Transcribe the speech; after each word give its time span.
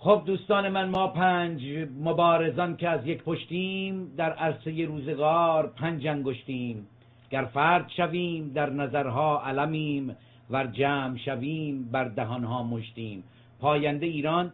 خب 0.00 0.22
دوستان 0.26 0.68
من 0.68 0.88
ما 0.88 1.08
پنج 1.08 1.62
مبارزان 2.00 2.76
که 2.76 2.88
از 2.88 3.06
یک 3.06 3.22
پشتیم 3.22 4.14
در 4.16 4.32
عرصه 4.32 4.84
روزگار 4.84 5.66
پنج 5.66 6.06
انگشتیم. 6.06 6.86
گر 7.30 7.44
فرد 7.44 7.88
شویم 7.96 8.52
در 8.54 8.70
نظرها 8.70 9.42
علمیم 9.42 10.16
ور 10.50 10.66
جمع 10.66 11.16
شویم 11.16 11.88
بر 11.92 12.04
دهانها 12.04 12.62
مشتیم. 12.62 13.24
پاینده 13.60 14.06
ایران 14.06 14.52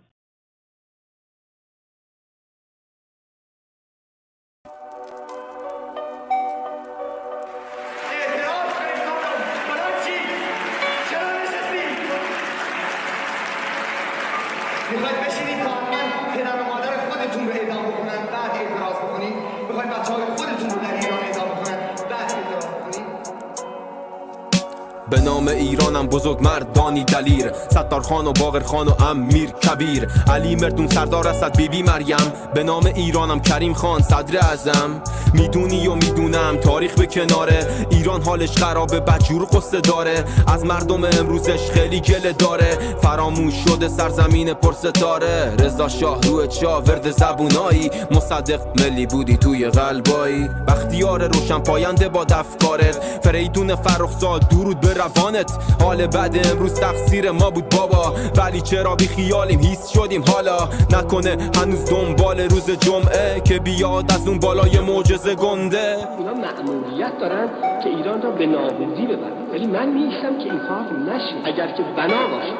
به 25.70 25.76
نام 25.76 25.83
ایرانم 25.94 26.08
بزرگ 26.08 26.42
مردانی 26.42 27.04
دلیر. 27.04 27.52
ستار 27.70 28.00
خان 28.00 28.26
و 28.26 28.32
باغر 28.32 28.62
خان 28.62 28.88
و 28.88 29.02
امیر 29.02 29.50
کبیر. 29.50 30.08
علی 30.32 30.56
مردون 30.56 30.88
سردار 30.88 31.28
اسد 31.28 31.56
بیبی 31.56 31.82
مریم. 31.82 32.32
به 32.54 32.62
نام 32.62 32.86
ایرانم 32.86 33.40
کریم 33.40 33.74
خان 33.74 34.02
صدر 34.02 34.38
ازم 34.52 35.02
می‌دونی 35.34 35.86
و 35.86 35.94
می‌دونم 35.94 36.56
تاریخ 36.56 36.94
به 36.94 37.06
کناره. 37.06 37.86
ایران 37.90 38.22
حالش 38.22 38.58
خرابه 38.58 39.00
بدجور 39.00 39.44
قصه 39.44 39.80
داره. 39.80 40.24
از 40.46 40.64
مردم 40.64 41.04
امروزش 41.04 41.70
خیلی 41.70 42.00
گله 42.00 42.32
داره. 42.32 42.78
فراموش 43.02 43.54
شده 43.68 43.88
سرزمین 43.88 44.54
پرستاره 44.54 45.56
رضا 45.58 45.88
شاه 45.88 46.22
روی 46.22 46.48
چا 46.48 46.80
ورد 46.80 47.10
زبونایی. 47.10 47.90
مصدق 48.10 48.60
ملی 48.80 49.06
بودی 49.06 49.36
توی 49.36 49.70
قلبایی. 49.70 50.48
بختیار 50.68 51.26
روشن 51.26 51.58
پاینده 51.58 52.08
با 52.08 52.24
دفکارت. 52.24 53.00
فریدون 53.24 53.76
فرخزاد 53.76 54.48
درود 54.48 54.80
به 54.80 54.94
روانت. 54.94 55.52
حال 55.84 56.06
بعد 56.06 56.46
امروز 56.52 56.74
تقصیر 56.80 57.30
ما 57.30 57.50
بود 57.50 57.68
بابا. 57.68 58.14
ولی 58.36 58.60
چرا 58.60 58.94
بی 58.94 59.06
خیالیم 59.06 59.60
هیست 59.60 59.92
شدیم 59.92 60.24
حالا. 60.28 60.58
نکنه 60.90 61.36
هنوز 61.56 61.90
دنبال 61.90 62.40
روز 62.40 62.70
جمعه 62.70 63.40
که 63.44 63.58
بیاد 63.58 64.12
از 64.12 64.28
اون 64.28 64.38
بالای 64.38 64.80
معجزه 64.80 65.34
گنده. 65.34 65.96
اینا 66.18 66.34
معمولیت 66.34 67.18
دارن 67.18 67.48
که 67.82 67.88
ایران 67.88 68.22
را 68.22 68.30
به 68.30 68.46
نابودی 68.46 69.06
ببرن. 69.06 69.50
ولی 69.52 69.66
من 69.66 69.88
نیستم 69.88 70.38
که 70.38 70.44
این 70.44 70.60
کار 70.68 71.14
نشه. 71.14 71.34
اگر 71.44 71.66
که 71.66 71.82
بنا 71.96 72.28
باشه 72.28 72.54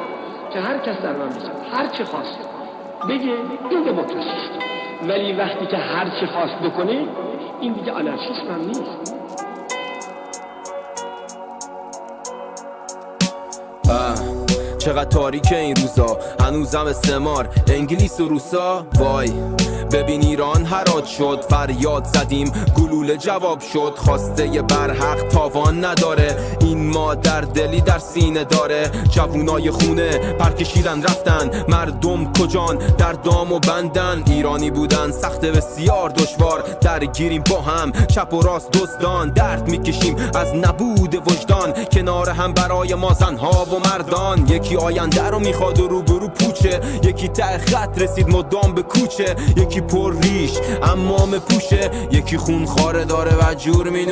که 0.53 0.59
هر 0.59 0.77
کس 0.77 1.01
در 1.03 1.11
من 1.11 1.29
بزن 1.29 1.51
هر 1.73 1.87
چه 1.87 2.03
خواست. 2.05 2.39
بگه 3.09 3.33
این 3.71 3.83
دموکراسی 3.85 4.75
ولی 5.07 5.33
وقتی 5.33 5.65
که 5.65 5.77
هر 5.77 6.05
چه 6.19 6.25
خواست 6.27 6.55
بکنه 6.55 7.07
این 7.61 7.73
دیگه 7.73 7.91
آنارشیسم 7.91 8.47
هم 8.49 8.61
نیست. 8.61 9.14
Uh. 13.87 14.34
چقدر 14.85 15.09
تاریک 15.09 15.51
این 15.51 15.75
روزا؟ 15.75 16.17
هنوزم 16.39 16.87
استعمار. 16.87 17.49
انگلیس 17.67 18.19
و 18.19 18.27
روسا؟ 18.27 18.85
وای. 18.99 19.31
ببین 19.91 20.21
ایران 20.21 20.65
هرات 20.65 21.05
شد 21.05 21.45
فریاد 21.49 22.05
زدیم. 22.05 22.51
گلوله 22.75 23.17
جواب 23.17 23.59
شد 23.59 23.93
خواسته 23.95 24.61
برحق 24.61 25.27
تاوان 25.27 25.85
نداره. 25.85 26.37
این 26.59 26.89
مادر 26.89 27.41
دلی 27.41 27.81
در 27.81 27.97
سینه 27.99 28.43
داره. 28.43 28.91
جوونای 29.09 29.71
خونه 29.71 30.17
پرکشیدن 30.17 31.03
رفتن. 31.03 31.63
مردم 31.67 32.33
کجان؟ 32.33 32.77
در 32.77 33.13
دام 33.13 33.51
و 33.51 33.59
بندن. 33.59 34.23
ایرانی 34.27 34.71
بودن 34.71 35.11
سخت 35.11 35.41
بسیار 35.41 36.09
دشوار. 36.09 36.63
درگیریم 36.81 37.43
با 37.49 37.61
هم 37.61 37.91
چپ 37.91 38.33
و 38.33 38.41
راست 38.41 38.71
دزدان. 38.71 39.29
درد 39.29 39.67
می‌کشیم 39.67 40.15
از 40.35 40.55
نبود 40.55 41.15
وجدان. 41.15 41.73
کنار 41.91 42.29
هم 42.29 42.53
برای 42.53 42.95
ما 42.95 43.13
زنها 43.13 43.65
و 43.65 43.79
مردان. 43.79 44.47
یکی 44.47 44.74
آینده 44.77 45.23
رو 45.23 45.39
می‌خواد 45.39 45.79
و 45.79 45.87
روبرو 45.87 46.27
پوچه. 46.27 46.81
یکی 47.03 47.27
ته 47.27 47.57
خط 47.57 48.01
رسید 48.01 48.29
مدام 48.29 48.73
به 48.75 48.81
کوچه. 48.81 49.35
یکی 49.57 49.81
پر 49.81 50.13
ریش 50.21 50.51
امام 50.83 51.39
پوشه. 51.39 51.91
یکی 52.11 52.37
خون 52.37 52.65
خاره 52.65 53.05
داره 53.05 53.31
و 53.31 53.53
جور 53.53 53.89
می 53.89 54.05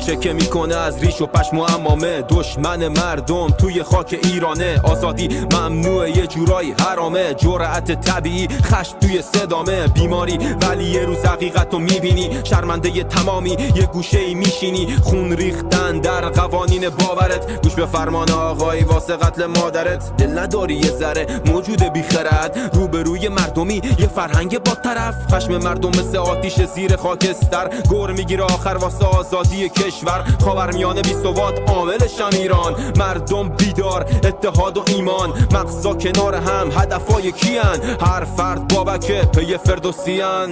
نوشه 0.00 0.16
که 0.16 0.32
می‌کنه 0.32 0.74
از 0.76 1.04
ریش 1.04 1.20
و 1.20 1.26
پشم 1.26 1.58
و 1.58 1.62
امامه 1.62 2.22
دشمن 2.28 2.88
مردم 2.88 3.46
توی 3.46 3.82
خاک 3.82 4.18
ایرانه. 4.22 4.80
آزادی 4.84 5.28
ممنوع 5.52 6.10
یه 6.10 6.26
جورایی 6.26 6.74
حرامه. 6.78 7.34
جرأت 7.34 8.00
طبیعی 8.00 8.48
خشم 8.48 8.98
توی 8.98 9.22
صدامه. 9.22 9.86
بیماری 9.86 10.38
ولی 10.38 10.84
یه 10.84 11.04
روز 11.04 11.18
حقیقت 11.18 11.72
رو 11.72 11.78
می‌بینی. 11.78 12.30
شرمنده 12.44 13.04
تمامی 13.04 13.50
یه 13.50 13.86
گوشه 13.86 14.34
میشینی. 14.34 14.96
خون 15.02 15.32
ریختن 15.32 16.00
در 16.00 16.28
قوانین 16.28 16.88
باورت. 16.88 17.62
گوش 17.62 17.74
به 17.74 17.86
فرمان 17.86 18.30
آقای 18.30 18.82
واسه 18.82 19.16
قتل 19.16 19.46
مادرت. 19.46 20.16
دل 20.16 20.38
نداری 20.38 20.74
یه 20.74 20.90
ذره 20.90 21.26
موجود 21.46 21.82
بیخرد 21.82 22.70
روبروی 22.72 23.28
مردمی 23.28 23.82
یه 23.98 24.06
فرهنگ 24.06 24.58
با 24.62 24.74
طرف. 24.74 25.14
خشم 25.32 25.56
مردم 25.56 25.88
مثل 25.88 26.16
آتیش 26.16 26.62
زیر 26.62 26.96
خاکستر. 26.96 27.70
گور 27.88 28.12
می‌گیره 28.12 28.44
آخر 28.44 28.76
واسه 28.80 29.04
آزادی 29.04 29.68
کشور. 29.68 29.89
کشور 29.90 30.24
خاورمیانه 30.44 31.02
بی 31.02 31.14
ثبات 31.14 31.70
عاملشم 31.70 32.30
ایران. 32.32 32.74
مردم 32.96 33.48
بیدار 33.48 34.04
اتحاد 34.24 34.78
و 34.78 34.82
ایمان. 34.86 35.30
مقصا 35.30 35.94
کنار 35.94 36.34
هم 36.34 36.70
هدفای 36.70 37.32
کیان؟ 37.32 37.80
هر 38.00 38.24
فرد 38.24 38.74
بابکه 38.74 39.22
پی 39.34 39.56
فردوسیان. 39.56 40.50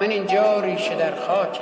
من 0.00 0.10
اینجا 0.10 0.60
ریشه 0.60 0.94
در 0.94 1.12
خاک 1.26 1.60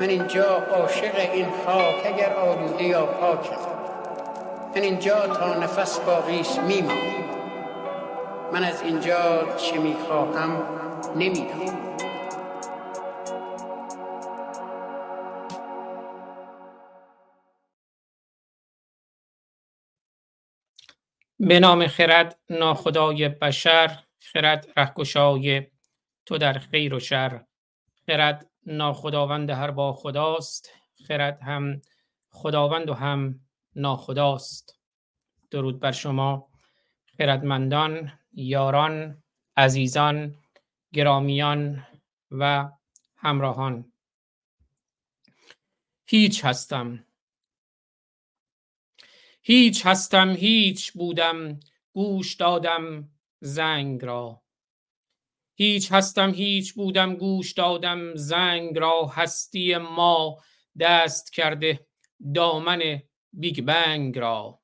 من 0.00 0.08
اینجا 0.08 0.44
عاشق 0.74 1.14
این 1.32 1.46
خاک 1.66 2.14
اگر 2.14 2.32
آلوده 2.36 2.84
یا 2.84 3.06
پاک 3.06 3.50
من 4.76 4.82
اینجا 4.82 5.26
تا 5.26 5.54
نفس 5.54 5.98
باقیش 5.98 6.48
میمانم. 6.66 7.20
من 8.52 8.64
از 8.64 8.82
اینجا 8.82 9.16
چه 9.56 9.78
می‌خواهم 9.78 10.62
نمی‌دونم 11.16 11.89
به 21.40 21.60
نام 21.60 21.86
خرد 21.86 22.38
ناخدای 22.50 23.28
بشر 23.28 23.98
خرد 24.18 24.66
رهگشای 24.76 25.66
تو 26.26 26.38
در 26.38 26.52
خیر 26.52 26.94
و 26.94 27.00
شر. 27.00 27.44
خرد 28.06 28.50
ناخداوند 28.66 29.50
هر 29.50 29.70
با 29.70 29.92
خداست 29.92 30.70
خرد 31.08 31.42
هم 31.42 31.82
خداوند 32.30 32.90
و 32.90 32.94
هم 32.94 33.40
ناخداست. 33.76 34.78
درود 35.50 35.80
بر 35.80 35.92
شما 35.92 36.48
خردمندان 37.18 38.12
یاران 38.32 39.22
عزیزان 39.56 40.34
گرامیان 40.92 41.86
و 42.30 42.70
همراهان. 43.16 43.92
هیچ 46.06 46.44
هستم 46.44 47.04
هیچ 49.42 49.86
هستم 49.86 50.30
هیچ 50.30 50.92
بودم 50.92 51.60
گوش 51.92 52.34
دادم 52.34 53.08
زنگ 53.40 54.04
را. 54.04 54.42
هیچ 55.54 55.92
هستم 55.92 56.30
هیچ 56.34 56.74
بودم 56.74 57.14
گوش 57.14 57.52
دادم 57.52 58.14
زنگ 58.14 58.78
را. 58.78 59.06
هستی 59.06 59.76
ما 59.76 60.36
دست 60.80 61.32
کرده 61.32 61.86
دامن 62.34 63.02
Big 63.32 63.60
Bang 63.60 64.18
را. 64.18 64.60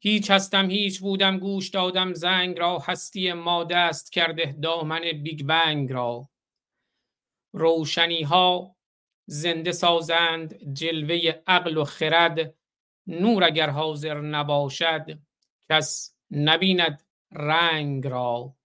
هیچ 0.00 0.30
هستم 0.30 0.70
هیچ 0.70 1.00
بودم 1.00 1.38
گوش 1.38 1.68
دادم 1.68 2.12
زنگ 2.12 2.58
را. 2.58 2.78
هستی 2.78 3.32
ما 3.32 3.64
دست 3.64 4.12
کرده 4.12 4.56
دامن 4.62 5.00
Big 5.00 5.42
Bang 5.42 5.92
را. 5.92 6.28
روشنی 7.52 8.22
ها 8.22 8.76
زنده 9.26 9.72
سازند 9.72 10.72
جلوه 10.72 11.42
عقل 11.46 11.76
و 11.76 11.84
خرد. 11.84 12.55
نور 13.06 13.44
اگر 13.44 13.70
حاضر 13.70 14.20
نباشد 14.20 15.18
کس 15.70 16.14
نبیند 16.30 17.02
رنگ 17.32 18.06
را. 18.06 18.56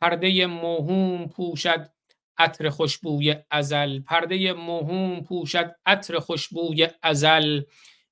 پرده 0.00 0.46
موهوم 0.46 1.28
پوشد 1.28 1.90
عطر 2.38 2.70
خوشبوی 2.70 3.36
ازل. 3.50 4.00
پرده 4.00 4.52
موهوم 4.52 5.20
پوشد 5.20 5.76
عطر 5.86 6.18
خوشبوی 6.18 6.88
ازل. 7.02 7.62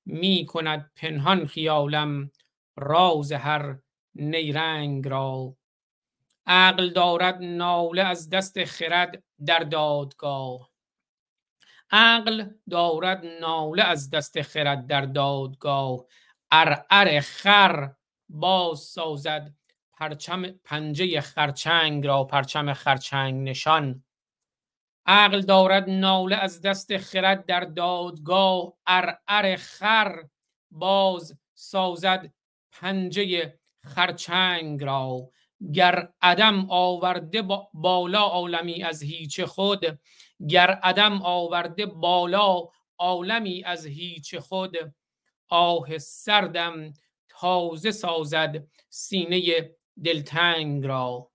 می 0.05 0.45
کند 0.45 0.91
پنهان 0.95 1.45
خیالم 1.45 2.31
راز 2.75 3.31
هر 3.31 3.77
نیرنگ 4.15 5.07
را. 5.07 5.55
عقل 6.45 6.89
دارد 6.89 7.37
ناله 7.41 8.01
از 8.01 8.29
دست 8.29 8.63
خرد 8.63 9.23
در 9.45 9.59
دادگاه. 9.59 10.72
عقل 11.93 12.45
دارد 12.69 13.25
ناله 13.41 13.83
از 13.83 14.09
دست 14.09 14.41
خرد 14.41 14.87
در 14.87 15.01
دادگاه. 15.01 16.05
ارعر 16.51 17.19
خر 17.19 17.91
باز 18.29 18.79
سازد 18.79 19.53
پرچم 19.93 20.51
پنجه 20.51 21.21
خرچنگ 21.21 22.07
را 22.07 22.23
پرچم 22.23 22.73
خرچنگ 22.73 23.49
نشان. 23.49 24.03
عقل 25.05 25.41
دارد 25.41 25.89
ناله 25.89 26.35
از 26.35 26.61
دست 26.61 26.97
خرد 26.97 27.45
در 27.45 27.59
دادگاه. 27.59 28.73
ارعر 28.87 29.55
خر 29.55 30.23
باز 30.71 31.39
سازد 31.53 32.33
پنجه 32.71 33.59
خرچنگ 33.83 34.83
را. 34.83 35.29
گر 35.73 36.09
عدم 36.21 36.65
آورده 36.69 37.41
بالا 37.73 38.21
عالمی 38.21 38.83
از 38.83 39.03
هیچ 39.03 39.41
خود 39.41 39.99
گر 40.49 40.71
عدم 40.71 41.21
آورده 41.21 41.85
بالا 41.85 42.67
عالمی 42.97 43.63
از 43.63 43.85
هیچ 43.85 44.35
خود 44.35 44.77
آه 45.49 45.97
سردم 45.97 46.93
تازه 47.29 47.91
سازد 47.91 48.67
سینه 48.89 49.69
دلتنگ 50.03 50.85
را. 50.85 51.31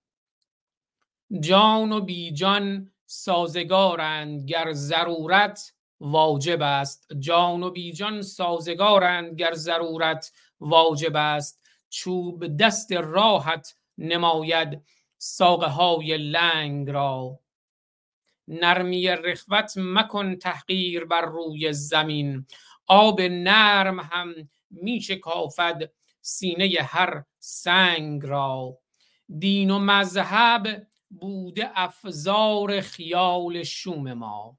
جان 1.41 1.93
و 1.93 2.01
بیجان 2.01 2.93
سازگارند 3.07 4.45
گر 4.51 4.73
ضرورت 4.73 5.73
واجب 6.01 6.63
است. 6.63 7.13
جان 7.19 7.63
و 7.63 7.71
بیجان 7.71 8.23
سازگارند 8.23 9.41
گر 9.41 9.55
ضرورت 9.55 10.33
واجب 10.61 11.17
است. 11.17 11.61
چوب 11.91 12.57
دست 12.57 12.93
راحت 12.93 13.78
نماید 13.99 14.83
ساقه 15.19 15.67
های 15.67 16.19
لنگ 16.19 16.91
را. 16.91 17.41
نرمی 18.49 19.09
رخوت 19.09 19.73
مکن 19.77 20.37
تحقیر 20.37 21.05
بر 21.05 21.21
روی 21.23 21.73
زمین. 21.73 22.47
آب 22.87 23.21
نرم 23.21 24.01
هم 24.01 24.35
می 24.71 25.01
شکافد 25.01 25.93
سینه 26.21 26.77
هر 26.81 27.25
سنگ 27.39 28.27
را. 28.27 28.79
دین 29.39 29.71
و 29.71 29.79
مذهب 29.79 30.87
بوده 31.11 31.71
افزار 31.75 32.81
خیال 32.81 33.63
شوم 33.63 34.13
ما. 34.13 34.59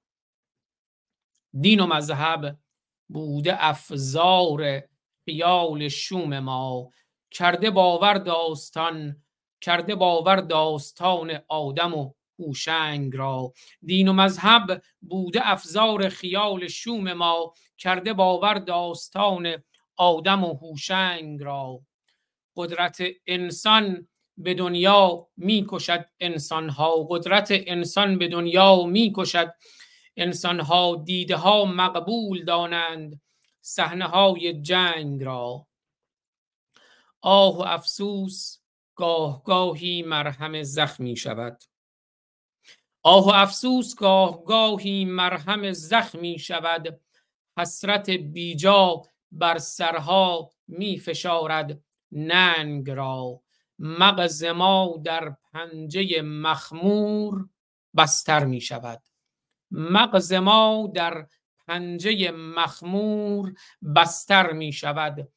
دین 1.62 1.80
و 1.80 1.88
مذهب 1.88 2.60
بوده 3.10 3.66
افزار 3.66 4.84
خیال 5.26 5.88
شوم 5.88 6.40
ما. 6.40 6.90
کرده 7.32 7.72
باور 7.72 8.18
داستان 8.18 9.24
کرده 9.62 9.96
باور 9.96 10.36
داستان 10.36 11.40
آدم 11.48 11.94
و 11.94 12.14
هوشنگ 12.40 13.16
را. 13.16 13.54
دین 13.86 14.08
و 14.08 14.14
مذهب 14.14 14.82
بوده 15.02 15.50
افزار 15.50 16.10
خیال 16.10 16.68
شوم 16.68 17.14
ما. 17.14 17.54
کرده 17.78 18.14
باور 18.14 18.54
داستان 18.54 19.64
آدم 19.98 20.44
و 20.44 20.54
هوشنگ 20.54 21.44
را. 21.44 21.80
قدرت 22.56 22.98
انسان 23.28 24.08
به 24.38 24.54
دنیا 24.54 25.28
می‌کشد 25.38 26.06
انسان 26.20 26.70
ها 26.70 27.08
قدرت 27.10 27.48
انسان 27.52 28.18
به 28.18 28.28
دنیا 28.28 28.84
می‌کشد 28.84 29.54
انسان 30.18 30.60
ها 30.60 30.96
دیده 31.06 31.36
ها 31.36 31.66
مقبول 31.66 32.46
دانند 32.46 33.22
صحنه 33.62 34.06
های 34.06 34.62
جنگ 34.62 35.24
را. 35.24 35.68
آه 37.22 37.58
و 37.58 37.62
افسوس 37.62 38.59
گاه 39.00 39.44
گاهی 39.44 40.02
مرهم 40.02 40.64
زخمی 40.64 41.16
شود. 41.16 41.64
آه 43.04 43.26
و 43.26 43.30
افسوس 43.30 43.96
گاه 43.96 44.46
گاهی 44.46 45.06
مرهم 45.06 45.72
زخمی 45.72 46.40
شود. 46.40 47.02
حسرت 47.58 48.10
بیجا 48.10 49.02
بر 49.32 49.58
سرها 49.58 50.50
می 50.68 50.98
فشارد 50.98 51.84
ننگ 52.12 52.90
را. 52.90 53.42
مغز 53.80 54.44
ما 54.44 55.02
در 55.04 55.36
پنجه 55.54 56.22
مخمور 56.22 57.50
بستر 57.98 58.46
می 58.46 58.62
شود. 58.62 59.04
مغز 59.72 60.34
ما 60.34 60.92
در 60.96 61.28
پنجه 61.68 62.32
مخمور 62.32 63.54
بستر 63.96 64.52
می 64.52 64.74
شود. 64.74 65.32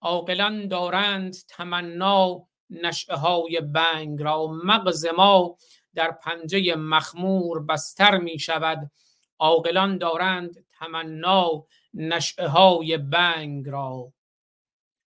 عاقلان 0.00 0.68
دارند 0.68 1.36
تمنا 1.48 2.46
نشعه 2.70 3.16
های 3.16 3.60
بنگ 3.60 4.22
را 4.22 4.46
مغز 4.46 5.06
ما 5.06 5.56
در 5.94 6.10
پنجه 6.10 6.74
مخمور 6.76 7.62
بستر 7.62 8.18
می 8.18 8.38
شود. 8.38 8.90
عاقلان 9.38 9.98
دارند 9.98 10.66
تمنا 10.72 11.66
نشعه 11.94 12.46
های 12.48 12.98
بنگ 12.98 13.68
را. 13.68 14.12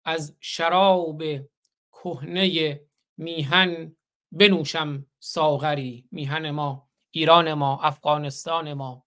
از 0.05 0.35
شراب 0.39 1.23
کهنه 1.91 2.79
میهن 3.17 3.95
بنوشم 4.31 5.05
ساغری 5.19 6.07
میهن 6.11 6.51
ما 6.51 6.87
ایران 7.11 7.53
ما 7.53 7.79
افغانستان 7.81 8.73
ما. 8.73 9.05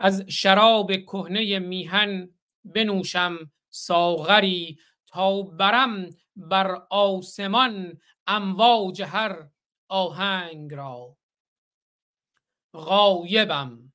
از 0.00 0.24
شراب 0.28 0.92
کهنه 0.96 1.58
میهن 1.58 2.28
بنوشم 2.64 3.50
ساغری 3.70 4.78
تا 5.06 5.42
برم 5.42 6.10
بر 6.36 6.86
آسمان 6.90 8.00
امواج 8.26 9.02
هر 9.02 9.48
آهنگ 9.88 10.74
را. 10.74 11.16
غایبم 12.74 13.92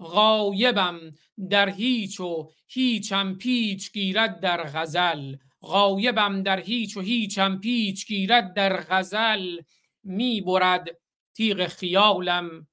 غایبم 0.00 1.14
در 1.50 1.68
هیچ 1.68 2.20
و 2.20 2.50
هیچم 2.66 3.34
پیچ 3.34 3.92
گیرد 3.92 4.40
در 4.40 4.62
غزل. 4.62 5.36
غایبم 5.62 6.42
در 6.42 6.60
هیچ 6.60 6.96
و 6.96 7.00
هیچم 7.00 7.60
پیچ 7.60 8.06
گیرد 8.06 8.54
در 8.54 8.80
غزل. 8.80 9.60
می 10.04 10.40
برد 10.40 10.88
تیغ 11.34 11.66
خیالم 11.66 12.68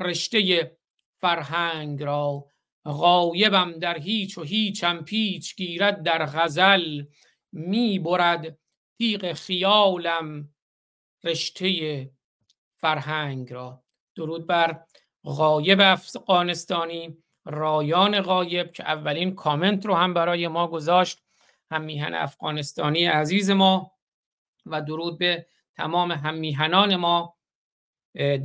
رشته 0.00 0.72
فرهنگ 1.16 2.02
را. 2.02 2.46
غایبم 2.84 3.72
در 3.72 3.98
هیچ 3.98 4.38
و 4.38 4.42
هیچم 4.42 5.04
پیچ 5.04 5.56
گیرد 5.56 6.02
در 6.02 6.26
غزل. 6.26 7.04
می 7.52 7.98
برد 7.98 8.58
تیغ 8.98 9.32
خیالم 9.32 10.54
رشته 11.24 12.10
فرهنگ 12.76 13.52
را. 13.52 13.82
درود 14.16 14.46
بر 14.46 14.84
غایب 15.24 15.80
افغانستانی 15.80 17.16
رایان 17.44 18.20
غایب 18.20 18.72
که 18.72 18.84
اولین 18.84 19.34
کامنت 19.34 19.86
رو 19.86 19.94
هم 19.94 20.14
برای 20.14 20.48
ما 20.48 20.68
گذاشت. 20.68 21.18
هم 21.70 21.82
میهن 21.82 22.14
افغانستانی 22.14 23.04
عزیز 23.04 23.50
ما 23.50 23.92
و 24.66 24.82
درود 24.82 25.18
به 25.18 25.46
تمام 25.76 26.12
هم 26.12 26.34
میهنان 26.34 26.96
ما 26.96 27.36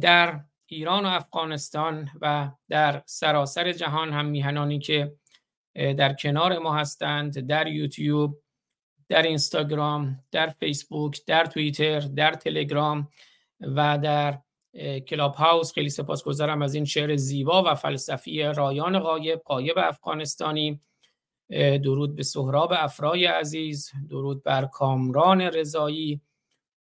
در 0.01 0.39
ایران 0.65 1.05
و 1.05 1.09
افغانستان 1.09 2.09
و 2.21 2.51
در 2.69 3.03
سراسر 3.05 3.71
جهان 3.71 4.13
هم 4.13 4.25
میهنانی 4.25 4.79
که 4.79 5.15
در 5.75 6.13
کنار 6.13 6.59
ما 6.59 6.75
هستند 6.75 7.39
در 7.39 7.67
یوتیوب 7.67 8.41
در 9.09 9.21
اینستاگرام 9.21 10.19
در 10.31 10.47
فیسبوک 10.47 11.25
در 11.25 11.45
توییتر 11.45 11.99
در 11.99 12.33
تلگرام 12.33 13.07
و 13.61 13.97
در 13.97 14.39
کلاب 15.07 15.35
هاوس 15.35 15.73
خیلی 15.73 15.89
سپاسگزارم 15.89 16.61
از 16.61 16.75
این 16.75 16.85
شعر 16.85 17.15
زیبا 17.15 17.63
و 17.63 17.75
فلسفی 17.75 18.43
رایان 18.43 18.99
غایب 18.99 19.39
قایب 19.45 19.77
افغانستانی. 19.77 20.81
درود 21.83 22.15
به 22.15 22.23
سهراب 22.23 22.73
افرای 22.77 23.25
عزیز 23.25 23.91
درود 24.09 24.43
بر 24.43 24.65
کامران 24.65 25.41
رضایی 25.41 26.21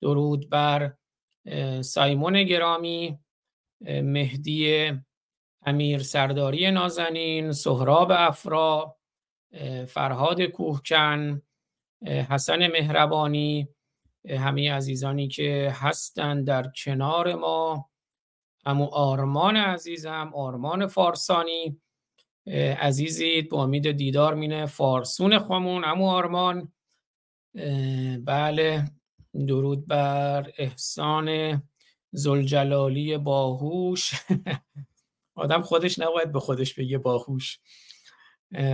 درود 0.01 0.49
بر 0.49 0.93
سایمون 1.81 2.43
گرامی 2.43 3.19
مهدی 3.81 4.91
امیر 5.65 5.99
سرداری 5.99 6.71
نازنین 6.71 7.51
سهراب 7.51 8.11
افرا 8.11 8.97
فرهاد 9.87 10.41
کوهکن 10.41 11.41
حسن 12.05 12.67
مهربانی 12.67 13.67
همه 14.29 14.73
عزیزانی 14.73 15.27
که 15.27 15.73
هستند 15.75 16.47
در 16.47 16.71
کنار 16.83 17.35
ما. 17.35 17.89
امو 18.65 18.85
آرمان 18.85 19.57
عزیزم 19.57 20.31
آرمان 20.35 20.87
فارسانی. 20.87 21.81
عزیزید 22.79 23.49
با 23.49 23.63
امید 23.63 23.91
دیدار 23.91 24.35
مینه 24.35 24.65
فارسون 24.65 25.39
خامون 25.39 25.83
امو 25.85 26.09
آرمان. 26.09 26.71
بله 28.25 28.85
درود 29.47 29.87
بر 29.87 30.51
احسان 30.57 31.61
زلجلالی 32.11 33.17
باهوش. 33.17 34.13
آدم 35.35 35.61
خودش 35.61 35.99
نباید 35.99 36.31
به 36.31 36.39
خودش 36.39 36.73
بگه 36.73 36.97
باهوش. 36.97 37.59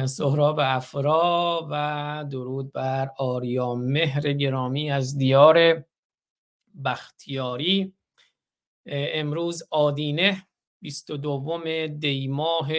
سهراب 0.06 0.60
افرا 0.60 1.68
و 1.72 2.26
درود 2.32 2.72
بر 2.72 3.10
آریا 3.18 3.76
مهر 3.76 4.34
گرامی 4.34 4.92
از 4.92 5.18
دیار 5.18 5.84
بختیاری. 6.86 7.94
امروز 8.86 9.64
آدینه 9.72 10.48
22 10.82 11.88
دی 11.88 12.28
ماه 12.28 12.70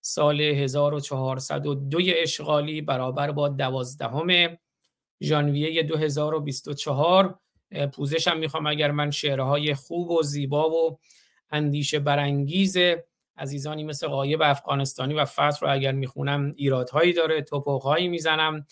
سال 0.00 0.40
1402 0.40 1.98
اشغالی 2.16 2.82
برابر 2.82 3.30
با 3.30 3.48
12 3.48 4.58
ژانویه 5.22 5.82
2024 5.82 7.38
پوزشم 7.92 8.38
می‌خوام 8.38 8.66
اگر 8.66 8.90
من 8.90 9.10
شعرهای 9.10 9.74
خوب 9.74 10.10
و 10.10 10.22
زیبا 10.22 10.70
و 10.70 10.98
اندیشه 11.50 11.98
برانگیز 11.98 12.76
عزیزانی 13.38 13.84
مثل 13.84 14.08
قایب 14.08 14.42
افغانستانی 14.42 15.14
و 15.14 15.24
فتح 15.24 15.58
رو 15.60 15.72
اگر 15.72 15.92
می‌خونم 15.92 16.52
ایرادهایی 16.56 17.12
داره 17.12 17.42
توپوقهایی 17.42 18.08
می‌زنم. 18.08 18.66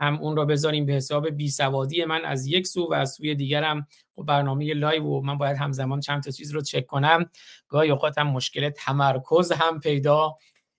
هم 0.00 0.18
اون 0.18 0.36
رو 0.36 0.46
بذاریم 0.46 0.86
به 0.86 0.92
حساب 0.92 1.28
بی 1.28 1.50
سوادی 1.50 2.04
من 2.04 2.24
از 2.24 2.46
یک 2.46 2.66
سو 2.66 2.90
و 2.90 2.94
از 2.94 3.12
سوی 3.12 3.34
دیگرم. 3.34 3.86
خب 4.16 4.22
برنامه 4.22 4.74
live 4.74 5.04
و 5.04 5.20
من 5.20 5.38
باید 5.38 5.56
همزمان 5.56 6.00
چند 6.00 6.22
تا 6.22 6.30
چیز 6.30 6.50
رو 6.50 6.62
چک 6.62 6.86
کنم. 6.86 7.30
گاهی 7.68 7.90
اوقات 7.90 8.18
هم 8.18 8.26
مشکل 8.26 8.70
تمرکز 8.70 9.52
هم 9.52 9.80
پیدا 9.80 10.36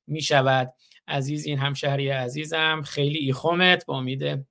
می 0.08 0.22
شود 0.22 0.74
عزیز 1.08 1.46
این 1.46 1.58
همشهری 1.58 2.10
عزیزم 2.10 2.82
خیلی 2.86 3.18
ایخومت. 3.18 3.86
با 3.86 3.98
امید 3.98 4.46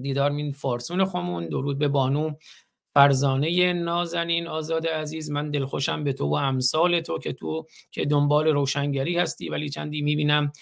دیدار 0.00 0.30
مین 0.30 0.52
فارسون 0.52 1.04
خمون. 1.04 1.48
درود 1.48 1.78
به 1.78 1.88
بانو. 1.88 2.34
فرزانه 2.94 3.72
نازنین 3.72 4.46
آزاد 4.46 4.86
عزیز 4.86 5.30
من 5.30 5.50
دلخوشم 5.50 6.04
به 6.04 6.12
تو 6.12 6.26
و 6.26 6.34
امثال 6.34 7.00
تو 7.00 7.18
که 7.18 7.32
تو 7.32 7.66
که 7.90 8.04
دنبال 8.04 8.46
روشنگری 8.48 9.18
هستی 9.18 9.48
ولی 9.48 9.68
چندی 9.68 10.02
می‌بینم 10.02 10.52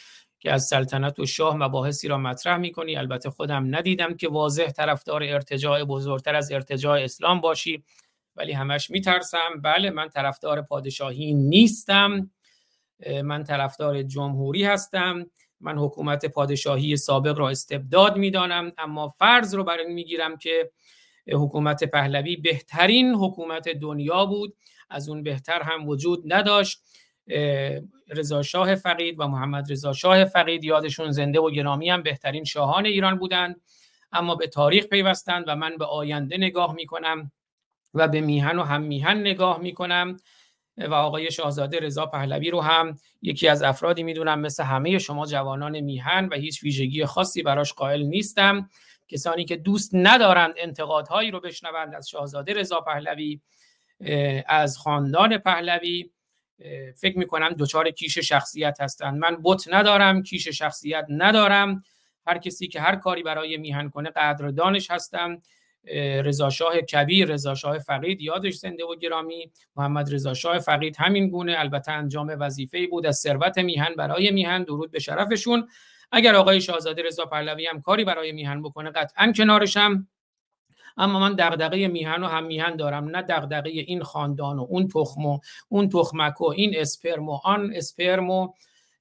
که 0.40 0.52
از 0.52 0.64
سلطنت 0.64 1.18
و 1.18 1.26
شاه 1.26 1.56
مباحثی 1.56 2.08
را 2.08 2.18
مطرح 2.18 2.56
می‌کنی. 2.56 2.96
البته 2.96 3.30
خودم 3.30 3.74
ندیدم 3.76 4.16
که 4.16 4.28
واضح 4.28 4.70
طرفدار 4.70 5.22
ارتجاع 5.22 5.84
بزرگتر 5.84 6.34
از 6.34 6.52
ارتجاع 6.52 7.00
اسلام 7.00 7.40
باشی 7.40 7.84
ولی 8.36 8.52
همش 8.52 8.90
میترسم. 8.90 9.60
بله 9.62 9.90
من 9.90 10.08
طرفدار 10.08 10.62
پادشاهی 10.62 11.34
نیستم. 11.34 12.30
من 13.24 13.44
طرفدار 13.44 14.02
جمهوری 14.02 14.64
هستم. 14.64 15.30
من 15.60 15.78
حکومت 15.78 16.26
پادشاهی 16.26 16.96
سابق 16.96 17.38
را 17.38 17.48
استبداد 17.48 18.16
می‌دانم 18.16 18.72
اما 18.78 19.08
فرض 19.18 19.54
رو 19.54 19.64
برای 19.64 19.94
می‌گیرم 19.94 20.36
که 20.36 20.70
حکومت 21.32 21.84
پهلوی 21.84 22.36
بهترین 22.36 23.14
حکومت 23.14 23.68
دنیا 23.68 24.26
بود. 24.26 24.56
از 24.90 25.08
اون 25.08 25.22
بهتر 25.22 25.62
هم 25.62 25.88
وجود 25.88 26.32
نداشت. 26.32 26.82
رضا 28.08 28.42
شاه 28.42 28.74
فقید 28.74 29.20
و 29.20 29.28
محمد 29.28 29.72
رضا 29.72 29.92
شاه 29.92 30.24
فقید 30.24 30.64
یادشون 30.64 31.10
زنده 31.10 31.40
و 31.40 31.50
گرامی 31.50 31.90
هم 31.90 32.02
بهترین 32.02 32.44
شاهان 32.44 32.86
ایران 32.86 33.18
بودند. 33.18 33.60
اما 34.12 34.34
به 34.34 34.46
تاریخ 34.46 34.86
پیوستند 34.86 35.44
و 35.46 35.56
من 35.56 35.76
به 35.76 35.84
آینده 35.84 36.36
نگاه 36.36 36.74
می‌کنم 36.74 37.32
و 37.94 38.08
به 38.08 38.20
میهن 38.20 38.58
و 38.58 38.62
هم 38.62 38.82
میهن 38.82 39.20
نگاه 39.20 39.58
می‌کنم. 39.58 40.16
و 40.76 40.94
آقای 40.94 41.30
شاهزاده 41.30 41.80
رضا 41.80 42.06
پهلوی 42.06 42.50
رو 42.50 42.60
هم 42.60 42.96
یکی 43.22 43.48
از 43.48 43.62
افرادی 43.62 44.02
می‌دونم 44.02 44.40
مثل 44.40 44.64
همه 44.64 44.98
شما 44.98 45.26
جوانان 45.26 45.80
میهن 45.80 46.28
و 46.32 46.34
هیچ 46.34 46.62
ویژگی 46.62 47.04
خاصی 47.04 47.42
براش 47.42 47.72
قائل 47.72 48.02
نیستم. 48.02 48.70
کسانی 49.08 49.44
که 49.44 49.56
دوست 49.56 49.90
ندارند 49.94 50.54
انتقادهایی 50.56 51.30
رو 51.30 51.40
بشنوند 51.40 51.94
از 51.94 52.08
شاهزاده 52.08 52.52
رضا 52.52 52.80
پهلوی 52.80 53.40
از 54.46 54.78
خاندان 54.78 55.38
پهلوی 55.38 56.10
فکر 56.96 57.18
می‌کنم 57.18 57.48
دچار 57.48 57.90
کیش 57.90 58.18
شخصیت 58.18 58.80
هستند. 58.80 59.18
من 59.18 59.38
بت 59.42 59.64
ندارم 59.70 60.22
کیش 60.22 60.48
شخصیت 60.48 61.06
ندارم. 61.08 61.82
هر 62.26 62.38
کسی 62.38 62.68
که 62.68 62.80
هر 62.80 62.96
کاری 62.96 63.22
برای 63.22 63.56
میهن 63.56 63.90
کنه 63.90 64.10
قدردانش 64.10 64.90
هستم. 64.90 65.40
رضا 66.24 66.50
شاه 66.50 66.80
کبیر 66.80 67.28
رضا 67.28 67.54
شاه 67.54 67.78
فقید 67.78 68.20
یادش 68.20 68.54
زنده 68.54 68.84
و 68.84 68.96
گرامی. 68.96 69.52
محمد 69.76 70.14
رضا 70.14 70.34
شاه 70.34 70.58
فقید 70.58 70.96
همین 70.96 71.28
گونه 71.28 71.54
البته 71.58 71.92
انجام 71.92 72.36
وظیفه‌ای 72.40 72.86
بود 72.86 73.06
از 73.06 73.16
ثروت 73.16 73.58
میهن 73.58 73.94
برای 73.94 74.30
میهن. 74.30 74.62
درود 74.62 74.90
به 74.90 74.98
شرفشون. 74.98 75.68
اگر 76.12 76.34
آقای 76.34 76.60
شاهزاده 76.60 77.02
رضا 77.02 77.26
پهلوی 77.26 77.66
هم 77.66 77.80
کاری 77.80 78.04
برای 78.04 78.32
میهن 78.32 78.62
بکنه 78.62 78.90
قطعا 78.90 79.32
کنارشم. 79.36 80.08
اما 80.96 81.20
من 81.20 81.34
دغدغه 81.34 81.88
میهن 81.88 82.22
و 82.22 82.26
هم 82.26 82.44
میهن 82.44 82.76
دارم 82.76 83.04
نه 83.16 83.22
دغدغه 83.22 83.70
این 83.70 84.02
خاندان 84.02 84.58
و 84.58 84.66
اون 84.68 84.88
تخم 84.88 85.26
و 85.26 85.38
اون 85.68 85.88
تخمک 85.88 86.40
و 86.40 86.50
این 86.50 86.74
اسپرم 86.76 87.28
و 87.28 87.40
آن 87.44 87.72
اسپرم 87.74 88.30
و 88.30 88.52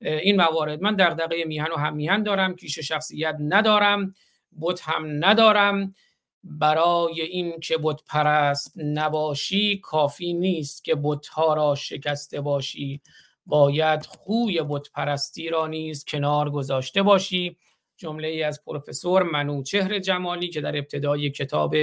این 0.02 0.36
موارد. 0.36 0.82
من 0.82 0.96
دغدغه 0.96 1.46
میهن 1.46 1.72
و 1.72 1.76
هم 1.76 1.96
میهن 1.96 2.24
دارم 2.24 2.56
کیش 2.56 2.80
شخصیت 2.80 3.36
ندارم 3.40 4.14
بت 4.62 4.82
هم 4.82 5.26
ندارم. 5.26 5.96
برای 6.44 7.22
این 7.22 7.60
که 7.60 7.78
بت 7.84 8.02
پرست 8.08 8.74
نباشی 8.78 9.78
کافی 9.78 10.34
نیست 10.34 10.84
که 10.84 10.96
بت 11.04 11.28
ها 11.28 11.54
را 11.54 11.76
شکسته 11.76 12.42
باشی. 12.42 13.02
باید 13.48 14.06
خوی 14.06 14.62
بت 14.70 14.92
پرستی 14.92 15.50
را 15.50 15.68
نیز 15.68 16.06
کنار 16.06 16.50
گذاشته 16.50 17.04
باشی. 17.04 17.58
جمله 17.98 18.28
ای 18.28 18.44
از 18.44 18.64
پروفسور 18.66 19.24
منوچهر 19.24 20.00
جمالی 20.00 20.48
که 20.48 20.62
در 20.62 20.78
ابتدای 20.78 21.30
کتاب 21.30 21.76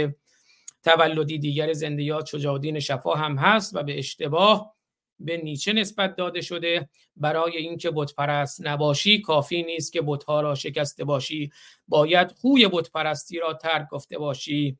تولدی 0.84 1.38
دیگر 1.38 1.72
زندیات 1.72 2.26
شجاعالدین 2.26 2.80
شفا 2.80 3.14
هم 3.14 3.36
هست 3.36 3.76
و 3.76 3.82
به 3.82 3.98
اشتباه 3.98 4.74
به 5.20 5.36
نیچه 5.36 5.72
نسبت 5.72 6.16
داده 6.16 6.40
شده. 6.40 6.88
برای 7.16 7.56
اینکه 7.56 7.90
بت 7.90 8.14
پرست 8.14 8.66
نباشی 8.66 9.20
کافی 9.20 9.62
نیست 9.62 9.92
که 9.92 10.02
بتها 10.02 10.40
را 10.40 10.54
شکسته 10.54 11.04
باشی. 11.04 11.50
باید 11.88 12.32
خوی 12.32 12.68
بت 12.68 12.90
پرستی 12.90 13.38
را 13.38 13.54
ترک 13.54 13.88
گفته 13.88 14.18
باشی. 14.18 14.78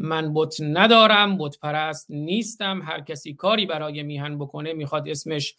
من 0.00 0.34
بت 0.34 0.56
ندارم 0.60 1.38
بت 1.38 1.58
پرست 1.58 2.06
نیستم 2.10 2.82
هر 2.82 3.00
کسی 3.00 3.34
کاری 3.34 3.66
برای 3.66 4.02
میهن 4.02 4.38
بکنه 4.38 4.72
می‌خواد 4.72 5.08
اسمش 5.08 5.54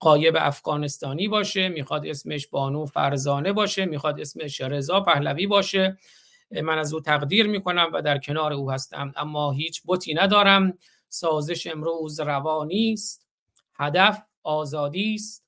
قایب 0.00 0.36
افغانستانی 0.38 1.28
باشه 1.28 1.68
می‌خواد 1.68 2.06
اسمش 2.06 2.46
بانو 2.46 2.86
فرزانه 2.86 3.52
باشه 3.52 3.84
می‌خواد 3.84 4.20
اسمش 4.20 4.60
رضا 4.60 5.00
پهلوی 5.00 5.46
باشه. 5.46 5.98
من 6.62 6.78
از 6.78 6.94
او 6.94 7.00
تقدیر 7.00 7.46
می‌کنم 7.46 7.90
و 7.92 8.02
در 8.02 8.18
کنار 8.18 8.52
او 8.52 8.70
هستم. 8.70 9.12
اما 9.16 9.52
هیچ 9.52 9.82
بتی 9.86 10.14
ندارم. 10.14 10.78
سازش 11.08 11.66
امروز 11.66 12.20
روانی 12.20 12.92
است 12.92 13.26
هدف 13.74 14.22
آزادی 14.42 15.14
است. 15.14 15.44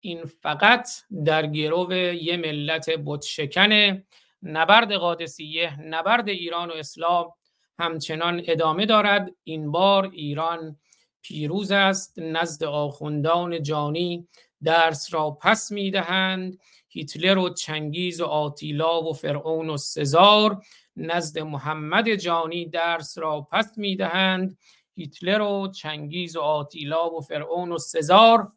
این 0.00 0.24
فقط 0.24 0.88
در 1.24 1.46
گرو 1.46 1.92
یه 1.92 2.36
ملت 2.36 2.90
بت 2.90 3.22
شکنه. 3.22 4.06
نبرد 4.42 4.92
قادسیه 4.92 5.82
نبرد 5.82 6.28
ایران 6.28 6.70
و 6.70 6.72
اسلام. 6.72 7.32
همچنان 7.78 8.42
ادامه 8.46 8.86
دارد. 8.86 9.34
این 9.44 9.70
بار 9.70 10.10
ایران 10.12 10.76
پیروز 11.22 11.72
است. 11.72 12.18
نزد 12.18 12.64
آخوندان 12.64 13.62
جانی 13.62 14.28
درس 14.64 15.14
را 15.14 15.30
پس 15.30 15.72
می‌دهند. 15.72 16.58
هیتلر 16.88 17.38
و 17.38 17.48
چنگیز 17.48 18.20
و 18.20 18.24
آتیلا 18.24 19.02
و 19.02 19.12
فرعون 19.12 19.70
و 19.70 19.76
سزار 19.76 20.62
نزد 20.96 21.38
محمد 21.38 22.14
جانی 22.14 22.66
درس 22.66 23.18
را 23.18 23.40
پس 23.40 23.78
می‌دهند. 23.78 24.58
هیتلر 24.94 25.40
و 25.40 25.68
چنگیز 25.68 26.36
و 26.36 26.40
آتیلا 26.40 27.10
و 27.10 27.20
فرعون 27.20 27.72
و 27.72 27.78
سزار 27.78 28.52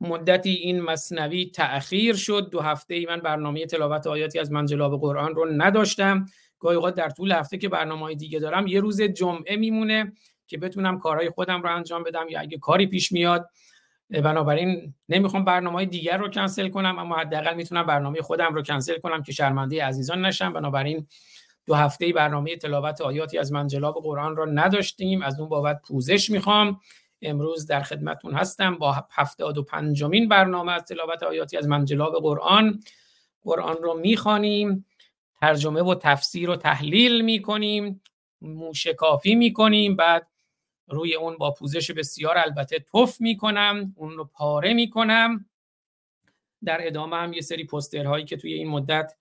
مدتی 0.00 0.50
این 0.50 0.80
مصنوی 0.80 1.50
تأخیر 1.50 2.16
شد. 2.16 2.50
دو 2.50 2.60
هفته 2.60 2.94
ای 2.94 3.06
من 3.06 3.20
برنامه 3.20 3.66
تلاوت 3.66 4.06
آیاتی 4.06 4.38
از 4.38 4.52
منجلاب 4.52 5.00
قرآن 5.00 5.34
رو 5.34 5.46
نداشتم. 5.52 6.26
گاهی 6.58 6.76
اوقات 6.76 6.94
در 6.94 7.10
طول 7.10 7.32
هفته 7.32 7.58
که 7.58 7.68
برنامه 7.68 8.14
دیگه 8.14 8.38
دارم 8.38 8.66
یه 8.66 8.80
روز 8.80 9.02
جمعه 9.02 9.56
میمونه 9.56 10.12
که 10.46 10.58
بتونم 10.58 10.98
کارهای 10.98 11.30
خودم 11.30 11.62
رو 11.62 11.76
انجام 11.76 12.02
بدم 12.02 12.26
یا 12.28 12.40
اگه 12.40 12.58
کاری 12.58 12.86
پیش 12.86 13.12
میاد. 13.12 13.48
بنابراین 14.10 14.94
نمی‌خوام 15.08 15.44
برنامه 15.44 15.84
دیگر 15.84 16.16
رو 16.16 16.28
کنسل 16.28 16.68
کنم 16.68 16.98
اما 16.98 17.16
حداقل 17.16 17.54
می‌تونم 17.54 17.86
برنامه 17.86 18.22
خودم 18.22 18.54
رو 18.54 18.62
کنسل 18.62 18.98
کنم 18.98 19.22
که 19.22 19.32
شرمنده 19.32 19.84
عزیزان 19.84 20.24
نشم. 20.24 20.52
بنابراین 20.52 21.06
دو 21.66 21.74
هفته 21.74 22.12
برنامه 22.12 22.56
تلاوت 22.56 23.00
آیاتی 23.00 23.38
از 23.38 23.52
منجلاب 23.52 23.94
قرآن 24.02 24.36
رو 24.36 24.46
نداشتیم. 24.46 25.22
از 25.22 25.40
اون 25.40 25.48
بابت 25.48 25.82
پوزش 25.88 26.30
می‌خوام. 26.30 26.80
امروز 27.22 27.66
در 27.66 27.80
خدمتون 27.80 28.34
هستم 28.34 28.74
با 28.74 28.96
هفتاد 29.10 29.58
و 29.58 29.62
پنجمین 29.62 30.28
برنامه 30.28 30.72
از 30.72 30.84
تلاوت 30.84 31.22
آیاتی 31.22 31.56
از 31.56 31.68
منجلاب 31.68 32.14
قرآن. 32.22 32.80
قرآن 33.42 33.76
رو 33.82 33.98
می‌خوانیم. 33.98 34.84
ترجمه 35.40 35.82
و 35.82 35.94
تفسیر 35.94 36.50
و 36.50 36.56
تحلیل 36.56 37.20
می‌کنیم 37.20 38.02
موشکافی 38.40 39.34
می‌کنیم 39.34 39.96
بعد 39.96 40.26
روی 40.88 41.14
اون 41.14 41.36
با 41.36 41.50
پوزش 41.50 41.90
بسیار 41.90 42.38
البته 42.38 42.78
تف 42.94 43.20
می‌کنم 43.20 43.94
اون 43.96 44.16
رو 44.16 44.24
پاره 44.24 44.74
می‌کنم. 44.74 45.46
در 46.64 46.86
ادامه 46.86 47.16
هم 47.16 47.32
یه 47.32 47.40
سری 47.40 47.64
پسترهایی 47.64 48.24
که 48.24 48.36
توی 48.36 48.52
این 48.52 48.68
مدت 48.68 49.12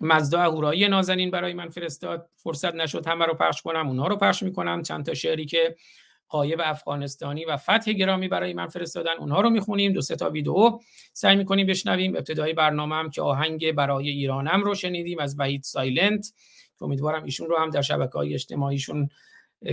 مزدا 0.00 0.40
اهورایی 0.40 0.88
نازنین 0.88 1.30
برای 1.30 1.52
من 1.52 1.68
فرستاد. 1.68 2.30
فرصت 2.36 2.74
نشد 2.74 3.06
همه 3.06 3.26
رو 3.26 3.34
پخش 3.34 3.62
کنم 3.62 3.88
اونها 3.88 4.06
رو 4.06 4.16
پخش 4.16 4.42
می‌کنم. 4.42 4.82
چند 4.82 5.06
تا 5.06 5.14
شعری 5.14 5.46
که 5.46 5.76
قایب 6.28 6.60
افغانستانی 6.64 7.44
و 7.44 7.56
فتح 7.56 7.92
گرامی 7.92 8.28
برای 8.28 8.54
من 8.54 8.66
فرستادن. 8.66 9.12
اونها 9.18 9.40
رو 9.40 9.50
می‌خونیم 9.50 9.92
دو 9.92 10.00
سه 10.00 10.16
تا 10.16 10.30
ویدیو 10.30 10.78
سعی 11.12 11.36
می‌کنیم 11.36 11.66
بشنویم. 11.66 12.16
ابتدای 12.16 12.52
برنامه 12.52 12.94
هم 12.94 13.10
که 13.10 13.22
آهنگ 13.22 13.72
برای 13.72 14.08
ایرانم 14.08 14.62
رو 14.62 14.74
شنیدیم 14.74 15.18
از 15.18 15.36
وحید 15.38 15.62
سایلنت. 15.62 16.32
که 16.78 16.84
امیدوارم 16.84 17.24
ایشون 17.24 17.48
رو 17.48 17.56
هم 17.56 17.70
در 17.70 17.82
شبکه 17.82 18.12
های 18.12 18.34
اجتماعیشون 18.34 19.08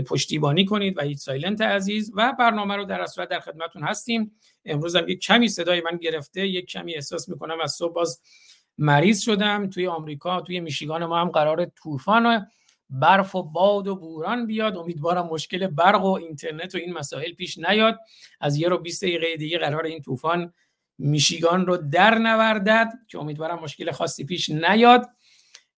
پشتیبانی 0.08 0.66
کنید. 0.66 0.98
وحید 0.98 1.18
سایلنت 1.18 1.62
عزیز. 1.62 2.12
و 2.16 2.34
برنامه 2.40 2.76
رو 2.76 2.86
در 2.86 3.06
صورت 3.06 3.30
در 3.30 3.40
خدمتون 3.40 3.84
هستیم. 3.84 4.32
امروز 4.66 4.96
هم 4.96 5.08
یک 5.08 5.20
کمی 5.20 5.48
صدای 5.48 5.82
من 5.82 5.98
گرفته. 5.98 6.48
یک 6.48 6.66
کمی 6.66 6.96
احساس 6.96 7.30
می‌کنم 7.30 7.58
از 7.64 7.72
صبح 7.72 7.94
باز 7.94 8.22
مریض 8.78 9.22
شدم. 9.22 9.70
توی 9.70 9.88
آمریکا 9.88 10.42
توی 10.42 10.60
میشیگان 10.60 11.06
ما 11.06 11.22
هم 11.22 11.30
قرار 11.30 11.66
طوفان 11.66 12.48
برف 12.92 13.36
و 13.36 13.44
باد 13.44 13.88
و 13.88 13.96
بوران 13.96 14.48
بیاد. 14.48 14.78
امیدوارم 14.78 15.26
مشکل 15.26 15.68
برق 15.68 16.06
و 16.06 16.12
اینترنت 16.12 16.76
و 16.76 16.78
این 16.78 16.94
مسائل 16.94 17.34
پیش 17.34 17.58
نیاد. 17.58 18.00
از 18.42 18.58
یه 18.58 18.68
رو 18.68 18.78
20 18.78 19.04
دقیقه 19.04 19.38
دیگه 19.38 19.58
قرار 19.58 19.86
این 19.86 20.02
طوفان 20.02 20.54
میشیگان 20.98 21.66
رو 21.66 21.78
در 21.78 22.18
نوردد 22.18 22.90
که 23.08 23.20
امیدوارم 23.20 23.60
مشکل 23.60 23.92
خاصی 23.92 24.26
پیش 24.26 24.50
نیاد. 24.50 25.10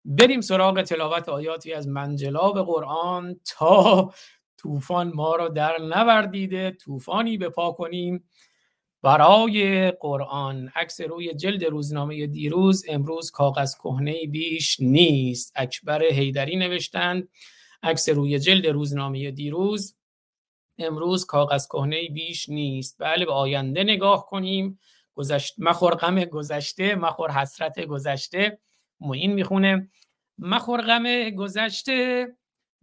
بریم 0.06 0.42
سراغ 0.42 0.82
تلاوت 0.82 1.30
آیاتی 1.30 1.74
از 1.74 1.88
منجلاب 1.88 2.66
قرآن 2.66 3.40
تا 3.46 4.14
طوفان 4.58 5.12
ما 5.16 5.36
رو 5.36 5.50
در 5.50 5.78
نوردیده. 5.82 6.72
طوفانی 6.72 7.38
به 7.38 7.50
پا 7.50 7.72
کنیم. 7.72 8.24
برای 9.04 9.92
قرآن 9.92 10.72
عکس 10.76 11.02
روی 11.02 11.34
جلد 11.34 11.66
روزنامه 11.66 12.28
دیروز 12.28 12.86
امروز 12.90 13.32
کاغذ 13.32 13.76
کهنه 13.76 14.28
بیش 14.28 14.80
نیست. 14.80 15.52
اکبر 15.56 16.04
هیدری 16.04 16.56
نوشتند 16.56 17.30
عکس 17.84 18.10
روی 18.10 18.40
جلد 18.40 18.68
روزنامه 18.68 19.32
دیروز 19.32 19.96
امروز 20.78 21.26
کاغذ 21.26 21.68
کهنه 21.68 22.10
بیش 22.10 22.50
نیست. 22.50 22.96
بله 23.00 23.26
به 23.26 23.32
آینده 23.32 23.84
نگاه 23.84 24.26
کنیم. 24.26 24.80
گذشت 25.16 25.56
مخور 25.58 25.96
غم 25.96 26.26
گذشته 26.26 26.96
مخور 26.96 27.32
حسرت 27.32 27.80
گذشته. 27.80 28.60
معین 29.00 29.34
می‌خونه. 29.34 29.90
مخور 30.38 30.82
غم 30.82 31.30
گذشته 31.30 32.28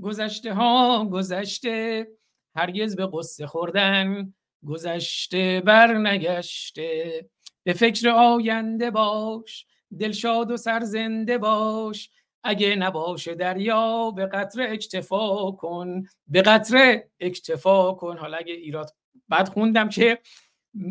گذشته 0.03 0.55
ها 0.55 1.05
گذشته. 1.05 2.07
هرگز 2.55 2.97
به 2.97 3.09
قصه 3.13 3.47
خوردن 3.47 4.35
گذشته 4.67 5.63
بر 5.67 5.95
نگشته 5.95 7.25
به 7.63 7.73
فکر 7.73 8.09
آینده 8.09 8.91
باش 8.91 9.67
دلشاد 9.99 10.51
و 10.51 10.57
سرزنده 10.57 11.39
باش. 11.39 12.11
اگه 12.45 12.77
نباشه 12.77 13.35
دریا 13.35 14.11
به 14.11 14.27
قطره 14.27 14.71
اکتفا 14.71 15.51
کن. 15.51 16.03
به 16.29 16.43
قطره 16.43 17.11
اکتفا 17.21 17.93
کن. 17.93 18.19
حالا 18.19 18.37
اگه 18.37 18.55
ایراد 18.55 18.91
بد 19.31 19.49
خوندم 19.49 19.89
که 19.89 20.19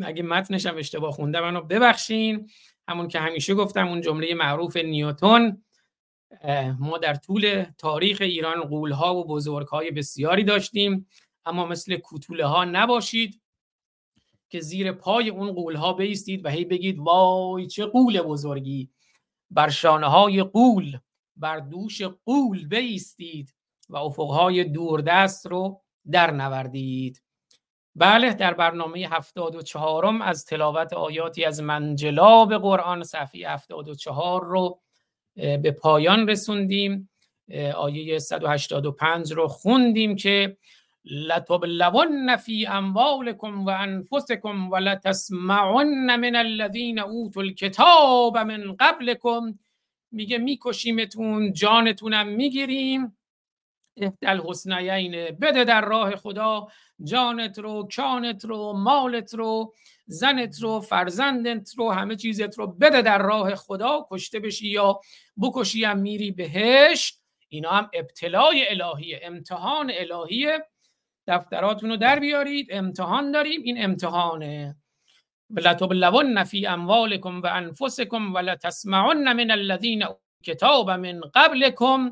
اگه 0.03 0.23
متنشم 0.23 0.77
اشتباه 0.77 1.11
خوندم 1.11 1.41
منو 1.41 1.61
ببخشین. 1.61 2.49
همون 2.87 3.07
که 3.07 3.19
همیشه 3.19 3.53
گفتم 3.55 3.87
اون 3.87 4.01
جمله 4.01 4.33
معروف 4.33 4.77
نیوتون 4.77 5.63
ما 6.79 6.97
در 6.97 7.15
طول 7.15 7.65
تاریخ 7.77 8.17
ایران 8.21 8.61
قولها 8.61 9.15
و 9.15 9.27
بزرگهای 9.27 9.91
بسیاری 9.91 10.43
داشتیم 10.43 11.07
اما 11.45 11.65
مثل 11.65 11.97
کوتوله 11.97 12.45
ها 12.45 12.65
نباشید. 12.65 13.41
که 14.49 14.59
زیر 14.59 14.91
پای 14.91 15.29
اون 15.29 15.51
قولها 15.51 15.93
بیستید 15.93 16.45
و 16.45 16.49
هی 16.49 16.65
بگید 16.65 16.99
وای 16.99 17.67
چه 17.67 17.85
قول 17.85 18.21
بزرگی! 18.21 18.89
بر 19.51 19.69
شانه 19.69 20.07
های 20.07 20.43
قول 20.43 20.97
بر 21.35 21.59
دوش 21.59 22.01
قول 22.01 22.67
بیستید 22.67 23.55
و 23.89 23.97
افقهای 23.97 24.63
دوردست 24.63 25.47
رو 25.47 25.81
در 26.11 26.31
نوردید. 26.31 27.23
بله 27.95 28.33
در 28.33 28.53
برنامه 28.53 29.07
هفتاد 29.11 29.55
و 29.55 29.61
چهارم 29.61 30.21
از 30.21 30.45
تلاوت 30.45 30.93
آیاتی 30.93 31.45
از 31.45 31.61
منجلاب 31.61 32.53
قرآن 32.53 33.03
صفحه 33.03 33.49
هفتاد 33.49 33.89
و 33.89 33.95
چهار 33.95 34.43
رو 34.45 34.81
به 35.35 35.71
پایان 35.71 36.29
رسوندیم. 36.29 37.09
آیه 37.75 38.19
185 38.19 39.33
رو 39.33 39.47
خوندیم 39.47 40.15
که 40.15 40.57
لتبلون 41.11 42.35
فی 42.35 42.65
اموالکم 42.65 43.65
و 43.65 43.69
انفسکم 43.69 44.71
و 44.71 44.75
لتسمعن 44.75 46.15
من 46.15 46.35
الذین 46.35 46.99
اوتوا 46.99 47.41
الکتاب 47.43 48.37
من 48.37 48.75
قبلکم 48.79 49.59
میگه 50.11 50.37
میکشیمتون 50.37 51.53
جانتونم 51.53 52.27
می‌گیریم. 52.27 53.17
اهدل 53.97 54.39
حسنیین 54.39 55.11
بده 55.41 55.63
در 55.63 55.85
راه 55.85 56.15
خدا 56.15 56.67
جانت 57.03 57.59
رو 57.59 57.87
کانت 57.95 58.45
رو 58.45 58.73
مالت 58.73 59.33
رو 59.33 59.73
زنت 60.05 60.61
رو 60.61 60.79
فرزندت 60.79 61.69
رو 61.77 61.91
همه 61.91 62.15
چیزت 62.15 62.59
رو 62.59 62.67
بده 62.67 63.01
در 63.01 63.17
راه 63.17 63.55
خدا. 63.55 64.07
کشته 64.11 64.39
بشی 64.39 64.67
یا 64.67 64.99
بکشی 65.41 65.83
هم 65.83 65.97
میری 65.97 66.31
بهشت. 66.31 67.21
اینا 67.49 67.69
هم 67.69 67.89
ابتلای 67.93 68.65
الهیه 68.69 69.19
امتحان 69.23 69.91
الهیه. 69.93 70.65
دفتراتون 71.29 71.89
رو 71.89 71.97
در 71.97 72.19
بیارید. 72.19 72.67
امتحان 72.71 73.31
داریم. 73.31 73.61
این 73.63 73.83
امتحانه. 73.83 74.75
ولتبلون 75.49 76.43
فی 76.43 76.67
اموالکم 76.67 77.41
و 77.41 77.47
انفسکم 77.47 78.33
و 78.33 78.37
لتسمعن 78.37 79.33
من 79.33 79.51
الذین 79.51 80.03
کتاب 80.43 80.91
من 80.91 81.21
قبلکم. 81.33 82.11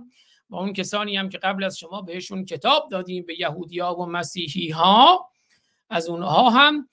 و 0.50 0.56
اون 0.56 0.74
کسانی 0.74 1.18
هم 1.18 1.30
که 1.30 1.38
قبل 1.38 1.64
از 1.64 1.78
شما 1.78 2.02
بهشون 2.02 2.46
کتاب 2.46 2.90
دادیم 2.92 3.26
به 3.26 3.40
یهودی 3.40 3.80
ها 3.80 3.96
و 3.96 4.06
مسیحی 4.06 4.70
ها 4.70 5.30
از 5.90 6.10
اونها 6.10 6.50
هم 6.50 6.90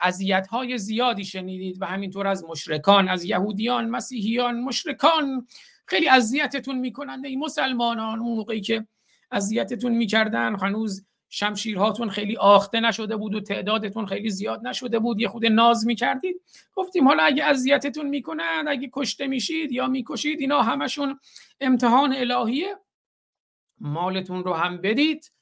اذیت 0.00 0.46
های 0.46 0.78
زیادی 0.78 1.24
شنیدید 1.24 1.82
و 1.82 1.86
همینطور 1.86 2.26
از 2.26 2.44
مشرکان 2.44 3.08
از 3.08 3.24
یهودیان 3.24 3.88
مسیحیان 3.88 4.60
مشرکان. 4.60 5.46
خیلی 5.86 6.08
اذیتتون 6.08 6.78
می‌کنند 6.78 7.26
این 7.26 7.38
مسلمانان 7.38 8.18
اون 8.18 8.36
موقعی 8.36 8.60
که 8.60 8.86
اذیتتون 9.30 9.92
می‌کردن 9.92 10.56
هنوز 10.56 11.06
شمشیرهاتون 11.28 12.10
خیلی 12.10 12.36
آخته 12.36 12.80
نشده 12.80 13.16
بود 13.16 13.34
و 13.34 13.40
تعدادتون 13.40 14.06
خیلی 14.06 14.30
زیاد 14.30 14.66
نشده 14.66 14.98
بود. 14.98 15.20
یه 15.20 15.28
خود 15.28 15.46
ناز 15.46 15.86
می‌کردید. 15.86 16.42
گفتیم 16.74 17.08
حالا 17.08 17.22
اگه 17.22 17.44
اذیتتون 17.44 18.06
می‌کنن 18.06 18.64
اگه 18.68 18.90
کشته 18.92 19.26
میشید 19.26 19.72
یا 19.72 19.86
می‌کشید 19.86 20.40
اینا 20.40 20.62
همشون 20.62 21.20
امتحان 21.60 22.14
الهیه. 22.16 22.76
مالتون 23.80 24.44
رو 24.44 24.52
هم 24.54 24.76
بدید. 24.76 25.32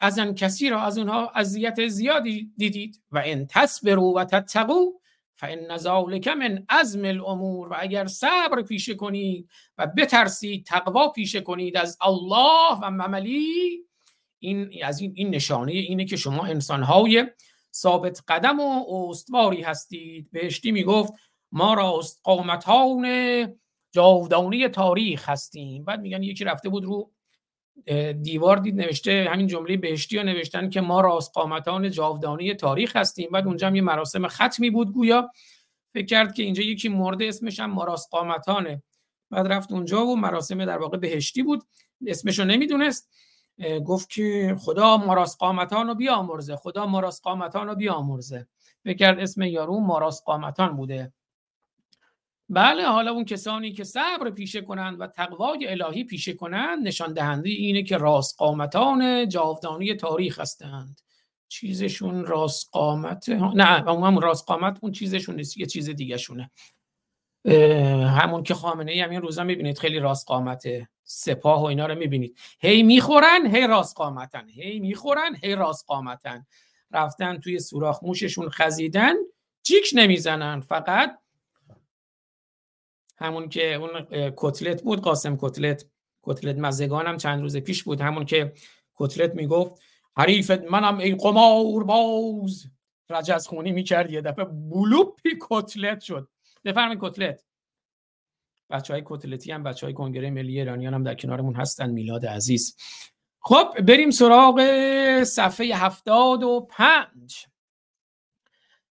از 0.00 0.18
ان 0.18 0.34
کسی 0.34 0.70
را 0.70 0.82
از 0.82 0.98
اونها 0.98 1.32
اذیت 1.34 1.86
زیادی 1.86 2.52
دیدید. 2.56 3.02
و 3.10 3.22
ان 3.24 3.46
تصبروا 3.46 4.12
و 4.12 4.24
تتقوا 4.24 4.84
فان 5.34 5.76
ذلک 5.76 6.28
من 6.28 6.64
عزم 6.68 7.04
الامور. 7.04 7.68
و 7.68 7.76
اگر 7.78 8.06
صبر 8.06 8.62
پیشه 8.62 8.94
کنید 8.94 9.48
و 9.78 9.86
بترسید 9.86 10.66
تقوا 10.66 11.08
پیشه 11.08 11.40
کنید 11.40 11.76
از 11.76 11.98
الله 12.00 12.78
و 12.82 12.90
مملی 12.90 13.84
این 14.42 14.84
از 14.84 15.00
این, 15.00 15.12
این 15.14 15.30
نشانه 15.30 15.72
اینه 15.72 16.04
که 16.04 16.16
شما 16.16 16.44
انسانهای 16.44 17.26
ثابت 17.74 18.22
قدم 18.28 18.60
و 18.60 18.84
استواری 19.10 19.62
هستید. 19.62 20.30
بهشتی 20.32 20.72
می‌گفت 20.72 21.12
ما 21.52 21.74
راست 21.74 22.20
قامتان 22.22 23.06
جاودانی 23.92 24.68
تاریخ 24.68 25.28
هستیم. 25.28 25.84
بعد 25.84 26.00
میگن 26.00 26.22
یکی 26.22 26.44
رفته 26.44 26.68
بود 26.68 26.84
رو 26.84 27.12
دیوار 28.22 28.56
دید 28.56 28.74
نوشته 28.74 29.28
همین 29.30 29.46
جمله 29.46 29.76
بهشتی 29.76 30.18
رو 30.18 30.24
نوشتن 30.24 30.70
که 30.70 30.80
ما 30.80 31.00
راست 31.00 31.32
قامتان 31.34 31.90
جاودانی 31.90 32.54
تاریخ 32.54 32.96
هستیم. 32.96 33.30
بعد 33.30 33.46
اونجا 33.46 33.66
هم 33.66 33.74
یه 33.74 33.82
مراسم 33.82 34.28
ختمی 34.28 34.70
بود 34.70 34.92
گویا. 34.92 35.30
فکر 35.94 36.06
کرد 36.06 36.34
که 36.34 36.42
اینجا 36.42 36.62
یکی 36.62 36.88
مرده 36.88 37.24
اسمش 37.24 37.60
هم 37.60 37.70
ما 37.70 37.84
راست 37.84 38.08
قامتانه 38.10 38.82
بعد 39.30 39.46
رفت 39.46 39.72
اونجا 39.72 40.06
و 40.06 40.16
مراسم 40.16 40.64
در 40.64 40.78
واقع 40.78 40.98
بهشتی 40.98 41.42
بود. 41.42 41.62
اسمش 42.06 42.38
رو 42.38 42.44
نمی‌دونست. 42.44 43.10
گفت 43.86 44.10
که 44.10 44.56
خدا 44.60 44.96
ماراس 44.96 45.36
قامتان 45.36 45.88
رو 45.88 45.94
بیامرزه 45.94 46.56
خدا 46.56 46.86
ماراس 46.86 47.20
قامتان 47.20 47.68
رو 47.68 47.74
بیامرزه. 47.74 48.46
فکر 48.84 48.96
کرد 48.96 49.18
اسم 49.20 49.42
یارو 49.42 49.80
ماراس 49.80 50.22
قامتان 50.24 50.76
بوده. 50.76 51.12
بله 52.48 52.86
حالا 52.86 53.12
اون 53.12 53.24
کسانی 53.24 53.72
که 53.72 53.84
صبر 53.84 54.30
پیشه 54.30 54.60
کنند 54.60 55.00
و 55.00 55.06
تقوای 55.06 55.68
الهی 55.68 56.04
پیشه 56.04 56.32
کنند 56.32 56.86
نشان 56.86 57.12
دهنده 57.12 57.50
اینه 57.50 57.82
که 57.82 57.96
راست 57.96 58.38
قامتان 58.38 59.28
جاودانی 59.28 59.94
تاریخ 59.94 60.40
هستند. 60.40 61.00
چیزشون 61.48 62.26
راست 62.26 62.68
قامت 62.72 63.28
نه 63.28 63.88
اون 63.88 64.22
راست 64.22 64.46
قامت 64.46 64.78
اون 64.82 64.92
چیزشون 64.92 65.36
نیست 65.36 65.58
یه 65.58 65.66
چیز 65.66 65.90
دیگه 65.90 66.16
شونه 66.16 66.50
همون 68.08 68.42
که 68.42 68.54
خامنه 68.54 68.92
ای 68.92 69.00
همین 69.00 69.22
روزا 69.22 69.44
می‌بینید 69.44 69.78
خیلی 69.78 69.98
راست 69.98 70.26
قامته 70.26 70.88
سپاه 71.14 71.62
و 71.62 71.64
اینا 71.64 71.86
رو 71.86 71.94
می‌بینید. 71.94 72.38
هی 72.60 72.82
می‌خورن 72.82 73.46
هی 73.46 73.66
راست 73.66 73.96
قامتن. 73.96 74.48
هی 74.48 74.80
می‌خورن 74.80 75.36
هی 75.42 75.54
راست 75.54 75.86
قامتن. 75.86 76.46
رفتن 76.90 77.38
توی 77.38 77.58
سوراخ 77.58 78.04
موششون 78.04 78.48
خزیدن 78.48 79.14
جیک 79.62 79.90
نمی‌زنن. 79.94 80.60
فقط 80.60 81.18
همون 83.18 83.48
که 83.48 83.74
اون 83.74 84.06
کتلت 84.36 84.82
بود 84.82 85.00
قاسم 85.00 85.36
کتلت. 85.40 85.86
کتلت 86.22 86.56
مزگانم 86.58 87.16
چند 87.16 87.42
روز 87.42 87.56
پیش 87.56 87.82
بود. 87.82 88.00
همون 88.00 88.24
که 88.24 88.52
کتلت 88.94 89.34
می‌گفت 89.34 89.82
حریف 90.16 90.50
منم 90.50 90.98
ای 90.98 91.14
قمار 91.14 91.84
باز. 91.84 92.64
رجز 93.10 93.46
خونی 93.46 93.72
می‌کرد 93.72 94.10
یه 94.10 94.20
دفعه 94.20 94.44
بلوپی 94.44 95.30
کتلت 95.50 96.00
شد. 96.00 96.28
بفرمایید 96.64 97.00
کتلت. 97.02 97.44
بچه 98.72 98.94
های 98.94 99.02
کتلتی 99.06 99.52
هم 99.52 99.62
بچه 99.62 99.86
های 99.86 99.94
کنگره 99.94 100.30
ملی 100.30 100.58
ایرانیان 100.58 100.94
هم 100.94 101.02
در 101.02 101.14
کنارمون 101.14 101.54
هستن. 101.54 101.90
میلاد 101.90 102.26
عزیز. 102.26 102.76
خب 103.40 103.80
بریم 103.80 104.10
سراغ 104.10 104.62
صفحه 105.24 105.76
هفتاد 105.76 106.42
و 106.42 106.68
پنج. 106.70 107.46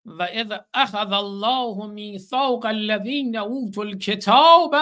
و 0.04 0.22
اذ 0.22 0.52
اخذ 0.74 1.12
الله 1.12 1.86
میثاق 1.86 2.66
الذین 2.66 3.36
اوتوا 3.36 3.84
الکتاب 3.84 4.74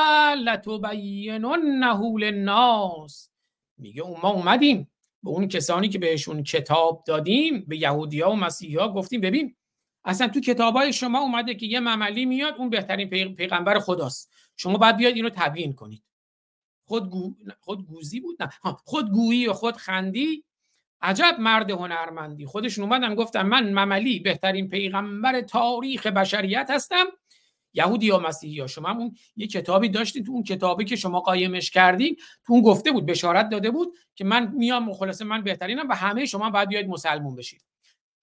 لتبیننه 0.44 2.18
للناس. 2.18 3.30
میگه 3.78 4.02
ما 4.22 4.28
اومدیم 4.28 4.90
به 5.22 5.30
اون 5.30 5.48
کسانی 5.48 5.88
که 5.88 5.98
بهشون 5.98 6.42
کتاب 6.42 7.04
دادیم 7.06 7.64
به 7.68 7.76
یهودی 7.76 8.20
ها 8.20 8.30
و 8.30 8.36
مسیحی 8.36 8.76
ها 8.76 8.92
گفتیم 8.92 9.20
ببین 9.20 9.56
اصلا 10.04 10.28
تو 10.28 10.40
کتاب 10.40 10.74
های 10.74 10.92
شما 10.92 11.20
اومده 11.20 11.54
که 11.54 11.66
یه 11.66 11.80
مملی 11.80 12.26
میاد 12.26 12.54
اون 12.58 12.70
بهترین 12.70 13.34
پیغمبر 13.34 13.78
خداست. 13.78 14.32
شما 14.60 14.78
باید 14.78 14.96
بیاد 14.96 15.14
اینو 15.14 15.30
تبیین 15.30 15.72
کنید. 15.72 16.02
خود 16.84 17.12
خودگوزی 17.60 18.20
بود؟ 18.20 18.42
نه. 18.42 18.50
خودگویی 18.84 19.46
و 19.46 19.52
خود 19.52 19.76
خندی؟ 19.76 20.44
عجب 21.02 21.36
مرد 21.38 21.70
هنرمندی. 21.70 22.46
خودشون 22.46 22.84
اومدن 22.84 23.14
گفتن 23.14 23.42
من 23.42 23.72
مملی 23.72 24.18
بهترین 24.18 24.68
پیغمبر 24.68 25.40
تاریخ 25.40 26.06
بشریت 26.06 26.70
هستم. 26.70 27.04
یهودی 27.72 28.06
یا 28.06 28.18
مسیحی 28.18 28.54
یا 28.54 28.66
شما 28.66 28.90
اون 28.90 29.14
یه 29.36 29.46
کتابی 29.46 29.88
داشتید 29.88 30.26
تو 30.26 30.32
اون 30.32 30.42
کتابی 30.42 30.84
که 30.84 30.96
شما 30.96 31.20
قایمش 31.20 31.70
کردیم 31.70 32.16
تو 32.44 32.52
اون 32.52 32.62
گفته 32.62 32.92
بود 32.92 33.06
بشارت 33.06 33.48
داده 33.48 33.70
بود 33.70 33.94
که 34.14 34.24
من 34.24 34.52
میام 34.54 34.84
مخلص 34.84 35.22
من 35.22 35.44
بهترینم 35.44 35.88
و 35.88 35.94
همه 35.94 36.26
شما 36.26 36.50
باید 36.50 36.68
بیاید 36.68 36.88
مسلمون 36.88 37.36
بشید. 37.36 37.64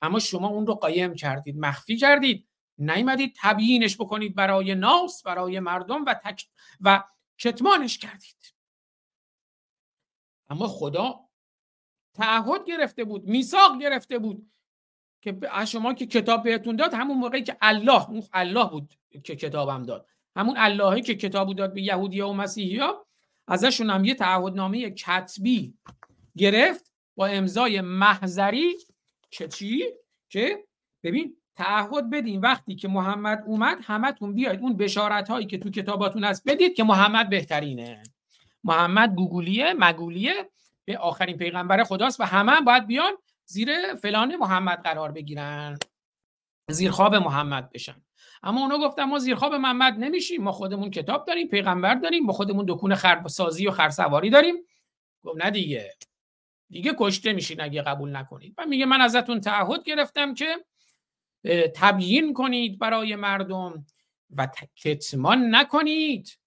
اما 0.02 0.20
شما 0.20 0.48
اون 0.48 0.68
رو 0.68 0.74
قایم 0.74 1.16
کردید 1.16 1.58
مخفی 1.58 1.98
کردید. 1.98 2.48
نیومدید 2.78 3.36
تبیینش 3.42 3.96
بکنید 3.96 4.36
برای 4.36 4.76
ناس 4.76 5.24
برای 5.24 5.60
مردم 5.60 6.06
و 6.06 6.14
تک 6.14 6.48
و 6.82 7.04
کتمانش 7.38 7.98
کردید. 7.98 8.54
اما 10.50 10.68
خدا 10.68 11.20
تعهد 12.14 12.66
گرفته 12.66 13.04
بود 13.04 13.24
میثاق 13.26 13.80
گرفته 13.82 14.20
بود 14.20 14.52
که 15.22 15.40
شما 15.68 15.94
که 15.94 16.06
کتاب 16.06 16.44
بهتون 16.44 16.76
داد 16.76 16.94
همون 16.94 17.18
موقعی 17.18 17.44
که 17.44 17.58
الله 17.62 18.10
اون 18.10 18.24
الله 18.34 18.70
بود 18.70 18.94
که 19.24 19.36
کتابم 19.36 19.84
داد. 19.84 20.08
همون 20.36 20.58
اللهی 20.58 21.02
که 21.02 21.16
کتاب 21.16 21.56
داد 21.56 21.74
به 21.74 21.82
یهودی 21.82 22.22
و 22.22 22.34
مسیحی 22.34 22.78
ها 22.78 23.08
ازشون 23.48 23.90
هم 23.90 24.06
یه 24.06 24.16
تعهدنامه 24.16 24.90
کتبی 24.90 25.74
گرفت 26.38 26.92
با 27.16 27.28
امضای 27.28 27.82
محضری 27.82 28.76
که 29.32 29.48
چی؟ 29.48 29.86
که 30.30 30.68
ببین 31.04 31.37
تعهد 31.58 32.10
بدین. 32.10 32.42
وقتی 32.42 32.76
که 32.76 32.88
محمد 32.88 33.44
اومد 33.46 33.78
همتون 33.84 34.34
بیاید 34.34 34.60
اون 34.60 34.78
بشارت 34.78 35.30
هایی 35.30 35.46
که 35.46 35.58
تو 35.58 35.70
کتاباتون 35.70 36.24
هست 36.24 36.44
بدید 36.48 36.76
که 36.76 36.84
محمد 36.84 37.30
بهترینه. 37.30 38.04
محمد 38.64 39.16
گوگولیه 39.16 39.74
مگولیه 39.78 40.50
به 40.86 40.98
آخرین 40.98 41.38
پیغمبر 41.38 41.84
خداست 41.84 42.20
و 42.20 42.24
همه 42.24 42.52
هم 42.52 42.66
باید 42.66 42.88
بیان 42.88 43.14
زیر 43.46 43.96
فلان 43.96 44.36
محمد 44.36 44.82
قرار 44.84 45.12
بگیرن. 45.12 45.78
زیر 46.70 46.92
خواب 46.92 47.16
محمد 47.16 47.70
بشن. 47.72 48.02
اما 48.44 48.62
اونا 48.62 48.78
گفتن 48.78 49.04
ما 49.04 49.20
زیر 49.20 49.36
خواب 49.36 49.54
محمد 49.54 49.94
نمیشیم. 49.94 50.44
ما 50.44 50.52
خودمون 50.52 50.92
کتاب 50.92 51.26
داریم 51.26 51.48
پیغمبر 51.48 51.96
داریم 51.96 52.26
ما 52.26 52.34
خودمون 52.34 52.66
دکون 52.68 52.96
سازی 53.28 53.68
و 53.68 53.72
خرسواری 53.72 54.30
داریم. 54.30 54.56
گفت 55.24 55.46
نه 55.46 55.52
دیگه. 55.52 55.94
دیگه 56.70 56.96
کشته 57.00 57.34
میشین 57.34 57.62
اگه 57.62 57.82
قبول 57.82 58.16
نکنید. 58.16 58.54
و 58.58 58.66
میگه 58.66 58.86
من 58.86 59.02
ازتون 59.02 59.42
تعهد 59.42 59.84
گرفتم 59.84 60.34
که 60.34 60.66
تبیین 61.76 62.34
کنید 62.34 62.80
برای 62.80 63.16
مردم 63.16 63.86
و 64.30 64.48
کتمان 64.76 65.56
نکنید. 65.56 66.40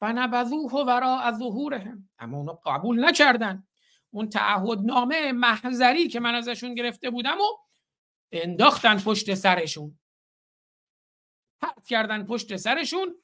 فنبذوه 0.00 0.72
ورا 0.72 1.32
ظهورهم. 1.38 2.08
اما 2.18 2.38
اونو 2.38 2.58
قبول 2.66 3.04
نکردن. 3.04 3.66
اون 4.10 4.28
تعهدنامه 4.28 5.32
محضری 5.32 6.08
که 6.08 6.20
من 6.20 6.34
ازشون 6.34 6.74
گرفته 6.74 7.10
بودم 7.10 7.38
و 7.40 7.56
انداختن 8.32 8.98
پشت 8.98 9.34
سرشون. 9.34 9.98
پرت 11.60 11.86
کردن 11.86 12.26
پشت 12.26 12.56
سرشون 12.56 13.14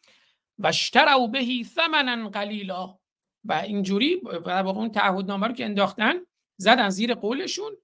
و 0.59 0.67
اشتروا 0.67 1.27
بهی 1.27 1.65
ثمنا 1.65 2.29
قلیلا. 2.29 2.99
و 3.45 3.53
اینجوری 3.53 4.21
اون 4.47 4.91
تعهدنامه 4.91 5.47
رو 5.47 5.55
که 5.55 5.65
انداختن 5.65 6.15
زدن 6.57 6.89
زیر 6.89 7.15
قولشون. 7.15 7.77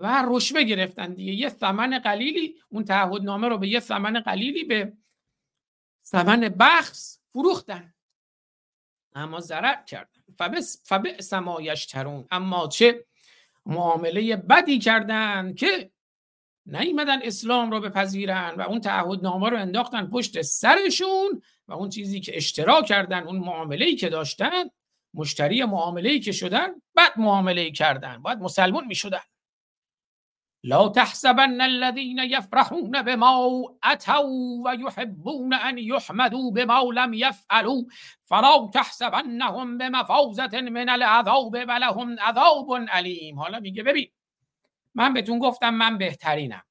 و 0.00 0.24
رشوه 0.26 0.62
گرفتن 0.62 1.14
دیگه. 1.14 1.32
یه 1.32 1.48
ثمن 1.48 1.98
قلیلی 1.98 2.54
اون 2.68 2.84
تعهدنامه 2.84 3.48
رو 3.48 3.58
به 3.58 3.68
یه 3.68 3.80
ثمن 3.80 4.20
قلیلی 4.20 4.64
به 4.64 4.92
ثمن 6.04 6.40
بخص 6.40 7.18
فروختن. 7.32 7.94
اما 9.14 9.40
ضرر 9.40 9.82
کردن. 9.82 10.22
فبس 10.84 11.32
ما 11.32 11.60
یشترون. 11.60 12.26
اما 12.30 12.68
چه 12.68 13.04
معامله 13.66 14.36
بدی 14.36 14.78
کردن 14.78 15.54
که 15.54 15.90
نیومدن 16.66 17.22
اسلام 17.22 17.70
رو 17.70 17.80
بپذیرن 17.80 18.54
و 18.58 18.60
اون 18.60 18.80
تعهدنامه 18.80 19.48
رو 19.48 19.56
انداختن 19.56 20.06
پشت 20.06 20.42
سرشون 20.42 21.42
و 21.68 21.72
اون 21.72 21.88
چیزی 21.88 22.20
که 22.20 22.36
اشتراک 22.36 22.86
کردن 22.86 23.22
اون 23.22 23.38
معامله 23.38 23.94
که 23.94 24.08
داشتن 24.08 24.64
مشتری 25.14 25.64
معامله 25.64 26.18
که 26.18 26.32
شدن 26.32 26.68
بعد 26.94 27.18
معامله 27.18 27.70
کردن. 27.70 28.22
باید 28.22 28.38
مسلمون 28.38 28.86
می‌شدن. 28.86 29.20
لا 30.64 30.88
تحسبن 30.88 31.60
الذين 31.60 32.18
يفرحون 32.18 33.02
بما 33.02 33.62
اتوا 33.84 34.64
ويحبون 34.64 35.54
ان 35.54 35.78
يحمدوا 35.78 36.50
بما 36.50 36.82
لم 36.94 37.14
يفعلوا. 37.14 37.82
فلا 38.24 38.70
تحسبنهم 38.74 39.78
بمفازة 39.78 40.60
من 40.60 40.88
العذاب 40.88 41.52
ولهم 41.68 42.16
عذاب 42.18 42.72
علیم 42.88 43.38
حالا 43.38 43.60
میگه 43.60 43.82
ببین 43.82 44.08
من 44.94 45.14
بهتون 45.14 45.38
گفتم 45.38 45.74
من 45.74 45.98
بهترینم. 45.98 46.62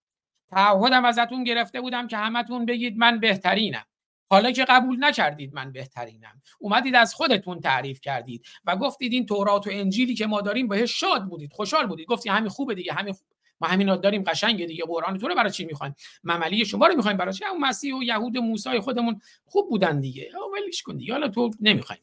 تعهدم 0.50 1.06
ازتون 1.06 1.43
گرفته 1.43 1.82
بودم 1.82 2.08
که 2.08 2.17
همتون 2.17 2.65
بگید 2.65 2.97
من 2.97 3.19
بهترینم. 3.19 3.86
حالا 4.30 4.52
که 4.52 4.65
قبول 4.65 5.06
نکردید 5.06 5.54
من 5.54 5.71
بهترینم. 5.71 6.41
اومدید 6.60 6.95
از 6.95 7.13
خودتون 7.13 7.60
تعریف 7.60 8.02
کردید 8.02 8.45
و 8.65 8.76
گفتید 8.76 9.13
این 9.13 9.26
تورات 9.26 9.67
و 9.67 9.69
انجیلی 9.73 10.15
که 10.15 10.28
ما 10.28 10.41
داریم 10.41 10.67
بهش 10.67 11.00
شاد 11.00 11.26
بودید 11.26 11.54
خوشحال 11.54 11.88
بودید. 11.88 12.08
گفتی 12.08 12.30
همین 12.30 12.50
خوبه 12.50 12.76
دیگه 12.76 12.93
همین 12.93 13.15
ما 13.62 13.67
همینا 13.67 13.96
داریم 13.96 14.24
قشنگه 14.24 14.65
دیگه 14.65 14.84
قرآن 14.86 15.17
تو 15.17 15.28
رو 15.28 15.36
برای 15.36 15.52
چی 15.52 15.65
می‌خوایم؟ 15.65 15.96
مملی 16.24 16.65
شما 16.65 16.88
رو 16.88 16.96
می‌خوایم 16.96 17.17
برای 17.17 17.34
چی؟ 17.34 17.46
اون 17.46 17.60
مسیح 17.60 17.96
و 17.96 18.04
یهود 18.04 18.38
و 18.38 18.41
موسی 18.41 18.80
خودمون 18.80 19.22
خوب 19.46 19.70
بودن 19.70 20.00
دیگه. 20.00 20.32
ولش 20.54 20.82
کن 20.82 20.98
دیگه. 20.98 21.13
حالا 21.13 21.28
تو 21.28 21.52
نمی‌خوایم. 21.62 22.02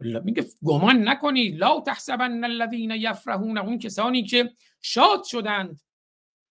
میگه 0.00 0.44
گمان 0.62 1.08
نکنی. 1.08 1.50
لا 1.50 1.80
تحسبن 1.80 2.44
الذين 2.44 2.90
يفرحون 2.90 3.58
اون 3.58 3.78
کسانی 3.78 4.24
که 4.24 4.50
شاد 4.82 5.24
شدند 5.24 5.80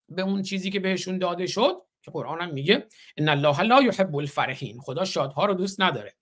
به 0.10 0.22
اون 0.22 0.42
چیزی 0.42 0.72
که 0.72 0.80
بهشون 0.80 1.18
داده 1.18 1.48
شد 1.48 1.82
که 2.02 2.12
قرآن 2.12 2.42
هم 2.42 2.54
میگه 2.54 2.88
ان 3.18 3.30
الله 3.30 3.62
لا 3.62 3.82
يحب 3.82 4.16
الفرحین. 4.16 4.80
خدا 4.80 5.06
شادها 5.06 5.46
رو 5.46 5.54
دوست 5.54 5.82
نداره. 5.82 6.16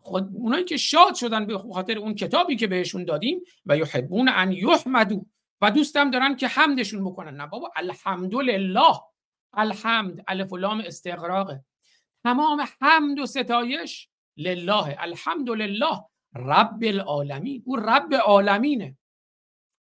خود 0.00 0.28
اونایی 0.34 0.64
که 0.64 0.76
شاد 0.76 1.14
شدن 1.14 1.46
به 1.46 1.58
خاطر 1.58 1.98
اون 1.98 2.14
کتابی 2.14 2.56
که 2.56 2.66
بهشون 2.66 3.04
دادیم 3.04 3.40
و 3.66 3.76
یحبون 3.76 4.28
ان 4.28 4.52
یحمدو 4.52 5.26
و 5.60 5.70
دوستم 5.70 6.10
دارن 6.10 6.36
که 6.36 6.48
حمدشون 6.48 7.04
بکنن. 7.04 7.36
نه 7.36 7.46
بابا 7.46 7.72
الحمدلله. 7.76 9.00
الحمد 9.52 10.24
الف 10.28 10.52
لام 10.52 10.80
استقراقه 10.80 11.64
تمام 12.24 12.66
حمد 12.80 13.18
و 13.18 13.26
ستایش 13.26 14.08
لله. 14.36 14.96
الحمدلله. 14.98 16.04
رب 16.34 16.82
العالمین. 16.82 17.62
او 17.66 17.76
رب 17.76 18.14
عالمینه. 18.14 18.96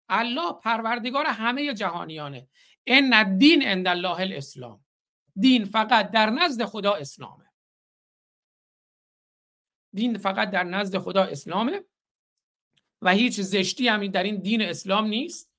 الله 0.09 0.53
پروردگار 0.53 1.25
همه 1.25 1.73
جهانیانه. 1.73 2.47
ان 2.87 3.13
الدین 3.13 3.63
عند 3.63 3.87
الله 3.87 4.19
الاسلام. 4.19 4.85
دین 5.35 5.65
فقط 5.65 6.11
در 6.11 6.29
نزد 6.29 6.65
خدا 6.65 6.93
اسلامه. 6.93 7.45
دین 9.93 10.17
فقط 10.17 10.49
در 10.49 10.63
نزد 10.63 10.97
خدا 10.97 11.23
اسلامه. 11.23 11.85
و 13.01 13.09
هیچ 13.09 13.41
زشتی 13.41 13.87
هم 13.87 14.07
در 14.07 14.23
این 14.23 14.39
دین 14.39 14.61
اسلام 14.61 15.05
نیست. 15.05 15.56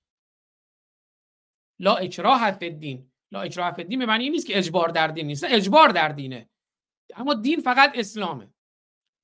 لا 1.78 1.94
اکراه 1.94 2.50
فی 2.50 2.66
الدین 2.66 3.10
لا 3.32 3.40
اکراه 3.40 3.70
فی 3.72 3.82
الدین 3.82 3.98
به 3.98 4.06
معنی 4.06 4.30
نیست 4.30 4.46
که 4.46 4.58
اجبار 4.58 4.88
در 4.88 5.08
دین 5.08 5.26
نیست. 5.26 5.44
اجبار 5.44 5.88
در 5.88 6.08
دینه. 6.08 6.48
اما 7.16 7.34
دین 7.34 7.60
فقط 7.60 7.92
اسلامه. 7.94 8.48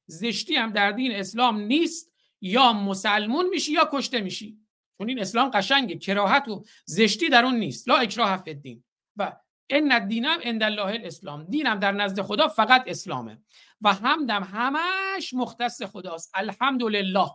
زشتی 0.06 0.54
هم 0.54 0.72
در 0.72 0.92
دین 0.92 1.12
اسلام 1.12 1.60
نیست. 1.60 2.12
یا 2.40 2.72
مسلمون 2.72 3.48
میشی 3.48 3.72
یا 3.72 3.88
کشته 3.92 4.20
میشی. 4.20 4.58
چون 4.98 5.08
این 5.08 5.20
اسلام 5.20 5.50
قشنگه 5.50 5.98
کراهت 5.98 6.48
و 6.48 6.64
زشتی 6.84 7.28
در 7.28 7.44
اون 7.44 7.54
نیست. 7.54 7.88
لا 7.88 7.96
اکراه 7.96 8.36
فی 8.36 8.50
الدین 8.50 8.84
و 9.16 9.36
این 9.66 9.92
الدینم 9.92 10.38
عند 10.44 10.62
الله 10.62 10.86
الاسلام. 10.86 11.44
دینم 11.44 11.78
در 11.78 11.92
نزد 11.92 12.22
خدا 12.22 12.48
فقط 12.48 12.84
اسلامه. 12.86 13.42
و 13.80 13.94
همدم 13.94 14.42
همش 14.42 15.34
مختص 15.34 15.82
خداست. 15.82 16.30
الحمدلله. 16.34 17.30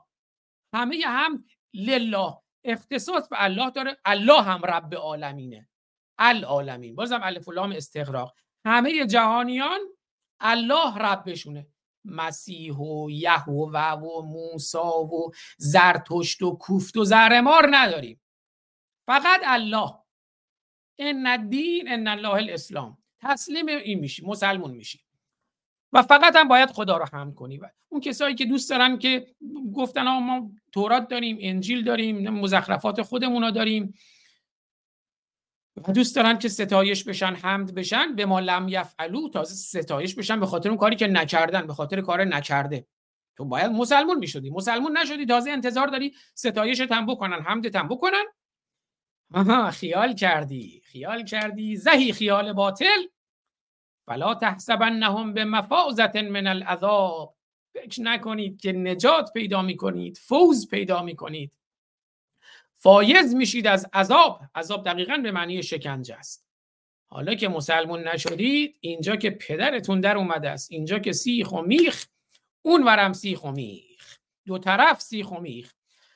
همه 0.73 1.01
هم 1.05 1.45
لله. 1.73 2.33
اختصاص 2.63 3.29
به 3.29 3.43
الله 3.43 3.69
داره. 3.69 3.97
الله 4.05 4.41
هم 4.41 4.61
رب 4.65 4.95
عالمینه. 4.95 5.69
العالمین. 6.17 6.95
بازم 6.95 7.19
الف 7.23 7.47
و 7.47 7.51
لام 7.51 7.71
استغراق. 7.71 8.35
همه 8.65 9.05
جهانیان 9.05 9.79
الله 10.39 10.97
ربشونه. 10.97 11.67
مسیح 12.05 12.75
و 12.75 13.09
یهوه 13.11 13.91
و 13.91 14.21
موسا 14.21 15.03
و 15.03 15.31
زرتشت 15.57 16.41
و 16.41 16.55
کوفت 16.55 16.97
و 16.97 17.03
زرمار 17.05 17.67
نداریم. 17.71 18.21
فقط 19.07 19.41
الله. 19.43 19.93
ان 20.99 21.27
الدین 21.27 21.91
ان 21.91 22.07
الله 22.07 22.33
الاسلام. 22.33 22.97
تسلیم 23.21 23.67
این 23.67 23.99
میشی. 23.99 24.25
مسلمون 24.25 24.71
میشی. 24.71 25.08
و 25.93 26.01
فقط 26.01 26.35
هم 26.35 26.47
باید 26.47 26.69
خدا 26.69 26.97
رو 26.97 27.05
هم 27.13 27.33
کنی. 27.33 27.57
و 27.57 27.69
اون 27.89 28.01
کسایی 28.01 28.35
که 28.35 28.45
دوست 28.45 28.69
دارن 28.69 28.97
که 28.97 29.27
گفتن 29.75 30.03
ما 30.03 30.51
تورات 30.71 31.07
داریم 31.07 31.37
انجیل 31.41 31.83
داریم 31.83 32.29
مزخرفات 32.29 33.01
خودمون 33.01 33.51
داریم. 33.51 33.93
و 35.87 35.91
دوست 35.91 36.15
دارن 36.15 36.37
که 36.37 36.49
ستایش 36.49 37.03
بشن 37.03 37.33
حمد 37.33 37.75
بشن 37.75 38.15
به 38.15 38.25
ما 38.25 38.39
لم 38.39 38.67
یفعلو 38.69 39.29
تازه 39.29 39.81
ستایش 39.81 40.15
بشن 40.15 40.39
به 40.39 40.45
خاطر 40.45 40.69
اون 40.69 40.77
کاری 40.77 40.95
که 40.95 41.07
نکردن 41.07 41.67
به 41.67 41.73
خاطر 41.73 42.01
کار 42.01 42.23
نکرده. 42.23 42.87
تو 43.37 43.45
باید 43.45 43.71
مسلمون 43.71 44.17
می‌شدی. 44.17 44.49
مسلمون 44.49 44.97
نشدی 44.97 45.25
تازه 45.25 45.51
انتظار 45.51 45.87
داری 45.87 46.13
ستایش 46.35 46.81
هم 46.81 47.05
بکنن 47.05 47.41
حمد 47.41 47.75
هم 47.75 47.87
بکنن 47.87 48.25
آها 49.33 49.71
خیال 49.71 50.13
کردی 50.13 50.81
خیال 50.85 51.23
کردی. 51.23 51.75
زهی 51.75 52.13
خیال 52.13 52.53
باطل. 52.53 53.03
فلا 54.09 54.35
تحسبنهم 54.35 55.33
به 55.33 55.45
مفازت 55.45 56.15
من 56.15 56.47
العذاب. 56.47 57.35
فکر 57.73 58.01
نکنید 58.01 58.61
که 58.61 58.71
نجات 58.71 59.33
پیدا 59.33 59.61
می‌کنید 59.61 60.17
فوز 60.17 60.69
پیدا 60.69 61.03
می‌کنید. 61.03 61.51
فایز 62.73 63.35
میشید 63.35 63.67
از 63.67 63.89
عذاب. 63.93 64.41
عذاب 64.55 64.85
دقیقا 64.85 65.17
به 65.17 65.31
معنی 65.31 65.63
شکنجه 65.63 66.15
است. 66.15 66.45
حالا 67.11 67.35
که 67.35 67.47
مسلمون 67.47 68.07
نشدید 68.07 68.77
اینجا 68.81 69.15
که 69.15 69.29
پدرتون 69.29 70.01
در 70.01 70.17
اومده 70.17 70.49
است 70.49 70.71
اینجا 70.71 70.99
که 70.99 71.11
سیخ 71.11 71.51
و 71.51 71.61
میخ 71.61 72.05
اون 72.61 72.83
ورم 72.83 73.13
سیخ 73.13 73.43
و 73.43 73.51
میخ. 73.51 74.17
دو 74.45 74.57
طرف 74.57 75.01
سیخ 75.01 75.31
و 75.31 75.39
میخ. 75.39 75.73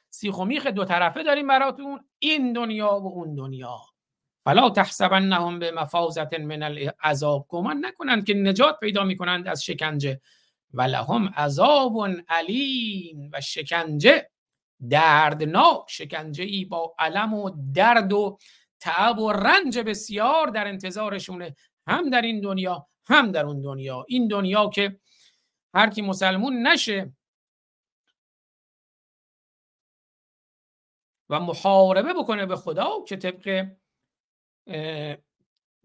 سیخ 0.10 0.38
و 0.40 0.46
میخ 0.46 0.68
دو 0.68 0.86
طرفه 0.86 1.24
داریم 1.24 1.48
براتون 1.48 2.06
این 2.20 2.54
دنیا 2.54 3.00
و 3.00 3.08
اون 3.08 3.36
دنیا. 3.36 3.93
فلا 4.46 4.70
تحسبنهم 4.70 5.60
به 5.60 5.72
مفازت 5.72 6.34
من 6.34 6.64
العذاب. 6.64 7.46
گمان 7.50 7.86
نکنند 7.86 8.26
که 8.26 8.34
نجات 8.34 8.80
پیدا 8.80 9.04
می‌کنند 9.04 9.48
از 9.48 9.64
شکنجه 9.64 10.22
ولهم 10.74 11.28
عذاب 11.28 12.10
علیم 12.30 13.30
و 13.34 13.42
شکنجه 13.42 14.30
دردناک. 14.90 15.84
شکنجه 15.88 16.44
ای 16.44 16.66
با 16.66 16.96
علم 17.00 17.34
و 17.34 17.52
درد 17.74 18.14
و 18.14 18.38
تعب 18.80 19.20
و 19.20 19.32
رنج 19.32 19.80
بسیار 19.80 20.48
در 20.48 20.68
انتظارشونه 20.68 21.56
هم 21.88 22.10
در 22.10 22.22
این 22.22 22.42
دنیا 22.42 22.88
هم 23.06 23.32
در 23.32 23.46
اون 23.46 23.62
دنیا. 23.62 24.06
این 24.08 24.28
دنیا 24.28 24.70
که 24.70 25.00
هر 25.74 25.90
کی 25.90 26.02
مسلمون 26.02 26.68
نشه 26.68 27.14
و 31.30 31.40
محاربه 31.40 32.14
بکنه 32.14 32.46
به 32.46 32.56
خدا 32.56 32.90
که 33.08 33.18
طبق 33.18 33.68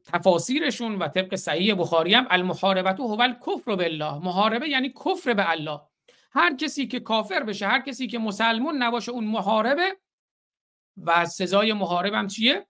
تفاسیرشون 0.04 0.94
و 0.94 1.08
طبق 1.08 1.34
صحیح 1.34 1.74
بخاری 1.74 2.14
هم 2.14 2.26
المحاربت 2.30 3.00
هو 3.00 3.20
الکفر 3.20 3.74
بالله. 3.74 4.18
محاربه 4.18 4.68
یعنی 4.68 4.88
کفر 4.88 5.34
به 5.34 5.50
الله. 5.50 5.80
هر 6.32 6.56
کسی 6.56 6.86
که 6.86 7.00
کافر 7.00 7.42
بشه 7.42 7.66
هر 7.66 7.80
کسی 7.80 8.06
که 8.06 8.18
مسلمون 8.18 8.82
نباشه 8.82 9.12
اون 9.12 9.24
محاربه. 9.24 9.96
و 10.96 11.26
سزای 11.26 11.72
محارب 11.72 12.14
هم 12.14 12.26
چیه؟ 12.26 12.66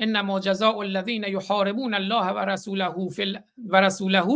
انما 0.00 0.40
جزاء 0.40 0.78
الذين 0.78 1.24
يحاربون 1.24 1.94
الله 1.94 2.32
ورسوله 2.32 3.08
في 3.08 3.40
ورسوله 3.68 4.28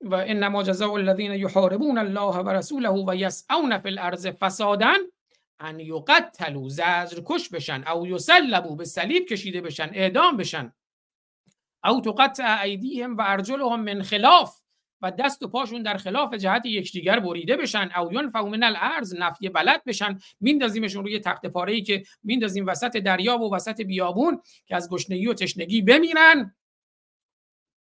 و 0.00 0.14
انما 0.14 0.62
جزاء 0.62 0.96
الذين 0.96 1.32
يحاربون 1.32 1.98
الله 1.98 2.40
ورسوله 2.40 2.90
ويسعون 2.90 3.78
في 3.78 3.88
الارض 3.88 4.26
فسادا. 4.30 4.92
ان 5.60 5.80
یقتلوا 5.80 6.68
زجر 6.68 7.20
کش 7.24 7.48
بشن 7.48 7.84
او 7.88 8.06
یسلبوا 8.06 8.74
به 8.74 8.84
صلیب 8.84 9.26
کشیده 9.26 9.60
بشن 9.60 9.90
اعدام 9.92 10.36
بشن. 10.36 10.72
او 11.84 12.00
تقطع 12.00 12.60
ایدیهم 12.60 13.16
و 13.16 13.22
ارجلهم 13.26 13.80
من 13.80 14.02
خلاف 14.02 14.62
و 15.02 15.10
دست 15.10 15.42
و 15.42 15.48
پاشون 15.48 15.82
در 15.82 15.96
خلاف 15.96 16.34
جهت 16.34 16.66
یکدیگر 16.66 17.20
بریده 17.20 17.56
بشن. 17.56 17.90
او 17.96 18.12
ینفعوا 18.12 18.48
من 18.48 18.62
الارض 18.62 19.14
نفی 19.18 19.48
بلد 19.48 19.84
بشن. 19.84 20.18
میندازیمشون 20.40 21.04
روی 21.04 21.20
تخت 21.20 21.46
پاره 21.46 21.72
ای 21.72 21.82
که 21.82 22.02
میندازیم 22.22 22.66
وسط 22.66 22.96
دریا 22.96 23.38
و 23.38 23.54
وسط 23.54 23.80
بیابون 23.80 24.40
که 24.66 24.76
از 24.76 24.90
گشنگی 24.90 25.26
و 25.26 25.34
تشنگی 25.34 25.82
بمیرن. 25.82 26.56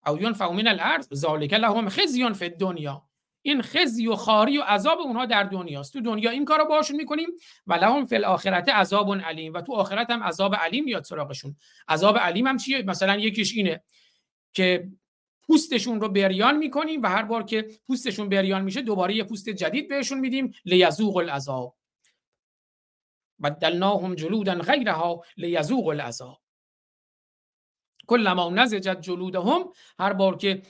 او 0.07 0.17
ینفعوا 0.17 0.53
من 0.53 0.67
الارض 0.67 1.07
ذالک 1.13 1.53
لهم 1.53 1.89
خزی 1.89 2.33
فی 2.33 2.45
الدنیا. 2.45 3.07
این 3.41 3.61
خزی 3.61 4.07
و 4.07 4.15
خاری 4.15 4.57
و 4.57 4.61
عذاب 4.61 4.99
اونها 4.99 5.25
در 5.25 5.43
دنیاست. 5.43 5.93
تو 5.93 6.01
دنیا 6.01 6.29
این 6.29 6.45
کارو 6.45 6.65
باشون 6.65 6.97
می‌کنیم 6.97 7.27
و 7.67 7.73
لهم 7.73 8.05
فی 8.05 8.15
الاخرت 8.15 8.69
عذاب 8.69 9.15
علیم 9.15 9.53
و 9.53 9.61
تو 9.61 9.73
آخرت 9.73 10.09
هم 10.09 10.23
عذاب 10.23 10.55
علیم 10.55 10.83
میاد 10.83 11.03
سراغشون. 11.03 11.55
عذاب 11.87 12.17
علیم 12.17 12.47
هم 12.47 12.57
چیه؟ 12.57 12.81
مثلا 12.81 13.17
یکیش 13.17 13.53
اینه 13.55 13.83
که 14.53 14.87
پوستشون 15.47 16.01
رو 16.01 16.09
بریان 16.09 16.57
می‌کنیم 16.57 17.01
و 17.01 17.07
هر 17.07 17.23
بار 17.23 17.43
که 17.43 17.67
پوستشون 17.87 18.29
بریان 18.29 18.61
میشه 18.61 18.81
دوباره 18.81 19.15
یه 19.15 19.23
پوست 19.23 19.49
جدید 19.49 19.87
بهشون 19.87 20.19
میدیم. 20.19 20.51
لیذوق 20.65 21.17
العذاب. 21.17 21.75
بدلناهم 23.43 24.15
جلودا 24.15 24.55
غیرها 24.55 25.23
لیذوق 25.37 25.87
العذاب. 25.87 26.41
کلما 28.07 28.49
نزجت 28.49 29.01
جلودهم 29.01 29.65
هر 29.99 30.13
بار 30.13 30.37
که 30.37 30.61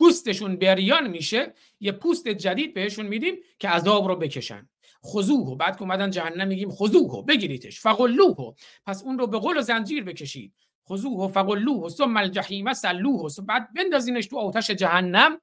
پوستشون 0.00 0.56
بریان 0.56 1.06
میشه 1.06 1.54
یه 1.80 1.92
پوست 1.92 2.28
جدید 2.28 2.74
بهشون 2.74 3.06
میدیم 3.06 3.34
که 3.58 3.68
عذاب 3.68 4.08
رو 4.08 4.16
بکشن. 4.16 4.68
خضوه 5.04 5.56
بعد 5.56 5.76
که 5.76 5.82
اومدن 5.82 6.10
جهنم 6.10 6.48
میگیم 6.48 6.70
خضوه 6.70 7.24
بگیریدش. 7.26 7.80
فقلوه 7.80 8.54
پس 8.86 9.02
اون 9.02 9.18
رو 9.18 9.26
به 9.26 9.38
قل 9.38 9.56
و 9.56 9.60
زنجیر 9.60 10.04
بکشید. 10.04 10.54
خضوه 10.88 11.28
فقلوه 11.28 11.88
ثم 11.88 12.16
الجحیم 12.16 12.72
سلوه 12.72 13.30
بعد 13.46 13.74
بندازینش 13.74 14.26
تو 14.26 14.38
آتش 14.38 14.70
جهنم. 14.70 15.40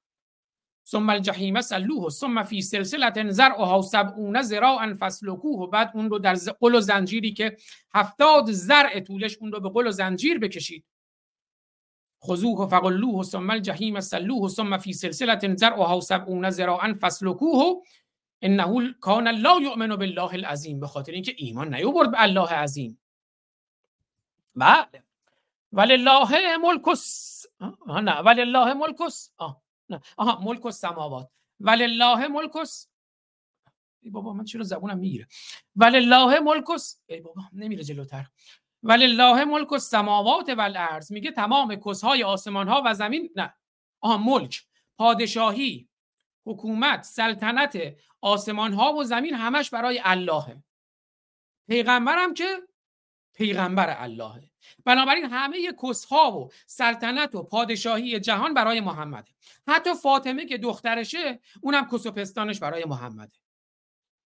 ثم 0.87 1.09
الجحیم 1.09 1.61
سلوه 1.61 2.09
ثم 2.09 2.43
فی 2.43 2.61
سلسله 2.61 3.31
زرعها 3.31 3.81
سبعون 3.81 4.41
ذراعا 4.41 4.97
فسلکوه 4.99 5.69
بعد 5.69 5.91
اون 5.93 6.09
رو 6.09 6.19
در 6.19 6.35
قل 6.59 6.75
و 6.75 6.79
زنجیری 6.79 7.33
که 7.33 7.57
هفتاد 7.93 8.51
زرع 8.51 8.99
طولش 8.99 9.37
اون 9.37 9.51
رو 9.51 9.59
به 9.59 9.69
قل 9.69 9.87
و 9.87 9.91
زنجیر 9.91 10.39
بکشید. 10.39 10.85
خذوه 12.21 12.67
فقلوه 12.67 13.23
ثم 13.23 13.51
الجحیم 13.51 13.99
سلوه 13.99 14.49
ثم 14.49 14.77
فی 14.77 14.93
سلسله 14.93 15.55
زرعها 15.55 15.99
سبعون 15.99 16.49
ذراعا 16.49 16.93
فسلکوه 17.01 17.83
انه 18.43 18.93
کان 18.93 19.27
لا 19.27 19.59
یؤمن 19.61 19.95
بالله 19.95 20.33
العظیم 20.33 20.79
به 20.79 20.87
خاطر 20.87 21.11
اینکه 21.11 21.33
ایمان 21.37 21.73
نیاورد 21.73 22.11
به 22.11 22.21
الله 22.21 22.49
عظیم. 22.49 22.97
بله. 24.55 25.03
ولله 25.71 26.57
ملک 26.57 26.87
نه 27.87 28.21
ولله 28.21 28.73
ملک 28.73 29.01
آه 29.37 29.61
نه. 29.89 30.01
آها 30.17 30.41
ملک 30.41 30.65
السماوات. 30.65 31.29
ولله 31.59 32.27
ملک 32.27 32.55
ای 34.01 34.09
بابا 34.09 34.33
من 34.33 34.45
چرا 34.45 34.63
زبونم 34.63 34.97
می‌گیره؟ 34.97 35.27
ولله 35.75 36.39
ملک 36.39 36.65
ای 37.07 37.21
بابا 37.21 37.41
نمیره 37.53 37.83
جلوتر. 37.83 38.25
ولله 38.87 39.45
ملک 39.45 39.73
السماوات 39.73 40.49
والارض 40.49 41.11
میگه 41.11 41.31
تمام 41.31 41.75
کسهای 41.75 42.23
آسمان 42.23 42.67
ها 42.67 42.83
و 42.85 42.93
زمین 42.93 43.29
نه. 43.35 43.53
آها 44.01 44.17
ملک 44.17 44.63
پادشاهی 44.97 45.89
حکومت 46.45 47.03
سلطنت 47.03 47.77
آسمان 48.21 48.73
ها 48.73 48.93
و 48.93 49.03
زمین 49.03 49.33
همش 49.33 49.69
برای 49.69 50.01
اللهه. 50.03 50.63
پیغمبرم 51.67 52.33
که 52.33 52.61
پیغمبر 53.33 53.95
اللهه. 53.99 54.49
بنابراین 54.85 55.25
همه 55.25 55.73
کسها 55.83 56.39
و 56.39 56.51
سلطنت 56.65 57.35
و 57.35 57.43
پادشاهی 57.43 58.19
جهان 58.19 58.53
برای 58.53 58.81
محمده. 58.81 59.31
حتی 59.67 59.93
فاطمه 59.93 60.45
که 60.45 60.57
دخترشه 60.57 61.39
اونم 61.61 61.87
کس 61.91 62.05
و 62.05 62.11
پستانش 62.11 62.59
برای 62.59 62.85
محمده. 62.85 63.35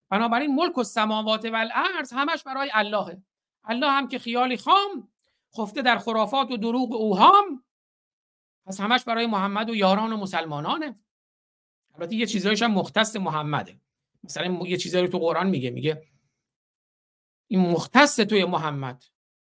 بنابراین 0.09 0.55
ملک 0.55 0.77
و 0.77 0.83
سماوات 0.83 1.45
و 1.45 1.55
الارض 1.55 2.13
همش 2.13 2.43
برای 2.43 2.71
اللهه. 2.73 3.23
الله 3.63 3.91
هم 3.91 4.07
که 4.07 4.19
خیالی 4.19 4.57
خام 4.57 5.07
خفته 5.57 5.81
در 5.81 5.97
خرافات 5.97 6.51
و 6.51 6.57
دروغ 6.57 6.91
اوهام 6.91 7.63
پس 8.65 8.79
همش 8.79 9.03
برای 9.03 9.27
محمد 9.27 9.69
و 9.69 9.75
یاران 9.75 10.13
و 10.13 10.17
مسلمانانه. 10.17 10.99
البته 11.95 12.15
یه 12.15 12.25
چیزایش 12.25 12.61
هم 12.61 12.71
مختص 12.71 13.15
محمده. 13.15 13.79
مثلا 14.23 14.59
یه 14.67 14.77
چیزایی 14.77 15.07
تو 15.07 15.19
قرآن 15.19 15.49
میگه 15.49 15.69
میگه 15.69 16.01
این 17.47 17.59
مختص 17.59 18.15
توی 18.15 18.45
محمد 18.45 19.03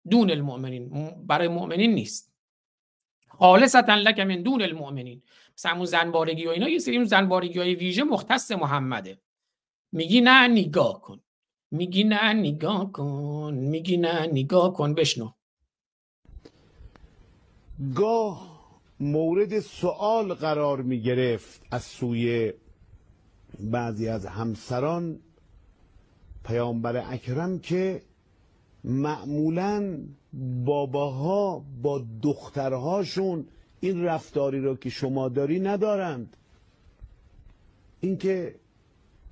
دون 0.09 0.31
المؤمنین 0.31 0.89
برای 1.25 1.47
مؤمنین 1.47 1.93
نیست. 1.93 2.33
خالصتا 3.27 3.95
لک 3.95 4.19
من 4.19 4.41
دون 4.41 4.61
المؤمنین. 4.61 5.23
مثلا 5.57 5.71
همون 5.71 5.85
زنبارگی 5.85 6.45
و 6.45 6.49
اینا 6.49 6.69
یه 6.69 6.79
سری 6.79 7.05
زنبارگی 7.05 7.59
های 7.59 7.75
ویژه 7.75 8.03
مختص 8.03 8.51
محمده. 8.51 9.21
میگی 9.91 10.21
نه 10.21 10.47
نگاه 10.47 11.01
کن. 11.01 11.21
میگی 11.71 12.03
نه 12.03 12.33
نگاه 12.33 12.91
کن. 12.91 13.53
میگی 13.53 13.97
نه 13.97 14.27
نگاه 14.27 14.73
کن. 14.73 14.93
بشنو. 14.93 15.29
گاه 17.95 18.57
مورد 18.99 19.59
سوال 19.59 20.33
قرار 20.33 20.81
می 20.81 21.01
گرفت 21.01 21.65
از 21.71 21.83
سوی 21.83 22.53
بعضی 23.59 24.07
از 24.07 24.25
همسران 24.25 25.19
پیامبر 26.45 27.13
اکرم 27.13 27.59
که 27.59 28.01
معمولا 28.83 29.99
باباها 30.65 31.65
با 31.81 32.05
دخترهاشون 32.21 33.45
این 33.79 34.03
رفتاری 34.03 34.61
را 34.61 34.75
که 34.75 34.89
شما 34.89 35.29
داری 35.29 35.59
ندارند. 35.59 36.37
اینکه 38.01 38.55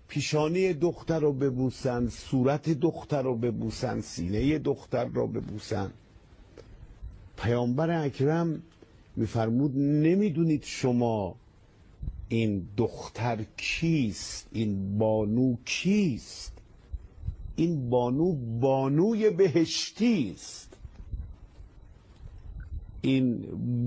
پیشانی 0.07 0.73
دختر 0.73 1.19
رو 1.19 1.33
ببوسن 1.33 2.07
صورت 2.07 2.69
دختر 2.69 3.21
رو 3.21 3.35
ببوسن 3.35 4.01
سینه 4.01 4.59
دختر 4.59 5.05
رو 5.05 5.27
ببوسن. 5.27 5.91
پیامبر 7.37 8.05
اکرم 8.05 8.61
میفرمود 9.15 9.77
نمی‌دونید 9.77 10.63
شما 10.63 11.35
این 12.29 12.67
دختر 12.77 13.45
کیست؟ 13.57 14.47
این 14.51 14.97
بانو 14.97 15.55
کیست؟ 15.65 16.57
این 17.55 17.89
بانو 17.89 18.31
بانوی 18.59 19.29
بهشتی 19.29 20.31
است 20.35 20.77
این 23.01 23.37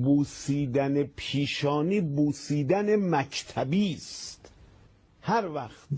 بوسیدن 0.02 1.02
پیشانی 1.02 2.00
بوسیدن 2.00 2.96
مکتبی 2.96 3.94
است. 3.94 4.52
هر 5.22 5.48
وقت 5.48 5.88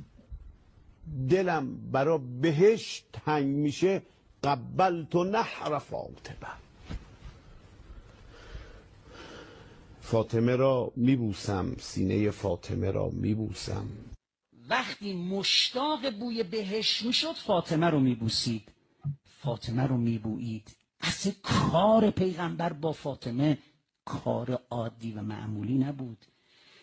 دلم 1.28 1.90
برا 1.90 2.18
بهشت 2.18 3.04
تنگ 3.12 3.46
میشه 3.46 4.02
قبلت 4.44 5.14
و 5.14 5.24
نحر 5.24 5.78
فاطمه 5.78 6.48
فاطمه 10.00 10.56
را 10.56 10.92
میبوسم 10.96 11.76
سینه 11.78 12.30
فاطمه 12.30 12.90
را 12.90 13.10
میبوسم. 13.10 13.88
وقتی 14.68 15.14
مشتاق 15.14 16.10
بوی 16.10 16.42
بهش 16.42 17.02
می‌شد 17.02 17.32
فاطمه 17.32 17.90
رو 17.90 18.00
میبوسید. 18.00 18.68
فاطمه 19.24 19.86
رو 19.86 19.96
میبویید. 19.96 20.76
اصل 21.00 21.30
کار 21.42 22.10
پیغمبر 22.10 22.72
با 22.72 22.92
فاطمه 22.92 23.58
کار 24.04 24.62
عادی 24.70 25.12
و 25.12 25.22
معمولی 25.22 25.78
نبود. 25.78 26.24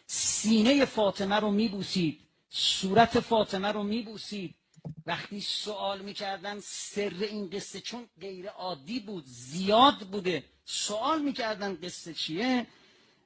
سینه 0.07 0.85
فاطمه 0.85 1.35
رو 1.35 1.51
میبوسید. 1.51 2.19
صورت 2.49 3.19
فاطمه 3.19 3.71
رو 3.71 3.83
میبوسید. 3.83 4.55
وقتی 5.05 5.41
سوال 5.41 6.01
می‌کردن 6.01 6.59
سر 6.63 7.13
این 7.21 7.49
قصه 7.49 7.81
چون 7.81 8.05
غیر 8.21 8.49
عادی 8.49 8.99
بود 8.99 9.23
زیاد 9.25 9.99
بوده. 10.11 10.43
سوال 10.65 11.21
می‌کردن 11.21 11.75
قصه 11.75 12.13
چیه؟ 12.13 12.67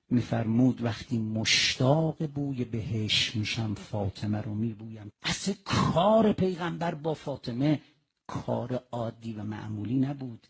میفرمود 0.10 0.84
وقتی 0.84 1.18
مشتاق 1.18 2.28
بوی 2.28 2.66
بهش 2.66 3.36
میشم 3.36 3.74
فاطمه 3.74 4.42
رو 4.42 4.54
میبویم. 4.54 5.12
اصل 5.24 5.54
کار 5.66 6.34
پیغمبر 6.34 6.96
با 6.96 7.14
فاطمه 7.14 7.82
کار 8.28 8.84
عادی 8.92 9.34
و 9.34 9.44
معمولی 9.44 9.96
نبود. 9.96 10.48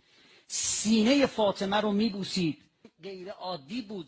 سینه 0.48 1.26
فاطمه 1.26 1.78
رو 1.78 1.92
میبوسید. 1.92 2.58
غیر 3.04 3.32
عادی 3.32 3.82
بود. 3.82 4.08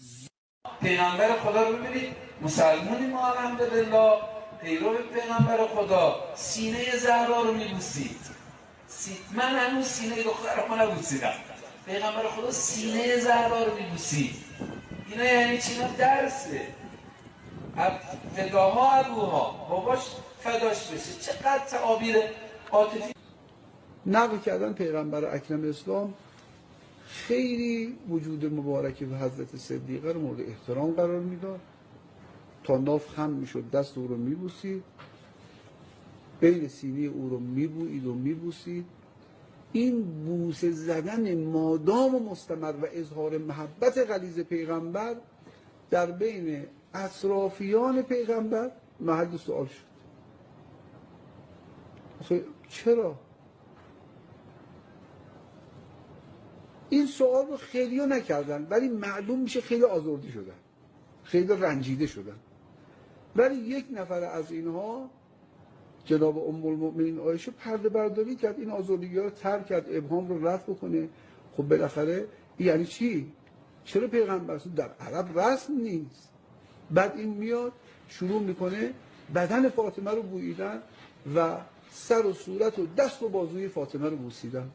پیغمبر 0.82 1.39
خدا 1.39 1.69
رو 1.69 1.78
ببینید 1.78 2.15
مسلمونی 2.41 3.08
ما 3.08 3.32
الحمدلله 3.32 4.42
پیرو 4.63 4.93
پیغمبر 5.13 5.67
خدا 5.67 6.15
سینه 6.36 6.97
زهرا 6.97 7.41
رو 7.41 7.54
میبوسید. 7.54 8.19
من 9.36 9.56
هنوز 9.56 9.86
سینه 9.86 10.23
دختر 10.23 10.67
رو 10.67 10.76
نبوسیدم. 10.76 11.34
پیغمبر 11.86 12.23
خدا 12.30 12.52
سینه 12.52 13.17
زهرا 13.17 13.63
رو 13.63 13.76
میبوسید. 13.76 14.36
اینا 15.12 15.23
یعنی 15.23 15.58
چی؟ 15.58 15.71
درسه. 15.97 16.62
فداها 18.36 18.91
ابوها 18.91 19.67
باباش 19.69 19.99
فداش 20.43 20.88
بشه. 20.88 21.21
چقدر 21.21 21.65
تعابیر 21.67 22.15
عاطفی. 22.71 23.13
نقل 24.06 24.38
کردن 24.38 24.73
پیغمبر 24.73 25.36
اکرم 25.36 25.69
اسلام 25.69 26.13
خیلی 27.08 27.97
وجود 28.10 28.45
مبارک 28.45 29.04
و 29.12 29.15
حضرت 29.15 29.58
صدیقه 29.58 30.12
رو 30.12 30.21
مورد 30.21 30.39
احترام 30.41 30.91
قرار 30.91 31.19
می‌داد. 31.19 31.60
تا 32.63 32.78
ناف 32.78 33.08
خم 33.08 33.30
می‌شد 33.30 33.69
دست 33.71 33.97
او 33.97 34.08
رو 34.08 34.17
میبوسید. 34.17 34.84
بین 36.39 36.67
سینه 36.67 37.08
او 37.08 37.30
رو 37.30 37.39
میبویید 37.39 38.08
و 38.08 38.13
میبوسید. 38.13 38.86
این 39.71 40.04
بوسه 40.26 40.71
زدن 40.71 41.43
مادام 41.43 42.15
و 42.15 42.19
مستمر 42.19 42.73
و 42.82 42.86
اظهار 42.93 43.38
محبت 43.38 43.97
غلیز 43.97 44.39
پیغمبر 44.39 45.15
در 45.89 46.12
بین 46.12 46.65
اطرافیان 46.93 48.02
پیغمبر 48.02 48.71
محل 48.99 49.38
سوال 49.38 49.67
شد. 49.67 49.84
چرا؟ 52.69 53.19
این 56.89 57.06
سوال 57.06 57.47
رو 57.47 57.58
خیلی 57.58 57.99
ها 57.99 58.06
نکردن 58.06 58.67
ولی 58.69 58.88
معلوم 58.88 59.39
میشه 59.39 59.62
خیلی 59.62 59.84
آزردی 59.84 60.32
شدن. 60.32 60.56
خیلی 61.23 61.47
رنجیده 61.47 62.08
شدن. 62.08 62.36
ولی 63.36 63.56
یک 63.56 63.86
نفر 63.93 64.24
از 64.24 64.52
اینها 64.52 65.10
جناب 66.06 66.38
ام 66.38 66.65
المؤمنین 66.65 67.19
عایشه 67.19 67.52
پرده 67.52 67.89
برداری 67.89 68.36
کرد. 68.36 68.60
این 68.60 68.69
آزادگی 68.69 69.15
رو 69.15 69.30
ترک 69.30 69.65
کرد 69.65 69.86
ابهام 69.96 70.28
رو 70.28 70.48
رفع 70.48 70.74
بکنه. 70.74 71.10
خب 71.58 71.63
بالاخره 71.63 72.28
یعنی 72.60 72.86
چی؟ 72.86 73.32
چرا 73.84 74.08
پیغمبر 74.08 74.62
در 74.76 74.89
عرب 75.00 75.39
رسم 75.39 75.74
نیست؟ 75.74 76.30
بعد 76.91 77.17
این 77.17 77.30
میاد 77.30 77.72
شروع 78.08 78.41
می‌کنه 78.41 78.93
بدن 79.36 79.69
فاطمه 79.69 80.12
رو 80.12 80.22
بوییدن 80.22 80.82
و 81.36 81.58
سر 81.91 82.26
و 82.26 82.34
صورت 82.34 82.80
و 82.80 82.88
دست 82.98 83.24
و 83.24 83.30
بازوی 83.30 83.67
فاطمه 83.67 84.10
رو 84.10 84.15
بوسیدن. 84.15 84.72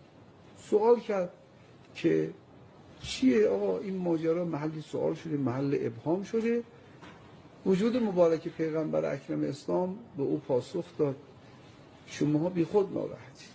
سوال 0.56 1.00
کرد 1.00 1.32
که 1.94 2.30
چیه؟ 3.00 3.48
آقا 3.48 3.78
این 3.78 3.96
ماجرا 3.96 4.44
محلی 4.44 4.80
سوال 4.80 5.14
شده 5.14 5.36
محل 5.36 5.78
ابهام 5.80 6.22
شده. 6.22 6.62
وجود 7.66 7.96
مبارک 7.96 8.48
پیغمبر 8.48 9.12
اکرم 9.12 9.44
اسلام 9.44 9.98
به 10.16 10.22
او 10.22 10.38
پاسخ 10.38 10.84
داد. 10.98 11.16
شما 12.06 12.48
بی 12.48 12.64
خود 12.64 12.94
ناراحتید. 12.94 13.48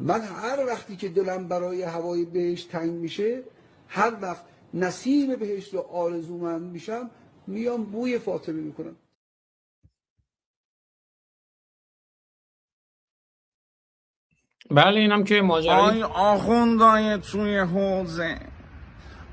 من 0.00 0.20
هر 0.20 0.66
وقتی 0.66 0.96
که 0.96 1.08
دلم 1.08 1.48
برای 1.48 1.82
هوای 1.82 2.24
بهشت 2.24 2.70
تنگ 2.70 2.90
میشه 2.90 3.42
هر 3.88 4.16
وقت 4.22 4.44
نسیم 4.74 5.36
بهشت 5.36 5.74
رو 5.74 5.80
آرزومند 5.80 6.72
میشم 6.72 7.10
میام 7.46 7.84
بوی 7.84 8.18
فاطمه 8.18 8.60
می‌کنم. 8.60 8.96
بله 14.70 15.00
اینم 15.00 15.24
که 15.24 15.42
ماجرا 15.42 15.74
آی 15.74 16.02
آخوندای 16.02 17.18
توی 17.18 17.58
حوزه. 17.58 18.38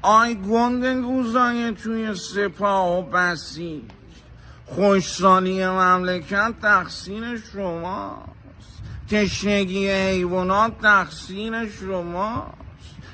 آی 0.05 0.35
گوزای 0.35 1.71
توی 1.71 2.15
سپاه 2.15 2.99
و 2.99 3.01
بسیج. 3.01 3.83
خوشسالی 4.65 5.65
مملکت 5.65 6.53
تقصیر 6.61 7.37
شماست. 7.53 8.83
تشنگی 9.11 9.89
حیوانات 9.89 10.81
تقصیر 10.81 11.69
شماست. 11.69 12.53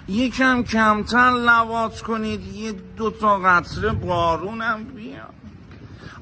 یکم 0.08 0.63
کمتر 0.63 1.32
لوات 1.32 2.02
کنید 2.02 2.56
یه 2.56 2.71
دوتا 2.71 3.38
قطره 3.38 3.89
بارونم 3.89 4.83
بیاد. 4.83 5.33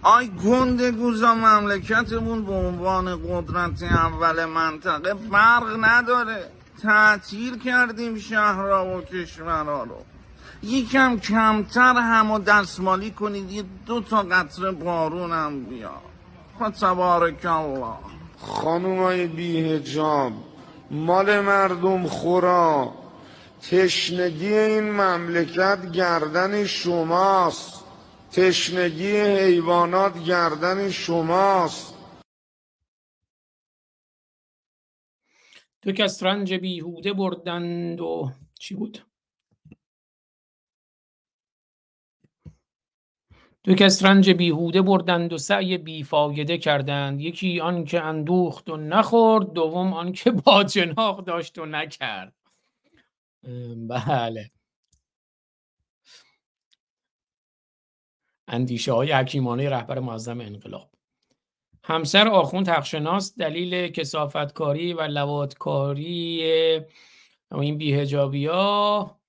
آی 0.02 0.28
گند 0.28 0.82
گوزا 0.82 1.36
مملکتمون 1.36 2.46
به 2.46 2.54
عنوان 2.54 3.16
قدرت 3.16 3.84
اول 3.84 4.46
منطقه 4.46 5.14
برق 5.14 5.78
نداره. 5.80 6.52
تعطیل 6.82 7.60
کردیم 7.60 8.18
شهرها 8.18 8.98
و 8.98 9.02
کشورها 9.02 9.84
رو. 9.84 10.17
یکم 10.64 11.20
کمتر 11.20 11.94
هم 11.96 12.32
و 12.32 12.40
دستمالی 12.40 13.12
کنید 13.12 13.52
یه 13.52 13.64
دو 13.86 14.02
تا 14.02 14.22
قطره 14.22 14.72
بارون 14.72 15.32
هم 15.32 15.64
بیا 15.64 16.02
خود 16.58 16.74
تبارک 16.74 17.46
الله. 17.46 17.96
خانومای 18.38 19.28
بیهجاب 19.28 20.34
مال 20.92 21.40
مردم 21.40 22.08
خورا. 22.08 22.94
تشنگی 23.62 24.54
این 24.54 24.92
مملکت 24.92 25.92
گردن 25.92 26.66
شماست. 26.66 27.84
تشنگی 28.32 29.18
حیوانات 29.18 30.24
گردن 30.24 30.90
شماست. 30.90 31.94
تو 35.82 35.92
کس 35.92 36.24
رنج 36.24 36.54
بیهوده 36.54 37.14
بردند 37.14 38.02
و 38.02 38.32
چی 38.60 38.76
بود؟ 38.76 39.04
دو 43.68 43.76
کس 43.76 44.06
رنج 44.06 44.30
بیهوده 44.30 44.82
بردند 44.82 45.34
و 45.34 45.38
سعی 45.38 45.78
بیفایده 45.78 46.58
کردند. 46.58 47.22
یکی 47.22 47.60
آن 47.60 47.86
که 47.86 48.02
اندوخت 48.02 48.70
و 48.70 48.78
نخورد 48.78 49.54
دوم 49.54 49.94
آن 49.94 50.12
که 50.12 50.32
با 50.32 50.64
جناق 50.64 51.26
داشت 51.26 51.60
و 51.60 51.66
نکرد. 51.66 52.34
بله. 53.88 54.52
اندیشه 58.48 58.94
های 58.94 59.12
حکیمانه 59.12 59.70
رهبر 59.70 60.00
معظم 60.00 60.42
انقلاب. 60.42 60.92
همسر 61.84 62.28
آخوند 62.28 62.70
حقشناس 62.70 63.38
دلیل 63.38 63.88
کسافتکاری 63.88 64.94
و 64.94 65.02
لواتکاری 65.02 66.44
این 67.52 67.78
بیهجابی 67.78 68.46
ها 68.46 69.20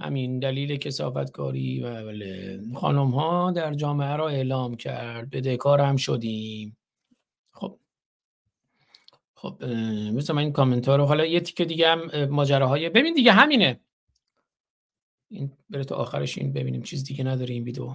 همین 0.00 0.38
دلیل 0.38 0.76
کسافتکاری 0.76 1.80
و 1.80 2.04
بله، 2.04 2.60
خانم 2.74 3.10
ها 3.10 3.50
در 3.50 3.74
جامعه 3.74 4.16
را 4.16 4.28
اعلام 4.28 4.76
کرد. 4.76 5.30
به 5.30 5.40
دکار 5.40 5.80
هم 5.80 5.96
شدیم. 5.96 6.76
خب. 7.52 7.78
خب 9.34 9.64
مثل 10.14 10.32
من 10.32 10.42
این 10.42 10.52
کامنت 10.52 10.88
ها 10.88 10.96
رو 10.96 11.04
حالا 11.04 11.26
یه 11.26 11.40
تیکه 11.40 11.64
دیگه 11.64 11.88
هم 11.88 12.24
ماجراهای 12.24 12.88
ببین 12.88 13.14
دیگه 13.14 13.32
همینه. 13.32 13.80
این 15.30 15.52
بره 15.70 15.84
تا 15.84 15.96
آخرش 15.96 16.38
این 16.38 16.52
ببینیم. 16.52 16.82
چیز 16.82 17.04
دیگه 17.04 17.24
نداره 17.24 17.54
این 17.54 17.64
ویدیو. 17.64 17.94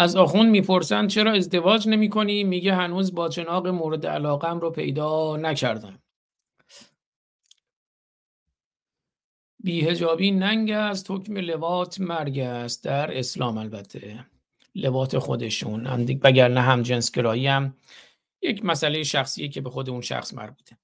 از 0.00 0.16
آخون 0.16 0.48
می‌پرسند 0.48 1.10
چرا 1.10 1.32
ازدواج 1.32 1.88
نمی 1.88 2.08
کنی؟ 2.08 2.44
میگه 2.44 2.74
هنوز 2.74 3.14
با 3.14 3.28
چناق 3.28 3.66
مورد 3.66 4.06
علاقم 4.06 4.60
رو 4.60 4.70
پیدا 4.70 5.36
نکردم. 5.36 6.02
بیهجابی 9.68 10.30
ننگ 10.30 10.70
است 10.70 11.10
حکم 11.10 11.36
لوات 11.36 12.00
مرگ 12.00 12.38
است. 12.38 12.84
در 12.84 13.18
اسلام 13.18 13.58
البته. 13.58 14.26
لوات 14.74 15.18
خودشون. 15.18 15.86
نه 15.86 16.60
هم 16.60 16.82
جنس 16.82 17.12
گرایی 17.12 17.46
هم 17.46 17.76
یک 18.42 18.64
مسئله 18.64 19.02
شخصیه 19.02 19.48
که 19.48 19.60
به 19.60 19.70
خود 19.70 19.90
اون 19.90 20.00
شخص 20.00 20.34
مربوطه. 20.34 20.78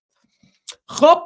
خب 0.88 1.18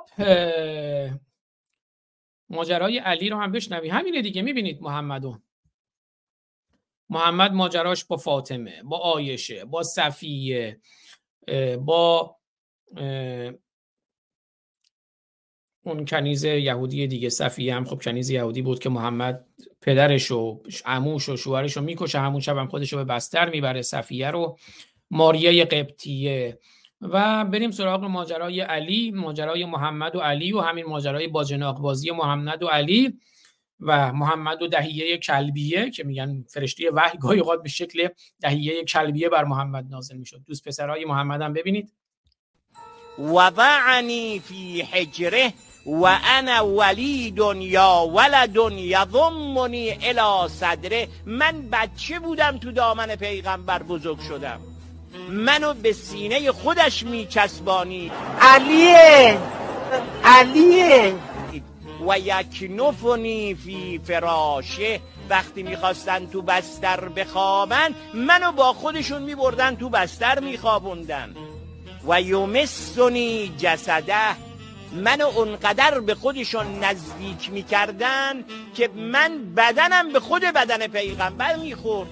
ماجرای 2.51 2.99
علی 2.99 3.29
رو 3.29 3.39
هم 3.39 3.53
بشنوی. 3.53 3.89
همینه 3.89 4.23
دیگه 4.23 4.43
می‌بینید 4.43 4.83
محمدو. 4.83 5.39
محمد 7.11 7.53
ماجراش 7.53 8.05
با 8.05 8.17
فاطمه 8.17 8.83
با 8.83 8.99
آیشه 8.99 9.65
با 9.65 9.83
صفیه 9.83 10.81
با 11.81 12.37
اون 15.83 16.05
کنیز 16.05 16.45
یهودی 16.45 17.07
دیگه 17.07 17.29
صفیه 17.29 17.75
هم 17.75 17.85
خب 17.85 18.03
کنیز 18.03 18.31
یهودی 18.31 18.63
بود 18.63 18.79
که 18.79 18.89
محمد 18.89 19.47
پدرش 19.81 20.31
و 20.31 20.63
عموش 20.85 21.29
و 21.29 21.37
شوهرش 21.37 21.77
رو 21.77 21.83
می‌کشه 21.83 22.19
همون 22.19 22.41
شب 22.41 22.57
هم 22.57 22.69
خودش 22.69 22.93
رو 22.93 22.99
به 22.99 23.05
بستر 23.05 23.51
می‌بره 23.51 23.83
صفیه 23.83 24.31
رو 24.31 24.59
ماریه 25.11 25.65
قبطیه. 25.65 26.59
و 27.01 27.45
بریم 27.45 27.71
سراغ 27.71 28.05
ماجرای 28.05 28.61
علی 28.61 29.11
ماجرای 29.11 29.65
محمد 29.65 30.17
و 30.17 30.19
علی 30.19 30.53
و 30.53 30.61
همین 30.61 30.85
ماجرای 30.85 31.29
باجناق 31.29 31.79
بازی 31.79 32.11
محمد 32.11 32.63
و 32.63 32.67
علی 32.67 33.19
و 33.81 34.13
محمد 34.13 34.63
و 34.63 34.67
دهیه 34.67 35.19
کلبیه 35.19 35.91
که 35.91 36.05
میگن 36.05 36.45
فرشته 36.49 36.91
وحی 36.91 37.19
گاهی 37.19 37.41
اوقات 37.41 37.63
به 37.63 37.69
شکل 37.69 38.09
دهیه 38.41 38.85
کلبیه 38.85 39.29
بر 39.29 39.45
محمد 39.45 39.87
نازل 39.91 40.17
می‌شد. 40.17 40.41
دوست 40.47 40.69
پسرای 40.69 41.05
محمد 41.05 41.43
هم 41.43 41.53
ببینید. 41.53 41.93
وضعنی 43.19 44.39
فی 44.39 44.83
حجره 44.83 45.53
و 45.89 46.19
انا 46.25 46.67
ولید 46.67 47.39
یا 47.57 48.07
ولد 48.15 48.57
یضمنی 48.73 49.91
الی 50.03 50.49
صدره 50.49 51.09
من 51.27 51.69
بچه 51.73 52.19
بودم 52.19 52.59
تو 52.59 52.73
دامن 52.73 53.17
پیغمبر 53.17 53.83
بزرگ 53.83 54.21
شدم 54.21 54.61
منو 55.31 55.75
به 55.75 55.93
سینه 55.93 56.53
خودش 56.53 57.03
میچسبانی 57.03 58.11
علیه 58.41 59.39
علیه 60.25 61.15
و 62.09 62.19
یک 62.19 62.71
نفنی 62.71 63.55
فی 63.55 64.01
فراشه 64.05 65.01
وقتی 65.31 65.63
می‌خواستن 65.63 66.27
تو 66.27 66.43
بستر 66.43 67.09
بخوابن 67.09 67.95
منو 68.15 68.53
با 68.53 68.73
خودشون 68.73 69.23
میبردن 69.23 69.77
تو 69.77 69.89
بستر 69.89 70.41
میخوابوندن 70.41 71.35
و 72.09 72.23
یومسونی 72.23 73.53
جسده 73.59 74.48
منو 74.93 75.27
اونقدر 75.27 76.01
به 76.01 76.15
خودشون 76.15 76.85
نزدیک 76.85 77.51
می‌کردن 77.53 78.45
که 78.75 78.91
من 78.97 79.55
بدنم 79.57 80.13
به 80.13 80.21
خود 80.21 80.43
بدن 80.43 80.87
پیغمبر 80.87 81.57
می‌خورد. 81.57 82.09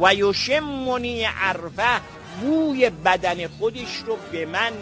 و 0.00 0.14
یشمونی 0.14 1.24
عرفه 1.24 2.00
بوی 2.40 2.90
بدن 2.90 3.46
خودش 3.46 3.96
رو 4.06 4.16
به 4.32 4.46
من 4.46 4.72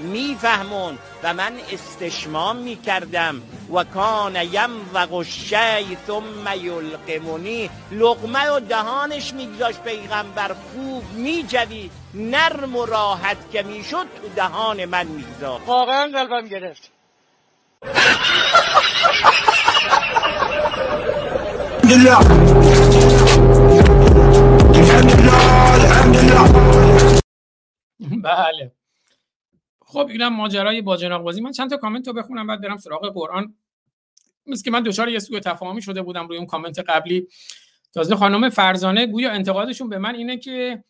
میفهمون 0.00 0.98
و 1.22 1.34
من 1.34 1.52
استشمام 1.72 2.56
می‌کردم. 2.56 3.42
و 3.74 3.84
کان 3.84 4.36
یموق 4.36 5.14
الشی 5.14 5.96
ثم 6.06 6.46
یلقمونی 6.62 7.70
لقمه 7.92 8.50
و 8.50 8.60
دهانش 8.60 9.34
میگذاشت 9.34 9.82
پیغمبر. 9.82 10.48
خوب 10.48 11.04
میجوید 11.12 11.92
نرم 12.14 12.76
و 12.76 12.86
راحت 12.86 13.50
که 13.52 13.62
می‌شد 13.62 14.06
تو 14.22 14.28
دهان 14.36 14.84
من 14.84 15.06
میگذاشت. 15.06 15.66
واقعا 15.66 16.10
قلبم 16.14 16.48
گرفت. 16.48 16.90
بله. 28.22 28.72
خب 29.90 30.06
اینم 30.10 30.34
ماجرای 30.34 30.82
با 30.82 30.96
جناق 30.96 31.22
بازی. 31.22 31.40
من 31.40 31.52
چند 31.52 31.70
تا 31.70 31.76
کامنت 31.76 32.06
رو 32.06 32.12
بخونم 32.12 32.46
بعد 32.46 32.60
برم 32.60 32.76
سراغ 32.76 33.14
قرآن. 33.14 33.54
مثل 34.46 34.64
که 34.64 34.70
من 34.70 34.82
دچار 34.82 35.08
یه 35.08 35.18
سوء 35.18 35.40
تفاهمی 35.40 35.82
شده 35.82 36.02
بودم 36.02 36.28
روی 36.28 36.36
اون 36.36 36.46
کامنت 36.46 36.78
قبلی. 36.78 37.28
تازه 37.94 38.16
خانم 38.16 38.48
فرزانه 38.48 39.06
گویا 39.06 39.30
انتقادشون 39.30 39.88
به 39.88 39.98
من 39.98 40.14
اینه 40.14 40.36
که 40.36 40.84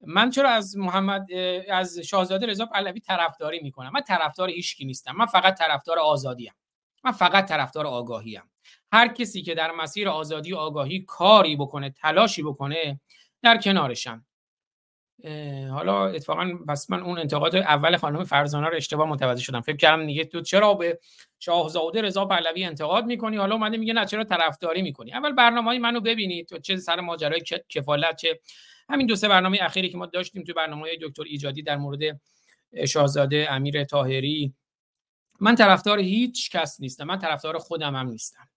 من 0.00 0.30
چرا 0.30 0.50
از 0.50 0.76
محمد 0.76 1.26
از 1.70 1.98
شاهزاده 1.98 2.46
رضا 2.46 2.66
پهلوی 2.66 3.00
طرفداری 3.00 3.60
می‌کنم؟ 3.62 3.90
من 3.94 4.00
طرفدار 4.00 4.50
هیچکی 4.50 4.84
نیستم. 4.84 5.12
من 5.16 5.26
فقط 5.26 5.58
طرفدار 5.58 5.98
آزادی 5.98 6.48
ام 6.48 6.54
من 7.04 7.12
فقط 7.12 7.48
طرفدار 7.48 7.86
آگاهی 7.86 8.36
ام 8.36 8.50
هر 8.92 9.08
کسی 9.08 9.42
که 9.42 9.54
در 9.54 9.70
مسیر 9.70 10.08
آزادی 10.08 10.52
و 10.52 10.56
آگاهی 10.56 11.00
کاری 11.00 11.56
بکنه 11.56 11.90
تلاشی 11.90 12.42
بکنه 12.42 13.00
در 13.42 13.56
کنارشم. 13.56 14.24
حالا 15.70 16.06
اتفاقا 16.06 16.58
پس 16.68 16.90
من 16.90 17.02
اون 17.02 17.18
انتقاد 17.18 17.56
اول 17.56 17.96
خانم 17.96 18.24
فرزانه 18.24 18.68
رو 18.68 18.76
اشتباه 18.76 19.08
متوجه 19.08 19.42
شدم. 19.42 19.60
فکر 19.60 19.76
کردم 19.76 20.06
دیگه 20.06 20.24
تو 20.24 20.40
چرا 20.40 20.74
به 20.74 20.98
شاهزاده 21.38 22.02
رضا 22.02 22.24
پهلوی 22.26 22.64
انتقاد 22.64 23.06
می‌کنی؟ 23.06 23.36
حالا 23.36 23.54
اومده 23.54 23.76
میگه 23.76 23.92
نه 23.92 24.06
چرا 24.06 24.24
طرفداری 24.24 24.82
می‌کنی؟ 24.82 25.12
اول 25.12 25.32
برنامه‌های 25.32 25.78
منو 25.78 26.00
ببینید 26.00 26.48
تو 26.48 26.58
چه 26.58 26.76
سر 26.76 27.00
ماجرای 27.00 27.42
کفالت 27.68 28.16
چه 28.16 28.40
همین 28.88 29.06
دو 29.06 29.16
سه 29.16 29.28
برنامه 29.28 29.58
اخیری 29.62 29.88
که 29.88 29.98
ما 29.98 30.06
داشتیم 30.06 30.44
تو 30.44 30.52
برنامه 30.52 30.88
دکتر 31.02 31.22
ایجادی 31.22 31.62
در 31.62 31.76
مورد 31.76 32.20
شاهزاده 32.88 33.46
امیر 33.50 33.84
طاهری. 33.84 34.54
من 35.40 35.54
طرفدار 35.54 35.98
هیچ 35.98 36.50
کس 36.50 36.80
نیستم 36.80 37.04
من 37.04 37.18
طرفدار 37.18 37.58
خودم 37.58 37.96
هم 37.96 38.08
نیستم. 38.08 38.48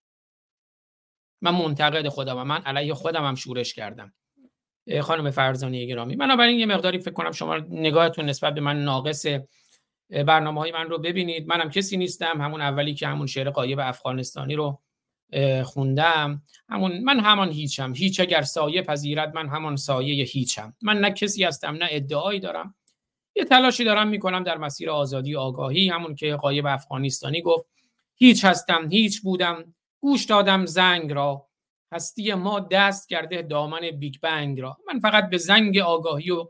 من 1.41 1.51
منتقد 1.51 2.07
خودم 2.07 2.37
هم. 2.37 2.47
من 2.47 2.61
علیه 2.61 2.93
خودم 2.93 3.25
هم 3.25 3.35
شورش 3.35 3.73
کردم. 3.73 4.13
خانم 5.01 5.31
فرزانه 5.31 5.85
گرامی. 5.85 6.15
بنابراین 6.15 6.59
یه 6.59 6.65
مقداری 6.65 6.99
فکر 6.99 7.13
کنم 7.13 7.31
شما 7.31 7.57
نگاهتون 7.57 8.25
نسبت 8.25 8.53
به 8.53 8.61
من 8.61 8.83
ناقص 8.83 9.25
برنامه 10.09 10.61
های 10.61 10.71
من 10.71 10.89
رو 10.89 10.97
ببینید. 10.97 11.47
منم 11.47 11.69
کسی 11.69 11.97
نیستم. 11.97 12.41
همون 12.41 12.61
اولی 12.61 12.93
که 12.93 13.07
همون 13.07 13.27
شعر 13.27 13.49
قایب 13.49 13.79
افغانستانی 13.79 14.55
رو 14.55 14.79
خوندم. 15.63 16.41
همون 16.69 16.99
من 17.03 17.19
همان 17.19 17.51
هیچم. 17.51 17.93
هیچ 17.93 18.19
اگر 18.19 18.41
سایه 18.41 18.81
پذیرد 18.81 19.35
من 19.35 19.47
همان 19.47 19.75
سایه 19.75 20.23
هیچم. 20.23 20.73
من 20.81 20.99
نه 20.99 21.11
کسی 21.11 21.43
هستم 21.43 21.75
نه 21.75 21.87
ادعایی 21.89 22.39
دارم. 22.39 22.75
یه 23.35 23.45
تلاشی 23.45 23.83
دارم 23.83 24.07
می‌کنم 24.07 24.43
در 24.43 24.57
مسیر 24.57 24.89
آزادی 24.89 25.35
و 25.35 25.39
آگاهی. 25.39 25.89
همون 25.89 26.15
که 26.15 26.35
قایب 26.35 26.65
افغانستانی 26.65 27.41
گفت. 27.41 27.65
هیچ 28.15 28.45
هستم 28.45 28.89
هیچ 28.89 29.21
بودم. 29.21 29.73
گوش 29.99 30.25
دادم 30.25 30.65
زنگ 30.65 31.11
را. 31.11 31.47
هستی 31.93 32.33
ما 32.33 32.59
دست 32.59 33.09
کرده 33.09 33.41
دامن 33.41 33.91
بیگ 33.91 34.15
بنگ 34.21 34.61
را. 34.61 34.77
من 34.87 34.99
فقط 34.99 35.29
به 35.29 35.37
زنگ 35.37 35.77
آگاهی 35.77 36.31
و 36.31 36.49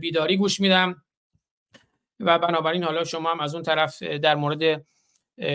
بیداری 0.00 0.36
گوش 0.36 0.60
میدم. 0.60 1.02
و 2.20 2.38
بنابراین 2.38 2.84
حالا 2.84 3.04
شما 3.04 3.30
هم 3.30 3.40
از 3.40 3.54
اون 3.54 3.62
طرف 3.62 4.02
در 4.02 4.34
مورد 4.34 4.84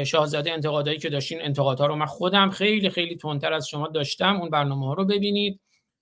شاهزاده 0.06 0.52
انتقادایی 0.52 0.98
که 0.98 1.10
داشتین 1.10 1.42
انتقادها 1.42 1.86
رو 1.86 1.96
من 1.96 2.06
خودم 2.06 2.50
خیلی 2.50 2.90
خیلی 2.90 3.16
تندتر 3.16 3.54
از 3.54 3.68
شما 3.68 3.88
داشتم. 3.88 4.42
اون 4.42 4.50
برنامه 4.50 4.86
ها 4.86 4.94
رو 4.94 5.06
ببینید. 5.06 5.60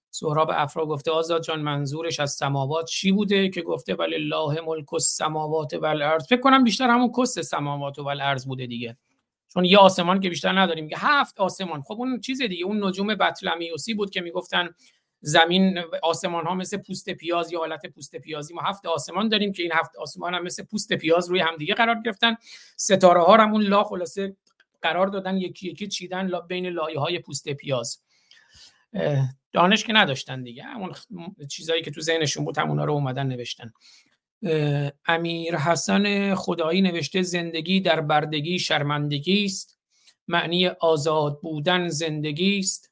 سهراب 0.10 0.52
افرا 0.54 0.86
گفته 0.86 1.12
آزاد 1.12 1.44
جان 1.44 1.62
منظورش 1.62 2.20
از 2.20 2.32
سماوات 2.32 2.86
چی 2.86 3.12
بوده؟ 3.12 3.50
که 3.50 3.62
گفته 3.62 3.96
ولی 3.96 4.16
الله 4.16 4.62
ملک 4.62 4.94
السماوات 4.94 5.74
و 5.74 5.86
الارض 5.86 6.28
فکر 6.28 6.40
کنم 6.42 6.64
بیشتر 6.64 6.90
همون 6.90 7.12
کس 7.20 7.40
سماوات 7.40 8.00
و 8.00 8.08
الارض 8.08 8.46
بوده 8.46 8.66
دیگه. 8.66 8.98
چون 9.56 9.66
یه 9.66 9.78
آسمان 9.78 10.20
که 10.20 10.30
بیشتر 10.30 10.60
نداریم 10.60 10.90
که 10.90 10.96
هفت 11.00 11.40
آسمان. 11.40 11.82
خب 11.82 11.94
اون 11.94 12.20
چیز 12.20 12.42
دیگه 12.42 12.66
اون 12.66 12.86
نجوم 12.86 13.16
بطلمیوسی 13.16 13.94
بود 13.94 14.10
که 14.10 14.22
می‌گفتن 14.22 14.70
زمین 15.22 15.80
آسمان 16.04 16.46
ها 16.46 16.56
مثل 16.56 16.78
پوست 16.78 17.10
پیاز 17.10 17.52
یا 17.52 17.60
حالت 17.60 17.86
پوست 17.86 18.16
پیازی. 18.16 18.54
ما 18.54 18.62
هفت 18.62 18.86
آسمان 18.86 19.30
داریم 19.30 19.52
که 19.52 19.64
این 19.64 19.72
هفت 19.72 19.96
آسمان 19.96 20.34
هم 20.34 20.44
مثل 20.44 20.64
پوست 20.64 20.94
پیاز 20.94 21.30
روی 21.30 21.40
همدیگه 21.40 21.74
قرار 21.74 22.02
گرفتن. 22.06 22.36
ستاره 22.78 23.22
ها 23.22 23.38
هم 23.38 23.52
اون 23.54 23.62
لا 23.62 23.84
خلاصه 23.84 24.36
قرار 24.82 25.08
دادن 25.08 25.38
یکی 25.38 25.70
یکی 25.70 25.88
چیدن 25.88 26.32
بین 26.48 26.68
لایه 26.68 27.00
های 27.00 27.20
پوست 27.20 27.50
پیاز. 27.50 28.02
دانش 29.52 29.84
که 29.84 29.94
نداشتن 29.94 30.44
دیگه. 30.44 30.64
همون 30.64 30.94
چیزایی 31.50 31.82
که 31.82 31.92
تو 31.92 32.02
ذهنشون 32.02 32.46
بود 32.46 32.58
همونا 32.58 32.86
رو 32.86 32.94
اومدن 32.94 33.28
نوشتن. 33.28 33.74
امیر 35.06 35.56
حسن 35.58 36.36
خدایی 36.36 36.82
نوشته 36.82 37.22
زندگی 37.22 37.80
در 37.80 38.02
بردگی 38.02 38.60
شرمندگی 38.60 39.46
است. 39.46 39.80
معنی 40.28 40.68
آزاد 40.68 41.42
بودن 41.42 41.88
زندگی 41.88 42.60
است. 42.60 42.92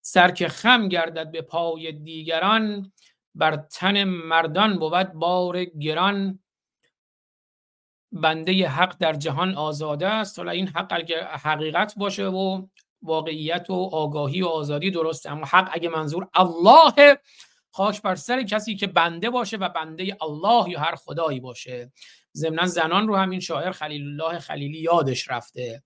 سر 0.00 0.30
که 0.30 0.48
خم 0.48 0.88
گردد 0.88 1.30
به 1.30 1.42
پای 1.42 1.92
دیگران 1.92 2.92
بر 3.34 3.56
تن 3.56 4.04
مردان 4.04 4.78
بود 4.78 5.12
بار 5.12 5.64
گران. 5.64 6.38
بنده 8.12 8.68
حق 8.68 8.96
در 8.98 9.12
جهان 9.12 9.54
آزاده 9.54 10.06
است. 10.06 10.38
حالا 10.38 10.50
این 10.50 10.68
حق 10.68 10.92
اگر 10.92 11.24
حقیقت 11.24 11.94
باشه 11.96 12.26
و 12.26 12.66
واقعیت 13.02 13.70
و 13.70 13.90
آگاهی 13.92 14.42
و 14.42 14.46
آزادی 14.46 14.90
درسته 14.90 15.30
اما 15.30 15.46
حق 15.46 15.70
اگه 15.72 15.88
منظور 15.88 16.28
الله 16.34 17.18
خاک 17.74 18.02
بر 18.02 18.14
سر 18.14 18.42
کسی 18.42 18.76
که 18.76 18.86
بنده 18.86 19.30
باشه 19.30 19.56
و 19.56 19.68
بنده 19.68 20.16
الله 20.20 20.70
یا 20.70 20.80
هر 20.80 20.94
خدایی 20.94 21.40
باشه. 21.40 21.92
ضمنا 22.36 22.66
زنان 22.66 23.08
رو 23.08 23.16
همین 23.16 23.40
شاعر 23.40 23.70
خلیل 23.70 24.02
الله 24.02 24.38
خلیلی 24.38 24.78
یادش 24.78 25.30
رفته. 25.30 25.82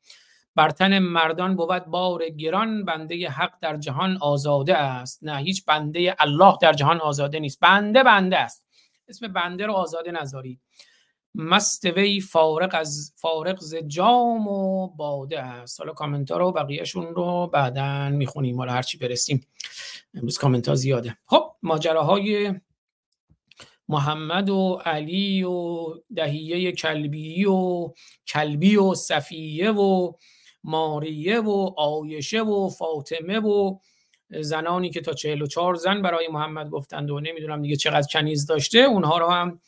بر 0.55 0.70
تن 0.70 0.99
مردان 0.99 1.57
بود 1.57 1.84
بار 1.84 2.28
گران 2.28 2.84
بنده 2.84 3.28
حق 3.28 3.53
در 3.61 3.76
جهان 3.76 4.18
آزاده 4.20 4.76
است. 4.76 5.24
نه 5.24 5.36
هیچ 5.36 5.64
بنده 5.64 6.16
الله 6.18 6.57
در 6.61 6.72
جهان 6.72 7.01
آزاده 7.01 7.41
نیست. 7.41 7.61
بنده 7.61 8.03
بنده 8.03 8.39
است. 8.39 8.64
اسم 9.09 9.28
بنده 9.28 9.66
رو 9.66 9.72
آزاده 9.72 10.11
نذارید. 10.11 10.61
مست 11.34 11.84
وی 11.84 12.20
فارق 12.20 12.70
از 12.72 13.12
فارق 13.16 13.61
ز 13.61 13.74
جام 13.74 14.49
و 14.49 14.89
باده 14.89 15.43
است. 15.43 15.80
حالا 15.80 15.93
کامنت 15.93 16.30
رو 16.30 16.53
بقیهشون 16.53 17.14
رو 17.14 17.47
بعدا 17.47 18.09
می‌خونیم. 18.09 18.57
حالا 18.57 18.72
هرچی 18.72 18.99
برسیم. 18.99 19.47
امروز 20.14 20.38
کامنت 20.38 20.68
ها 20.68 20.74
زیاده. 20.74 21.18
خب 21.26 21.54
ماجراهای 21.62 22.54
محمد 23.88 24.50
و 24.50 24.80
علی 24.84 25.44
و 25.44 25.86
دهیه 26.16 26.72
کلبی 26.72 27.44
و 27.44 27.92
کلبی 28.26 28.76
و 28.76 28.94
صفیه 28.94 29.70
و 29.70 30.12
ماریه 30.64 31.40
و 31.40 31.74
آیشه 31.76 32.42
و 32.42 32.68
فاطمه 32.68 33.40
و 33.40 33.78
زنانی 34.40 34.90
که 34.90 35.00
تا 35.00 35.12
44 35.12 35.74
زن 35.74 36.02
برای 36.02 36.28
محمد 36.28 36.70
گفتند 36.70 37.11
و 37.11 37.20
نمی‌دونم 37.20 37.62
دیگه 37.62 37.76
چقدر 37.76 38.06
کنیز 38.12 38.46
داشته 38.46 38.78
اونها 38.78 39.18
رو 39.18 39.28
هم 39.28 39.61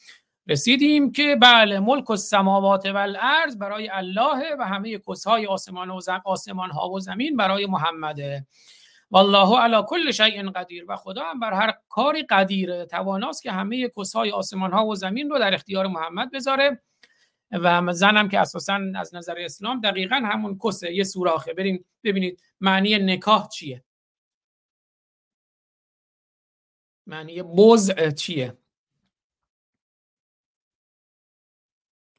رسیدیم 0.46 1.12
که 1.12 1.36
بله 1.42 1.80
ملک 1.80 2.10
و 2.10 2.16
سماوات 2.16 2.86
و 2.86 2.96
الارض 2.96 3.56
برای 3.58 3.88
الله 3.88 4.56
و 4.58 4.62
همه 4.62 4.98
کسهای 5.08 5.46
آسمان 5.46 5.90
و 5.90 6.00
زم 6.00 6.22
آسمان 6.24 6.70
ها 6.70 6.90
و 6.90 7.00
زمین 7.00 7.36
برای 7.36 7.66
محمده. 7.66 8.46
والله 9.10 9.58
علی 9.58 9.82
کل 9.88 10.10
شیء 10.10 10.50
قدیر. 10.50 10.84
و 10.88 10.96
خدا 10.96 11.24
هم 11.24 11.40
بر 11.40 11.52
هر 11.52 11.74
کاری 11.88 12.22
قدیره 12.22 12.86
تواناست 12.86 13.42
که 13.42 13.52
همه 13.52 13.88
کسهای 13.88 14.30
آسمان 14.30 14.72
ها 14.72 14.86
و 14.86 14.94
زمین 14.94 15.30
رو 15.30 15.38
در 15.38 15.54
اختیار 15.54 15.86
محمد 15.86 16.30
بذاره. 16.30 16.82
و 17.52 17.92
زنم 17.92 18.28
که 18.28 18.40
اساسا 18.40 18.80
از 18.96 19.14
نظر 19.14 19.34
اسلام 19.38 19.80
دقیقا 19.80 20.16
همون 20.16 20.58
کسه. 20.64 20.94
یه 20.94 21.04
سوراخه 21.04 21.54
بریم 21.54 21.84
ببینید 22.04 22.40
معنی 22.60 22.98
نکاح 22.98 23.48
چیه. 23.48 23.84
معنی 27.06 27.42
بوز 27.42 27.90
چیه. 28.16 28.58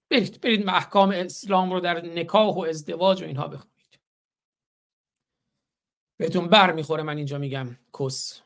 برید 0.09 0.41
برید 0.41 0.69
احکام 0.69 1.11
اسلام 1.11 1.73
رو 1.73 1.79
در 1.79 2.01
نکاح 2.05 2.55
و 2.55 2.59
ازدواج 2.59 3.21
و 3.21 3.25
اینها 3.25 3.47
بخونید. 3.47 3.70
بهتون 6.21 6.47
بر 6.47 6.71
می‌خوره 6.71 7.03
من 7.03 7.17
اینجا 7.17 7.37
میگم 7.37 7.77
کس. 7.99 8.41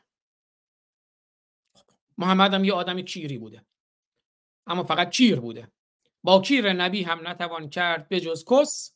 محمد 2.18 2.54
هم 2.54 2.64
یه 2.64 2.72
آدم 2.72 3.00
کیری 3.00 3.38
بوده. 3.38 3.66
اما 4.66 4.84
فقط 4.84 5.10
کیر 5.10 5.40
بوده. 5.40 5.72
با 6.22 6.40
کیر 6.40 6.72
نبی 6.72 7.02
هم 7.02 7.28
نتوان 7.28 7.70
کرد 7.70 8.08
به 8.08 8.20
جز 8.20 8.44
کس. 8.50 8.94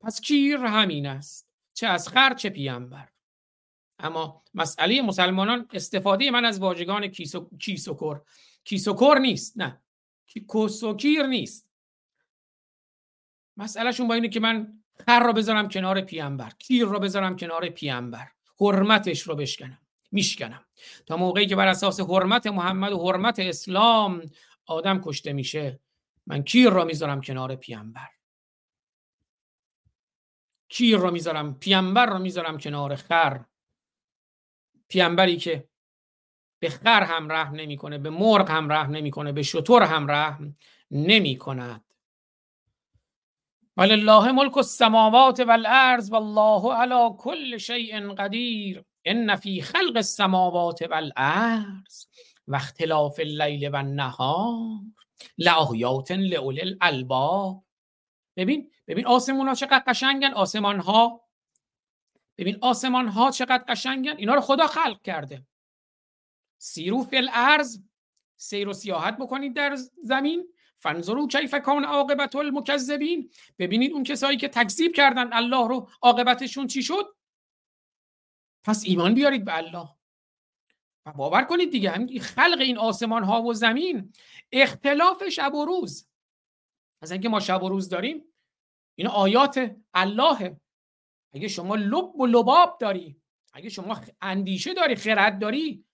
پس 0.00 0.20
کیر 0.20 0.56
همین 0.56 1.06
است 1.06 1.48
چه 1.74 1.86
از 1.86 2.08
خر 2.08 2.34
چه 2.34 2.50
پیامبر 2.50 3.08
اما 3.98 4.44
مسئله 4.54 5.02
مسلمانان 5.02 5.68
استفاده 5.72 6.30
من 6.30 6.44
از 6.44 6.60
واژگان 6.60 7.08
کیس 7.08 7.34
و, 7.34 7.50
کیس 7.58 7.88
و 7.88 7.94
کر. 7.94 8.20
کیس 8.64 8.88
و 8.88 8.94
کر 8.94 9.18
نیست 9.18 9.58
نه. 9.58 9.82
کس 10.48 10.82
و 10.82 10.96
کیر 10.96 11.22
نیست. 11.22 11.68
مسئلهشون 13.56 14.08
با 14.08 14.14
اینه 14.14 14.28
که 14.28 14.40
من 14.40 14.82
خر 15.04 15.20
رو 15.20 15.32
بذارم 15.32 15.68
کنار 15.68 16.00
پیامبر 16.00 16.50
کیر 16.58 16.84
رو 16.84 16.98
بذارم 16.98 17.36
کنار 17.36 17.68
پیامبر. 17.68 18.26
حرمتش 18.60 19.22
رو 19.22 19.34
بشکنم 19.34 19.78
میشکنم. 20.12 20.64
تا 21.06 21.16
موقعی 21.16 21.46
که 21.46 21.56
بر 21.56 21.66
اساس 21.66 22.00
حرمت 22.00 22.46
محمد 22.46 22.92
و 22.92 23.06
حرمت 23.06 23.38
اسلام 23.38 24.22
آدم 24.66 25.00
کشته 25.00 25.32
میشه 25.32 25.80
من 26.26 26.42
کیر 26.42 26.68
رو 26.68 26.84
می‌ذارم 26.84 27.20
کنار 27.20 27.56
پیامبر. 27.56 28.08
کیر 30.68 30.96
رو 30.96 31.10
می‌ذارم 31.10 31.58
پیامبر 31.58 32.06
رو 32.06 32.18
می‌ذارم 32.18 32.58
کنار 32.58 32.94
خر. 32.94 33.44
پیامبری 34.88 35.36
که 35.36 35.68
به 36.58 36.68
خر 36.68 37.02
هم 37.02 37.32
رحم 37.32 37.54
نمی‌کنه 37.54 37.98
به 37.98 38.10
مرغ 38.10 38.50
هم 38.50 38.72
رحم 38.72 38.90
نمی‌کنه 38.90 39.32
به 39.32 39.42
شتر 39.42 39.82
هم 39.82 40.10
رحم 40.10 40.54
نمی 40.90 41.38
کند 41.38 41.85
ولله 43.76 44.32
ملک 44.32 44.58
السماوات 44.58 45.40
والارض 45.40 46.12
والله 46.12 46.74
على 46.74 47.16
كل 47.18 47.60
شيء 47.60 48.14
قدیر 48.14 48.84
ان 49.06 49.36
فی 49.36 49.62
خلق 49.62 49.96
السماوات 49.96 50.82
والارض 50.82 52.08
و 52.48 52.54
اختلاف 52.54 53.20
اللیل 53.20 53.68
و 53.68 53.76
النهار 53.76 54.80
لآیات 55.38 56.10
الالباب 56.10 57.64
ببین 58.36 58.70
ببین 58.88 59.06
آسمون 59.06 59.48
ها 59.48 59.54
چقدر 59.54 59.82
قشنگن 59.86 60.32
آسمان 60.32 60.80
ها 60.80 61.26
ببین 62.38 62.58
آسمان 62.60 63.08
ها 63.08 63.30
چقدر 63.30 63.64
قشنگن 63.68 64.16
اینا 64.16 64.34
رو 64.34 64.40
خدا 64.40 64.66
خلق 64.66 65.02
کرده. 65.02 65.46
سیرو 66.58 67.06
الارض 67.12 67.78
سیر 68.36 68.68
و 68.68 68.72
سیاحت 68.72 69.16
بکنید 69.18 69.56
در 69.56 69.76
زمین. 70.02 70.48
فنظرو 70.76 71.28
کیف 71.28 71.54
کان 71.54 71.84
عاقبت 71.84 72.36
المکذبین 72.36 73.30
ببینید 73.58 73.92
اون 73.92 74.04
کسایی 74.04 74.36
که 74.36 74.48
تکذیب 74.48 74.94
کردن 74.94 75.32
الله 75.32 75.68
رو 75.68 75.90
عاقبتشون 76.02 76.66
چی 76.66 76.82
شد؟ 76.82 77.16
پس 78.64 78.82
ایمان 78.86 79.14
بیارید 79.14 79.44
به 79.44 79.56
الله. 79.56 79.88
و 81.06 81.12
باور 81.12 81.42
کنید 81.42 81.70
دیگه 81.70 81.90
همین 81.90 82.20
خلق 82.20 82.60
این 82.60 82.78
آسمان 82.78 83.24
ها 83.24 83.42
و 83.42 83.54
زمین 83.54 84.12
اختلاف 84.52 85.28
شب 85.28 85.54
و 85.54 85.64
روز. 85.64 86.08
از 87.02 87.12
اینکه 87.12 87.28
ما 87.28 87.40
شب 87.40 87.62
و 87.62 87.68
روز 87.68 87.88
داریم 87.88 88.24
این 88.98 89.06
آیات 89.06 89.76
الله. 89.94 90.60
اگه 91.32 91.48
شما 91.48 91.74
لب 91.74 92.16
و 92.16 92.26
لباب 92.26 92.78
داری 92.80 93.20
اگه 93.52 93.68
شما 93.68 94.00
اندیشه 94.20 94.74
داری 94.74 94.94
خرد 94.94 95.38
داری 95.38 95.84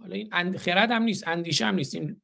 حالا 0.00 0.14
این 0.14 0.58
خرد 0.58 0.90
هم 0.90 1.02
نیست 1.02 1.28
اندیشه 1.28 1.66
هم 1.66 1.74
نیست. 1.74 1.94
این 1.94 2.22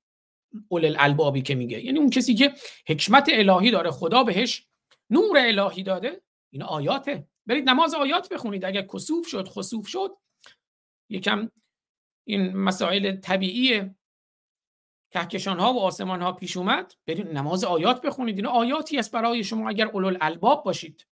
اول 0.70 0.84
الالبابی 0.84 1.42
که 1.42 1.54
میگه. 1.54 1.84
یعنی 1.84 1.98
اون 1.98 2.10
کسی 2.10 2.34
که 2.34 2.54
حکمت 2.86 3.28
الهی 3.32 3.70
داره 3.70 3.90
خدا 3.90 4.24
بهش 4.24 4.66
نور 5.10 5.38
الهی 5.38 5.82
داده 5.82 6.22
این 6.52 6.62
آیاته. 6.62 7.26
برید 7.46 7.68
نماز 7.68 7.94
آیات 7.94 8.32
بخونید. 8.32 8.64
اگر 8.64 8.82
کسوف 8.82 9.26
شد 9.26 9.48
خسوف 9.48 9.86
شد. 9.86 10.16
یکم 11.08 11.50
این 12.26 12.56
مسائل 12.56 13.16
طبیعی 13.16 13.90
کهکشان 15.10 15.58
ها 15.58 15.72
و 15.72 15.80
آسمان 15.80 16.22
ها 16.22 16.32
پیش 16.32 16.56
اومد. 16.56 16.94
برید 17.06 17.28
نماز 17.28 17.64
آیات 17.64 18.00
بخونید. 18.02 18.36
این 18.36 18.46
آیاتی 18.46 18.98
است 18.98 19.12
برای 19.12 19.44
شما 19.44 19.68
اگر 19.68 19.86
اولو 19.86 20.18
الباب 20.20 20.64
باشید. 20.64 21.06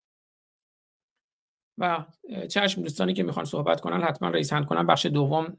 و 1.79 2.05
چشم 2.49 2.81
دوستانی 2.81 3.13
که 3.13 3.23
می‌خوان 3.23 3.45
صحبت 3.45 3.81
کنن 3.81 4.01
حتما 4.01 4.29
رئیس 4.29 4.53
هند 4.53 4.65
کنن. 4.65 4.87
بخش 4.87 5.05
دوم 5.05 5.57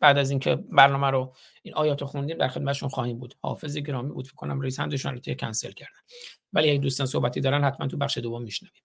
بعد 0.00 0.18
از 0.18 0.30
اینکه 0.30 0.54
برنامه 0.56 1.10
رو 1.10 1.34
این 1.62 1.74
آیات 1.74 2.00
رو 2.00 2.06
خوندیم 2.06 2.38
در 2.38 2.48
خدمتشون 2.48 2.88
خواهیم 2.88 3.18
بود. 3.18 3.34
حافظ 3.42 3.76
گرامی 3.76 4.12
بود 4.12 4.26
فکر 4.26 4.36
کنم 4.36 4.60
رئیس 4.60 4.80
هندشون 4.80 5.14
رو 5.14 5.34
کنسل 5.34 5.70
کردن. 5.70 6.00
ولی 6.52 6.70
اگه 6.70 6.78
دوستان 6.78 7.06
صحبتی 7.06 7.40
دارن 7.40 7.64
حتما 7.64 7.86
تو 7.86 7.96
بخش 7.96 8.18
دوم 8.18 8.42
میشنویم. 8.42 8.82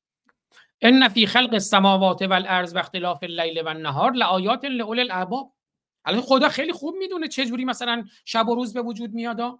ان 0.82 1.07
فی 1.07 1.27
خلق 1.27 1.53
السماوات 1.53 2.21
والارض 2.21 2.75
و 2.75 2.77
اختلاف 2.77 3.19
اللیل 3.23 3.61
و 3.61 3.67
النهار 3.67 4.11
لآیات 4.11 4.65
لاولی 4.65 5.01
الالباب 5.01 5.53
الان 6.05 6.21
خدا 6.21 6.49
خیلی 6.49 6.71
خوب 6.71 6.95
می‌دونه 6.95 7.27
چه 7.27 7.45
جوری 7.45 7.65
مثلا 7.65 8.03
شب 8.25 8.49
و 8.49 8.55
روز 8.55 8.73
به 8.73 8.82
وجود 8.82 9.13
میاد 9.13 9.59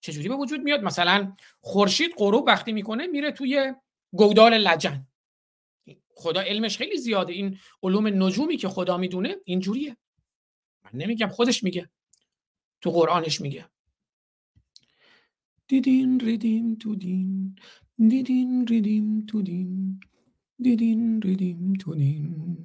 چه 0.00 0.12
جوری 0.12 0.28
به 0.28 0.34
وجود 0.34 0.60
میاد؟ 0.60 0.82
مثلا 0.82 1.32
خورشید 1.60 2.10
غروب 2.18 2.46
وقتی 2.46 2.72
می‌کنه 2.72 3.06
میره 3.06 3.32
توی 3.32 3.74
گودال 4.12 4.54
لجن. 4.54 5.06
خدا 6.16 6.40
علمش 6.40 6.78
خیلی 6.78 6.96
زیاده. 6.96 7.32
این 7.32 7.58
علوم 7.82 8.22
نجومی 8.22 8.56
که 8.56 8.68
خدا 8.68 8.96
می‌دونه 8.96 9.36
اینجوریه. 9.44 9.96
من 10.84 10.90
نمیگم 11.00 11.28
خودش 11.28 11.64
میگه. 11.64 11.88
تو 12.80 12.90
قرآنش 12.90 13.40
میگه. 13.40 13.66
دیدین 15.68 16.20
ریدیم 16.20 16.74
تو 16.74 16.94
دین 16.94 17.56
دیدین 17.98 18.66
ریدیم 18.66 19.26
تو 19.26 19.42
دین 19.42 20.00
دیدین 20.58 21.22
ریدیم 21.22 21.72
تو 21.72 21.94
دین 21.94 22.56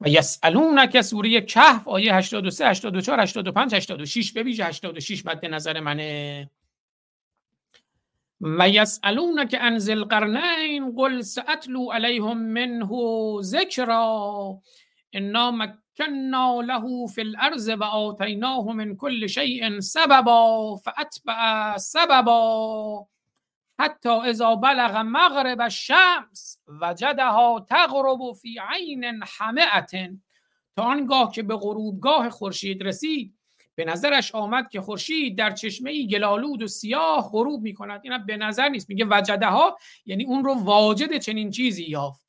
و 0.00 0.08
یسالونک 0.08 1.00
سوره 1.00 1.40
کهف 1.40 1.88
آیه 1.88 2.14
83 2.14 2.66
84 2.66 3.20
85 3.20 3.74
86 3.74 4.32
به 4.32 4.42
ویژه 4.42 4.64
86 4.64 5.26
مد 5.26 5.46
نظر 5.46 5.80
منه. 5.80 6.50
و 8.44 8.68
یسالونک 8.68 9.54
عن 9.54 9.78
ذی 9.78 9.92
القرنین 9.92 10.92
قل 10.96 11.20
ساتلو 11.20 11.92
علیهم 11.92 12.38
منه 12.38 12.90
ذکرا 13.40 14.60
انا 15.12 15.50
مکننا 15.50 16.60
له 16.60 17.06
فی 17.06 17.20
الارض 17.20 17.68
و 17.68 17.84
آتیناه 17.84 18.72
من 18.72 18.96
کل 18.96 19.26
شیء 19.26 19.80
سببا 19.80 20.76
فاتبع 20.76 21.76
سببا 21.76 23.06
حتی 23.78 24.08
اذا 24.08 24.54
بلغ 24.54 24.96
مغرب 24.96 25.60
الشمس 25.60 26.58
وجدها 26.82 27.66
تغرب 27.68 28.32
فی 28.42 28.58
عین 28.68 29.22
حمئت 29.38 29.90
تا 30.76 30.82
آنگاه 30.82 31.32
که 31.32 31.42
به 31.42 31.56
غروبگاه 31.56 32.30
خورشید 32.30 32.82
رسید 32.82 33.38
به 33.74 33.84
نظرش 33.84 34.34
آمد 34.34 34.68
که 34.68 34.80
خورشید 34.80 35.38
در 35.38 35.50
چشمه 35.50 35.90
ای 35.90 36.06
گلالود 36.06 36.62
و 36.62 36.66
سیاه 36.66 37.30
غروب 37.32 37.62
می 37.62 37.74
کند 37.74 38.00
این 38.04 38.26
به 38.26 38.36
نظر 38.36 38.68
نیست. 38.68 38.88
میگه 38.88 39.06
وجده 39.10 39.46
ها 39.46 39.78
یعنی 40.06 40.24
اون 40.24 40.44
رو 40.44 40.54
واجد 40.54 41.18
چنین 41.18 41.50
چیزی 41.50 41.84
یافت. 41.84 42.24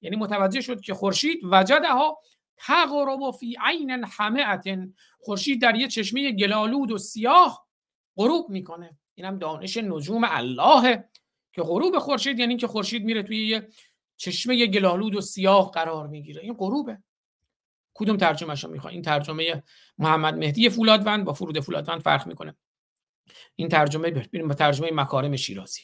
یعنی 0.00 0.16
متوجه 0.16 0.60
شد 0.60 0.80
که 0.80 0.94
خورشید 0.94 1.40
وجده 1.44 1.88
ها 1.88 2.18
تغرب 2.56 3.30
فی 3.30 3.56
عین 3.64 3.90
حمئت 3.90 4.64
خورشید 5.20 5.62
در 5.62 5.76
یه 5.76 5.88
چشمه 5.88 6.32
گلالود 6.32 6.90
و 6.90 6.98
سیاه 6.98 7.66
غروب 8.16 8.50
می‌کنه. 8.50 8.98
اینم 9.14 9.38
دانش 9.38 9.76
نجوم 9.76 10.24
الله 10.24 11.04
که 11.52 11.62
غروب 11.62 11.98
خورشید 11.98 12.38
یعنی 12.38 12.56
که 12.56 12.66
خورشید 12.66 13.04
میره 13.04 13.22
توی 13.22 13.48
یه 13.48 13.68
چشمه 14.16 14.66
گلالود 14.66 15.14
و 15.14 15.20
سیاه 15.20 15.70
قرار 15.70 16.06
می‌گیره. 16.06 16.42
این 16.42 16.54
غروبه. 16.54 16.98
کدوم 17.94 18.16
ترجمه 18.16 18.54
شو 18.54 18.68
می‌خواد 18.68 18.92
این 18.92 19.02
ترجمه 19.02 19.62
محمد 19.98 20.34
مهدی 20.34 20.68
فولادوند 20.68 21.24
با 21.24 21.32
فرود 21.32 21.60
فولادوند 21.60 22.00
فرق 22.00 22.26
می‌کنه. 22.26 22.56
این 23.56 23.68
ترجمه 23.68 24.10
بریم 24.10 24.48
با 24.48 24.54
ترجمه 24.54 24.90
مکارم 24.92 25.36
شیرازی. 25.36 25.82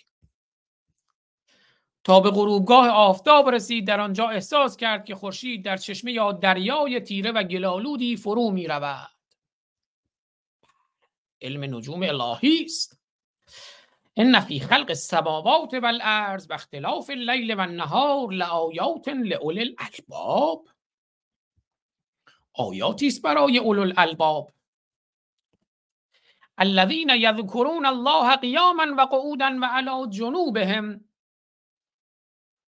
تا 2.04 2.20
به 2.20 2.30
غروبگاه 2.30 2.88
آفتاب 2.88 3.50
رسید 3.50 3.86
در 3.86 4.00
آنجا 4.00 4.28
احساس 4.28 4.76
کرد 4.76 5.04
که 5.04 5.14
خورشید 5.14 5.64
در 5.64 5.76
چشمه 5.76 6.12
یا 6.12 6.32
دریای 6.32 7.00
تیره 7.00 7.32
و 7.32 7.42
گلالودی 7.42 8.16
فرو 8.16 8.50
می 8.50 8.66
رود 8.66 9.08
علم 11.42 11.76
نجوم 11.76 12.02
الهی 12.02 12.64
است. 12.64 13.00
ان 14.16 14.40
فی 14.40 14.60
خلق 14.60 14.86
السماوات 14.88 15.74
والارض 15.74 16.46
و 16.50 16.52
اختلاف 16.52 17.10
اللیل 17.10 17.54
و 17.54 17.60
النهار 17.60 18.32
لآیات 18.32 19.08
لاولی 19.08 19.60
الالباب 19.60 20.68
آیاتی 22.58 23.06
است 23.06 23.22
برای 23.22 23.58
اولو 23.58 23.82
الالباب 23.82 24.52
الذين 26.58 27.10
يذكرون 27.10 27.86
الله 27.86 28.36
قیاما 28.36 28.86
و 28.98 29.06
قعودا 29.06 29.58
و 29.62 29.64
علی 29.64 30.10
جنوبهم. 30.10 31.04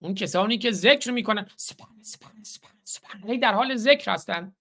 اون 0.01 0.13
کسانی 0.15 0.57
که 0.57 0.71
ذکر 0.71 1.11
می‌کنن. 1.11 1.49
سبحان 1.55 2.03
سبحان 2.03 2.43
سبحان 2.43 2.73
سبحان 2.83 3.39
در 3.39 3.53
حال 3.53 3.75
ذکر 3.75 4.11
هستن. 4.11 4.55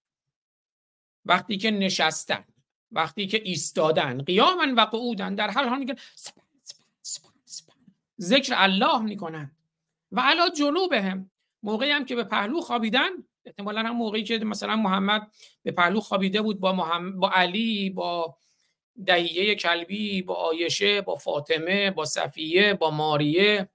وقتی 1.25 1.57
که 1.57 1.71
نشستن 1.71 2.45
وقتی 2.93 3.27
که 3.27 3.43
ایستادن 3.45 4.23
قیاما 4.23 4.75
و 4.77 4.81
قعودن 4.81 5.35
در 5.35 5.51
حال 5.51 5.69
حال 5.69 5.79
میگن 5.79 5.97
سبحان 6.15 6.49
سبحان 7.03 7.35
سبحان 7.45 7.79
ذکر 8.21 8.53
الله 8.57 8.99
می‌کنن. 9.03 9.57
و 10.13 10.21
علا 10.21 10.49
جنوبهم. 10.49 11.31
موقعی 11.63 11.91
هم 11.91 12.05
که 12.05 12.15
به 12.15 12.25
پهلو 12.25 12.61
خوابیدن 12.61 13.28
احتمالا 13.49 13.83
هم 13.83 13.97
موقعی 13.97 14.25
که 14.25 14.39
مثلا 14.39 14.77
محمد 14.77 15.31
به 15.63 15.73
پهلو 15.73 16.01
خوابیده 16.01 16.43
بود 16.43 16.61
با, 16.61 16.73
محمد، 16.73 17.15
با 17.15 17.31
علی 17.31 17.91
با 17.91 18.37
دهیه 19.07 19.55
کلبی 19.55 20.23
با 20.23 20.35
آیشه 20.35 21.01
با 21.01 21.15
فاطمه 21.15 21.91
با 21.91 22.05
صفیه 22.05 22.75
با 22.75 22.91
ماریه. 22.91 23.69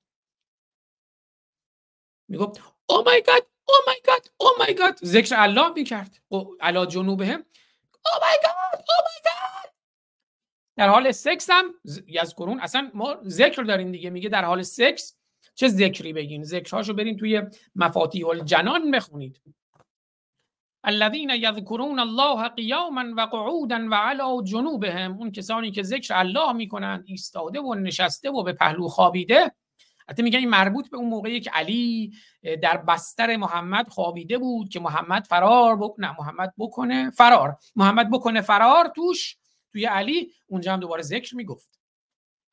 می‌گفت 2.28 2.62
او 2.90 3.04
مای 3.04 3.22
گاد 3.22 3.48
او 3.66 3.76
مای 3.88 4.02
گاد 4.06 4.32
او 4.38 4.50
مای 4.60 4.74
گاد 4.74 4.98
ذکر 5.04 5.36
الله 5.38 5.74
می‌کرد. 5.74 6.22
علا 6.62 6.86
جنوبهم 6.86 7.46
او 7.94 8.12
مای 8.22 8.38
گاد 8.44 8.74
او 8.74 8.96
مای 9.06 9.22
گاد 9.24 9.74
در 10.78 10.90
حال 10.90 11.12
سکس 11.12 11.50
هم 11.50 11.74
یذکرون 12.08 12.60
اصلا 12.60 12.92
ما 12.94 13.18
ذکر 13.24 13.64
داریم 13.64 13.92
دیگه. 13.92 14.10
میگه 14.10 14.30
در 14.30 14.46
حال 14.46 14.64
سکس 14.64 15.18
چه 15.56 15.68
ذکری 15.68 16.14
بگین؟ 16.14 16.44
ذکرهاشو 16.44 16.94
برین 16.94 17.18
توی 17.18 17.42
مفاتیح 17.76 18.28
الجنان 18.28 18.92
بخونید. 18.92 19.42
الذين 20.84 21.30
یذکرون 21.30 22.00
الله 22.00 22.48
قیاما 22.48 23.04
و 23.18 23.22
قعودا 23.22 23.88
و 23.92 23.96
علی 23.96 24.44
جنوبهم 24.44 25.18
اون 25.18 25.32
کسانی 25.32 25.72
که 25.72 25.84
ذکر 25.84 26.14
الله 26.14 26.54
می‌کنند 26.54 27.04
ایستاده 27.08 27.60
و 27.60 27.74
نشسته 27.74 28.32
و 28.32 28.44
به 28.44 28.54
پهلو 28.54 28.88
خوابیده. 28.88 29.52
حتی 30.10 30.24
میگن 30.24 30.40
این 30.40 30.50
مربوط 30.50 30.90
به 30.90 30.98
اون 30.98 31.10
موقعی 31.10 31.40
که 31.40 31.50
علی 31.50 32.14
در 32.62 32.78
بستر 32.78 33.36
محمد 33.36 33.90
خوابیده 33.90 34.38
بود 34.38 34.70
که 34.70 34.80
محمد 34.80 35.26
فرار 35.26 35.76
بک... 35.76 35.92
نه 35.98 36.16
محمد 36.20 36.54
بکنه 36.58 37.10
فرار. 37.10 37.58
محمد 37.76 38.12
بکنه 38.12 38.42
فرار 38.42 38.92
توش 38.96 39.38
توی 39.72 39.86
علی 39.86 40.32
اونجا 40.48 40.74
هم 40.74 40.80
دوباره 40.80 41.02
ذکر 41.02 41.36
می‌گفت. 41.36 41.80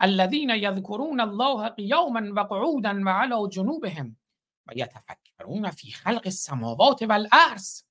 الذين 0.00 0.50
یذکرون 0.50 1.20
الله 1.20 1.68
قیاما 1.68 2.20
و 2.36 2.40
قعودا 2.40 3.00
و 3.06 3.08
علی 3.08 3.48
جنوبهم. 3.48 4.16
و 4.66 4.72
یتفکرون 4.76 5.70
فی 5.70 5.90
خلق 5.90 6.22
السماوات 6.24 7.02
والارض. 7.02 7.82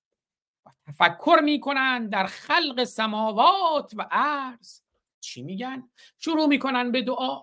تفکر 0.89 1.39
می‌کنن 1.43 2.09
در 2.09 2.25
خلق 2.25 2.83
سماوات 2.83 3.93
و 3.97 4.07
ارض 4.11 4.81
چی 5.19 5.43
میگن؟ 5.43 5.89
شروع 6.19 6.47
می‌کنن 6.47 6.91
به 6.91 7.01
دعا. 7.01 7.41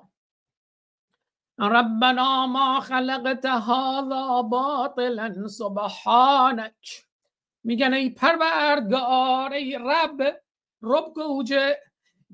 ربنا 1.58 2.46
ما 2.46 2.80
خلقت 2.80 3.46
هذا 3.46 4.42
باطلا 4.42 5.48
سبحانک. 5.48 7.06
میگن 7.64 7.94
ای 7.94 8.10
پروردگار 8.10 9.52
ای 9.52 9.78
رب 9.80 10.42
رب 10.82 11.12
گوجه 11.14 11.76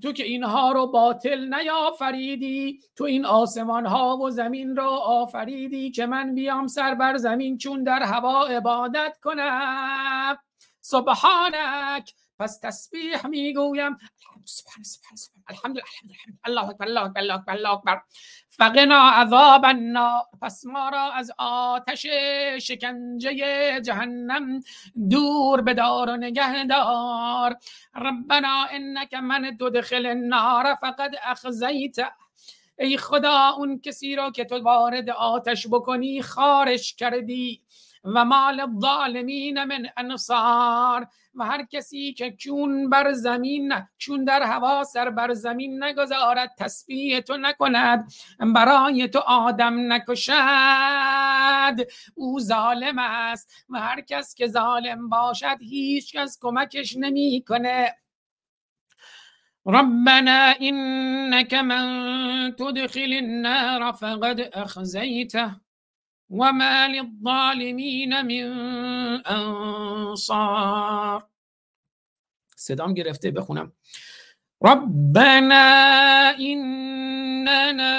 تو 0.03 0.13
که 0.13 0.25
اینها 0.25 0.73
رو 0.73 0.87
باطل 0.87 1.55
نیافریدی 1.55 2.81
تو 2.97 3.05
این 3.05 3.25
آسمان 3.25 3.87
ها 3.87 4.17
و 4.17 4.31
زمین 4.31 4.77
را 4.77 4.91
آفریدی 4.91 5.91
که 5.91 6.07
من 6.07 6.35
بیام 6.35 6.67
سر 6.67 6.95
بر 6.95 7.17
زمین 7.17 7.59
چون 7.59 7.85
در 7.85 8.03
هوا 8.03 8.47
عبادت 8.47 9.19
کنم. 9.23 10.39
سبحانک 10.83 12.15
پس 12.39 12.59
تسبیح 12.59 13.27
می‌گویم. 13.27 13.97
سبحان 14.45 14.83
سبحان 14.85 15.17
سبحان. 15.17 15.45
الحمد 15.49 15.77
لله 15.77 16.17
الله 16.45 16.69
اکبر 16.71 16.87
الله 16.87 17.05
اکبر 17.05 17.21
الله 17.23 17.35
اکبر 17.35 17.53
الله 17.53 17.71
اکبر. 17.71 18.01
فقنا 18.49 19.11
عذاب 19.11 19.65
النار. 19.65 20.23
پس 20.43 20.67
ما 20.67 20.89
را 20.89 21.13
از 21.13 21.31
آتش 21.39 22.07
شکنجه 22.59 23.81
جهنم 23.81 24.61
دور 25.11 25.61
بدار 25.61 26.11
و 26.11 26.17
نگهدار. 26.17 27.57
ربنا 27.95 28.67
انک 28.71 29.15
من 29.15 29.57
تدخل 29.57 30.07
النار 30.07 30.75
فقد 30.75 31.11
اخزیت. 31.23 31.97
ای 32.79 32.97
خدا 32.97 33.49
اون 33.49 33.81
کسی 33.81 34.17
را 34.17 34.31
که 34.31 34.45
تو 34.45 34.63
وارد 34.63 35.11
آتش 35.11 35.67
بکنی 35.67 36.23
خارش 36.23 36.95
کردی. 36.95 37.63
و 38.05 38.25
مال 38.25 38.61
الظالمین 38.61 39.65
من 39.65 39.87
انصار 39.97 41.07
و 41.35 41.45
هر 41.45 41.65
کسی 41.65 42.13
که 42.13 42.33
چون 42.33 42.91
بر 42.91 43.13
زمین 43.13 43.75
چون 43.99 44.25
در 44.25 44.43
هوا 44.43 44.85
سر 44.85 45.11
بر 45.11 45.33
زمین 45.35 45.85
نگذارد 45.85 46.55
تسبیح 46.59 47.21
تو 47.21 47.37
نکند 47.37 48.13
برای 48.55 49.09
تو 49.09 49.19
آدم 49.19 49.93
نکشد. 49.93 50.33
او 52.15 52.41
ظالم 52.41 52.99
است 52.99 53.65
و 53.69 53.81
هر 53.81 54.01
کس 54.01 54.35
که 54.35 54.47
ظالم 54.47 55.09
باشد 55.09 55.57
هیچ 55.61 56.17
کس 56.17 56.39
کمکش 56.41 56.97
نمی‌کنه. 56.97 57.95
ربنا 59.67 60.55
انك 60.61 61.55
من 61.55 62.55
تدخل 62.59 63.13
النار 63.13 63.93
فقد 63.93 64.41
اخزيته 64.53 65.62
وما 66.33 66.89
للظالمین 66.89 68.23
من 68.25 68.47
انصار. 69.27 71.23
صدام 72.57 72.95
گرفته 72.95 73.31
بخونم. 73.31 73.73
ربنا 74.65 75.65
إننا 76.41 77.97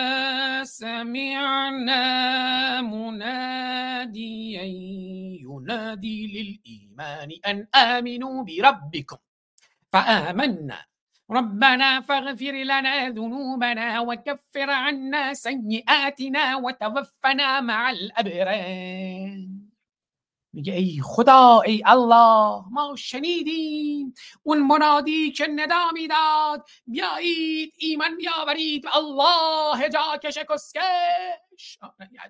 سمعنا 0.63 2.01
مناديا 2.81 4.63
ينادي 5.43 6.19
للإيمان 6.27 7.29
أن 7.45 7.67
آمنوا 7.75 8.43
بربكم 8.43 9.17
فآمنا 9.93 10.85
ربنا 11.33 12.01
فاغفر 12.01 12.55
لنا 12.63 13.09
ذنوبنا 13.09 13.99
وكفر 13.99 14.69
عنا 14.69 15.33
سيئاتنا 15.33 16.55
وتوفنا 16.55 17.61
مع 17.61 17.89
الأبرار. 17.89 19.47
میگه 20.53 20.73
ای 20.73 20.99
خدا 21.03 21.61
ای 21.65 21.81
الله 21.85 22.63
ما 22.71 22.95
شنیدیم. 22.95 24.13
اون 24.43 24.59
منادی 24.59 25.31
که 25.31 25.47
ندا 25.47 25.91
می‌داد 25.93 26.67
بیایید 26.87 27.73
ایمان 27.77 28.17
بیاورید. 28.17 28.85
الله 28.93 29.89
جاکش 29.89 30.37
کسکش. 30.37 31.79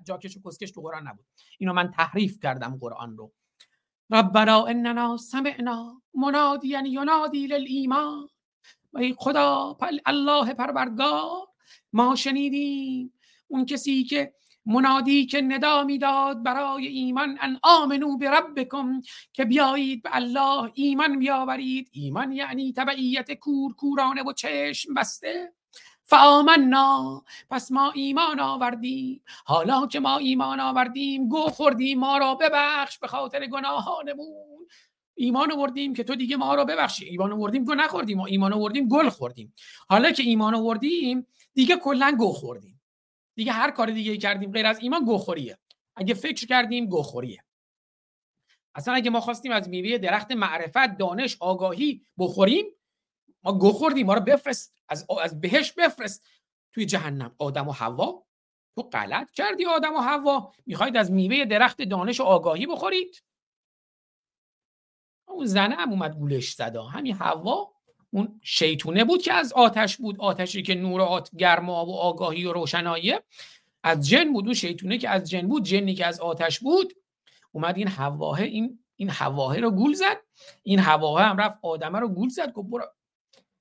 جاکش 0.08 0.38
کسکش 0.46 0.72
تو 0.72 0.82
قرآن 0.82 1.08
نبود. 1.08 1.26
اینو 1.60 1.74
من 1.74 1.92
تحریف 1.92 2.40
کردم 2.44 2.78
قرآن 2.82 3.18
رو. 3.18 3.34
ربنا 4.12 4.66
اننا 4.66 5.18
سمعنا 5.18 6.02
منادیا 6.14 6.82
ینادی 6.86 7.48
للایمان. 7.48 8.33
ای 8.96 9.16
خدا 9.18 9.78
الله 10.06 10.54
پروردگار 10.54 11.48
ما 11.94 12.16
شنیدیم. 12.16 13.14
اون 13.48 13.66
کسی 13.66 14.04
که 14.04 14.34
منادی 14.66 15.26
که 15.26 15.42
ندا 15.42 15.84
می‌داد 15.84 16.44
برای 16.44 16.88
ایمان 16.88 17.38
ان 17.42 17.60
آمنو 17.64 18.18
به 18.18 18.30
ربکم 18.30 19.02
که 19.34 19.46
بیایید 19.46 20.04
به 20.04 20.10
الله 20.16 20.72
ایمان 20.74 21.20
بیاورید. 21.20 21.90
ایمان 21.92 22.32
یعنی 22.32 22.74
تبعیت 22.74 23.34
کور 23.34 23.74
کورانه 23.74 24.24
و 24.24 24.34
چشم 24.34 24.94
بسته. 24.94 25.54
فآمنا 26.04 27.24
پس 27.50 27.72
ما 27.72 27.92
ایمان 27.92 28.40
آوردیم. 28.40 29.24
حالا 29.46 29.88
که 29.88 30.00
ما 30.00 30.18
ایمان 30.18 30.60
آوردیم 30.60 31.28
گو 31.28 31.42
خوردیم 31.42 32.00
ما 32.00 32.18
را 32.18 32.36
ببخش 32.36 33.00
به 33.00 33.08
خاطر 33.08 33.46
گناهانمون. 33.46 34.68
ایمان 35.16 35.52
آوردیم 35.52 35.94
که 35.94 36.04
تو 36.04 36.16
دیگه 36.16 36.38
ما 36.38 36.56
را 36.56 36.66
ببخشی. 36.66 37.06
ایمان 37.06 37.32
آوردیم 37.32 37.64
گو 37.64 37.74
نخوردیم 37.74 38.20
و 38.20 38.24
ایمان 38.24 38.54
آوردیم 38.54 38.88
گل 38.88 39.10
خوردیم. 39.10 39.54
حالا 39.90 40.12
که 40.12 40.24
ایمان 40.24 40.56
آوردیم 40.56 41.28
دیگه 41.54 41.76
کلا 41.76 42.16
گو 42.18 42.32
خوردیم. 42.32 42.82
دیگه 43.36 43.52
هر 43.52 43.72
کار 43.72 43.92
دیگه 43.92 44.18
کردیم 44.18 44.52
غیر 44.52 44.66
از 44.66 44.80
ایمان 44.80 45.06
گوخوریه 45.06 45.58
اگه 45.96 46.14
فکر 46.14 46.48
کردیم 46.48 46.86
گوخوریه 46.86 47.44
اصلا 48.76 48.94
اگه 48.94 49.10
ما 49.10 49.20
خواستیم 49.20 49.52
از 49.52 49.70
میوه 49.70 49.98
درخت 49.98 50.32
معرفت 50.32 50.98
دانش 50.98 51.38
آگاهی 51.40 52.06
بخوریم 52.18 52.66
ما 53.44 53.54
گو 53.54 53.72
خوردیم. 53.72 54.06
ما 54.06 54.14
رو 54.14 54.22
بفرست. 54.22 54.76
از 54.90 55.06
از 55.22 55.42
بهش 55.42 55.72
بفرست. 55.72 56.26
توی 56.74 56.86
جهنم. 56.86 57.36
آدم 57.38 57.68
و 57.68 57.72
حوا. 57.72 58.26
تو 58.76 58.82
غلط 58.82 59.32
کردی 59.32 59.66
آدم 59.66 59.94
و 59.94 60.00
حوا. 60.00 60.52
می‌خواید 60.66 60.98
از 60.98 61.12
میوه 61.12 61.46
درخت 61.46 61.82
دانش 61.82 62.20
و 62.20 62.24
آگاهی 62.24 62.66
بخورید. 62.66 63.24
اون 65.28 65.46
زنه 65.46 65.76
هم 65.76 65.90
اومد 65.90 66.16
گولش 66.16 66.54
زدا 66.54 66.84
همین 66.84 67.16
حوا 67.16 67.74
اون 68.10 68.40
شیطونه 68.44 69.04
بود 69.04 69.22
که 69.22 69.34
از 69.34 69.54
آتش 69.54 69.98
بود. 69.98 70.20
آتشی 70.20 70.62
که 70.62 70.76
نور 70.76 71.02
آت 71.02 71.30
گرما 71.36 71.86
و 71.86 71.96
آگاهی 71.96 72.46
و 72.46 72.54
روشناییه 72.54 73.24
از 73.84 74.10
جن 74.10 74.34
بود. 74.34 74.46
اون 74.46 74.54
شیطونه 74.54 74.98
که 74.98 75.10
از 75.10 75.30
جن 75.30 75.48
بود 75.48 75.64
جنی 75.64 75.96
که 75.96 76.06
از 76.06 76.20
آتش 76.20 76.60
بود. 76.60 76.94
اومد 77.52 77.78
این 77.78 77.88
هواه 77.88 78.42
این 78.42 78.80
این 78.96 79.10
هواه 79.10 79.60
رو 79.60 79.72
گول 79.72 79.94
زد. 79.94 80.18
این 80.64 80.80
هواه 80.80 81.22
هم 81.22 81.38
رفت 81.38 81.60
آدمه 81.62 82.00
رو 82.00 82.08
گول 82.08 82.30
زد. 82.30 82.52
گفت 82.52 82.70
برو 82.70 82.86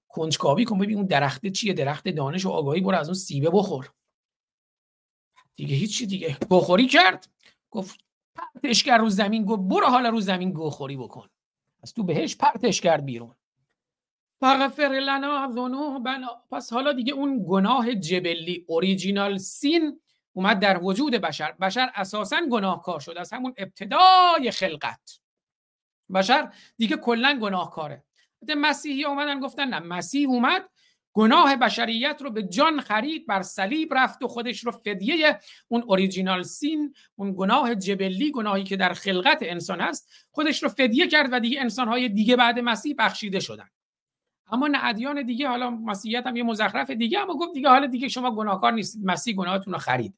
کنجکاوی 0.08 0.64
کن. 0.64 0.78
ببین 0.78 0.96
اون 0.96 1.06
درخته 1.06 1.50
چیه؟ 1.50 1.72
درخت 1.72 2.08
دانش 2.08 2.46
و 2.46 2.50
آگاهی. 2.50 2.80
برو 2.80 2.96
از 2.96 3.08
اون 3.08 3.14
سیبه 3.14 3.50
بخور. 3.50 3.92
دیگه 5.56 5.76
هیچی 5.76 6.06
دیگه. 6.06 6.36
بخوری 6.50 6.86
کرد. 6.86 7.28
گفت 7.70 8.00
پرتش 8.34 8.82
کرد 8.82 9.00
رو 9.00 9.08
زمین. 9.08 9.44
گفت 9.44 9.62
برو 9.62 9.86
حالا 9.86 10.08
رو 10.08 10.20
زمین 10.20 10.52
گوخوری 10.52 10.96
بکن. 10.96 11.28
از 11.82 11.94
تو 11.94 12.02
بهش 12.02 12.36
پرتش 12.36 12.80
کرد 12.80 13.04
بیرون. 13.04 13.34
فغفر 14.40 15.00
لنا 15.02 15.50
ذنوبنا. 15.52 16.42
پس 16.50 16.72
حالا 16.72 16.92
دیگه 16.92 17.12
اون 17.12 17.44
گناه 17.48 17.94
جبلی 17.94 18.64
اوریجینال 18.68 19.38
سین 19.38 20.00
اومد 20.32 20.58
در 20.58 20.84
وجود 20.84 21.14
بشر. 21.14 21.52
بشر 21.52 21.90
اساسا 21.94 22.40
گناهکار 22.50 23.00
شد. 23.00 23.14
از 23.18 23.32
همون 23.32 23.54
ابتدای 23.56 24.50
خلقت. 24.50 25.20
بشر 26.14 26.54
دیگه 26.76 26.96
کلا 26.96 27.38
گناهکاره. 27.42 28.04
مسیحی 28.56 29.04
اومدن 29.04 29.40
گفتن 29.40 29.68
نه 29.68 29.78
مسیح 29.78 30.28
اومد 30.28 30.68
گناه 31.12 31.56
بشریت 31.56 32.18
رو 32.22 32.30
به 32.30 32.42
جان 32.42 32.80
خرید 32.80 33.26
بر 33.26 33.42
صلیب 33.42 33.94
رفت 33.94 34.22
و 34.22 34.28
خودش 34.28 34.64
رو 34.64 34.72
فدیه 34.72 35.38
اون 35.68 35.82
اوریجینال 35.82 36.42
سین 36.42 36.94
اون 37.14 37.34
گناه 37.36 37.74
جبلی 37.74 38.30
گناهی 38.30 38.64
که 38.64 38.76
در 38.76 38.92
خلقت 38.92 39.38
انسان 39.42 39.80
هست 39.80 40.10
خودش 40.30 40.62
رو 40.62 40.68
فدیه 40.68 41.08
کرد 41.08 41.28
و 41.32 41.40
دیگه 41.40 41.60
انسانهای 41.60 42.08
دیگه 42.08 42.36
بعد 42.36 42.58
مسیح 42.58 42.94
بخشیده 42.98 43.40
شدن. 43.40 43.68
اما 44.52 44.68
نه 44.68 44.78
ادیان 44.84 45.22
دیگه 45.22 45.48
حالا 45.48 45.70
مسیحیت 45.70 46.26
هم 46.26 46.36
یه 46.36 46.42
مزخرف 46.42 46.90
دیگه 46.90 47.20
اما 47.20 47.34
گفت 47.34 47.54
دیگه 47.54 47.68
حالا 47.68 47.86
دیگه 47.86 48.08
شما 48.08 48.34
گناهکار 48.34 48.72
نیستید 48.72 49.04
مسیح 49.04 49.34
گناهتون 49.34 49.72
رو 49.72 49.78
خرید. 49.78 50.14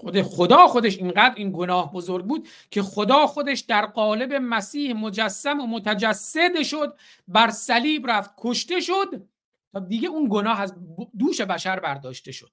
خود 0.00 0.22
خدا 0.22 0.66
خودش 0.66 0.98
اینقدر 0.98 1.34
این 1.36 1.52
گناه 1.54 1.92
بزرگ 1.92 2.24
بود 2.24 2.48
که 2.70 2.82
خدا 2.82 3.26
خودش 3.26 3.60
در 3.60 3.86
قالب 3.86 4.32
مسیح 4.32 4.92
مجسم 4.92 5.60
و 5.60 5.66
متجسد 5.66 6.62
شد 6.62 6.96
بر 7.28 7.50
صلیب 7.50 8.10
رفت 8.10 8.30
کشته 8.38 8.80
شد 8.80 9.28
تا 9.72 9.80
دیگه 9.80 10.08
اون 10.08 10.28
گناه 10.30 10.60
از 10.60 10.74
دوش 11.18 11.40
بشر 11.40 11.80
برداشته 11.80 12.32
شد. 12.32 12.50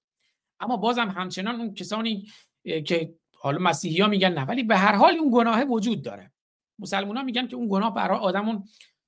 اما 0.60 0.78
بازم 0.78 1.10
همچنان 1.10 1.56
اون 1.56 1.74
کسانی 1.74 2.28
که 2.64 3.16
حالا 3.36 3.60
مسیحی 3.60 4.02
ها 4.02 4.08
میگن 4.08 4.34
نه 4.34 4.46
ولی 4.46 4.64
به 4.64 4.78
هر 4.78 4.96
حال 4.96 5.16
اون 5.16 5.32
گناه 5.34 5.64
وجود 5.64 6.02
داره. 6.02 6.32
مسلمان 6.80 7.18
ها 7.18 7.24
میگن 7.24 7.48
که 7.48 7.56
اون 7.56 7.68
گناه 7.68 7.94
برای 7.94 8.20
آدمون 8.20 8.64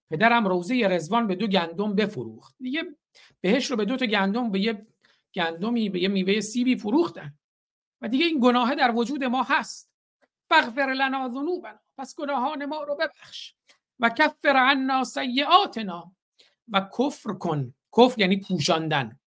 پدرم 0.09 0.47
روزه 0.47 0.87
رزوان 0.87 1.27
به 1.27 1.35
دو 1.35 1.47
گندم 1.47 1.95
بفروخت. 1.95 2.55
دیگه 2.59 2.83
بهش 3.41 3.71
رو 3.71 3.77
به 3.77 3.85
دو 3.85 3.97
تا 3.97 4.05
گندم 4.05 4.51
به 4.51 4.59
یه 4.59 4.87
گندمی 5.35 5.89
به 5.89 5.99
یه 5.99 6.07
میوه 6.07 6.39
سیبی 6.39 6.75
فروختن. 6.75 7.33
و 8.01 8.07
دیگه 8.07 8.25
این 8.25 8.39
گناه 8.39 8.75
در 8.75 8.91
وجود 8.95 9.23
ما 9.23 9.43
هست. 9.43 9.91
فغفر 10.49 10.93
لنا 10.93 11.29
ذنوبنا 11.29 11.79
پس 11.97 12.15
گناهان 12.15 12.65
ما 12.65 12.83
رو 12.83 12.95
ببخش. 12.95 13.53
و 13.99 14.09
کفر 14.09 14.57
عنا 14.57 15.03
سیئاتنا 15.03 16.11
و 16.67 16.89
کفر 16.99 17.33
کن. 17.33 17.73
کفر 17.97 18.21
یعنی 18.21 18.37
پوشاندن. 18.37 19.19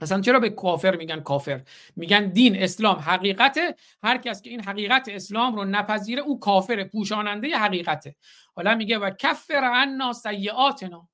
اصلا 0.00 0.20
چرا 0.20 0.40
به 0.40 0.50
کافر 0.50 0.96
میگن 0.96 1.20
کافر؟ 1.20 1.62
میگن 1.96 2.26
دین 2.26 2.62
اسلام 2.62 2.96
حقیقته. 2.96 3.74
هر 4.02 4.18
کس 4.18 4.42
که 4.42 4.50
این 4.50 4.60
حقیقت 4.60 5.08
اسلام 5.08 5.56
رو 5.56 5.64
نپذیره 5.64 6.22
او 6.22 6.40
کافر 6.40 6.84
پوشاننده 6.84 7.58
حقیقته. 7.58 8.16
حالا 8.56 8.74
میگه 8.74 8.98
و 8.98 9.10
کفر 9.10 9.54
عنا 9.54 10.12
سیئاتنا. 10.12 11.08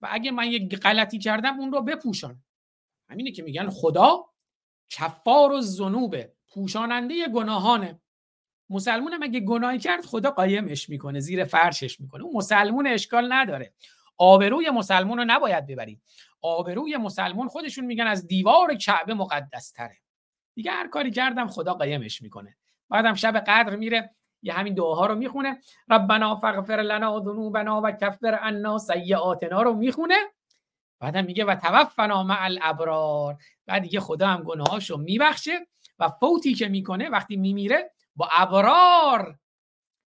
و 0.00 0.08
اگه 0.10 0.30
من 0.30 0.50
یه 0.50 0.68
غلطی 0.68 1.18
کردم 1.18 1.60
اون 1.60 1.72
رو 1.72 1.82
بپوشان. 1.82 2.42
همینه 3.10 3.30
که 3.30 3.42
میگن 3.42 3.70
خدا 3.70 4.24
کفار 4.90 5.52
و 5.52 5.60
زنوبه 5.60 6.32
پوشاننده 6.48 7.28
گناهانه 7.28 8.00
مسلمون 8.70 9.12
هم 9.12 9.22
اگه 9.22 9.40
گناهی 9.40 9.78
کرد 9.78 10.04
خدا 10.04 10.30
قایمش 10.30 10.88
می‌کنه 10.88 11.20
زیر 11.20 11.44
فرشش 11.44 12.00
می‌کنه. 12.00 12.24
اون 12.24 12.36
مسلمون 12.36 12.86
اشکال 12.86 13.32
نداره. 13.32 13.72
آبروی 14.18 14.70
مسلمون 14.70 15.18
رو 15.18 15.24
نباید 15.24 15.66
ببرید 15.66 16.02
آبروی 16.42 16.96
مسلمون 16.96 17.48
خودشون 17.48 17.84
میگن 17.84 18.06
از 18.06 18.26
دیوار 18.26 18.74
کعبه 18.74 19.14
مقدس 19.14 19.70
تره 19.70 19.96
دیگه 20.54 20.70
هر 20.70 20.88
کاری 20.88 21.10
کردم 21.10 21.46
خدا 21.46 21.74
قایمش 21.74 22.22
می‌کنه. 22.22 22.56
بعدم 22.88 23.14
شب 23.14 23.38
قدر 23.38 23.76
میره 23.76 24.14
یه 24.42 24.52
همین 24.52 24.74
دعاها 24.74 25.06
رو 25.06 25.14
می‌خونه. 25.14 25.60
ربنا 25.90 26.36
فغفر 26.36 26.80
لنا 26.80 27.20
ذنوبنا 27.20 27.80
و 27.84 27.90
کفر 27.90 28.34
عنا 28.34 28.78
سیئاتنا 28.78 29.62
رو 29.62 29.74
می‌خونه. 29.74 30.14
بعدم 31.00 31.24
میگه 31.24 31.44
و 31.44 31.54
توفنا 31.54 32.22
مع 32.22 32.38
الابرار. 32.40 33.36
بعد 33.66 33.82
دیگه 33.82 34.00
خدا 34.00 34.28
هم 34.28 34.42
گناهاشو 34.42 34.96
میبخشه 34.96 35.66
و 35.98 36.08
فوتی 36.08 36.54
که 36.54 36.68
می‌کنه 36.68 37.08
وقتی 37.08 37.36
میمیره 37.36 37.92
با 38.16 38.28
ابرار 38.32 39.38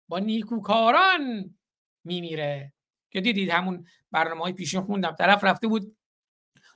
با 0.07 0.19
نیکوکاران 0.19 1.55
میمیره. 2.03 2.73
که 3.11 3.21
دیدید 3.21 3.49
همون 3.49 3.85
برنامه 4.11 4.41
های 4.41 4.53
پیشین 4.53 4.81
خوندم. 4.81 5.11
طرف 5.11 5.43
رفته 5.43 5.67
بود 5.67 5.97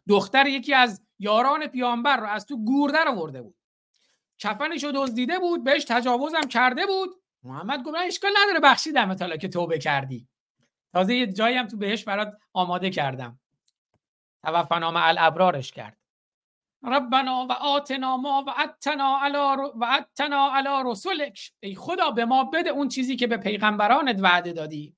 دختر 0.07 0.47
یکی 0.47 0.73
از 0.73 1.01
یاران 1.19 1.67
پیامبر 1.67 2.17
رو 2.17 2.27
از 2.27 2.45
تو 2.45 2.65
گورده 2.65 3.03
رو 3.03 3.11
ورده 3.11 3.41
بود. 3.41 3.55
کفنش 4.39 4.83
رو 4.83 4.91
دزدیده 4.95 5.39
بود 5.39 5.63
بهش 5.63 5.85
تجاوزم 5.87 6.47
کرده 6.49 6.85
بود. 6.85 7.09
محمد 7.43 7.83
گفت 7.83 7.97
اشکال 8.05 8.31
نداره 8.43 8.59
بخشیدم 8.59 9.15
حالا 9.19 9.37
که 9.37 9.47
توبه 9.47 9.79
کردی. 9.79 10.27
تازه 10.93 11.15
یه 11.15 11.27
جایی 11.27 11.57
هم 11.57 11.67
تو 11.67 11.77
بهش 11.77 12.03
برات 12.03 12.33
آماده 12.53 12.89
کردم. 12.89 13.39
توفنامه 14.43 15.07
الابرارش 15.07 15.71
کرد. 15.71 15.97
ربنا 16.83 17.47
و 17.49 17.51
آتنا 17.51 18.17
ما 18.17 18.43
و 18.47 18.53
اتنا 18.63 19.19
علی 19.21 19.37
و 19.75 19.85
اتنا 19.99 20.51
علی 20.53 20.91
رسولک. 20.91 21.51
ای 21.59 21.75
خدا 21.75 22.11
به 22.11 22.25
ما 22.25 22.43
بده 22.43 22.69
اون 22.69 22.87
چیزی 22.87 23.15
که 23.15 23.27
به 23.27 23.37
پیغمبرانت 23.37 24.19
وعده 24.19 24.53
دادی. 24.53 24.95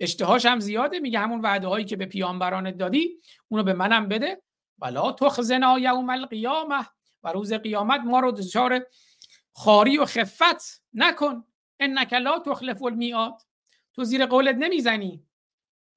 اشتهاش 0.00 0.46
هم 0.46 0.60
زیاده 0.60 0.98
میگه 0.98 1.18
همون 1.18 1.40
وعده 1.40 1.68
هایی 1.68 1.84
که 1.84 1.96
به 1.96 2.06
پیامبرانت 2.06 2.76
دادی 2.76 3.20
اونو 3.48 3.64
به 3.64 3.72
منم 3.72 4.08
بده. 4.08 4.42
ولا 4.78 5.12
تخزنا 5.12 5.78
یوم 5.78 6.10
القیامه 6.10 6.86
و 7.22 7.32
روز 7.32 7.52
قیامت 7.52 8.00
ما 8.00 8.20
رو 8.20 8.32
دچار 8.32 8.86
خاری 9.52 9.98
و 9.98 10.04
خفت 10.04 10.82
نکن. 10.94 11.44
انک 11.80 12.12
لا 12.12 12.38
تخلف 12.38 12.82
المیعاد. 12.82 13.42
تو 13.94 14.04
زیر 14.04 14.26
قولت 14.26 14.56
نمی‌زنی. 14.56 15.26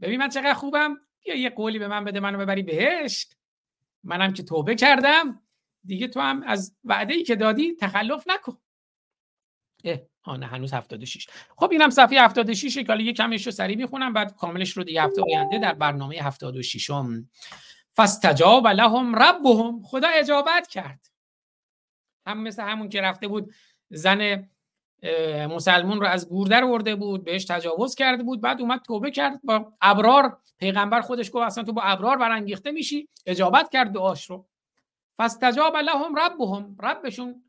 ببین 0.01 0.19
من 0.19 0.29
چقدر 0.29 0.53
خوبم؟ 0.53 0.97
بیا 1.23 1.35
یه 1.35 1.49
قولی 1.49 1.79
به 1.79 1.87
من 1.87 2.03
بده 2.03 2.19
منو 2.19 2.37
ببری 2.37 2.63
بهشت. 2.63 3.35
منم 4.03 4.33
که 4.33 4.43
توبه 4.43 4.75
کردم. 4.75 5.41
دیگه 5.85 6.07
تو 6.07 6.19
هم 6.19 6.43
از 6.43 6.75
وعده 6.83 7.13
ای 7.13 7.23
که 7.23 7.35
دادی 7.35 7.75
تخلف 7.75 8.23
نکن. 8.27 8.57
اه 9.83 9.99
ها 10.23 10.33
هنوز 10.33 10.73
76 10.73 11.27
خب 11.55 11.71
اینم 11.71 11.89
صفحه 11.89 12.21
76 12.21 12.77
که 12.77 12.87
حالا 12.87 13.01
یه 13.01 13.13
کمیش 13.13 13.45
رو 13.45 13.51
سریع 13.51 13.77
می‌خونم 13.77 14.13
بعد 14.13 14.35
کاملش 14.35 14.77
رو 14.77 14.83
دیگه 14.83 15.03
هفته 15.03 15.21
آینده 15.21 15.57
در 15.59 15.73
برنامه 15.73 16.15
76 16.15 16.89
م 16.89 17.29
فاستجاب 17.91 18.67
لهم 18.67 19.15
ربهم. 19.15 19.83
خدا 19.83 20.07
اجابت 20.07 20.67
کرد. 20.67 21.09
هم 22.25 22.43
مثل 22.43 22.63
همون 22.63 22.89
که 22.89 23.01
رفته 23.01 23.27
بود 23.27 23.53
زن 23.89 24.49
مسلمون 25.49 26.01
رو 26.01 26.07
از 26.07 26.29
گوردر 26.29 26.63
ورده 26.63 26.95
بود 26.95 27.23
بهش 27.23 27.45
تجاوز 27.45 27.95
کرده 27.95 28.23
بود 28.23 28.41
بعد 28.41 28.61
اومد 28.61 28.81
توبه 28.81 29.11
کرد 29.11 29.39
با 29.43 29.73
ابرار. 29.81 30.37
پیغمبر 30.59 31.01
خودش 31.01 31.29
گفت 31.33 31.45
اصلا 31.45 31.63
تو 31.63 31.73
با 31.73 31.81
ابرار 31.81 32.17
برانگیخته 32.17 32.71
میشی 32.71 33.09
اجابت 33.25 33.69
کرد 33.69 33.91
دعاش 33.91 34.29
رو. 34.29 34.45
فاستجاب 35.17 35.77
لهم 35.77 36.15
ربهم 36.15 36.75
ربشون 36.81 37.43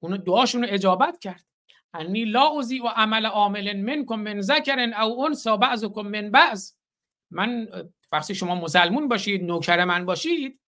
اون 0.00 0.16
دعاشون 0.16 0.62
رو 0.62 0.68
اجابت 0.70 1.18
کرد. 1.18 1.44
انی 1.94 2.24
لا 2.24 2.58
ازی 2.58 2.80
و 2.80 2.86
عمل 2.86 3.26
عامل 3.26 3.76
منکم 3.76 4.20
من 4.20 4.40
ذکر 4.40 4.92
او 5.00 5.24
انسا 5.24 5.56
بعضکم 5.56 6.06
من 6.06 6.30
بعض. 6.30 6.72
من 7.30 7.68
وقتی 8.12 8.34
شما 8.34 8.54
مسلمون 8.54 9.08
باشید 9.08 9.44
نوکر 9.44 9.84
من 9.84 10.06
باشید 10.06 10.60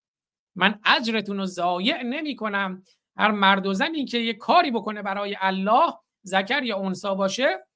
من 0.56 0.80
اجرتون 0.84 1.36
رو 1.36 1.44
ضایع 1.44 2.02
نمی 2.02 2.36
کنم 2.36 2.82
هر 3.16 3.30
مرد 3.30 3.66
و 3.66 3.72
زنی 3.72 4.04
که 4.04 4.18
یه 4.18 4.34
کاری 4.34 4.70
بکنه 4.70 5.02
برای 5.02 5.36
الله 5.40 5.94
ذکر 6.26 6.62
یا 6.62 6.78
انسا 6.78 7.14
باشه 7.14 7.66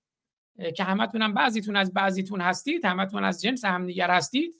که 0.76 0.84
همتون 0.84 1.22
هم 1.22 1.34
بعضیتون 1.34 1.76
از 1.76 1.92
بعضیتون 1.92 2.40
هستید 2.40 2.84
همتون 2.84 3.24
از 3.24 3.42
جنس 3.42 3.64
همدیگر 3.64 4.10
هستید 4.10 4.54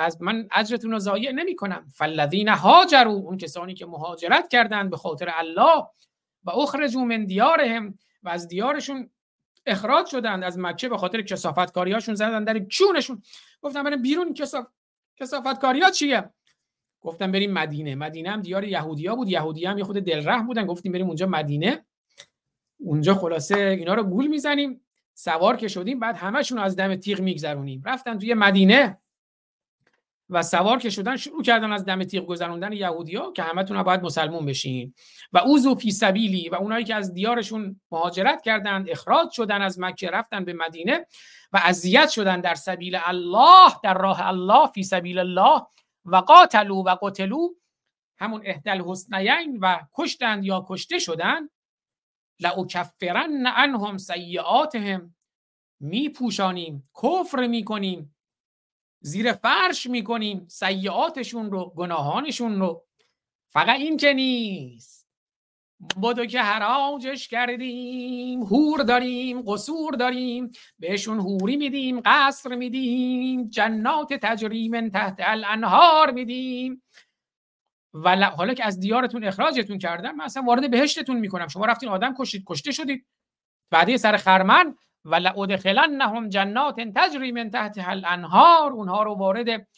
از 0.00 0.22
من 0.22 0.48
اجرتون 0.52 0.90
رو 0.90 0.98
ضایع 0.98 1.32
نمی 1.32 1.56
کنم 1.56 1.88
فالذین 1.94 2.48
هاجروا 2.48 3.12
اون 3.12 3.38
کسانی 3.38 3.74
که 3.74 3.86
مهاجرت 3.86 4.48
کردند 4.48 4.90
به 4.90 4.96
خاطر 4.96 5.30
الله 5.34 5.86
و 6.44 6.50
اخرجوا 6.50 7.04
من 7.04 7.24
دیارهم 7.24 7.98
و 8.22 8.28
از 8.28 8.48
دیارشون 8.48 9.10
اخراج 9.66 10.06
شدند 10.06 10.44
از 10.44 10.58
مکه 10.58 10.88
به 10.88 10.98
خاطر 10.98 11.22
کسافت 11.22 11.72
کاریاشون 11.72 12.14
زدن 12.14 12.44
در 12.44 12.58
چونشون 12.58 13.22
گفتم 13.62 13.82
بریم 13.82 14.02
بیرون 14.02 14.34
کساف... 14.34 14.66
کسافت 15.16 15.60
کاریا 15.60 15.90
چیه؟ 15.90 16.30
گفتم 17.00 17.32
بریم 17.32 17.52
مدینه. 17.52 17.94
مدینه 17.94 18.30
هم 18.30 18.40
دیار 18.40 18.64
یهودیا 18.64 19.14
بود. 19.14 19.28
یهودی 19.28 19.66
هم 19.66 19.78
یه 19.78 19.84
خود 19.84 19.96
دلرحم 19.98 20.46
بودن. 20.46 20.66
گفتیم 20.66 20.92
بریم 20.92 21.06
اونجا 21.06 21.26
مدینه. 21.26 21.84
اونجا 22.80 23.14
خلاصه 23.14 23.56
اینا 23.58 23.94
رو 23.94 24.02
گول 24.02 24.26
می‌زنیم 24.26 24.80
سوار 25.14 25.56
که 25.56 25.68
شدیم 25.68 25.98
بعد 25.98 26.16
همشون 26.16 26.58
از 26.58 26.76
دم 26.76 26.96
تیغ 26.96 27.20
میگذرونیم. 27.20 27.82
رفتن 27.84 28.18
توی 28.18 28.34
مدینه 28.34 28.98
و 30.30 30.42
سوار 30.42 30.78
که 30.78 30.90
شدن 30.90 31.16
شروع 31.16 31.42
کردن 31.42 31.72
از 31.72 31.84
دم 31.84 32.04
تیغ 32.04 32.26
گذروندن 32.26 32.72
یهودیا 32.72 33.32
که 33.32 33.42
همتون 33.42 33.82
باید 33.82 34.02
مسلمون 34.02 34.46
بشین. 34.46 34.94
و 35.32 35.38
اوزو 35.38 35.74
فی 35.74 35.90
سبیلی 35.90 36.48
و 36.48 36.54
اونایی 36.54 36.84
که 36.84 36.94
از 36.94 37.14
دیارشون 37.14 37.80
مهاجرت 37.90 38.42
کردند 38.42 38.90
اخراج 38.90 39.30
شدن 39.30 39.62
از 39.62 39.80
مکه 39.80 40.10
رفتن 40.10 40.44
به 40.44 40.52
مدینه 40.52 41.06
و 41.52 41.60
اذیت 41.64 42.08
شدن 42.08 42.40
در 42.40 42.54
سبیل 42.54 42.98
الله 43.04 43.72
در 43.82 43.94
راه 43.94 44.26
الله 44.26 44.66
فی 44.66 44.82
سبیل 44.82 45.18
الله 45.18 45.62
و 46.04 46.16
قاتلو 46.16 46.82
و 46.82 46.96
قتلو 47.02 47.48
همون 48.18 48.42
اهدل 48.44 48.80
حسنین 48.80 49.58
و 49.62 49.78
کشتند 49.94 50.44
یا 50.44 50.66
کشته 50.68 50.98
شدن 50.98 51.48
لاکفرن 52.40 53.46
عنهم 53.46 53.98
سیئاتهم. 53.98 55.14
میپوشانیم 55.80 56.84
کفر 57.02 57.46
می‌کنیم 57.46 58.16
زیر 59.00 59.32
فرش 59.32 59.86
می‌کنیم 59.86 60.46
سیعاتشون 60.48 61.50
رو 61.50 61.72
گناهانشون 61.76 62.60
رو. 62.60 62.84
فقط 63.52 63.78
این 63.80 63.96
که 63.96 64.12
نیست. 64.12 64.98
بدو 66.02 66.26
که 66.26 66.40
حراجش 66.40 67.28
کردیم 67.28 68.42
هور 68.42 68.82
داریم 68.82 69.42
قصور 69.42 69.94
داریم 69.94 70.50
بهشون 70.78 71.18
هوری 71.18 71.56
میدیم 71.56 72.00
قصر 72.04 72.54
میدیم 72.54 73.48
جنات 73.48 74.14
تجریم 74.14 74.88
تحت 74.88 75.16
الانهار 75.18 76.10
میدیم. 76.10 76.82
و 77.94 78.16
حالا 78.30 78.54
که 78.54 78.64
از 78.64 78.80
دیارتون 78.80 79.24
اخراجتون 79.24 79.78
کردم 79.78 80.14
من 80.14 80.24
اصلا 80.24 80.42
وارد 80.42 80.70
بهشتتون 80.70 81.16
می‌کنم. 81.16 81.48
شما 81.48 81.66
رفتین 81.66 81.88
آدم 81.88 82.14
کشید 82.18 82.44
کشته 82.46 82.72
شدید. 82.72 83.06
بعدی 83.70 83.98
سر 83.98 84.16
خرمن 84.16 84.74
و 85.04 85.14
لادخلنهم 85.14 86.28
جنات 86.28 86.80
تجری 86.80 87.32
من 87.32 87.50
تحت 87.50 87.78
الانهار. 87.78 88.72
اونها 88.72 89.02
رو 89.02 89.14
وارد 89.14 89.68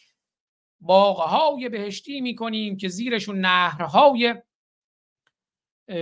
باغهای 0.81 1.69
بهشتی 1.69 2.21
می‌کنیم 2.21 2.77
که 2.77 2.89
زیرشون 2.89 3.41
نهرهای 3.41 4.35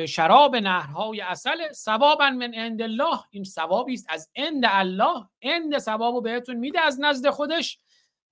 شراب 0.08 0.56
نهرهای 0.56 1.20
اصل 1.20 1.72
ثوابا 1.72 2.30
من 2.30 2.54
عند 2.54 2.82
الله. 2.82 3.18
این 3.30 3.44
ثوابی 3.44 3.94
است 3.94 4.06
از 4.08 4.30
عند 4.36 4.64
الله. 4.66 5.28
عند 5.42 5.78
ثوابو 5.78 6.20
بهتون 6.20 6.56
میده 6.56 6.80
از 6.80 7.00
نزد 7.00 7.30
خودش. 7.30 7.78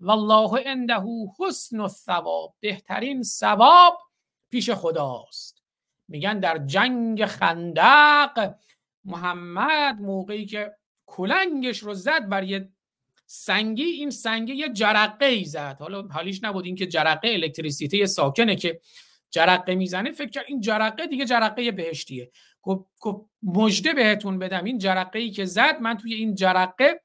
والله 0.01 0.63
عنده 0.67 1.03
حسن 1.39 1.81
الثواب 1.81 2.55
بهترین 2.61 3.23
ثواب 3.23 3.99
پیش 4.51 4.71
خداست. 4.71 5.63
میگن 6.09 6.41
در 6.41 6.59
جنگ 6.59 7.27
خندق 7.27 8.55
محمد 9.05 10.01
موقعی 10.01 10.47
که 10.47 10.73
کلنگش 11.07 11.79
رو 11.79 11.95
زد 11.95 12.29
بر 12.29 12.43
یه 12.45 12.69
سنگی 13.27 13.85
این 13.85 14.11
سنگی 14.11 14.55
یه 14.55 14.69
جرقه 14.69 15.27
ای 15.27 15.45
زد. 15.45 15.77
حالا 15.81 16.03
حالیش 16.03 16.45
نبود 16.45 16.67
این 16.67 16.75
که 16.75 16.87
جرقه 16.87 17.29
الکتریسیته 17.29 18.07
ساکنه 18.07 18.57
که 18.57 18.81
جرقه 19.31 19.75
می‌زنه 19.75 20.13
فکر 20.13 20.31
کرد 20.31 20.45
این 20.49 20.61
جرقه 20.61 21.07
دیگه 21.07 21.25
جرقه 21.25 21.71
بهشتیه. 21.73 22.31
گفت 22.63 22.85
مجده 23.43 23.93
بهتون 23.93 24.39
بدم 24.39 24.65
این 24.65 24.79
جرقه 24.79 25.19
ای 25.19 25.31
که 25.31 25.45
زد 25.45 25.81
من 25.81 25.97
توی 25.97 26.15
این 26.15 26.35
جرقه 26.35 27.01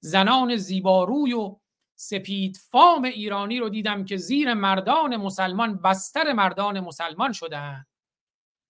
زنان 0.00 0.56
زیباروی 0.56 1.32
و 1.32 1.56
سپید 1.96 2.56
فام 2.70 3.04
ایرانی 3.04 3.58
رو 3.58 3.68
دیدم 3.68 4.04
که 4.04 4.16
زیر 4.16 4.54
مردان 4.54 5.16
مسلمان 5.16 5.76
بستر 5.76 6.32
مردان 6.32 6.80
مسلمان 6.80 7.32
شدن. 7.32 7.86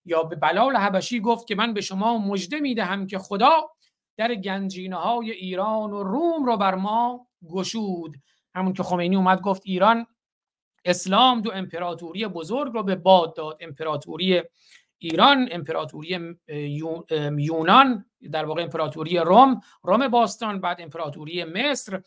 یا 0.04 0.22
به 0.22 0.36
بلال 0.36 0.76
حبشی 0.76 1.20
گفت 1.20 1.46
که 1.46 1.54
من 1.54 1.74
به 1.74 1.80
شما 1.80 2.18
مژده 2.18 2.60
می‌دهم 2.60 3.06
که 3.06 3.18
خدا 3.18 3.70
در 4.16 4.34
گنجینه 4.34 4.96
های 4.96 5.30
ایران 5.30 5.90
و 5.90 6.02
روم 6.02 6.44
رو 6.44 6.56
بر 6.56 6.74
ما 6.74 7.26
گشود. 7.48 8.16
همون 8.54 8.72
که 8.72 8.82
خمینی 8.82 9.16
اومد 9.16 9.40
گفت 9.40 9.62
ایران 9.64 10.06
اسلام 10.84 11.40
دو 11.40 11.52
امپراتوری 11.52 12.26
بزرگ 12.26 12.72
رو 12.72 12.82
به 12.82 12.96
باد 12.96 13.36
داد. 13.36 13.58
امپراتوری 13.60 14.42
ایران 14.98 15.48
امپراتوری 15.50 16.36
یونان 17.38 18.04
در 18.32 18.44
واقع 18.44 18.62
امپراتوری 18.62 19.18
روم 19.18 19.60
روم 19.82 20.08
باستان 20.08 20.60
بعد 20.60 20.80
امپراتوری 20.80 21.44
مصر. 21.44 22.02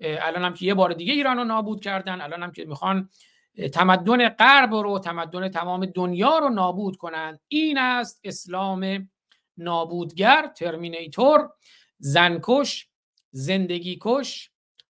الان 0.00 0.44
هم 0.44 0.54
که 0.54 0.66
یه 0.66 0.74
بار 0.74 0.92
دیگه 0.92 1.12
ایران 1.12 1.36
رو 1.36 1.44
نابود 1.44 1.80
کردن 1.80 2.20
الان 2.20 2.42
هم 2.42 2.52
که 2.52 2.64
می‌خوان 2.64 3.08
تمدن 3.72 4.28
غرب 4.28 4.74
رو 4.74 4.98
تمدن 4.98 5.48
تمام 5.48 5.86
دنیا 5.86 6.38
رو 6.38 6.48
نابود 6.48 6.96
کنند 6.96 7.40
این 7.48 7.78
است 7.78 8.20
اسلام 8.24 9.10
نابودگر 9.56 10.46
ترمینیتور 10.46 11.52
زنکش 11.98 12.88
زندگی 13.30 13.98
کش 14.00 14.50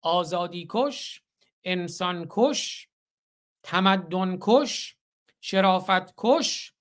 آزادی 0.01 0.67
کش 0.69 1.21
انسان 1.63 2.25
کش 2.29 2.87
تمدن 3.63 4.37
کش 4.41 4.97
شرافت 5.41 6.13
کش 6.17 6.73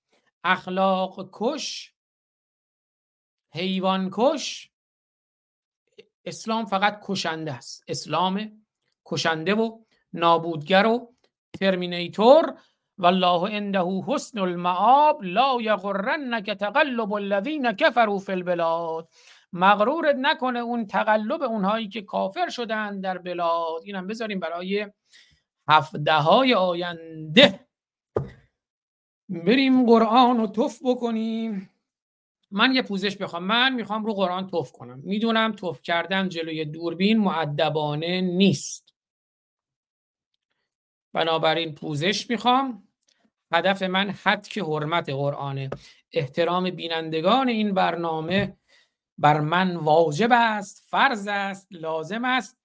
اخلاق 0.43 1.29
کش 1.33 1.93
حیوان 3.49 4.09
کش 4.13 4.70
اسلام 6.25 6.65
فقط 6.65 6.99
کشنده 7.03 7.53
است. 7.53 7.83
اسلام 7.87 8.51
کشنده 9.05 9.53
و 9.55 9.79
نابودگر 10.13 10.85
و 10.85 11.13
ترمینیتور. 11.59 12.55
والله 12.97 13.49
عنده 13.49 13.83
حسن 14.07 14.39
المعاب 14.39 15.23
لا 15.23 15.57
یغرنک 15.61 16.51
تقلب 16.51 17.13
الذین 17.13 17.71
کفروا 17.71 18.19
فی 18.19 18.31
البلاد. 18.31 19.09
مغرورت 19.53 20.15
نکنه 20.15 20.59
اون 20.59 20.87
تقلب 20.87 21.41
اونهایی 21.43 21.87
که 21.87 22.01
کافر 22.01 22.49
شدن 22.49 23.01
در 23.01 23.17
بلاد. 23.17 23.81
اینم 23.83 24.07
بذاریم 24.07 24.39
برای 24.39 24.87
هفته 25.69 26.13
های 26.13 26.53
آینده. 26.53 27.59
بریم 29.29 29.85
قرآن 29.85 30.37
رو 30.37 30.47
توف 30.47 30.79
بکنیم. 30.83 31.69
من 32.51 32.75
یه 32.75 32.81
پوزش 32.81 33.17
بخوام. 33.17 33.43
من 33.43 33.73
می‌خوام 33.73 34.05
رو 34.05 34.13
قرآن 34.13 34.47
توف 34.47 34.71
کنم. 34.71 34.99
می‌دونم 35.03 35.51
توف 35.51 35.81
کردن 35.81 36.29
جلوی 36.29 36.65
دوربین 36.65 37.17
معدبانه 37.17 38.21
نیست. 38.21 38.93
بنابراین 41.13 41.75
پوزش 41.75 42.29
می‌خوام. 42.29 42.87
هدف 43.53 43.83
من 43.83 44.09
حد 44.09 44.47
که 44.47 44.63
حرمت 44.63 45.09
قرآنه. 45.09 45.69
احترام 46.13 46.69
بینندگان 46.69 47.49
این 47.49 47.73
برنامه 47.73 48.57
بر 49.17 49.39
من 49.39 49.75
واجب 49.75 50.29
است 50.31 50.85
فرض 50.89 51.27
است 51.27 51.67
لازم 51.71 52.25
است. 52.25 52.57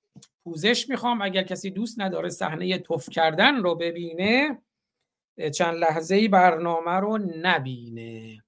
پوزش 0.44 0.88
می‌خوام. 0.88 1.22
اگر 1.22 1.42
کسی 1.42 1.70
دوست 1.70 2.00
نداره 2.00 2.28
صحنه 2.28 2.78
توف 2.78 3.10
کردن 3.10 3.56
رو 3.56 3.74
ببینه 3.74 4.62
چند 5.54 5.74
لحظه 5.74 6.28
برنامه 6.28 6.90
رو 6.90 7.18
نبینه. 7.18 8.45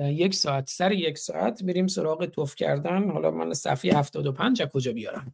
یک 0.00 0.34
ساعت 0.34 0.70
سر 0.70 0.92
یک 0.92 1.18
ساعت 1.18 1.62
بریم 1.64 1.86
سراغ 1.86 2.26
توف 2.26 2.54
کردن. 2.54 3.10
حالا 3.10 3.30
من 3.30 3.54
صفحه 3.54 3.98
75 3.98 4.62
کجا 4.62 4.92
بیارم؟ 4.92 5.32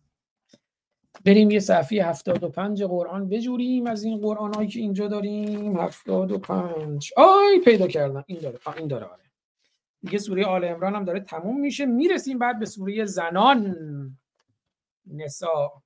بریم 1.24 1.50
یه 1.50 1.60
صفحه 1.60 2.04
75 2.04 2.82
قرآن 2.82 3.28
بجوریم 3.28 3.86
از 3.86 4.04
این 4.04 4.20
قرآن 4.20 4.54
هایی 4.54 4.68
که 4.68 4.80
اینجا 4.80 5.08
داریم. 5.08 5.80
75 5.80 7.10
آی 7.16 7.60
پیدا 7.64 7.86
کردم. 7.86 8.24
این 8.26 8.38
داره. 8.38 8.58
آه 8.64 8.76
این 8.76 8.88
داره. 8.88 9.06
آره. 9.06 9.22
دیگه 10.02 10.18
سوره 10.18 10.46
آل 10.46 10.64
عمران 10.64 10.94
هم 10.94 11.04
داره 11.04 11.20
تموم 11.20 11.60
میشه. 11.60 11.86
می‌رسیم 11.86 12.38
بعد 12.38 12.58
به 12.58 12.66
سوره 12.66 13.04
زنان. 13.04 13.76
نسا. 15.06 15.82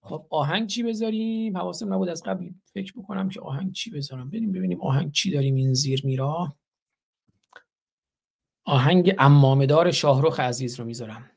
خب 0.00 0.26
آهنگ 0.30 0.66
چی 0.66 0.82
بذاریم؟ 0.82 1.56
حواسم 1.56 1.94
نبود 1.94 2.08
از 2.08 2.22
قبل 2.22 2.50
فکر 2.64 2.92
بکنم 2.96 3.28
که 3.28 3.40
آهنگ 3.40 3.72
چی 3.72 3.90
بذارم. 3.90 4.30
بریم 4.30 4.52
ببینیم 4.52 4.80
آهنگ 4.80 5.12
چی 5.12 5.30
داریم 5.30 5.54
این 5.54 5.74
زیر 5.74 6.06
میرا. 6.06 6.56
آهنگ 8.68 9.14
امامدار 9.18 9.90
شاهرخ 9.90 10.40
عزیز 10.40 10.80
رو 10.80 10.86
می‌ذارم. 10.86 11.30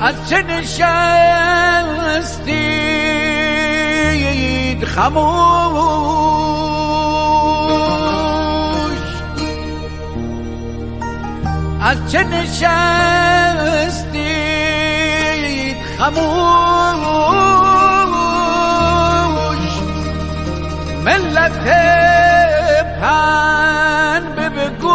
از 0.00 0.30
چه 0.30 0.42
نشستید 0.42 0.84
خموش 4.84 6.10
از 11.80 12.12
چه 12.12 12.24
نشستید 12.24 13.50
خموش 16.14 17.74
ملت 21.04 21.66
پن 23.00 24.24
بگوش 24.36 24.90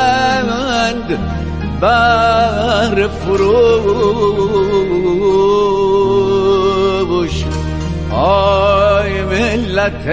بر 1.81 3.09
فروش 3.09 4.70
ملت 9.81 10.05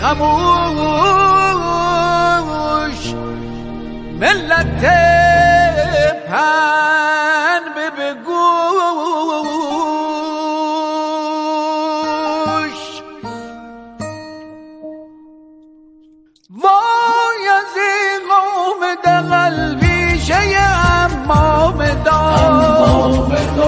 خموش؟ 0.00 0.74
ملت 4.20 4.84
پن 6.28 7.60
به 7.76 7.90
بگوش 7.90 9.09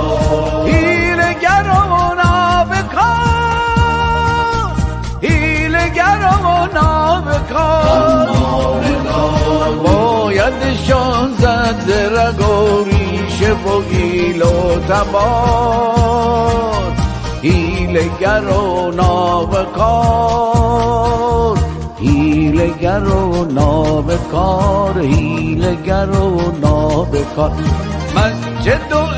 دار 0.02 0.68
هیلگر 0.68 1.66
و 1.70 2.14
نابکار 2.14 3.12
هیلگر 5.20 6.20
و 6.32 6.68
نابکار 6.74 8.36
بایدشان 9.82 11.34
زد 11.38 11.90
رگ 11.90 12.40
و 12.48 12.84
ریشه 12.84 13.52
و 13.52 13.82
گیل 13.90 14.42
و 14.42 14.78
تبار. 14.88 16.42
هیلگر 17.42 18.48
و 18.48 18.90
نابکار 18.90 20.52
هیلگر 22.00 23.04
و 23.04 23.44
نابکار 23.44 24.98
هیلگر 24.98 26.10
و 26.10 26.52
نابکار 26.60 27.52
مسجد 28.16 28.92
و 28.92 29.11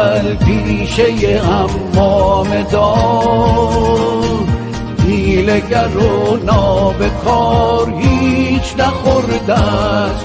دقل 0.00 0.34
پیشه 0.34 1.40
امام 1.44 2.62
دار. 2.62 4.38
هیلگر 5.06 5.96
و 5.96 6.36
نابکار 6.36 7.92
هیچ 7.98 8.74
نخورده 8.78 9.62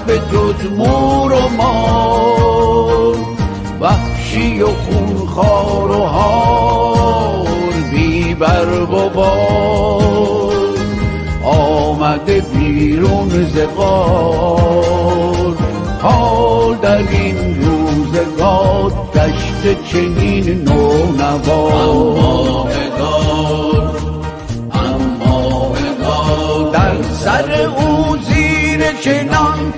به 0.06 0.18
جز 0.18 0.70
مور 0.78 1.32
و 1.32 1.48
مار. 1.48 3.16
وحشی 3.80 4.62
و 4.62 4.66
خونخوار 4.66 5.90
و 5.90 6.04
هار 6.04 7.46
بی 7.90 8.34
برگ 8.34 8.92
و 8.92 9.08
بار. 9.08 10.52
آمده 11.44 12.40
بی 12.40 12.58
بیرون 12.58 13.28
ز 13.28 13.58
غار. 13.76 15.56
حال 16.02 16.76
در 16.76 16.98
این 16.98 17.64
روزگار 17.64 18.92
گشته 19.56 19.76
چنین 19.88 20.62
نونوا 20.62 21.90
اما 21.90 22.62
هدار 22.68 23.96
اما 24.72 25.74
هدار 25.74 26.70
در 26.72 27.02
سر 27.02 27.52
او 27.76 28.16
زیر 28.16 28.92
چنان 29.00 29.72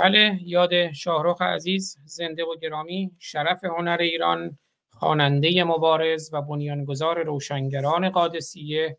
بله 0.00 0.40
یاد 0.42 0.92
شاهرخ 0.92 1.42
عزیز 1.42 1.98
زنده 2.04 2.44
و 2.44 2.56
گرامی 2.56 3.16
شرف 3.18 3.64
هنر 3.64 3.96
ایران 4.00 4.58
خواننده 4.90 5.64
مبارز 5.64 6.30
و 6.32 6.42
بنیانگذار 6.42 7.22
روشنگران 7.22 8.10
قادسیه 8.10 8.98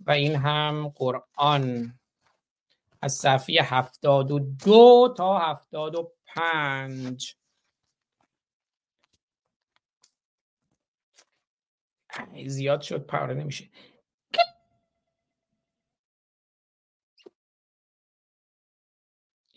و 0.00 0.10
این 0.10 0.36
هم 0.36 0.88
قرآن. 0.88 1.98
از 3.02 3.12
صفحه 3.12 3.62
72 3.62 5.14
تا 5.16 5.38
75 5.38 7.36
ای، 12.34 12.48
زیاد 12.48 12.80
شد 12.80 13.06
پاره 13.06 13.34
نمیشه. 13.34 13.68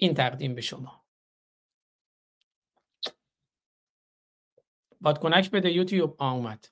این 0.04 0.14
تقدیم 0.14 0.56
به 0.56 0.62
شما. 0.62 1.06
بادکنک 5.01 5.51
بده 5.51 5.72
یوتیوب. 5.72 6.16
آ 6.22 6.32
اومد. 6.32 6.66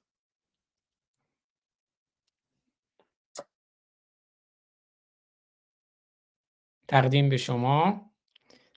تقدیم 6.88 7.30
به 7.30 7.38
شما. 7.38 8.12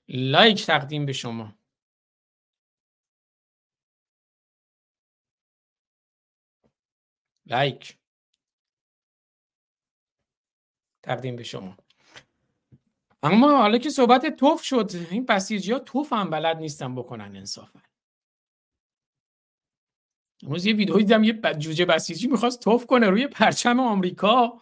لایک 0.09 0.67
تقدیم 0.67 1.07
به 1.07 1.13
شما. 1.13 1.55
لایک. 7.47 7.99
تقدیم 11.03 11.37
به 11.37 11.43
شما. 11.45 11.77
اما 13.25 13.57
حالا 13.57 13.79
که 13.79 13.91
صحبت 13.91 14.27
توف 14.27 14.63
شد 14.63 14.91
این 15.11 15.27
بسیجی 15.27 15.73
ها 15.73 15.79
توف 15.79 16.13
هم 16.13 16.31
بلد 16.31 16.57
نیستن 16.57 16.95
بکنن 16.95 17.37
انصافا. 17.37 17.81
امروز 20.43 20.67
یه 20.67 20.75
ویدئویی 20.75 21.05
دیدم 21.05 21.25
یه 21.25 21.33
جوجه 21.59 21.85
بسیجی 21.85 22.27
می‌خواست 22.27 22.61
توف 22.61 22.87
کنه 22.87 23.11
روی 23.11 23.27
پرچم 23.27 23.81
آمریکا. 23.81 24.61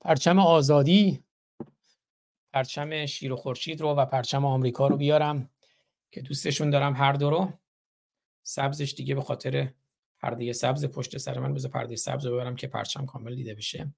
پرچم 0.00 0.38
آزادی. 0.38 1.24
پرچم 2.52 3.06
شیر 3.06 3.32
و 3.32 3.36
خورشید 3.36 3.80
رو 3.80 3.88
و 3.88 4.06
پرچم 4.06 4.44
آمریکا 4.44 4.88
رو 4.88 4.96
بیارم 4.96 5.50
که 6.12 6.20
دوستشون 6.20 6.70
دارم 6.70 6.96
هر 6.96 7.12
دو 7.12 7.30
رو. 7.30 7.52
سبزش 8.42 8.94
دیگه 8.96 9.14
به 9.14 9.22
خاطر 9.22 9.72
پرده 10.20 10.52
سبز 10.52 10.84
پشت 10.84 11.18
سر 11.18 11.38
من 11.38 11.54
بذار 11.54 11.70
پرده 11.70 11.96
سبز 11.96 12.26
رو 12.26 12.32
ببرم 12.32 12.56
که 12.56 12.66
پرچم 12.66 13.06
کامل 13.06 13.34
دیده 13.34 13.54
بشه. 13.54 13.94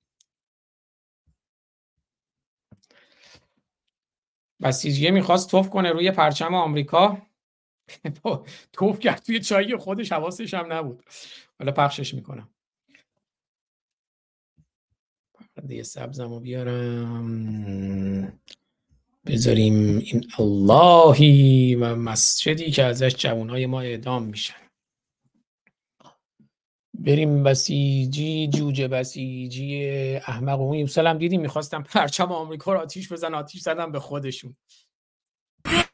بسیجیه 4.63 5.11
می‌خواست 5.11 5.51
توف 5.51 5.71
کنه 5.71 5.93
روی 5.93 6.11
پرچم 6.11 6.55
آمریکا. 6.55 7.23
توف 8.73 8.99
کرد 8.99 9.23
توی 9.23 9.41
چایی 9.41 9.77
خودش 9.77 10.13
حواسش 10.13 10.55
هم 10.55 10.73
نبود. 10.73 11.03
حالا 11.59 11.73
پخشش 11.73 12.15
می‌کنم. 12.15 12.49
پرده 15.57 15.83
سبزم 15.83 16.31
رو 16.31 16.41
بیارم. 16.41 17.29
بذاریم 19.27 19.99
این 19.99 20.25
اللهی 20.39 21.75
و 21.75 21.97
مسجدی 21.97 22.71
که 22.71 22.85
ازش 22.85 23.15
جوانای 23.17 23.67
ما 23.67 23.81
اعدام 23.81 24.23
میشن. 24.23 24.68
بریم 26.99 27.43
بسیجی 27.43 28.49
جوجه 28.49 28.89
بسیجی 28.89 29.91
احمق 30.17 30.61
و 30.61 30.63
اون 30.63 30.75
یوسل 30.75 31.07
هم 31.07 31.19
دیدیم 31.19 31.41
می‌خواستم 31.41 31.83
پرچم 31.83 32.33
آمریکا 32.33 32.73
رو 32.73 32.81
آتیش 32.81 33.13
بزن 33.13 33.35
آتیش 33.35 33.61
زدم 33.63 33.93
به 33.93 34.01
خودشون. 34.01 34.57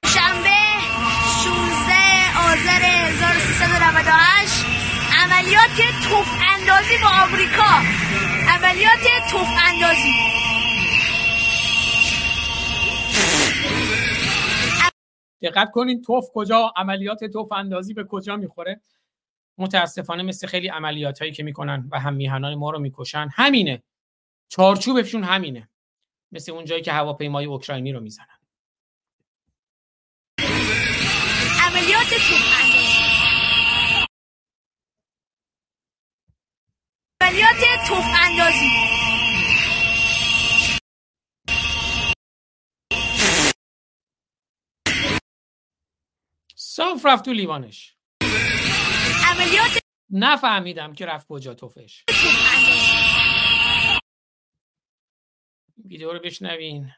شنبه 0.07 0.59
16 1.44 1.94
آذر 2.46 2.84
1398 2.84 4.64
عملیات 5.22 5.76
توف 6.09 6.28
اندازی 6.55 6.94
با 7.02 7.09
آمریکا. 7.24 7.72
عملیات 8.48 9.05
توف 9.30 9.48
اندازی 9.72 10.14
دقت 15.42 15.70
کنین 15.70 16.02
توف 16.02 16.30
کجا 16.34 16.72
عملیات 16.76 17.24
توف 17.24 17.52
اندازی 17.52 17.94
به 17.94 18.05
کجا 18.05 18.36
می‌خوره. 18.36 18.80
متاسفانه 19.59 20.22
مثل 20.22 20.46
خیلی 20.46 20.68
عملیات 20.68 21.18
هایی 21.18 21.32
که 21.32 21.42
می‌کنن 21.42 21.88
و 21.92 22.00
هم 22.00 22.14
میهنان 22.14 22.55
ما 22.55 22.70
رو 22.70 22.78
می‌کشن 22.78 23.28
همینه. 23.32 23.82
چارچوبشون 24.48 25.24
همینه. 25.24 25.68
مثل 26.32 26.52
اون 26.52 26.64
جایی 26.64 26.82
که 26.82 26.92
هواپیمای 26.92 27.44
اوکراینی 27.44 27.92
رو 27.92 28.00
می‌زنن. 28.00 28.38
عملیات 31.61 32.09
توف 32.09 32.61
اندازی 32.62 33.05
عملیات 37.20 37.88
توف 37.88 38.05
اندازی 38.22 38.70
صاف 46.57 47.07
رفت 47.07 47.24
تو 47.24 47.32
لیوانش. 47.32 47.93
عملیات 49.35 49.78
نفهمیدم 50.11 50.93
که 50.93 51.07
رفت 51.07 51.26
کجا 51.28 51.55
توفش. 51.55 52.05
ویدیو 55.85 56.12
رو 56.12 56.20
بشنوین. 56.24 56.91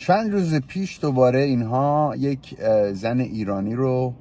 چند 0.00 0.32
روز 0.32 0.54
پیش 0.54 1.00
دوباره 1.00 1.40
اینها 1.40 2.14
یک 2.18 2.54
زن 2.92 3.20
ایرانی 3.20 3.74
رو 3.74 4.14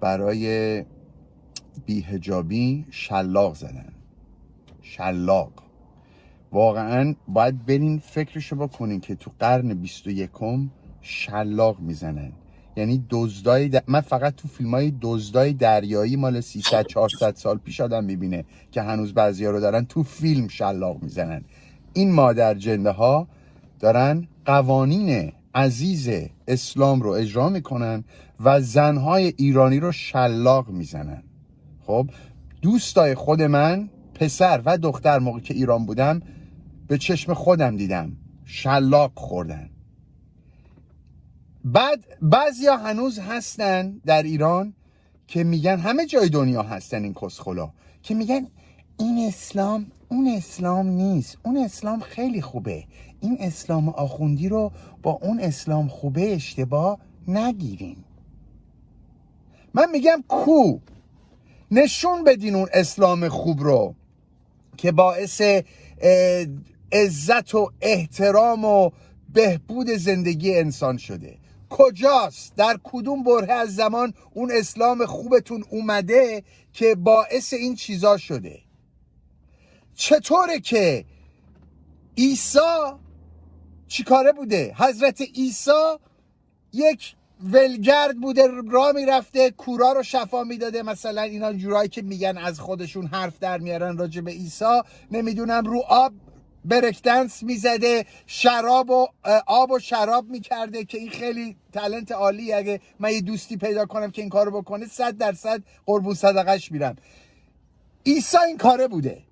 برای 0.00 0.84
بیهجابی 1.86 2.86
شلاق 2.90 3.54
زدن. 3.54 3.94
شلاق. 4.82 5.62
واقعا 6.52 7.14
باید 7.28 7.66
برین 7.66 7.98
فکرشو 7.98 8.56
بکنین 8.56 9.00
که 9.00 9.14
تو 9.14 9.32
قرن 9.38 9.74
21 9.74 10.30
شلاق 11.00 11.80
می‌زنن. 11.80 12.32
یعنی 12.76 13.06
دزدای 13.10 13.70
د- 13.70 13.82
من 13.86 14.00
فقط 14.00 14.34
تو 14.36 14.48
فیلم 14.48 14.70
های 14.74 14.92
دزدای 15.00 15.52
دریایی 15.52 16.16
مال 16.16 16.40
300 16.40 16.86
400 16.86 17.36
سال 17.36 17.58
پیش 17.58 17.80
آدم 17.80 18.04
می‌بینه 18.04 18.44
که 18.70 18.82
هنوز 18.82 19.14
بعضیا 19.14 19.50
رو 19.50 19.60
دارن 19.60 19.84
تو 19.84 20.02
فیلم 20.02 20.48
شلاق 20.48 21.02
می‌زنن. 21.02 21.44
این 21.92 22.12
مادر 22.12 22.54
جنده 22.54 22.90
ها 22.90 23.28
دارن 23.80 24.28
قوانین 24.44 25.32
عزیز 25.54 26.10
اسلام 26.48 27.00
رو 27.02 27.10
اجرا 27.10 27.48
می‌کنن 27.48 28.04
و 28.40 28.60
زنهای 28.60 29.34
ایرانی 29.36 29.80
رو 29.80 29.92
شلاق 29.92 30.68
می‌زنن. 30.68 31.22
خب 31.80 32.10
دوستای 32.62 33.14
خود 33.14 33.42
من 33.42 33.88
پسر 34.14 34.62
و 34.64 34.78
دختر 34.78 35.18
موقع 35.18 35.40
که 35.40 35.54
ایران 35.54 35.86
بودم 35.86 36.20
به 36.88 36.98
چشم 36.98 37.34
خودم 37.34 37.76
دیدم. 37.76 38.12
شلاق 38.44 39.12
خوردن. 39.14 39.70
بعد 41.64 42.04
بعضیا 42.22 42.76
هنوز 42.76 43.18
هستن 43.18 44.00
در 44.06 44.22
ایران 44.22 44.74
که 45.26 45.44
میگن 45.44 45.78
همه 45.78 46.06
جای 46.06 46.28
دنیا 46.28 46.62
هستن 46.62 47.02
این 47.02 47.14
کسخلا 47.14 47.70
که 48.02 48.14
میگن 48.14 48.46
این 48.98 49.28
اسلام 49.28 49.86
اون 50.08 50.28
اسلام 50.28 50.86
نیست 50.86 51.38
اون 51.42 51.56
اسلام 51.56 52.00
خیلی 52.00 52.42
خوبه. 52.42 52.84
این 53.20 53.36
اسلام 53.40 53.88
آخوندی 53.88 54.48
رو 54.48 54.72
با 55.02 55.10
اون 55.22 55.40
اسلام 55.40 55.88
خوبه 55.88 56.34
اشتباه 56.34 56.98
نگیریم 57.28 58.04
من 59.74 59.90
میگم 59.90 60.24
کو؟ 60.28 60.78
نشون 61.70 62.24
بدین 62.24 62.54
اون 62.54 62.68
اسلام 62.72 63.28
خوب 63.28 63.60
رو 63.60 63.94
که 64.76 64.92
باعث 64.92 65.42
عزت 66.92 67.54
و 67.54 67.70
احترام 67.80 68.64
و 68.64 68.90
بهبود 69.32 69.90
زندگی 69.90 70.58
انسان 70.58 70.96
شده. 70.96 71.41
کجاست؟ 71.72 72.56
در 72.56 72.78
کدوم 72.84 73.22
بره 73.22 73.52
از 73.52 73.74
زمان 73.74 74.14
اون 74.34 74.50
اسلام 74.54 75.06
خوبتون 75.06 75.64
اومده 75.70 76.42
که 76.72 76.94
باعث 76.94 77.52
این 77.52 77.74
چیزا 77.74 78.16
شده؟ 78.16 78.58
چطوره 79.94 80.60
که 80.60 81.04
عیسی 82.18 82.58
چیکاره 83.86 84.32
بوده؟ 84.32 84.74
حضرت 84.78 85.20
عیسی 85.20 85.96
یک 86.72 87.14
ولگرد 87.52 88.20
بوده 88.20 88.48
را 88.70 88.92
می‌رفته 88.92 89.50
کورا 89.50 89.92
رو 89.92 90.02
شفا 90.02 90.44
می‌داده. 90.44 90.82
مثلا 90.82 91.22
اینا 91.22 91.52
جورایی 91.52 91.88
که 91.88 92.02
میگن 92.02 92.38
از 92.38 92.60
خودشون 92.60 93.06
حرف 93.06 93.38
در 93.38 93.58
میارن 93.58 93.98
راجع 93.98 94.20
به 94.20 94.30
عیسی. 94.30 94.80
نمی‌دونم 95.10 95.64
رو 95.64 95.82
آب 95.88 96.12
برکدنس 96.64 97.42
می‌زده 97.42 98.06
شراب 98.26 98.90
و 98.90 99.06
آب 99.46 99.70
و 99.70 99.78
شراب 99.78 100.28
می‌کرده 100.28 100.84
که 100.84 100.98
این 100.98 101.10
خیلی 101.10 101.56
تلنت 101.72 102.12
عالی 102.12 102.52
اگه 102.52 102.80
من 102.98 103.12
یه 103.12 103.20
دوستی 103.20 103.56
پیدا 103.56 103.86
کنم 103.86 104.10
که 104.10 104.22
این 104.22 104.30
کارو 104.30 104.62
بکنه 104.62 104.86
صد 104.86 105.16
درصد 105.16 105.62
قربون 105.86 106.14
صدقش 106.14 106.72
میرم. 106.72 106.96
عیسی 108.06 108.38
این 108.38 108.58
کاره 108.58 108.88
بوده. 108.88 109.22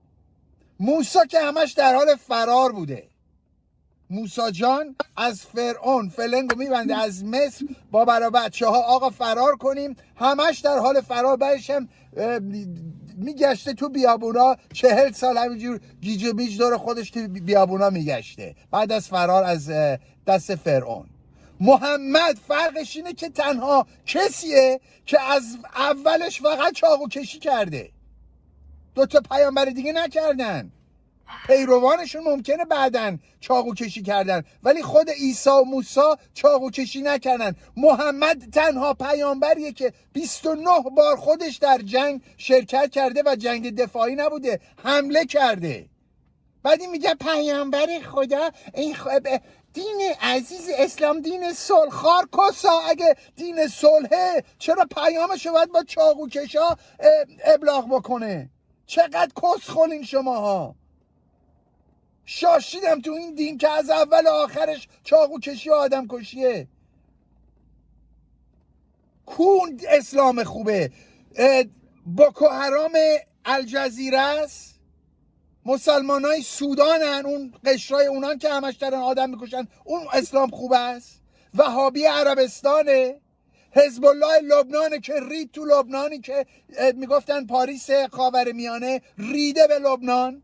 موسی 0.81 1.19
که 1.29 1.41
همش 1.41 1.73
در 1.73 1.95
حال 1.95 2.15
فرار 2.15 2.73
بوده. 2.73 3.11
موسا 4.11 4.51
جان 4.51 4.97
از 5.17 5.43
فرعون 5.43 6.09
فلنگو 6.09 6.57
میبنده 6.57 6.97
از 6.97 7.25
مصر 7.25 7.67
با 7.91 8.05
برا 8.05 8.31
ها 8.61 8.83
آقا 8.83 9.11
فرار 9.11 9.57
کنیم. 9.57 9.97
همش 10.17 10.59
در 10.59 10.79
حال 10.79 11.01
فرار 11.01 11.37
برش 11.37 11.71
هم 11.71 11.89
میگشته 13.17 13.73
تو 13.73 13.89
بیابونا 13.89 14.57
چهل 14.73 15.13
سال 15.13 15.39
همینجور 15.39 15.81
گیج 16.01 16.25
و 16.25 16.33
بیج 16.33 16.59
دور 16.59 16.77
خودش 16.77 17.11
تو 17.11 17.29
بیابونا 17.29 17.91
میگشته. 17.91 18.55
بعد 18.71 18.93
از 18.93 19.09
فرار 19.09 19.45
از 19.45 19.71
دست 20.27 20.55
فرعون. 20.55 21.07
محمد 21.61 22.39
فرقش 22.49 22.97
اینه 22.97 23.13
که 23.13 23.29
تنها 23.29 23.87
کسیه 24.07 24.81
که 25.07 25.23
از 25.23 25.59
اولش 25.77 26.43
فقط 26.43 26.73
چاقو 26.73 27.09
کشی 27.09 27.39
کرده. 27.39 27.91
دوتا 28.95 29.21
پیامبر 29.21 29.65
دیگه 29.65 29.93
نکردن. 29.93 30.73
پیروانشون 31.47 32.25
ممکنه 32.25 32.65
بعدا 32.65 33.19
چاقو 33.41 33.75
کشی 33.75 34.03
کردن. 34.03 34.45
ولی 34.63 34.83
خود 34.83 35.11
عیسی 35.11 35.51
و 35.51 35.65
موسی 35.65 36.01
چاقو 36.35 36.71
کشی 36.71 37.03
نکردن. 37.03 37.57
محمد 37.77 38.51
تنها 38.53 38.95
پیامبریه 38.95 39.73
که 39.73 39.93
29 40.13 40.71
بار 40.97 41.17
خودش 41.17 41.57
در 41.57 41.79
جنگ 41.79 42.23
شرکت 42.37 42.91
کرده 42.91 43.23
و 43.27 43.37
جنگ 43.37 43.77
دفاعی 43.77 44.15
نبوده 44.15 44.61
حمله 44.85 45.25
کرده. 45.25 45.89
بعد 46.63 46.81
این 46.81 46.91
میگه 46.91 47.15
پیامبر 47.15 47.87
خدا 48.13 48.51
این 48.75 48.97
دین 49.73 50.13
عزیز 50.21 50.71
اسلام 50.79 51.21
دین 51.21 51.53
صلح. 51.53 51.91
خار 51.91 52.29
کسا 52.39 52.81
اگه 52.89 53.17
دین 53.37 53.69
صلحه 53.69 54.45
چرا 54.59 54.87
پیامش 54.97 55.47
باید 55.47 55.73
با 55.73 55.83
چاقو 55.83 56.29
کشا 56.29 56.77
ابلاغ 57.45 57.89
بکنه؟ 57.89 58.51
چقدر 58.87 59.31
کس 59.43 59.71
خولین 59.71 60.03
شماها. 60.03 60.75
شاشیدم 62.33 63.01
تو 63.01 63.13
این 63.13 63.35
دین 63.35 63.59
که 63.59 63.69
از 63.69 63.91
اول 63.91 64.27
آخرش 64.27 64.89
چاقو 65.05 65.41
کشی 65.41 65.71
و 65.71 65.73
آدم 65.73 66.07
کشیه. 66.09 66.69
کون 69.27 69.81
اسلام 69.89 70.45
خوبه. 70.45 70.91
بوکو 72.05 72.47
حرام 72.49 72.93
الجزیره 73.45 74.19
است. 74.19 74.81
مسلمان 75.67 76.25
های 76.25 76.43
سودانن 76.43 77.23
اون 77.27 77.55
قشرای 77.65 78.07
اونان 78.07 78.39
که 78.39 78.49
همش 78.49 78.77
دارن 78.77 78.99
آدم 78.99 79.31
می‌کشن 79.31 79.69
اون 79.85 80.07
اسلام 80.13 80.51
خوب 80.51 80.73
است. 80.73 81.23
وهابی 81.55 82.05
عربستانه. 82.05 83.21
حزب 83.73 84.05
الله 84.05 84.41
لبنان 84.41 85.01
که 85.01 85.15
رید 85.31 85.53
تو 85.53 85.65
لبنانی 85.65 86.21
که 86.21 86.47
می‌گفتن 86.95 87.47
پاریس 87.47 87.91
خاور 87.91 88.53
میانه 88.53 89.03
ریده 89.19 89.67
به 89.67 89.79
لبنان. 89.79 90.43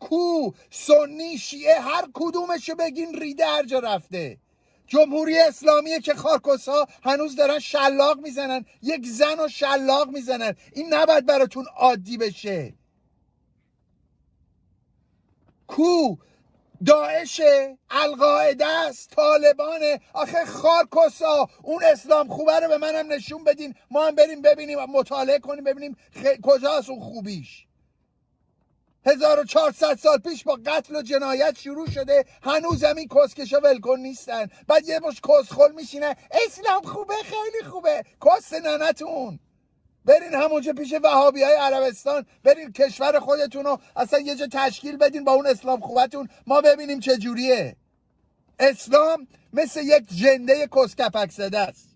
کو 0.00 0.52
سنی 0.70 1.38
شیعه 1.38 1.80
هر 1.80 2.04
کدومشو 2.14 2.74
بگین 2.74 3.14
ریده 3.20 3.46
هر 3.46 3.64
جا 3.66 3.78
رفته. 3.78 4.38
جمهوری 4.86 5.38
اسلامی 5.38 6.00
که 6.00 6.14
خارکوسا 6.14 6.86
هنوز 7.04 7.36
دارن 7.36 7.58
شلاق 7.58 8.18
می‌زنن 8.20 8.64
یک 8.82 9.06
زن 9.06 9.40
و 9.40 9.48
شلاق 9.48 10.08
می‌زنن. 10.08 10.54
این 10.72 10.94
نباید 10.94 11.26
براتون 11.26 11.66
عادی 11.76 12.18
بشه. 12.18 12.74
کو 15.66 16.16
داعش 16.86 17.40
القاعده 17.90 18.66
است 18.66 19.10
طالبانه 19.10 20.00
آخه 20.14 20.44
خارکوسا 20.44 21.48
اون 21.62 21.84
اسلام 21.84 22.28
خوبه 22.28 22.60
رو 22.60 22.68
به 22.68 22.78
منم 22.78 23.12
نشون 23.12 23.44
بدین. 23.44 23.74
ما 23.90 24.06
هم 24.06 24.14
بریم 24.14 24.42
ببینیم 24.42 24.78
مطالعه 24.84 25.38
کنیم 25.38 25.64
ببینیم 25.64 25.96
کجاست 26.42 26.90
اون 26.90 27.00
خوبیش. 27.00 27.66
1400 29.06 29.98
سال 29.98 30.18
پیش 30.18 30.44
با 30.44 30.58
قتل 30.66 30.96
و 30.96 31.02
جنایت 31.02 31.58
شروع 31.58 31.90
شده. 31.90 32.24
هنوز 32.42 32.84
همین 32.84 33.08
کسکشا 33.08 33.60
ولکن 33.60 33.98
نیستن. 33.98 34.46
بعد 34.66 34.88
یه 34.88 35.00
مش 35.00 35.20
کسخل 35.20 35.72
میشینه. 35.72 36.16
اسلام 36.46 36.82
خوبه 36.82 37.14
خیلی 37.14 37.70
خوبه. 37.70 38.02
کس 38.26 38.52
ننتون. 38.52 39.38
برین 40.04 40.34
همونجا 40.34 40.72
پیش 40.72 40.94
وهابی 41.04 41.42
های 41.42 41.54
عربستان. 41.54 42.26
برین 42.44 42.72
کشور 42.72 43.20
خودتون 43.20 43.64
رو 43.64 43.78
اصلا 43.96 44.18
یه 44.18 44.36
جا 44.36 44.46
تشکیل 44.52 44.96
بدین 44.96 45.24
با 45.24 45.32
اون 45.32 45.46
اسلام 45.46 45.80
خوبتون. 45.80 46.28
ما 46.46 46.60
ببینیم 46.60 47.00
چه 47.00 47.16
جوریه. 47.16 47.76
اسلام 48.58 49.26
مثل 49.52 49.80
یک 49.82 50.08
جنده 50.08 50.68
کسکپک 50.76 51.30
زده 51.30 51.58
است. 51.58 51.88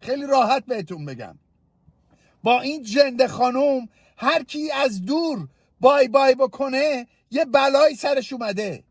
خیلی 0.00 0.26
راحت 0.26 0.64
بهتون 0.66 1.04
بگم. 1.06 1.38
با 2.42 2.60
این 2.60 2.82
جنده 2.82 3.28
خانوم 3.28 3.88
هر 4.16 4.42
کی 4.42 4.70
از 4.70 5.04
دور 5.04 5.48
بای 5.80 6.08
بای 6.08 6.34
بکنه 6.34 7.06
یه 7.30 7.44
بلایی 7.44 7.96
سرش 7.96 8.32
اومده. 8.32 8.84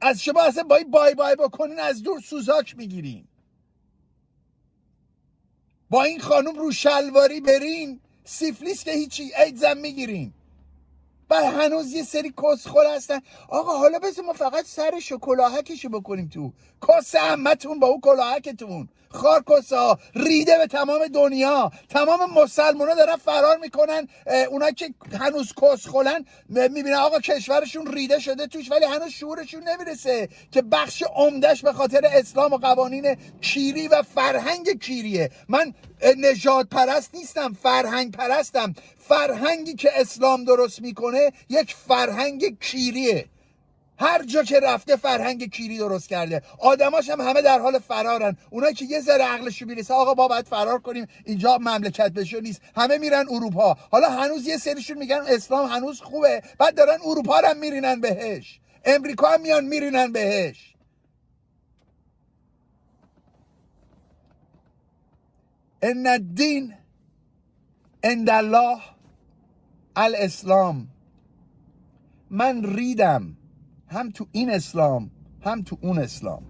از 0.00 0.22
شما 0.22 0.42
اصلا 0.42 0.62
بای 0.62 0.84
بای 0.84 1.14
بای 1.14 1.36
بکنین 1.36 1.78
از 1.78 2.02
دور 2.02 2.20
سوزاک 2.20 2.76
می‌گیرین. 2.76 3.24
با 5.90 6.02
این 6.02 6.20
خانم 6.20 6.58
رو 6.58 6.72
شلواری 6.72 7.40
برین 7.40 8.00
سیفلیس 8.24 8.84
که 8.84 8.92
هیچی 8.92 9.32
ایدزم 9.34 9.76
می‌گیرین. 9.76 10.32
بعد 11.28 11.44
هنوز 11.44 11.92
یه 11.92 12.02
سری 12.02 12.34
کسخل 12.42 12.94
هستن. 12.94 13.20
آقا 13.48 13.78
حالا 13.78 13.98
بذار 13.98 14.24
ما 14.24 14.32
فقط 14.32 14.64
سرش 14.66 15.12
و 15.12 15.18
کلاهکشو 15.18 15.88
بکنیم 15.88 16.28
تو. 16.28 16.52
کاس 16.80 17.14
همتون 17.14 17.80
با 17.80 17.86
اون 17.86 18.00
کلاهکتون. 18.00 18.88
خارکسا 19.12 19.98
ریده 20.14 20.58
به 20.58 20.66
تمام 20.66 21.06
دنیا. 21.06 21.70
تمام 21.88 22.32
مسلمان 22.32 22.94
دارن 22.94 23.16
فرار 23.16 23.56
می‌کنن. 23.58 24.08
اونا 24.50 24.70
که 24.70 24.94
هنوز 25.20 25.52
کسخلن 25.62 26.24
می‌بینن 26.48 26.94
آقا 26.94 27.18
کشورشون 27.20 27.92
ریده 27.92 28.18
شده 28.18 28.46
توش 28.46 28.70
ولی 28.70 28.84
هنوز 28.84 29.10
شعورشون 29.10 29.68
نمی‌رسه 29.68 30.28
که 30.52 30.62
بخش 30.62 31.02
عمدهش 31.14 31.62
به 31.62 31.72
خاطر 31.72 32.00
اسلام 32.04 32.52
و 32.52 32.56
قوانین 32.56 33.16
کیری 33.40 33.88
و 33.88 34.02
فرهنگ 34.02 34.80
کیریه. 34.80 35.30
من 35.48 35.74
نجات 36.18 36.66
پرست 36.68 37.14
نیستم 37.14 37.52
فرهنگ 37.62 38.12
پرستم 38.12 38.74
فرهنگی 38.98 39.74
که 39.74 40.00
اسلام 40.00 40.44
درست 40.44 40.80
می‌کنه 40.82 41.32
یک 41.48 41.74
فرهنگ 41.88 42.58
کیریه. 42.60 43.24
هر 44.00 44.24
جا 44.24 44.42
که 44.42 44.60
رفته 44.60 44.96
فرهنگ 44.96 45.50
کیری 45.50 45.78
درست 45.78 46.08
کرده. 46.08 46.42
آدماش 46.58 47.10
هم 47.10 47.20
همه 47.20 47.42
در 47.42 47.58
حال 47.58 47.78
فرارن. 47.78 48.36
اونایی 48.50 48.74
که 48.74 48.84
یه 48.84 49.00
ذره 49.00 49.24
عقلشو 49.24 49.66
می‌رسه 49.66 49.94
آقا 49.94 50.14
با 50.14 50.28
باید 50.28 50.46
فرار 50.46 50.78
کنیم. 50.78 51.06
اینجا 51.24 51.58
مملکت 51.58 52.12
بشه 52.12 52.40
نیست. 52.40 52.60
همه 52.76 52.98
میرن 52.98 53.24
اروپا. 53.30 53.76
حالا 53.90 54.10
هنوز 54.10 54.46
یه 54.46 54.56
سریشون 54.56 54.98
میگن 54.98 55.20
اسلام 55.28 55.68
هنوز 55.68 56.00
خوبه. 56.00 56.42
بعد 56.58 56.74
دارن 56.74 56.98
اروپا 57.04 57.36
هم 57.36 57.58
میرینن 57.58 58.00
بهش. 58.00 58.60
امریکا 58.84 59.28
هم 59.28 59.40
میان 59.40 59.64
میرینن 59.64 60.12
بهش. 60.12 60.74
ان 65.82 66.06
الدین 66.06 66.74
عند 68.04 68.30
الله 68.30 68.80
الاسلام. 69.96 70.88
من 72.30 72.76
ریدم 72.76 73.36
هم 73.90 74.10
تو 74.10 74.26
این 74.32 74.50
اسلام 74.50 75.10
هم 75.44 75.62
تو 75.62 75.78
اون 75.82 75.98
اسلام. 75.98 76.46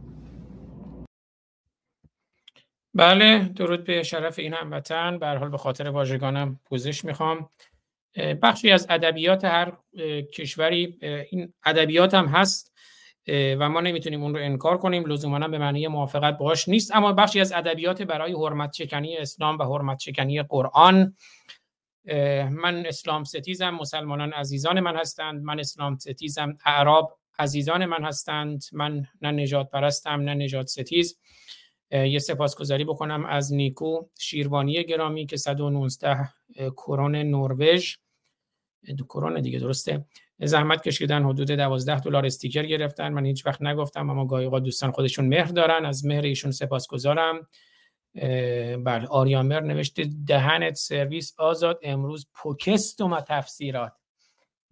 بله 2.95 3.39
درود 3.39 3.85
به 3.85 4.03
شرف 4.03 4.39
این 4.39 4.55
هموطن. 4.55 5.19
به 5.19 5.27
حال 5.27 5.49
به 5.49 5.59
خاطر 5.59 5.89
واژگانم 5.89 6.61
پوزش 6.65 7.05
می‌خوام. 7.05 7.51
بخشی 8.43 8.71
از 8.71 8.87
ادبیات 8.91 9.45
هر 9.45 9.73
کشوری 10.35 10.99
این 11.31 11.53
ادبیات 11.65 12.15
هم 12.15 12.27
هست 12.27 12.73
و 13.29 13.69
ما 13.69 13.81
نمی‌تونیم 13.81 14.23
اون 14.23 14.35
رو 14.35 14.41
انکار 14.45 14.79
کنیم. 14.79 15.07
لزوما 15.07 15.49
به 15.49 15.59
معنی 15.59 15.89
موافقت 15.89 16.39
باش 16.39 16.69
نیست. 16.69 16.97
اما 16.97 17.13
بخشی 17.13 17.41
از 17.41 17.53
ادبیات 17.53 18.03
برای 18.03 18.33
حرمت 18.33 18.73
شکنی 18.73 19.17
اسلام 19.17 19.59
و 19.59 19.65
حرمت 19.65 20.01
شکنی 20.01 20.43
قرآن 20.43 21.17
من 22.51 22.87
اسلام 22.87 23.25
ستیزم 23.25 23.71
مسلمانان 23.71 24.33
عزیزان 24.33 24.81
من 24.81 24.97
هستند. 24.97 25.43
من 25.43 25.61
اسلام 25.61 25.99
ستیزم 25.99 26.57
اعراب 26.67 27.20
عزیزان 27.41 27.87
من 27.87 28.05
هستند. 28.05 28.65
من 28.73 29.07
نه 29.23 29.31
نجات 29.31 29.71
پرستم 29.71 30.21
نه 30.21 30.35
نجات 30.35 30.67
ستیز. 30.67 31.19
یه 31.91 32.19
سپاسگزاری 32.19 32.85
بکنم 32.85 33.25
از 33.25 33.55
نیکو 33.55 34.03
شیروانی 34.19 34.85
گرامی 34.85 35.27
که 35.27 35.37
119 35.37 36.29
کرون 36.77 37.17
نروژ. 37.17 37.97
کرون 39.09 39.41
دیگه 39.41 39.59
درسته. 39.59 40.05
زحمت 40.43 40.83
کشیدن 40.83 41.25
حدود 41.25 41.51
12 41.51 42.01
دلار 42.01 42.27
استیکر 42.27 42.63
گرفتن. 42.63 43.13
من 43.13 43.27
هیچ 43.27 43.47
وقت 43.47 43.63
نگفتم 43.63 44.11
اما 44.11 44.27
گاهی 44.27 44.61
دوستان 44.61 44.91
خودشون 44.91 45.27
مهر 45.27 45.47
دارن. 45.47 45.87
از 45.87 46.07
مهر 46.07 46.23
ایشون 46.23 46.51
سپاسگزارم. 46.51 47.49
بله 48.85 49.07
آریامر 49.07 49.61
نوشته 49.61 50.11
دهنت 50.27 50.75
سرویس 50.75 51.35
آزاد 51.39 51.81
امروز 51.83 52.27
پوکستوم 52.35 53.13
و 53.13 53.21
تفسیرات. 53.21 53.93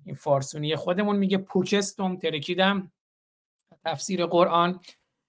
این 0.09 0.17
فارسونی 0.17 0.77
خودمون 0.77 1.17
میگه 1.17 1.39
پوکستوم 1.39 2.17
ترکیدم. 2.17 2.93
تفسیر 3.85 4.27
قرآن. 4.27 4.81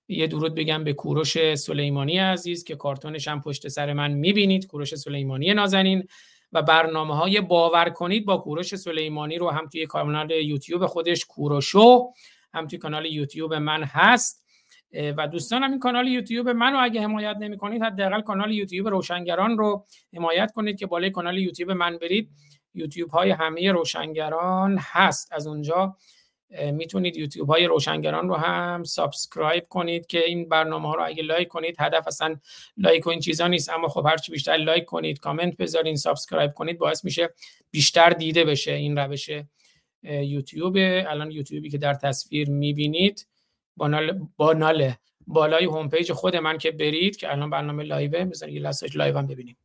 یه 0.07 0.27
درود 0.27 0.56
بگم 0.56 0.84
به 0.84 0.93
کوروش 0.93 1.56
سلیمانی 1.56 2.18
عزیز 2.18 2.64
که 2.64 2.76
کارتونش 2.76 3.27
هم 3.27 3.41
پشت 3.41 3.68
سر 3.68 3.93
من 3.93 4.11
می‌بینید. 4.11 4.68
کوروش 4.68 4.95
سلیمانی 4.95 5.53
نازنین. 5.53 6.07
و 6.51 6.61
برنامه 6.61 7.15
های 7.15 7.41
باور 7.41 7.89
کنید 7.89 8.26
با 8.26 8.38
کوروش 8.38 8.76
سلیمانی 8.76 9.38
رو 9.38 9.49
هم 9.49 9.68
توی 9.68 9.85
کانال 9.85 10.31
یوتیوب 10.31 10.85
خودش 10.85 11.26
کوروشو 11.26 12.11
هم 12.53 12.68
توی 12.68 12.80
کانال 12.80 13.06
یوتیوب 13.06 13.53
من 13.53 13.84
هست. 13.84 14.45
و 15.18 15.27
دوستان 15.27 15.64
هم 15.64 15.72
این 15.72 15.80
کانال 15.80 16.07
یوتیوب 16.07 16.49
من 16.49 16.73
رو 16.73 16.80
اگه 16.84 17.01
حمایت 17.01 17.35
نمی 17.39 17.57
کنید 17.57 17.84
حداقل 17.84 18.22
کانال 18.22 18.51
یوتیوب 18.51 18.88
روشنگران 18.88 19.57
رو 19.57 19.85
حمایت 20.14 20.51
کنید 20.51 20.80
که 20.80 20.85
بالای 20.85 21.10
کانال 21.10 21.38
یوتیوب 21.38 21.72
من 21.72 21.97
برید. 21.97 22.30
یوتیوب 22.80 23.10
های 23.10 23.31
همه 23.31 23.72
روشنگران 23.72 24.77
هست. 24.81 25.34
از 25.34 25.47
اونجا 25.47 25.95
می‌تونید 26.72 27.18
یوتیوب 27.18 27.49
های 27.49 27.65
روشنگران 27.65 28.30
رو 28.30 28.35
هم 28.35 28.84
subscribe 28.84 29.64
کنید 29.69 30.07
که 30.07 30.19
این 30.19 30.49
برنامه 30.49 30.88
ها 30.88 30.95
رو 30.95 31.06
اگه 31.06 31.23
like 31.23 31.48
کنید 31.47 31.76
هدف 31.80 32.07
اصلا 32.07 32.35
like 32.77 33.07
و 33.07 33.10
این 33.10 33.19
چیزا 33.19 33.47
نیست 33.47 33.69
اما 33.69 33.88
خب 33.88 34.06
هرچی 34.06 34.31
بیشتر 34.31 34.57
like 34.57 34.86
کنید 34.85 35.19
کامنت 35.19 35.57
بذارین 35.57 35.95
subscribe 35.95 36.53
کنید 36.53 36.77
باعث 36.77 37.06
میشه 37.06 37.30
بیشتر 37.72 38.10
دیده 38.10 38.43
بشه 38.43 38.72
این 38.72 38.97
روش 38.97 39.30
یوتیوب. 40.03 40.76
الان 40.77 41.31
یوتیوبی 41.31 41.69
که 41.69 41.77
در 41.77 41.93
تصویر 41.93 42.49
می‌بینید 42.49 43.27
بانال 43.77 44.27
بانال 44.38 44.91
بالای 45.27 45.65
هوم 45.65 45.89
خود 46.14 46.35
من 46.35 46.57
که 46.57 46.72
برید 46.72 47.18
که 47.18 47.31
الان 47.31 47.49
برنامه 47.49 47.84
لایوه 47.84 48.26
بزنید 48.26 48.53
یه 48.53 48.61
لحظه 48.61 48.88
لایو 48.95 49.18
هم 49.18 49.27
ببینیم. 49.27 49.57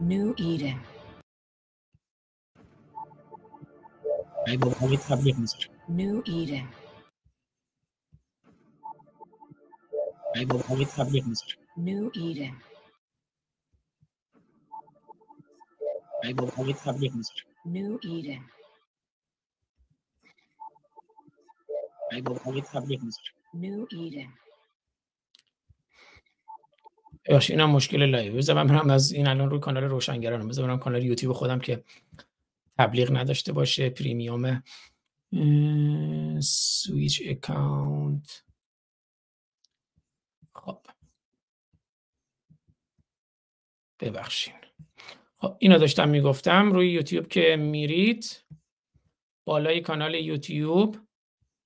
New 0.00 0.34
Eden. 0.38 0.80
New 5.88 6.22
Eden. 6.26 6.68
New 11.76 12.10
Eden. 12.16 12.56
New 16.56 16.90
Eden. 16.96 17.20
New 17.64 17.98
Eden. 18.02 18.44
New 23.52 23.86
Eden. 23.92 24.49
باشه 27.28 27.54
اینم 27.54 27.70
مشکل 27.70 28.02
live. 28.02 28.36
بذار 28.36 28.56
من 28.56 28.66
برم 28.66 28.90
از 28.90 29.12
این 29.12 29.26
الان 29.26 29.50
روی 29.50 29.60
کانال 29.60 29.84
روشنگرانم. 29.84 30.48
بذار 30.48 30.66
برم 30.66 30.78
کانال 30.78 31.04
یوتیوب 31.04 31.32
خودم 31.32 31.58
که 31.58 31.84
تبلیغ 32.78 33.16
نداشته 33.16 33.52
باشه. 33.52 33.90
premium 33.90 34.62
switch 36.40 37.22
account 37.26 38.44
خب. 40.54 40.86
ببخشین. 44.00 44.54
خب 45.36 45.56
اینو 45.58 45.78
داشتم 45.78 46.08
می‌گفتم. 46.08 46.72
روی 46.72 46.90
یوتیوب 46.92 47.28
که 47.28 47.56
میرید 47.56 48.44
بالای 49.46 49.80
کانال 49.80 50.14
یوتیوب. 50.14 51.09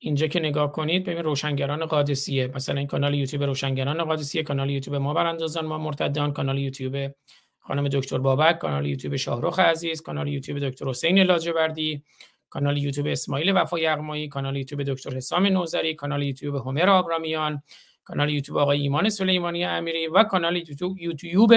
اینجا 0.05 0.27
که 0.27 0.41
نگاه 0.41 0.73
کنید 0.73 1.05
ببین 1.05 1.23
روشنگران 1.23 1.87
قادسیه. 1.87 2.47
مثلا 2.55 2.79
این 2.79 2.87
کانال 2.87 3.15
یوتیوب 3.15 3.43
روشنگران 3.43 4.05
قادسیه 4.05 4.43
کانال 4.43 4.71
یوتیوب 4.71 4.97
ما 4.97 5.15
براندازان 5.15 5.67
ما 5.67 5.79
مرتدان 5.79 6.33
کانال 6.33 6.59
یوتیوب 6.59 7.13
خانم 7.61 7.89
دکتر 7.89 8.19
بابک 8.19 8.59
کانال 8.59 8.87
یوتیوب 8.87 9.17
شاهرخ 9.17 9.59
عزیز 9.59 10.03
کانال 10.03 10.29
یوتیوب 10.29 10.59
دکتر 10.59 10.89
حسین 10.89 11.19
لاجوردی 11.19 12.03
کانال 12.51 12.79
یوتیوب 12.79 13.07
اسماعیل 13.07 13.53
وفا 13.57 13.79
یغمایی 13.79 14.29
کانال 14.29 14.57
یوتیوب 14.57 14.83
دکتر 14.83 15.17
حسام 15.17 15.47
نوزری 15.47 15.95
کانال 15.95 16.23
یوتیوب 16.23 16.55
همر 16.55 16.89
آبرامیان 16.89 17.63
کانال 18.05 18.31
یوتیوب 18.31 18.59
آقای 18.59 18.81
ایمان 18.81 19.11
سلیمانی 19.11 19.65
امیری 19.65 20.07
و 20.07 20.23
کانال 20.25 20.57
یوتیوب 20.57 20.99
یوتیوب 20.99 21.53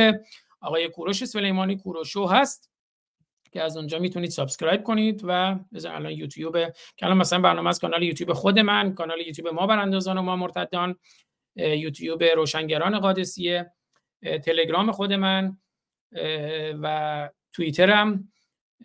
آقای 0.61 0.89
کوروش 0.89 1.25
سلیمانی 1.25 1.77
کوروشو 1.77 2.25
هست. 2.25 2.69
که 3.51 3.61
از 3.61 3.77
اونجا 3.77 3.99
می‌تونید 3.99 4.29
subscribe 4.29 4.83
کنید 4.83 5.21
و 5.23 5.59
بذار 5.73 5.95
الان 5.95 6.11
یوتیوب 6.11 6.69
که 6.69 7.05
الان 7.05 7.17
مثلا 7.17 7.39
برنامه 7.39 7.69
از 7.69 7.79
کانال 7.79 8.03
یوتیوب 8.03 8.33
خود 8.33 8.59
من 8.59 8.93
کانال 8.93 9.21
یوتیوب 9.21 9.47
ما 9.47 9.67
براندازان 9.67 10.17
و 10.17 10.21
ما 10.21 10.35
مرتدان 10.35 10.95
یوتیوب 11.55 12.23
روشنگران 12.23 12.99
قادسیه 12.99 13.71
تلگرام 14.45 14.91
خود 14.91 15.13
من 15.13 15.57
و 16.81 17.29
توییترم 17.51 18.31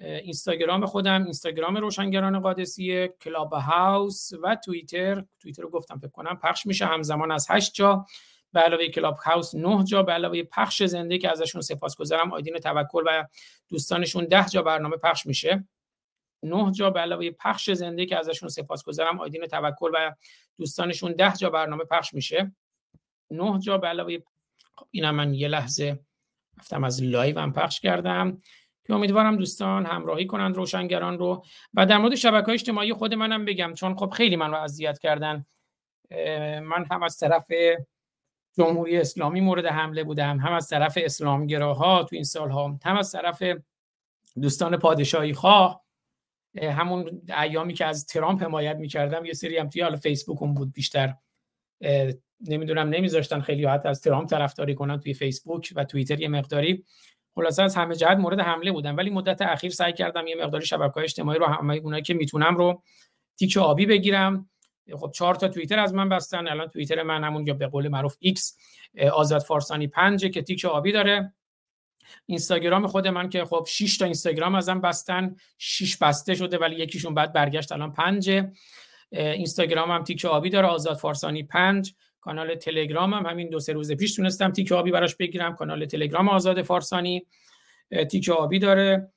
اینستاگرام 0.01 0.87
خودم 0.87 1.25
اینستاگرام 1.25 1.77
روشنگران 1.77 2.41
قادسیه 2.41 3.15
کلاب 3.21 3.53
هاوس 3.53 4.31
و 4.43 4.57
توییتر. 4.65 5.25
توییتر 5.41 5.63
رو 5.63 5.71
گفتم 5.71 5.99
فکر 5.99 6.11
کنم 6.11 6.39
پخش 6.43 6.67
میشه 6.67 6.87
همزمان 6.87 7.31
از 7.31 7.47
8 7.51 7.75
جا. 7.75 8.07
به 8.53 8.61
علاوه 8.61 8.89
کلاب 8.89 9.17
هاوس 9.17 9.55
9 9.55 9.85
جا 9.85 10.03
به 10.03 10.13
علاوه 10.13 10.43
پخش 10.43 10.83
زنده 10.83 11.19
که 11.19 11.31
ازشون 11.31 11.61
سپاسگزارم 11.61 12.33
آیدین 12.33 12.59
توکل 12.59 13.03
و 13.07 13.25
دوستانشون 13.69 14.25
10 14.25 14.45
جا 14.49 14.63
برنامه 14.63 14.97
پخش 14.97 15.27
میشه. 15.27 15.65
9 16.43 16.73
جا 16.73 16.91
به 16.91 17.01
علاوه 17.01 17.31
پخش 17.31 17.71
زنده 17.71 18.07
که 18.07 18.19
ازشون 18.19 18.49
سپاسگزارم 18.49 19.21
آیدین 19.21 19.47
توکل 19.47 19.91
و 19.95 20.15
دوستانشون 20.59 21.13
10 21.13 21.33
جا 21.33 21.51
برنامه 21.51 21.85
پخش 21.85 22.15
میشه. 22.15 22.53
9 23.31 23.59
جا 23.59 23.79
به 23.79 23.87
علاوه 23.87 24.19
خب 24.75 24.87
اینم 24.91 25.15
من 25.15 25.35
یه 25.35 25.49
لحظه 25.49 25.99
رفتم 26.59 26.85
از 26.85 27.03
live 27.03 27.39
هم 27.39 27.53
پخش 27.53 27.81
کردم. 27.81 28.43
که 28.87 28.95
امیدوارم 28.95 29.37
دوستان 29.37 29.87
همراهی 29.87 30.27
کنند 30.27 30.57
روشنگران 30.57 31.19
رو. 31.19 31.45
و 31.75 31.87
در 31.87 31.99
مورد 31.99 32.15
شبکه 32.15 32.53
اجتماعی 32.53 32.93
خود 32.93 33.15
منم 33.15 33.45
بگم 33.45 33.75
چون 33.75 33.97
خب 33.97 34.11
خیلی 34.11 34.37
من 34.37 34.51
رو 34.51 34.57
اذیت 34.57 34.99
کردن 34.99 35.47
من 36.63 36.87
هم 36.91 37.03
از 37.03 37.19
طرف 37.19 37.47
جمهوری 38.59 39.01
اسلامی 39.01 39.41
مورد 39.41 39.67
حمله 39.67 40.05
بودم 40.05 40.39
هم 40.39 40.53
از 40.53 40.69
طرف 40.69 40.99
اسلامگراها 41.01 42.05
تو 42.05 42.17
این 42.17 42.25
سالها 42.25 42.79
هم 42.85 42.97
از 42.97 43.13
طرف 43.13 43.43
دوستان 44.43 44.77
پادشاهی 44.77 45.33
خواه 45.33 45.83
همون 46.63 47.23
ایامی 47.43 47.75
که 47.75 47.85
از 47.87 48.07
ترامپ 48.07 48.43
حمایت 48.43 48.77
می‌کردم 48.77 49.25
یه 49.25 49.33
سری 49.33 49.59
هم 49.59 49.69
توی 49.69 49.83
حالا 49.83 49.97
فیسبوک 49.97 50.43
اون 50.43 50.55
بود 50.55 50.73
بیشتر 50.73 51.15
نمی‌دونم 52.49 52.89
نمیذاشتن 52.89 53.41
خیلی 53.41 53.65
حتی 53.65 53.89
از 53.89 54.01
ترامپ 54.01 54.29
طرفداری 54.29 54.75
کنن 54.75 55.01
توی 55.01 55.15
فیسبوک 55.15 55.73
و 55.77 55.85
توییتر 55.85 56.21
یه 56.21 56.29
مقداری. 56.29 56.85
خلاصه 57.35 57.63
از 57.63 57.77
همه 57.77 57.97
جهت 57.97 58.19
مورد 58.19 58.41
حمله 58.41 58.73
بودم 58.73 58.97
ولی 58.97 59.11
مدت 59.11 59.43
اخیر 59.43 59.71
سعی 59.71 59.93
کردم 59.93 60.27
یه 60.27 60.37
مقداری 60.37 60.67
شبکه‌های 60.67 61.05
اجتماعی 61.05 61.39
رو 61.39 61.47
همه 61.47 61.75
اونایی 61.75 62.03
که 62.03 62.15
می‌تونم 62.15 62.57
رو 62.57 62.83
تیک 63.39 63.57
آبی 63.57 63.87
بگیرم. 63.87 64.51
خب 64.97 65.11
چهار 65.15 65.35
تا 65.35 65.49
توییتر 65.49 65.79
از 65.79 65.95
من 65.95 66.09
بستن. 66.09 66.49
الان 66.49 66.69
توییتر 66.69 67.03
من 67.03 67.25
همون 67.25 67.47
یا 67.47 67.55
به 67.55 67.67
قول 67.67 67.89
معروف 67.89 68.17
ایکس 68.19 68.57
آزاد 69.13 69.43
فارسانی 69.43 69.87
پنجه 69.87 70.29
که 70.29 70.43
تیک 70.43 70.65
آبی 70.65 70.93
داره. 70.93 71.33
اینستاگرام 72.27 72.87
خود 72.87 73.09
من 73.09 73.29
که 73.29 73.45
خب 73.45 73.67
6 73.69 73.99
تا 73.99 74.05
اینستاگرام 74.05 74.55
ازم 74.55 74.81
بستن. 74.81 75.37
6 75.59 75.97
بسته 75.97 76.35
شده 76.35 76.59
ولی 76.59 76.77
یکیشون 76.77 77.15
بعد 77.15 77.33
برگشت 77.33 77.73
الان 77.73 77.93
پنجه. 77.93 78.53
اینستاگرام 79.11 79.91
هم 79.91 80.05
تیک 80.05 80.25
آبی 80.25 80.51
داره 80.51 80.67
آزاد 80.67 80.97
فارسانی 80.97 81.43
پنج. 81.43 81.95
کانال 82.21 82.55
تلگرام 82.55 83.15
هم 83.15 83.27
همین 83.27 83.51
دو 83.51 83.61
سه 83.61 83.73
روز 83.73 83.93
پیش 83.93 84.15
تونستم 84.15 84.51
تیک 84.51 84.73
آبی 84.73 84.91
براش 84.91 85.17
بگیرم. 85.17 85.57
کانال 85.57 85.87
تلگرام 85.87 86.29
آزاد 86.29 86.63
فارسانی 86.63 87.27
تیک 88.11 88.29
آبی 88.29 88.59
داره. 88.59 89.13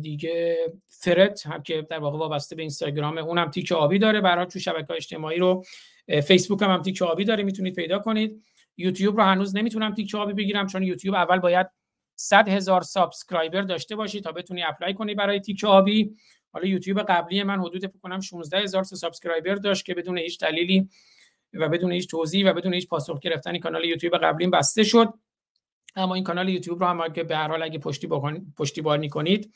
دیگه 0.00 0.56
Threads 0.88 1.46
هم 1.46 1.62
که 1.62 1.86
در 1.90 1.98
واقع 1.98 2.18
وابسته 2.18 2.56
به 2.56 2.62
اینستاگرام 2.62 3.18
اونم 3.18 3.50
تیک 3.50 3.72
آبی 3.72 3.98
داره 3.98 4.20
برای 4.20 4.46
تو 4.46 4.58
شبکه 4.58 4.94
اجتماعی 4.94 5.38
رو. 5.38 5.64
فیسبوک 6.26 6.62
هم, 6.62 6.70
هم 6.70 6.82
تیک 6.82 7.02
آبی 7.02 7.24
داره 7.24 7.44
می‌تونید 7.44 7.74
پیدا 7.74 7.98
کنید. 7.98 8.42
یوتیوب 8.76 9.16
رو 9.16 9.22
هنوز 9.22 9.56
نمی‌تونم 9.56 9.94
تیک 9.94 10.14
آبی 10.14 10.32
بگیرم 10.32 10.66
چون 10.66 10.82
یوتیوب 10.82 11.14
اول 11.14 11.38
باید 11.38 11.66
100 12.16 12.48
هزار 12.48 12.82
subscriber 12.82 13.62
داشته 13.62 13.96
باشی 13.96 14.20
تا 14.20 14.32
بتونی 14.32 14.62
apply 14.62 14.94
کنی 14.94 15.14
برای 15.14 15.40
تیک 15.40 15.64
آبی. 15.64 16.16
حالا 16.52 16.66
یوتیوب 16.66 17.00
قبلی 17.02 17.42
من 17.42 17.60
حدود 17.60 17.86
فکر 17.86 17.98
کنم 18.02 18.20
16 18.20 18.58
هزار 18.58 18.82
subscriber 18.82 19.54
داشت 19.54 19.84
که 19.84 19.94
بدون 19.94 20.18
هیچ 20.18 20.40
دلیلی 20.40 20.88
و 21.52 21.68
بدون 21.68 21.92
هیچ 21.92 22.08
توضیح 22.08 22.50
و 22.50 22.52
بدون 22.52 22.74
هیچ 22.74 22.88
پاسخ 22.88 23.20
گرفتنی 23.20 23.58
کانال 23.58 23.84
یوتیوب 23.84 24.16
قبلیم 24.16 24.50
بسته 24.50 24.82
شد. 24.82 25.08
اما 25.96 26.14
این 26.14 26.24
کانال 26.24 26.48
یوتیوب 26.48 26.80
رو 26.80 26.86
هم 26.86 27.00
اگه 27.00 27.22
به 27.24 27.36
هر 27.36 27.48
حال 27.48 27.62
اگه 27.62 27.78
پشتی 27.78 28.08
پشتیبانی 28.56 29.08
کنید 29.08 29.54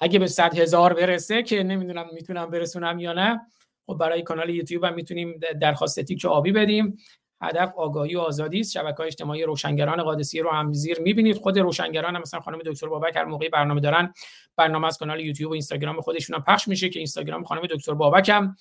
اگه 0.00 0.18
به 0.18 0.26
صد 0.26 0.58
هزار 0.58 0.94
برسه 0.94 1.42
که 1.42 1.62
نمی‌دونم 1.62 2.06
می‌تونم 2.12 2.50
برسونم 2.50 2.98
یا 2.98 3.12
نه 3.12 3.40
خب 3.86 3.94
برای 3.94 4.22
کانال 4.22 4.50
یوتیوب 4.50 4.84
هم 4.84 4.94
می‌تونیم 4.94 5.40
درخواست 5.60 6.00
تیک 6.00 6.24
آبی 6.24 6.52
بدیم. 6.52 6.96
هدف 7.42 7.72
آگاهی 7.76 8.16
و 8.16 8.20
آزادی 8.20 8.60
است. 8.60 8.72
شبکه 8.72 9.00
اجتماعی 9.00 9.42
روشنگران 9.42 10.02
قادسیه 10.02 10.42
رو 10.42 10.50
هم 10.50 10.72
زیر 10.72 11.00
می‌بینید. 11.00 11.36
خود 11.36 11.58
روشنگران 11.58 12.16
هم 12.16 12.20
مثلا 12.22 12.40
خانم 12.40 12.58
دکتر 12.58 12.86
بابک 12.86 13.16
هر 13.16 13.24
موقعی 13.24 13.48
برنامه 13.48 13.80
دارن 13.80 14.14
برنامه 14.56 14.86
از 14.86 14.98
کانال 14.98 15.20
یوتیوب 15.20 15.50
و 15.50 15.52
اینستاگرام 15.52 16.00
خودشون 16.00 16.36
هم 16.36 16.42
پخش 16.42 16.68
میشه 16.68 16.88
که 16.88 16.98
اینستاگرام 16.98 17.44
خانم 17.44 17.62
دکتر 17.70 17.94
بابک 17.94 18.28
هم 18.28 18.56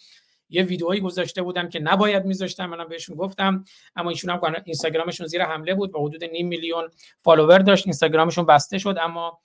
یه 0.50 0.64
ویدئویی 0.64 1.02
گذاشته 1.02 1.42
بودم 1.42 1.70
که 1.70 1.80
نباید 1.80 2.26
میذاشتم 2.26 2.66
منم 2.66 2.88
بهشون 2.88 3.16
گفتم 3.16 3.66
اما 3.96 4.10
ایشون 4.10 4.30
هم 4.30 4.56
اینستاگرامشون 4.66 5.28
زیر 5.28 5.44
حمله 5.44 5.74
بود 5.74 5.92
با 5.92 6.06
حدود 6.06 6.24
نیم 6.24 6.48
میلیون 6.48 6.90
فالوور 7.18 7.60
داشت 7.60 7.88
اینستاگرامشون 7.88 8.46
بسته 8.46 8.78
شد 8.78 8.98
اما 9.02 9.40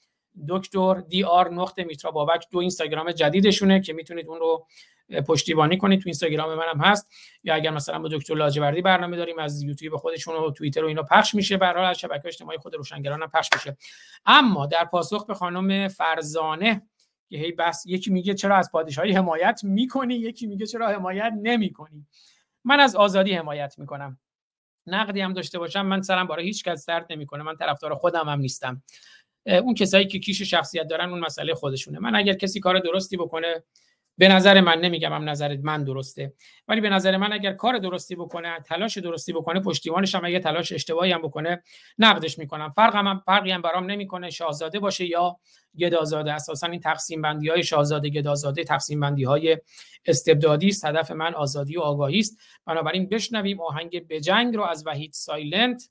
دکتر 0.48 0.94
دی 0.94 1.24
آر 1.24 1.51
نقطه 1.51 1.85
میترا 1.85 2.10
بابک 2.10 2.47
دو 2.51 2.59
اینستاگرام 2.59 3.12
جدیدشونه 3.12 3.81
که 3.81 3.93
می‌تونید 3.93 4.28
اون 4.28 4.39
رو 4.39 4.66
پشتیبانی 5.26 5.76
کنید 5.76 6.01
تو 6.01 6.02
اینستاگرام 6.06 6.55
منم 6.55 6.81
هست. 6.81 7.09
یا 7.44 7.55
اگر 7.55 7.70
مثلا 7.70 7.98
با 7.98 8.09
دکتر 8.09 8.35
لاجوردی 8.35 8.82
برنامه 8.82 9.16
داریم 9.16 9.39
از 9.39 9.62
یوتیوب 9.62 9.97
خودشون 9.97 10.35
و 10.36 10.51
توییتر 10.51 10.85
و 10.85 10.86
اینا 10.86 11.02
پخش 11.02 11.35
میشه 11.35 11.56
به 11.56 11.81
از 11.81 11.98
شبکه 11.98 12.28
اجتماعی 12.28 12.59
خود 12.59 12.74
روشنگران 12.74 13.22
هم 13.22 13.31
پخش 13.31 13.48
میشه. 13.55 13.76
اما 14.26 14.66
در 14.66 14.85
پاسخ 14.85 15.26
به 15.26 15.35
خانم 15.35 15.89
فرزانه 15.89 16.82
که 17.30 17.38
هی 17.38 17.52
بس 17.52 17.82
یکی 17.86 18.10
میگه 18.10 18.34
چرا 18.34 18.56
از 18.56 18.70
پادشاهی 18.72 19.12
حمایت 19.12 19.60
می‌کنی؟ 19.64 20.14
یکی 20.14 20.46
میگه 20.46 20.66
چرا 20.66 20.88
حمایت 20.88 21.32
نمی‌کنی؟ 21.42 22.06
من 22.64 22.80
از 22.80 22.96
آزادی 22.96 23.32
حمایت 23.32 23.78
می‌کنم. 23.78 24.18
نقدی 24.86 25.20
هم 25.20 25.32
داشته 25.32 25.59
باشم 25.59 25.86
من 25.86 26.02
سرم 26.02 26.26
برای 26.26 26.44
هیچ 26.44 26.64
کس 26.64 26.86
درد 26.86 27.06
نمی‌کنه 27.10 27.42
من 27.42 27.56
طرفدار 27.56 27.94
خودم 27.94 28.28
هم 28.28 28.40
نیستم. 28.40 28.82
اون 29.46 29.74
کسایی 29.74 30.06
که 30.06 30.18
کیش 30.18 30.42
شخصیت 30.42 30.86
دارن 30.86 31.10
اون 31.10 31.20
مسئله 31.20 31.55
خودشونه. 31.55 31.98
من 31.98 32.14
اگر 32.14 32.32
کسی 32.34 32.60
کار 32.60 32.78
درستی 32.78 33.16
بکنه 33.16 33.62
به 34.18 34.28
نظر 34.28 34.60
من 34.60 34.80
نمیگم 34.80 35.12
هم 35.12 35.28
نظر 35.28 35.56
من 35.62 35.84
درسته 35.84 36.32
ولی 36.68 36.80
به 36.80 36.88
نظر 36.88 37.16
من 37.16 37.32
اگر 37.32 37.52
کار 37.52 37.78
درستی 37.78 38.14
بکنه 38.14 38.60
تلاش 38.60 38.98
درستی 38.98 39.32
بکنه 39.32 39.60
پشتیبانش 39.60 40.14
هم 40.14 40.24
اگه 40.24 40.38
تلاش 40.38 40.72
اشتباهی 40.72 41.12
هم 41.12 41.22
بکنه 41.22 41.62
نقدش 41.98 42.38
می‌کنم. 42.38 42.68
فرق 42.68 42.96
هم 42.96 43.22
فرقی 43.26 43.50
هم 43.50 43.62
برام 43.62 43.90
نمی‌کنه 43.90 44.30
شاهزاده 44.30 44.78
باشه 44.78 45.06
یا 45.06 45.38
گدازاده. 45.78 46.32
اساسا 46.32 46.66
این 46.66 46.80
تقسیم 46.80 47.22
بندی 47.22 47.48
های 47.48 47.62
شاهزاده 47.62 48.08
گدازاده 48.08 48.64
تقسیم 48.64 49.00
بندی 49.00 49.24
های 49.24 49.58
استبدادی 50.06 50.68
است. 50.68 50.84
هدف 50.84 51.10
من 51.10 51.34
آزادی 51.34 51.76
و 51.76 51.80
آگاهی 51.80 52.18
است. 52.18 52.38
بنابراین 52.66 53.08
بشنویم 53.08 53.60
آهنگ 53.60 54.08
بجنگ 54.08 54.56
رو 54.56 54.62
از 54.62 54.86
وحید 54.86 55.12
سایلنت. 55.12 55.90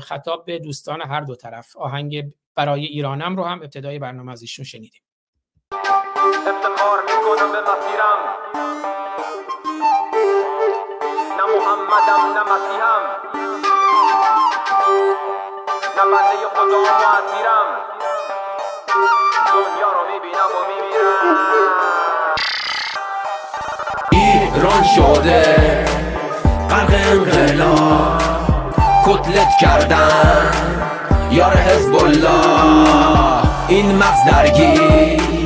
خطاب 0.00 0.44
به 0.44 0.58
دوستان 0.58 1.00
هر 1.02 1.20
دو 1.20 1.34
طرف. 1.34 1.76
آهنگ 1.76 2.32
برای 2.54 2.84
ایرانم 2.84 3.36
رو 3.36 3.44
هم 3.44 3.58
ابتدای 3.58 3.98
برنامه 3.98 4.32
از 4.32 4.42
ایشون 4.42 4.64
شنیدیم. 4.64 5.00
افتخار 6.32 6.98
می‌کنم 7.02 7.52
به 7.52 7.60
مسیرم 7.60 8.18
نه 11.38 11.44
محمدم 11.54 12.22
نه 12.34 12.42
مسیحم 12.52 13.02
نه 15.96 16.02
بنده 16.02 16.48
خدا 16.54 16.80
و 16.80 16.86
اسیرم 17.18 17.68
دنیا 19.52 19.90
رو 19.92 20.02
می‌بینم 20.12 20.50
و 20.54 20.60
میمیرم 20.68 21.36
ایران 24.12 24.82
شده 24.96 25.84
غرق 26.70 26.90
انقلاب 27.12 28.22
کتلت 29.06 29.48
کردن 29.60 30.50
یار 31.30 31.56
حزب 31.56 31.94
الله 31.94 33.42
این 33.68 33.96
مغز 33.96 34.24
درگیر 34.26 35.43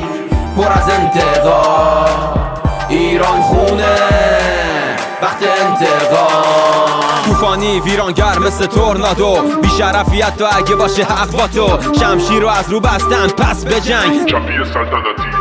پر 0.59 0.71
از 0.71 0.89
انتقاد 0.89 2.49
ایران 2.89 3.41
خونه 3.41 3.95
وقت 5.21 5.43
انتقام 5.43 6.99
طوفانی 7.25 7.79
ویرانگر 7.79 8.39
مثل 8.39 8.65
تورنادو. 8.65 9.37
بیشرفیت 9.61 10.37
تو 10.37 10.45
اگه 10.57 10.75
باشه 10.75 11.03
حق 11.03 11.31
با 11.31 11.47
تو. 11.47 11.93
شمشیر 11.99 12.41
رو 12.41 12.47
از 12.47 12.69
رو 12.69 12.79
بستن 12.79 13.27
پس 13.27 13.65
به 13.65 13.81
جنگ. 13.81 14.33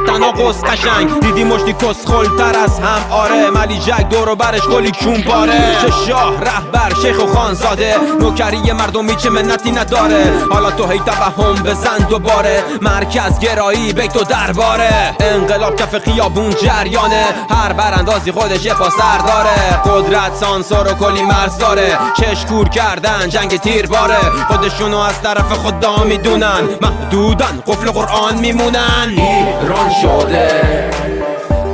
تناقض 0.09 0.65
قشنگ. 0.65 1.21
دیدی 1.21 1.45
مشتی 1.45 1.73
کس 1.73 2.05
تر 2.39 2.59
از 2.65 2.81
هم؟ 2.81 3.13
آره. 3.13 3.51
ملی 3.51 3.79
جک 3.79 4.09
دورو 4.09 4.37
برش 4.37 4.61
کلی 4.61 4.93
کون 4.93 5.23
پاره. 5.23 5.77
چه 5.83 5.91
شاه 6.07 6.41
رهبر 6.41 6.95
شیخ 7.03 7.25
و 7.25 7.27
خانزاده 7.27 7.97
نوکری 8.21 8.73
مردمی 8.73 9.17
چه 9.17 9.31
منتی 9.31 9.71
نداره. 9.71 10.33
حالا 10.51 10.71
تو 10.71 10.87
هی 10.87 10.99
توهم 10.99 11.55
بزن 11.55 11.99
دوباره. 12.11 12.63
مرکز 12.83 13.39
گرایی 13.39 13.93
بیت 13.93 14.17
و 14.17 14.25
درباره. 14.25 15.17
انقلاب 15.21 15.77
کف 15.77 15.99
خیابون 15.99 16.51
جریانه. 16.51 17.25
هر 17.51 17.73
براندازی 17.73 18.33
خودش 18.33 18.65
یه 18.65 18.75
پاسر 18.75 19.19
داره. 19.19 19.83
قدرت 19.85 20.35
سانسور 20.35 20.89
و 20.89 20.95
کلی 20.95 21.23
مرز 21.23 21.59
داره. 21.59 21.99
چشکور 22.21 22.69
کردن 22.69 23.29
جنگ 23.29 23.57
تیر 23.57 23.87
باره. 23.87 24.21
خودشونو 24.49 24.99
از 24.99 25.23
طرف 25.23 25.53
خدا 25.53 26.05
می‌دونن. 26.05 26.69
محدودن. 26.81 27.63
قفل 27.67 27.91
قرآن 27.91 28.39
میمونن. 28.39 29.09
ایران 29.09 29.91
شده. 30.03 30.49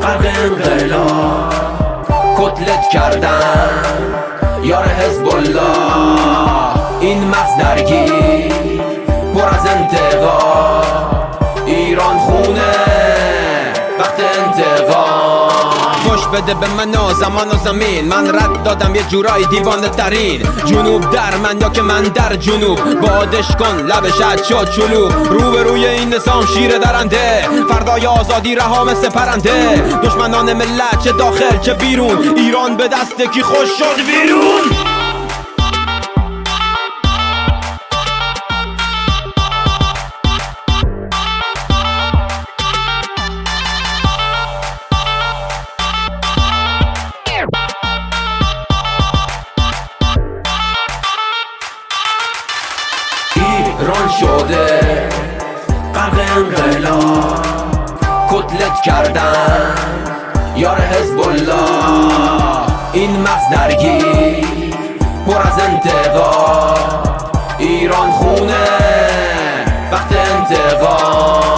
غرق 0.02 0.26
انقلاب 0.44 2.04
کتلت 2.38 2.88
کردن. 2.92 3.84
یار 4.62 4.84
حزب 4.88 5.28
الله 5.28 7.00
این 7.00 7.24
مغز 7.24 7.56
درگیر. 7.58 8.52
پر 9.34 9.48
از 9.48 9.66
انتقاد. 9.66 11.23
بده 16.34 16.54
به 16.54 16.68
من 16.68 17.12
زمان 17.12 17.48
و 17.48 17.56
زمین. 17.64 18.08
من 18.08 18.28
رد 18.28 18.62
دادم 18.62 18.94
یه 18.94 19.02
جورای 19.02 19.44
دیوانه 19.44 19.88
ترین. 19.88 20.42
جنوب 20.64 21.10
در 21.10 21.36
من 21.36 21.60
یا 21.60 21.68
که 21.68 21.82
من 21.82 22.02
در 22.02 22.36
جنوب. 22.36 23.00
بادش 23.00 23.48
کن 23.56 23.76
لبش 23.76 24.44
شد 24.48 24.70
چلو 24.70 25.08
رو 25.08 25.50
به 25.50 25.62
روی 25.62 25.86
این 25.86 26.14
نظام 26.14 26.46
شیر 26.46 26.78
درنده. 26.78 27.48
فردای 27.68 28.06
آزادی 28.06 28.54
رها 28.54 28.84
مثل 28.84 29.08
پرنده. 29.08 29.84
دشمنان 30.02 30.52
ملت 30.52 31.04
چه 31.04 31.12
داخل 31.12 31.58
چه 31.58 31.74
بیرون. 31.74 32.38
ایران 32.38 32.76
به 32.76 32.88
دست 32.88 33.22
کی 33.32 33.42
خوش 33.42 33.68
شد 33.78 33.96
بیرون. 34.06 34.83
کتلت 58.30 58.82
کردن 58.84 59.74
یار 60.56 60.76
حزب 60.80 61.20
الله 61.20 62.70
این 62.92 63.20
مغز 63.20 63.50
درگیر 63.52 64.46
پر 65.26 65.42
از 65.42 65.60
انتقاد 65.60 67.30
ایران 67.58 68.10
خونه 68.10 68.68
وقت 69.92 70.08
انتقام 70.12 71.54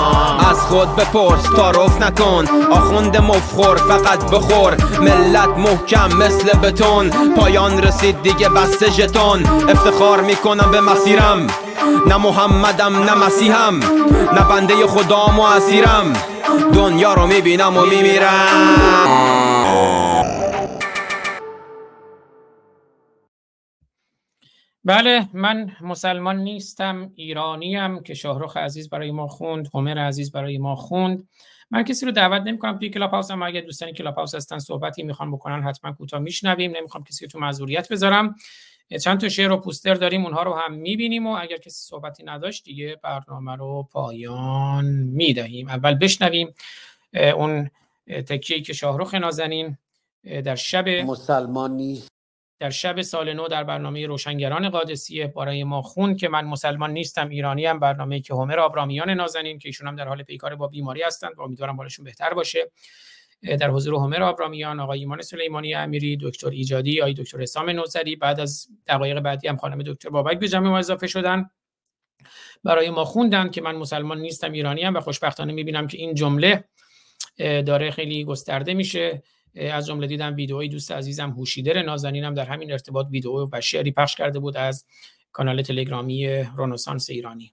از 0.51 0.61
خود 0.61 0.97
بپرس 0.97 1.43
تعارف 1.57 2.03
نکن. 2.03 2.45
آخوند 2.73 3.17
مفخور 3.17 3.77
فقط 3.77 4.31
بخور. 4.31 4.77
ملت 5.01 5.49
محکم 5.59 6.17
مثل 6.17 6.59
بتون. 6.59 7.11
پایان 7.37 7.83
رسید 7.83 8.23
دیگه 8.23 8.49
بس 8.49 8.85
ژتون. 8.85 9.47
افتخار 9.69 10.21
می‌کنم 10.21 10.71
به 10.71 10.81
مسیرم. 10.81 11.47
نه 12.09 12.17
محمدم 12.17 13.03
نه 13.03 13.27
مسیحم 13.27 13.81
نه 14.33 14.49
بنده 14.49 14.87
خدام 14.87 15.39
و 15.39 15.43
اسیرم. 15.43 16.13
دنیا 16.75 17.15
رو 17.15 17.27
می‌بینم 17.27 17.77
و 17.77 17.87
میمیرم. 17.87 18.77
بله 24.85 25.29
من 25.33 25.71
مسلمان 25.81 26.37
نیستم 26.37 27.11
ایرانیم 27.15 28.03
که 28.03 28.15
شاهرخ 28.15 28.57
عزیز 28.57 28.91
برای 28.91 29.11
ما 29.11 29.29
خوند 29.29 29.69
همر 29.75 29.99
عزیز 29.99 30.33
برای 30.33 30.59
ما 30.59 30.77
خوند. 30.77 31.29
من 31.71 31.83
کسی 31.83 32.07
رو 32.07 32.13
دعوت 32.13 32.43
نمی 32.43 32.59
کنم 32.59 32.79
توی 32.79 32.91
کلاب 32.91 33.11
هاوس 33.11 33.31
اما 33.31 33.47
اگر 33.47 33.61
دوستانی 33.61 33.93
کلاب 33.93 34.15
هاوس 34.15 34.35
هستن 34.35 34.59
صحبتی 34.59 35.03
می‌خوان 35.03 35.33
بکنن 35.33 35.63
حتما 35.63 35.93
کوتاه 35.93 36.21
میشنویم. 36.21 36.73
نمی‌خوام 36.77 37.05
کسی 37.05 37.25
رو 37.25 37.31
تو 37.31 37.39
معذوریت 37.39 37.93
بذارم. 37.93 38.37
چند 39.01 39.21
تا 39.21 39.29
شعر 39.29 39.53
و 39.53 39.57
پوستر 39.57 39.95
داریم 39.95 40.25
اونها 40.25 40.43
رو 40.43 40.55
هم 40.55 40.75
می‌بینیم 40.75 41.27
و 41.27 41.37
اگر 41.41 41.57
کسی 41.57 41.89
صحبتی 41.89 42.25
نداشت 42.25 42.65
دیگه 42.65 42.97
برنامه 43.03 43.57
رو 43.57 43.89
پایان 43.93 44.85
می‌دهیم. 44.85 45.69
اول 45.69 45.95
بشنویم 45.95 46.55
اون 47.15 47.71
تکیهی 48.07 48.63
که 48.63 48.73
شاهرخ 48.73 49.15
نازنین 49.15 49.79
در 50.45 50.55
شب 50.55 50.89
مسلمان 50.89 51.71
نیست. 51.71 52.09
در 52.61 52.71
شب 52.71 53.03
سال 53.03 53.33
نو 53.33 53.49
در 53.49 53.65
برنامه 53.65 54.07
روشنگران 54.07 54.69
قادسیه 54.69 55.27
برای 55.27 55.65
ما 55.65 55.83
خون 55.83 56.17
که 56.17 56.29
من 56.29 56.45
مسلمان 56.45 56.91
نیستم 56.91 57.29
ایرانی 57.29 57.67
هم 57.67 57.81
برنامه 57.81 58.21
که 58.21 58.35
همر 58.35 58.59
آبرامیان 58.59 59.11
نازنین 59.11 59.59
که 59.59 59.69
ایشون 59.69 59.89
هم 59.89 59.97
در 59.97 60.09
حال 60.09 60.23
پیکار 60.23 60.55
با 60.55 60.67
بیماری 60.67 61.03
هستند 61.03 61.33
و 61.39 61.43
امیدوارم 61.43 61.77
حالشون 61.77 62.05
بهتر 62.05 62.35
باشه. 62.35 62.71
در 63.43 63.71
حضور 63.71 63.95
همر 63.95 64.23
آبرامیان 64.23 64.81
آقای 64.81 64.99
ایمان 64.99 65.23
سلیمانی 65.23 65.75
امیری 65.75 66.17
دکتر 66.17 66.49
ایجادی 66.49 67.01
آقای 67.01 67.15
دکتر 67.15 67.41
حسام 67.41 67.71
نوزری. 67.71 68.17
بعد 68.17 68.41
از 68.41 68.69
دقایق 68.87 69.21
بعدی 69.21 69.49
هم 69.49 69.57
خانم 69.57 69.83
دکتر 69.83 70.09
بابک 70.09 70.39
به 70.39 70.49
جمع 70.49 70.69
ما 70.69 70.79
اضافه 70.79 71.07
شدن. 71.07 71.51
برای 72.65 72.91
ما 72.91 73.05
خوندن 73.05 73.51
که 73.51 73.63
من 73.63 73.75
مسلمان 73.75 74.21
نیستم 74.21 74.53
ایرانی 74.53 74.83
هم 74.83 74.95
و 74.95 75.01
خوشبختانه 75.01 75.53
می‌بینم 75.53 75.87
که 75.87 75.99
این 75.99 76.15
جمله 76.15 76.65
داره 77.39 77.91
خیلی 77.91 78.25
گسترده 78.25 78.75
میشه. 78.75 79.23
از 79.57 79.87
جمله 79.87 80.07
دیدم 80.07 80.35
ویدئوی 80.35 80.69
دوست 80.69 80.93
عزیزم 80.93 81.31
هوشیدر 81.31 81.83
نازنینم 81.83 82.35
در 82.35 82.45
همین 82.45 82.73
ارتباط 82.73 83.07
ویدئو 83.11 83.49
و 83.53 83.61
شعری 83.61 83.93
پخش 83.93 84.17
کرده 84.17 84.39
بود 84.39 84.57
از 84.57 84.85
کانال 85.33 85.63
تلگرامی 85.63 86.27
رنسانس 86.57 87.11
ایرانی. 87.11 87.53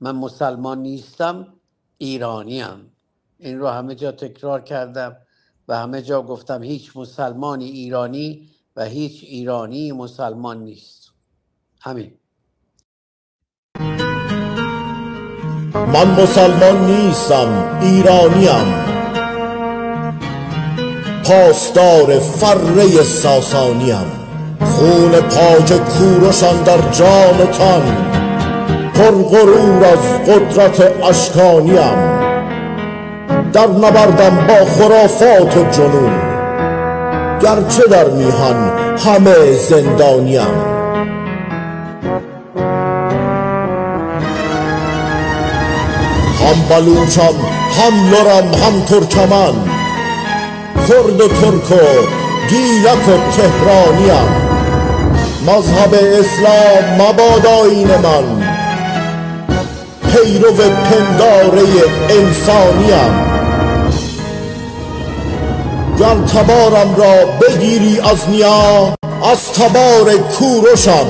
من 0.00 0.16
مسلمان 0.16 0.78
نیستم 0.78 1.54
ایرانیم 1.98 2.92
این 3.40 3.58
رو 3.58 3.68
همه 3.68 3.94
جا 3.94 4.12
تکرار 4.12 4.60
کردم 4.60 5.16
و 5.68 5.78
همه 5.78 6.02
جا 6.02 6.22
گفتم 6.22 6.62
هیچ 6.62 6.96
مسلمانی 6.96 7.64
ایرانی 7.64 8.48
و 8.76 8.84
هیچ 8.84 9.24
ایرانی 9.24 9.92
مسلمان 9.92 10.58
نیست. 10.64 11.12
همین. 11.80 12.12
من 15.74 16.22
مسلمان 16.22 16.86
نیستم 16.86 17.78
ایرانیم. 17.82 18.90
پاسدار 21.24 22.18
فره 22.18 23.02
ساسانیم. 23.02 24.20
خون 24.60 25.10
پاک 25.10 25.88
کورشان 25.88 26.62
در 26.62 26.90
جان 26.90 27.40
و 27.40 27.46
تن 27.46 28.10
پرغرور 28.94 29.84
از 29.84 30.20
قدرت 30.28 31.02
اشکانیم. 31.02 32.19
در 33.52 33.66
نبردم 33.66 34.46
با 34.48 34.64
خرافات 34.64 35.56
و 35.56 35.70
جنون. 35.70 36.12
گرچه 37.40 37.82
در 37.90 38.04
میهن 38.04 38.70
همه 39.06 39.52
زندانیم. 39.52 40.40
هم 46.40 46.62
بلوچم 46.70 47.34
هم 47.78 48.10
لرم 48.10 48.54
هم 48.54 48.80
ترکمن. 48.80 49.54
کرد 50.88 51.20
و 51.20 51.28
ترک 51.28 51.72
و 51.72 51.84
گیلک 52.48 53.08
و 53.08 53.32
تهرانیم. 53.36 54.50
مذهب 55.46 55.94
اسلام 55.94 57.08
مباد 57.08 57.46
آیین 57.46 57.88
من. 57.88 58.46
پیرو 60.12 60.52
پنداره 60.52 61.62
انسانیم. 62.10 63.29
گر 66.00 66.14
تبارم 66.14 66.94
را 66.96 67.26
بگیری 67.40 68.00
از 68.00 68.28
نیا 68.28 68.94
از 69.32 69.52
تبار 69.52 70.16
کوروشم 70.16 71.06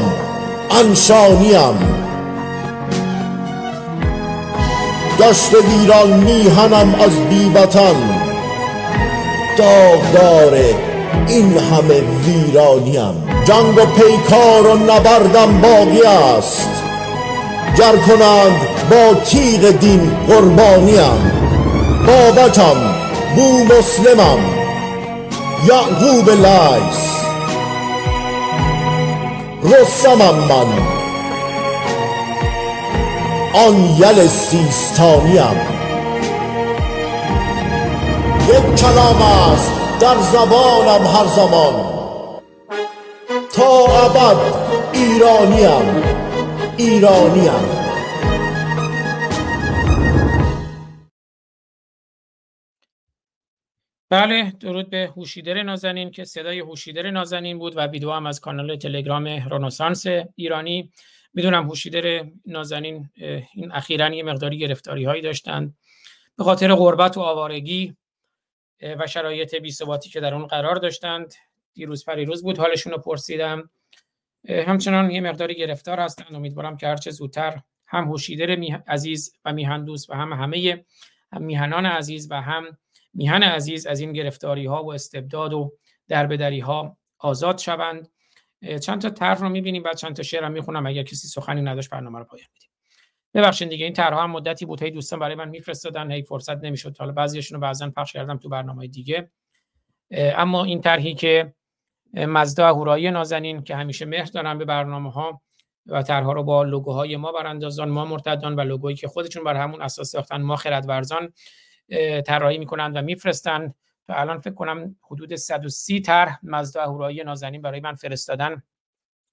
انشانیم. 0.70 1.78
دشت 5.20 5.50
ویران 5.54 6.12
میهنم 6.12 6.94
از 6.94 7.16
بی 7.30 7.52
وطن 7.54 7.94
داغدار 9.58 10.54
این 11.28 11.58
همه 11.58 12.00
ویرانیم. 12.26 13.28
جنگ 13.44 13.78
و 13.78 13.86
پیکار 13.86 14.66
و 14.66 14.78
نبردم 14.78 15.60
باقی 15.60 16.02
است 16.02 16.70
گر 17.78 17.96
کنند 17.96 18.60
با 18.90 19.20
تیغ 19.20 19.70
دین 19.70 20.10
قربانیم. 20.28 21.32
بابکم 22.06 22.76
بو 23.36 23.64
مسلمم. 23.64 24.59
یعقوب 25.68 26.30
لیس 26.30 27.24
رستمم 29.64 30.34
من 30.34 31.00
آن 33.54 33.74
یل 33.98 34.26
سیستانیم. 34.26 35.60
یک 38.48 38.80
کلام 38.80 39.22
است 39.22 39.72
در 40.00 40.16
زبانم 40.32 41.06
هر 41.06 41.26
زمان. 41.36 41.74
تا 43.52 43.86
ابد 44.06 44.36
ایرانیم. 44.92 46.02
ایرانیم. 46.76 47.89
بله 54.10 54.52
درود 54.60 54.90
به 54.90 55.12
هوشیدر 55.16 55.62
نازنین 55.62 56.10
که 56.10 56.24
صدای 56.24 56.58
هوشیدر 56.60 57.10
نازنین 57.10 57.58
بود 57.58 57.76
و 57.76 57.80
ویدیو 57.80 58.10
هم 58.10 58.26
از 58.26 58.40
کانال 58.40 58.76
تلگرام 58.76 59.26
رنسانس 59.26 60.06
ایرانی. 60.34 60.92
می‌دونم 61.34 61.68
هوشیدر 61.68 62.24
نازنین 62.46 63.10
این 63.54 63.72
اخیرا 63.72 64.14
یه 64.14 64.22
مقداری 64.22 64.58
گرفتاری 64.58 65.04
هایی 65.04 65.22
داشتند. 65.22 65.76
به 66.38 66.44
خاطر 66.44 66.74
غربت 66.74 67.16
و 67.16 67.20
آوارگی 67.20 67.96
و 68.98 69.06
شرایط 69.06 69.54
بیثباتی 69.54 70.10
که 70.10 70.20
در 70.20 70.34
اون 70.34 70.46
قرار 70.46 70.76
داشتند 70.76 71.34
دیروز 71.74 72.04
پریروز 72.04 72.42
بود 72.42 72.58
حالشون 72.58 72.92
رو 72.92 72.98
پرسیدم. 72.98 73.70
همچنان 74.48 75.10
یه 75.10 75.20
مقداری 75.20 75.54
گرفتار 75.54 76.00
هستند. 76.00 76.34
امیدوارم 76.34 76.76
که 76.76 76.86
هرچه 76.86 77.10
زودتر 77.10 77.60
هم 77.86 78.04
هوشیدر 78.04 78.50
عزیز 78.88 79.34
و 79.44 79.52
میهن 79.52 79.84
دوست 79.84 80.10
و 80.10 80.14
هم 80.14 80.32
همه 80.32 80.84
هم 81.32 81.42
میهنان 81.42 81.86
عزیز 81.86 82.30
و 82.30 82.40
هم 82.40 82.78
میهن 83.14 83.42
عزیز 83.42 83.86
از 83.86 84.00
این 84.00 84.12
گرفتاری 84.12 84.66
ها 84.66 84.84
و 84.84 84.92
استبداد 84.92 85.52
و 85.52 85.72
دربدری 86.08 86.60
ها 86.60 86.96
آزاد 87.18 87.58
شوند. 87.58 88.08
چند 88.80 89.00
تا 89.00 89.10
طرح 89.10 89.40
رو 89.40 89.48
می‌بینیم 89.48 89.82
بعد 89.82 89.96
چند 89.96 90.16
تا 90.16 90.22
شعر 90.22 90.44
هم 90.44 90.52
می‌خونم. 90.52 90.86
اگر 90.86 91.02
کسی 91.02 91.28
سخنی 91.28 91.62
نداشت 91.62 91.90
برنامه 91.90 92.18
رو 92.18 92.24
پایان 92.24 92.48
میدیم. 92.54 92.70
ببخشید 93.34 93.68
دیگه 93.68 93.84
این 93.84 93.94
طرحها 93.94 94.22
هم 94.22 94.30
مدتی 94.30 94.66
بود. 94.66 94.82
هی 94.82 94.90
دوستان 94.90 95.18
برای 95.18 95.34
من 95.34 95.48
میفرستادن 95.48 96.10
هی 96.10 96.22
فرصت 96.22 96.64
نمی‌شد. 96.64 96.96
حالا 96.98 97.12
بعضیشون 97.12 97.54
رو 97.54 97.62
بعضا 97.62 97.90
پخش 97.90 98.12
کردم 98.12 98.38
تو 98.38 98.48
برنامه 98.48 98.86
دیگه. 98.86 99.30
اما 100.12 100.64
این 100.64 100.80
طرحی 100.80 101.14
که 101.14 101.54
مزدا 102.14 102.68
هورایی 102.68 103.10
نازنین 103.10 103.62
که 103.62 103.76
همیشه 103.76 104.06
مهر 104.06 104.24
دارن 104.24 104.58
به 104.58 104.64
برنامه 104.64 105.12
ها 105.12 105.42
و 105.86 106.02
طرحها 106.02 106.32
رو 106.32 106.42
با 106.42 106.62
لوگوهای 106.62 107.16
ما 107.16 107.32
براندازان 107.32 107.88
ما 107.88 108.04
مرتدان 108.04 108.56
و 108.56 108.60
لوگویی 108.60 108.96
که 108.96 109.08
خودشون 109.08 109.44
بر 109.44 109.56
همون 109.56 109.82
اساس 109.82 110.10
ساختن 110.10 110.42
ما 110.42 110.56
خردورزان 110.56 111.32
طراحی 112.26 112.58
می‌کنن 112.58 112.92
و 112.92 113.02
میفرستن 113.02 113.74
تا 114.06 114.14
الان 114.14 114.40
فکر 114.40 114.54
کنم 114.54 114.96
حدود 115.10 115.34
130 115.34 116.00
طرح 116.00 116.38
مزدا 116.42 116.84
هورایی 116.84 117.24
نازنین 117.24 117.62
برای 117.62 117.80
من 117.80 117.94
فرستادن 117.94 118.62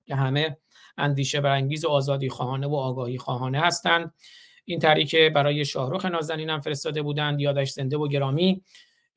که 0.06 0.16
همه 0.16 0.58
اندیشه 0.98 1.42
برانگیز 1.42 1.86
و 1.86 1.90
آزادی 1.90 2.30
خواهانه 2.30 2.68
و 2.68 2.76
آگاهی 2.76 3.18
خواهانه 3.18 3.60
هستند. 3.60 4.14
این 4.66 4.80
طرحی 4.80 5.06
که 5.06 5.32
برای 5.36 5.66
شاهرخ 5.66 6.06
نازنین 6.06 6.50
هم 6.50 6.60
فرستاده 6.60 7.02
بودند 7.02 7.42
یادش 7.42 7.72
زنده 7.72 7.98
و 7.98 8.08
گرامی. 8.08 8.64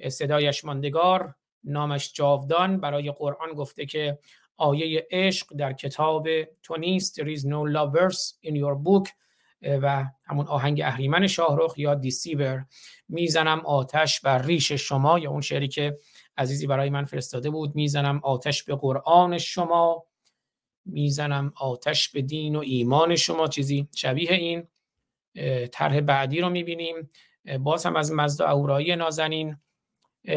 صدایش 0.09 0.65
ماندگار 0.65 1.35
نامش 1.65 2.13
جاودان. 2.13 2.81
برای 2.81 3.11
قرآن 3.11 3.53
گفته 3.53 3.87
که 3.87 4.19
آیه 4.57 5.07
عشق 5.11 5.47
در 5.57 5.73
کتاب 5.73 6.29
تو 6.63 6.77
نیست. 6.77 7.21
There 7.21 7.37
is 7.37 7.41
no 7.41 7.75
love 7.75 7.99
verse 7.99 8.49
in 8.49 8.55
your 8.55 8.75
book. 8.75 9.09
و 9.63 10.05
همون 10.25 10.47
آهنگ 10.47 10.81
اهریمن 10.81 11.27
شاهرخ 11.27 11.75
یا 11.77 11.95
دیسیور 11.95 12.67
می‌زنم 13.09 13.61
آتش 13.61 14.21
بر 14.21 14.43
ریش 14.43 14.73
شما 14.73 15.19
یا 15.19 15.31
اون 15.31 15.41
شعری 15.41 15.69
که 15.69 15.99
عزیزی 16.37 16.67
برای 16.67 16.91
من 16.91 17.05
فرستاده 17.05 17.51
بود. 17.51 17.75
می‌زنم 17.75 18.21
آتش 18.25 18.63
به 18.65 18.75
قرآن 18.75 19.39
شما. 19.39 20.07
می‌زنم 20.85 21.53
آتش 21.57 22.09
به 22.09 22.23
دین 22.23 22.57
و 22.57 22.59
ایمان 22.59 23.17
شما. 23.17 23.49
چیزی 23.49 23.89
شبیه 23.95 24.33
این. 24.33 24.69
طرح 25.73 26.01
بعدی 26.01 26.41
رو 26.41 26.51
می‌بینیم. 26.51 27.11
باز 27.61 27.87
هم 27.87 27.97
از 27.97 28.13
مزدا 28.13 28.51
اورایی 28.51 28.97
نازنین. 28.97 29.57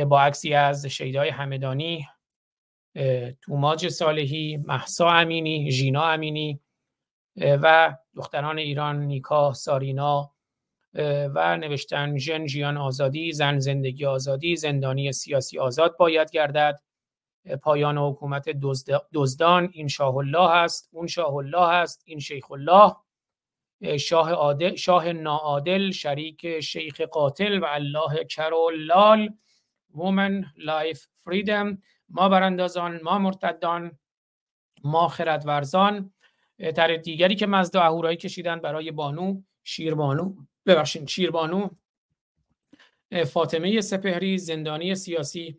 با 0.08 0.22
عکسی 0.22 0.54
از 0.54 0.86
شیدای 0.86 1.30
همدانی. 1.30 2.08
توماج 3.42 3.88
صالحی 3.88 4.58
محسا 4.58 5.10
امینی 5.10 5.72
ژینا 5.72 6.04
امینی. 6.04 6.60
و 7.38 7.98
دختران 8.16 8.58
ایران 8.58 9.00
نیکا 9.00 9.54
سارینا 9.54 10.32
و 11.36 11.58
نوشتن 11.58 12.18
ژن 12.18 12.46
ژیان 12.46 12.78
ئازادی 12.78 13.32
زن 13.32 13.60
زندگی 13.60 14.06
آزادی 14.06 14.56
زندانی 14.56 15.12
سیاسی 15.12 15.60
آزاد 15.60 15.98
باید 15.98 16.32
گردد. 16.32 16.80
پایان 17.62 17.98
حکومت 17.98 18.50
دزدان 19.14 19.70
این 19.74 19.88
شاه 19.88 20.16
الله 20.16 20.50
است 20.50 20.90
اون 20.92 21.08
شاه 21.08 21.36
الله 21.36 21.68
است 21.70 22.02
این 22.06 22.20
شیخ 22.20 22.52
الله. 22.52 22.96
شاه 23.98 24.32
عادل 24.32 24.76
شاه 24.76 25.14
ناعادل 25.14 25.92
شریک 25.92 26.60
شیخ 26.60 27.02
قاتل 27.02 27.60
و 27.60 27.66
الله 27.66 28.24
کر 28.24 28.69
و 28.69 28.84
لال. 28.84 29.30
Woman 29.96 30.46
Life 30.58 31.08
Freedom 31.16 31.78
ما 32.10 32.30
براندازان 32.30 33.00
ما 33.04 33.18
مرتدان 33.18 34.00
ما 34.84 35.08
خردورزان. 35.08 36.14
طرح 36.76 36.98
دیگری 36.98 37.36
که 37.36 37.48
مزد 37.48 37.78
اهورایی 37.78 38.18
کشیدن 38.18 38.60
برای 38.60 38.92
بانو 38.92 39.42
شیربانو. 39.64 40.36
ببخشید 40.66 41.08
شیربانو. 41.08 41.70
فاطمه 43.26 43.82
سپهری 43.82 44.38
زندانی 44.38 44.96
سیاسی 44.96 45.58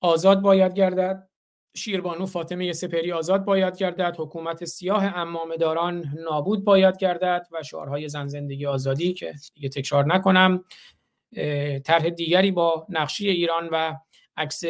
آزاد 0.00 0.40
باید 0.40 0.74
گردد. 0.74 1.28
شیربانو 1.76 2.26
فاطمه 2.26 2.72
سپهری 2.72 3.12
آزاد 3.12 3.44
باید 3.44 3.76
گردد. 3.76 4.14
حکومت 4.18 4.64
سیاه 4.64 5.04
امامه 5.18 5.56
داران 5.56 6.04
نابود 6.24 6.64
باید 6.64 6.96
گردد 6.96 7.46
و 7.52 7.62
شعارهای 7.62 8.08
زن 8.08 8.26
زندگی 8.26 8.66
آزادی 8.66 9.12
که 9.12 9.34
دیگه 9.54 9.68
تکرار 9.68 10.06
نکنم. 10.06 10.64
طرح 11.84 12.08
دیگری 12.08 12.50
با 12.50 12.86
نقشی 12.88 13.28
ایران 13.28 13.68
و 13.72 13.96
عکس 14.36 14.62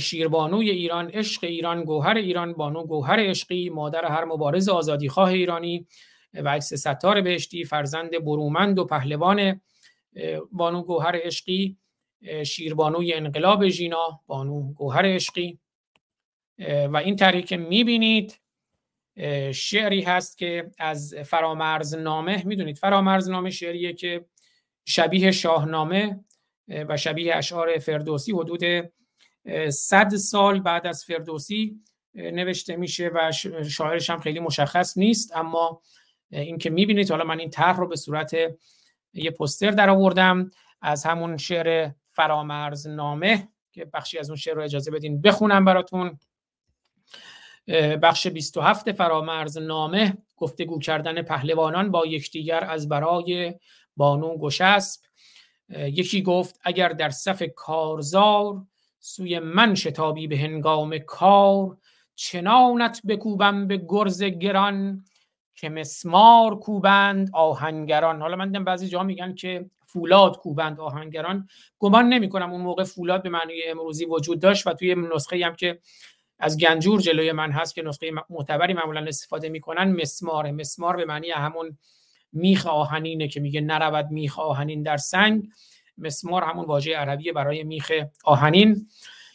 شیربانوی 0.00 0.70
ایران 0.70 1.10
عشق 1.10 1.44
ایران 1.44 1.84
گوهر 1.84 2.16
ایران 2.16 2.52
بانو 2.52 2.86
گوهر 2.86 3.16
عشقی 3.20 3.70
مادر 3.70 4.04
هر 4.04 4.24
مبارز 4.24 4.68
آزادی 4.68 5.08
خواه 5.08 5.28
ایرانی 5.28 5.86
و 6.34 6.48
عکس 6.48 6.74
ستار 6.74 7.20
بهشتی 7.20 7.64
فرزند 7.64 8.24
برومند 8.24 8.78
و 8.78 8.84
پهلوان 8.84 9.60
بانو 10.52 10.82
گوهر 10.82 11.20
عشقی 11.24 11.76
شیربانوی 12.46 13.12
انقلاب 13.12 13.68
ژینا 13.68 14.20
بانو 14.26 14.72
گوهر 14.72 15.14
عشقی. 15.14 15.58
و 16.68 16.96
این 16.96 17.16
طرحی 17.16 17.42
که 17.42 17.56
می‌بینید 17.56 18.40
شعری 19.54 20.02
هست 20.02 20.38
که 20.38 20.70
از 20.78 21.14
فرامرز 21.14 21.94
نامه 21.94 22.42
می‌دونید 22.46 22.78
فرامرز 22.78 23.30
نامه 23.30 23.50
شعریه 23.50 23.92
که 23.92 24.24
شبیه 24.84 25.30
شاهنامه 25.30 26.24
و 26.68 26.96
شبیه 26.96 27.36
اشعار 27.36 27.78
فردوسی 27.78 28.32
حدود 28.32 28.92
صد 29.70 30.16
سال 30.16 30.60
بعد 30.60 30.86
از 30.86 31.04
فردوسی 31.04 31.80
نوشته 32.14 32.76
میشه 32.76 33.10
و 33.14 33.32
شاعرش 33.68 34.10
هم 34.10 34.20
خیلی 34.20 34.40
مشخص 34.40 34.98
نیست 34.98 35.36
اما 35.36 35.80
این 36.30 36.58
که 36.58 36.70
می‌بینید 36.70 37.10
حالا 37.10 37.24
من 37.24 37.40
این 37.40 37.50
طرح 37.50 37.76
رو 37.76 37.88
به 37.88 37.96
صورت 37.96 38.32
یه 39.12 39.30
پستر 39.30 39.70
در 39.70 39.90
آوردم 39.90 40.50
از 40.82 41.04
همون 41.04 41.36
شعر 41.36 41.90
فرامرز 42.08 42.86
نامه 42.86 43.48
که 43.72 43.84
بخشی 43.84 44.18
از 44.18 44.30
اون 44.30 44.36
شعر 44.36 44.54
رو 44.54 44.62
اجازه 44.62 44.90
بدین 44.90 45.22
بخونم 45.22 45.64
براتون. 45.64 46.18
بخش 48.02 48.26
27 48.26 48.92
فرامرز 48.92 49.58
نامه 49.58 50.18
گفتگو 50.36 50.78
کردن 50.78 51.22
پهلوانان 51.22 51.90
با 51.90 52.06
یکدیگر 52.06 52.64
از 52.64 52.88
برای 52.88 53.54
بانو 53.96 54.38
گشسب. 54.38 55.00
یکی 55.68 56.22
گفت 56.22 56.60
اگر 56.64 56.88
در 56.88 57.10
صف 57.10 57.42
کارزار 57.56 58.66
سوی 59.04 59.38
من 59.38 59.74
شتابی 59.74 60.26
به 60.26 60.38
هنگام 60.38 60.98
کار 60.98 61.76
چنانت 62.14 63.00
بکوبم 63.06 63.66
به 63.66 63.84
گرز 63.88 64.22
گران 64.22 65.04
که 65.54 65.68
مسمار 65.68 66.58
کوبند 66.58 67.30
آهنگران. 67.32 68.20
حالا 68.20 68.36
من 68.36 68.46
دیدم 68.46 68.64
بعضی 68.64 68.88
جا 68.88 69.02
میگن 69.02 69.34
که 69.34 69.70
فولاد 69.86 70.36
کوبند 70.36 70.80
آهنگران. 70.80 71.48
گمان 71.78 72.08
نمی 72.08 72.28
کنم 72.28 72.52
اون 72.52 72.60
موقع 72.60 72.84
فولاد 72.84 73.22
به 73.22 73.28
معنی 73.28 73.62
امروزی 73.66 74.04
وجود 74.04 74.40
داشت 74.40 74.66
و 74.66 74.72
توی 74.72 74.94
نسخه 75.14 75.46
هم 75.46 75.54
که 75.54 75.78
از 76.38 76.58
گنجور 76.58 77.00
جلوی 77.00 77.32
من 77.32 77.50
هست 77.50 77.74
که 77.74 77.82
نسخه 77.82 78.10
معتبری 78.30 78.74
معمولا 78.74 79.04
استفاده 79.08 79.48
می‌کنن 79.48 79.92
مسمار 80.02 80.50
مسمار 80.50 80.96
به 80.96 81.04
معنی 81.04 81.30
همون 81.30 81.78
میخ 82.32 82.66
آهنینه 82.66 83.28
که 83.28 83.40
میگه 83.40 83.60
نرود 83.60 84.10
میخ 84.10 84.38
آهنین 84.38 84.82
در 84.82 84.96
سنگ. 84.96 85.48
مسمار 85.98 86.44
همون 86.44 86.64
واژه 86.64 86.96
عربی 86.96 87.32
برای 87.32 87.64
میخ 87.64 87.92
آهنین. 88.24 88.88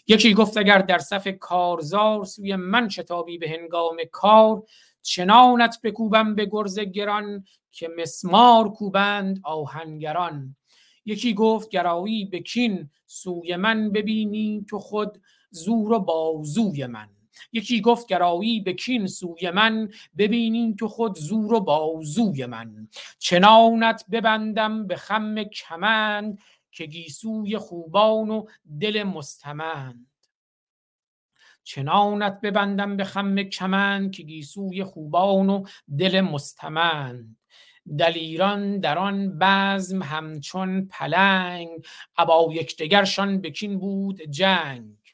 یکی 0.07 0.33
گفت 0.33 0.57
اگر 0.57 0.77
در 0.77 0.97
صف 0.97 1.27
کارزار 1.27 2.23
سوی 2.25 2.55
من 2.55 2.89
شتابی 2.89 3.37
به 3.37 3.49
هنگام 3.49 3.97
کار 4.11 4.63
چنانت 5.01 5.79
بکوبم 5.83 6.35
به 6.35 6.45
گرز 6.45 6.79
گران 6.79 7.45
که 7.71 7.89
مسمار 7.97 8.69
کوبند 8.69 9.39
آهنگران. 9.43 10.55
یکی 11.05 11.33
گفت 11.33 11.69
گرایی 11.69 12.25
به 12.25 12.39
کین 12.39 12.89
سوی 13.05 13.55
من 13.55 13.91
ببینی 13.91 14.65
تو 14.69 14.79
خود 14.79 15.21
زور 15.49 15.93
و 15.93 15.99
بازوی 15.99 16.85
من. 16.85 17.16
یکی 17.53 17.81
گفت 17.81 18.07
گرایی 18.07 18.59
به 18.59 18.73
کین 18.73 19.07
سوی 19.07 19.51
من 19.51 19.89
ببینی 20.17 20.75
تو 20.79 20.87
خود 20.87 21.17
زور 21.17 21.53
و 21.53 21.59
بازوی 21.59 22.45
من. 22.45 22.87
چنانت 23.19 24.05
ببندم 24.11 24.87
به 24.87 24.95
خم 24.95 25.43
کمند 25.43 26.39
که 26.71 26.85
گیسوی 26.85 27.57
خوبان 27.57 28.29
و 28.29 28.45
دل 28.79 29.03
مستمند. 29.03 30.07
چنانت 31.63 32.41
ببندم 32.41 32.97
به 32.97 33.03
خم 33.03 33.43
کمند 33.43 34.11
که 34.11 34.23
گیسوی 34.23 34.83
خوبان 34.83 35.49
و 35.49 35.63
دل 35.97 36.21
مستمند. 36.21 37.37
دلیران 37.99 38.79
در 38.79 38.97
آن 38.97 39.39
بزم 39.41 40.03
همچون 40.03 40.87
پلنگ 40.91 41.69
ابا 42.17 42.49
یکدیگرشان 42.53 43.41
بکین 43.41 43.79
بود 43.79 44.21
جنگ. 44.21 45.06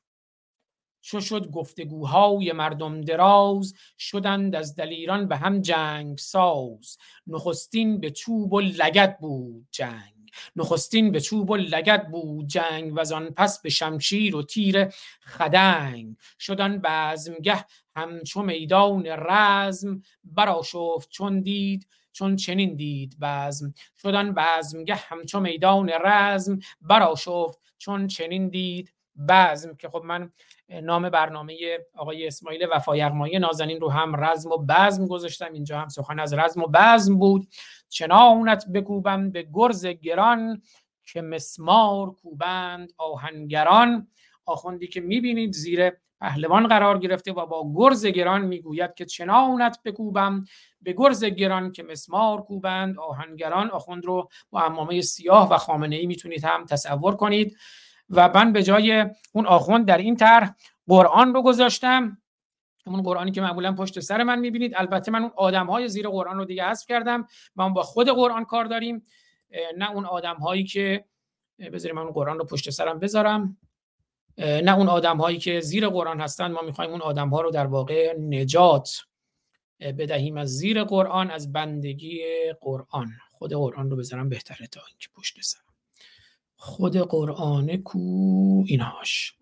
چو 1.04 1.22
شد 1.22 1.52
گفتگوهای 1.52 2.52
مردم 2.52 3.02
دراز 3.02 3.74
شدند 4.00 4.56
از 4.56 4.76
دلیران 4.76 5.28
به 5.28 5.36
هم 5.38 5.62
جنگ 5.62 6.18
ساز. 6.18 6.98
نخستین 7.28 8.00
به 8.00 8.12
چوب 8.12 8.54
و 8.54 8.60
لگت 8.60 9.18
بود 9.20 9.68
جنگ. 9.72 10.14
نخستین 10.56 11.12
به 11.12 11.22
چوب 11.22 11.50
و 11.50 11.56
لگت 11.56 12.08
بود 12.08 12.48
جنگ 12.48 12.94
و 12.96 13.14
آن 13.14 13.30
پس 13.30 13.62
به 13.62 13.70
شمشیر 13.70 14.36
و 14.36 14.44
تیر 14.44 14.86
خدنگ. 15.22 16.16
شدن 16.40 16.82
بزمگه 16.84 17.66
همچو 17.96 18.42
میدان 18.42 19.06
رزم 19.08 20.02
براشفت 20.24 21.10
چون 21.10 21.42
دید 21.42 21.88
چون 22.12 22.36
چنین 22.36 22.76
دید 22.76 23.18
بزم. 23.22 23.74
شدن 24.02 24.34
بزمگه 24.34 24.96
همچو 24.96 25.40
میدان 25.40 25.92
رزم 26.04 26.60
براشفت 26.82 27.60
چون 27.78 28.08
چنین 28.08 28.50
دید 28.50 28.93
بزم 29.30 29.76
که 29.76 29.90
خب 29.90 30.02
من 30.06 30.32
نام 30.84 31.10
برنامه 31.10 31.56
آقای 31.96 32.28
اسماعیل 32.28 32.68
وفایرمایی 32.72 33.40
نازنین 33.40 33.82
رو 33.82 33.90
هم 33.90 34.24
رزم 34.24 34.52
و 34.52 34.58
بزم 34.58 35.08
گذاشتم. 35.08 35.54
اینجا 35.54 35.80
هم 35.80 35.88
سخن 35.88 36.20
از 36.20 36.34
رزم 36.34 36.62
و 36.64 36.68
بزم 36.74 37.18
بود. 37.18 37.48
چنانت 37.90 38.66
بکوبم 38.74 39.32
به 39.32 39.48
گرز 39.54 39.86
گران 39.86 40.62
که 41.06 41.22
مسمار 41.22 42.12
کوبند 42.12 42.94
آهنگران. 42.98 44.08
آخوندی 44.46 44.88
که 44.88 45.02
می‌بینید 45.02 45.54
زیر 45.54 45.92
پهلوان 46.22 46.68
قرار 46.68 46.98
گرفته 46.98 47.34
و 47.34 47.46
با 47.46 47.74
گرز 47.76 48.06
گران 48.06 48.42
می‌گوید 48.42 48.94
که 48.94 49.06
چنانت 49.06 49.80
بکوبم 49.86 50.46
به 50.82 50.94
گرز 50.94 51.24
گران 51.24 51.72
که 51.72 51.84
مسمار 51.84 52.42
کوبند 52.42 53.00
آهنگران. 53.00 53.70
آخوند 53.70 54.06
رو 54.06 54.30
با 54.50 54.62
امامه 54.62 55.02
سیاه 55.02 55.50
و 55.54 55.58
خامنه 55.58 55.96
ای 55.96 56.06
می‌تونید 56.06 56.46
هم 56.46 56.66
تصور 56.66 57.16
کنید. 57.16 57.58
و 58.10 58.30
من 58.36 58.54
به 58.54 58.64
جای 58.64 59.06
اون 59.32 59.46
آخوند 59.46 59.86
در 59.86 59.98
این 59.98 60.16
طرح 60.16 60.56
قرآن 60.88 61.34
رو 61.34 61.42
گذاشتم. 61.42 62.18
اون 62.86 63.02
قرآنی 63.02 63.32
که 63.32 63.42
معمولا 63.42 63.74
پشت 63.74 64.00
سر 64.00 64.24
من 64.24 64.40
می‌بینید. 64.40 64.74
البته 64.76 65.12
من 65.12 65.22
اون 65.22 65.32
آدم 65.36 65.68
های 65.68 65.88
زیر 65.88 66.08
قرآن 66.08 66.38
رو 66.38 66.46
دیگه 66.46 66.64
حذف 66.64 66.88
کردم. 66.88 67.28
ما 67.56 67.70
با 67.70 67.84
خود 67.84 68.10
قرآن 68.10 68.46
کار 68.46 68.66
داریم. 68.66 69.04
نه 69.78 69.92
اون 69.92 70.06
آدم 70.06 70.36
هایی 70.36 70.64
که 70.64 71.06
بذاریم 71.74 71.96
من 71.96 72.02
اون 72.02 72.12
قرآن 72.12 72.38
رو 72.38 72.46
پشت 72.46 72.70
سرم 72.70 73.00
بذارم. 73.00 73.58
نه 74.38 74.78
اون 74.78 74.90
آدم 74.90 75.18
هایی 75.18 75.38
که 75.38 75.60
زیر 75.60 75.88
قرآن 75.90 76.22
هستن. 76.22 76.52
ما 76.52 76.62
می‌خوایم 76.62 76.92
اون 76.92 77.02
آدم 77.02 77.30
ها 77.30 77.42
رو 77.42 77.52
در 77.52 77.66
واقع 77.66 78.18
نجات 78.20 79.02
بدهیم 79.80 80.38
از 80.38 80.50
زیر 80.50 80.84
قرآن 80.84 81.32
از 81.32 81.52
بندگی 81.52 82.24
قرآن. 82.62 83.12
خود 83.32 83.54
قرآن 83.54 83.90
رو 83.90 83.98
بذارم 83.98 84.30
بهتره 84.30 84.68
تا 84.68 84.82
اینکه 84.88 85.08
پشت 85.16 85.38
سرم. 85.42 85.73
خود 86.66 86.98
قرآن 86.98 87.78
کو 87.78 88.00
اینهاش 88.68 89.36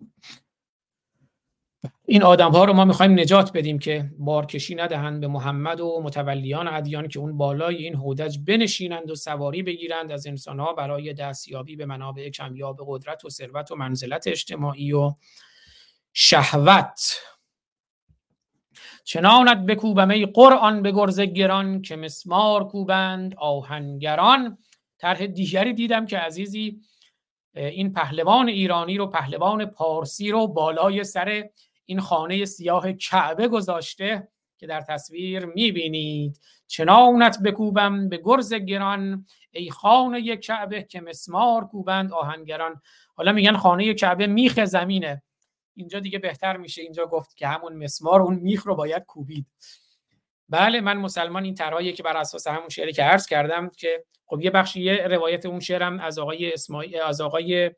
این 2.06 2.23
آدم 2.23 2.52
ها 2.52 2.65
رو 2.65 2.73
ما 2.73 2.85
می‌خوایم 2.85 3.19
نجات 3.19 3.52
بدیم 3.53 3.80
که 3.80 4.11
بارکشی 4.19 4.76
ندهند 4.76 5.22
به 5.22 5.27
محمد 5.27 5.81
و 5.81 6.02
متولیان 6.03 6.68
ادیان 6.68 7.07
که 7.07 7.19
اون 7.19 7.38
بالای 7.38 7.76
این 7.76 7.95
هودج 7.95 8.39
بنشینند 8.48 9.11
و 9.11 9.15
سواری 9.15 9.64
بگیرند 9.64 10.11
از 10.11 10.27
انسان 10.27 10.60
ها 10.60 10.73
برای 10.73 11.14
دستیابی 11.14 11.76
به 11.76 11.85
منابع 11.85 12.30
کمیاب 12.30 12.80
قدرت 12.88 13.26
و 13.26 13.30
ثروت 13.30 13.72
و 13.72 13.76
منزلت 13.76 14.27
اجتماعی 14.27 14.93
و 14.93 15.14
شهوت. 16.14 16.99
چنانت 19.03 19.65
بکوبم 19.65 20.10
ای 20.10 20.26
قرآن 20.26 20.81
به 20.81 20.91
گرز 20.91 21.19
گران 21.19 21.81
که 21.81 21.95
مسمار 21.95 22.68
کوبند 22.68 23.35
آهنگران. 23.35 24.57
طرح 24.98 25.26
دیگری 25.26 25.73
دیدم 25.73 26.06
که 26.06 26.18
عزیزی 26.18 26.81
این 27.53 27.94
پهلوان 27.94 28.48
ایرانی 28.48 28.98
رو 28.98 29.07
پهلوان 29.07 29.65
پارسی 29.65 30.32
رو 30.32 30.48
بالای 30.48 31.03
سر 31.03 31.49
این 31.86 31.99
خانه 31.99 32.45
سیاه 32.45 32.94
کعبه 32.94 33.48
گذاشته 33.48 34.28
که 34.57 34.68
در 34.68 34.82
تصویر 34.82 35.45
می‌بینید. 35.45 36.40
چنانت 36.68 37.41
بکوبم 37.44 38.10
به 38.10 38.18
گرز 38.18 38.53
گران 38.53 39.26
ای 39.52 39.69
خانه 39.69 40.38
کعبه 40.38 40.84
که 40.84 41.02
مسمار 41.02 41.65
کوبند 41.65 42.14
آهنگران. 42.14 42.82
حالا 43.15 43.32
میگن 43.32 43.57
خانه 43.57 43.94
کعبه 43.94 44.28
میخ 44.28 44.65
زمینه. 44.65 45.23
اینجا 45.76 45.99
دیگه 45.99 46.19
بهتر 46.19 46.57
میشه. 46.57 46.82
اینجا 46.82 47.06
گفت 47.06 47.38
که 47.38 47.48
همون 47.48 47.73
مسمار 47.73 48.22
اون 48.22 48.36
میخ 48.36 48.68
رو 48.68 48.76
باید 48.76 49.03
کوبید. 49.03 49.45
بله 50.52 50.82
من 50.82 50.98
مسلمان 50.98 51.44
این 51.44 51.56
طرحیه 51.56 51.91
که 51.91 52.03
بر 52.03 52.18
اساس 52.18 52.48
همون 52.48 52.69
شعری 52.69 52.94
که 52.94 53.03
عرض 53.03 53.26
کردم 53.26 53.69
که 53.69 54.06
خب 54.26 54.41
یه 54.41 54.52
بخشی 54.52 54.82
یه 54.82 55.07
روایت 55.07 55.45
اون 55.45 55.60
شعرم 55.60 55.99
از 55.99 56.19
آقای 56.19 56.53
اسماعیل 56.53 57.02
از 57.02 57.22
آقای 57.22 57.72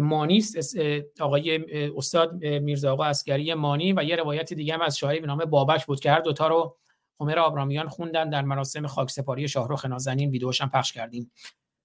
مانیست 0.00 0.76
آقای 1.20 1.60
استاد 1.96 2.34
میرزا 2.44 2.92
آقا 2.92 3.04
اسکری 3.04 3.54
مانی 3.54 3.92
و 3.92 4.02
یه 4.02 4.16
روایت 4.16 4.52
دیگه 4.52 4.74
هم 4.74 4.80
از 4.80 4.98
شاعری 4.98 5.20
به 5.20 5.26
نام 5.26 5.44
بابک 5.44 5.86
بود 5.86 6.00
که 6.00 6.10
هر 6.10 6.20
دوتا 6.20 6.48
رو 6.48 6.76
عمر 7.20 7.38
آبرامیان 7.38 7.88
خوندن 7.88 8.30
در 8.30 8.42
مراسم 8.42 8.86
خاکسپاری 8.86 9.48
شاهرخ 9.48 9.86
نازنین 9.86 10.30
ویدیوش 10.30 10.60
هم 10.60 10.70
پخش 10.70 10.92
کردیم. 10.92 11.32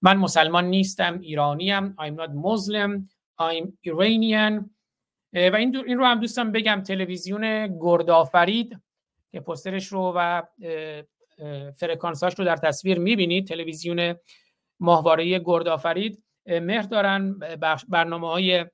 من 0.02 0.16
مسلمان 0.16 0.64
نیستم 0.64 1.20
ایرانیم 1.20 1.96
I'm 1.96 2.14
not 2.20 2.30
Muslim 2.30 3.02
I'm 3.40 3.66
Iranian 3.86 4.64
و 5.32 5.56
این, 5.56 5.76
این 5.76 5.98
رو 5.98 6.04
هم 6.04 6.20
دوستم 6.20 6.52
بگم 6.52 6.82
تلویزیون 6.86 7.66
گردآفرید 7.78 8.78
که 9.32 9.40
پسترش 9.40 9.86
رو 9.86 10.12
و 10.16 10.42
فرکانساش 11.76 12.38
رو 12.38 12.44
در 12.44 12.56
تصویر 12.56 12.98
می‌بینید 12.98 13.46
تلویزیون 13.46 14.14
ماهواره 14.80 15.38
گردآفرید 15.38 16.24
مهر 16.46 16.82
دارن 16.82 17.38
برنامه 17.88 18.28
های 18.28 18.66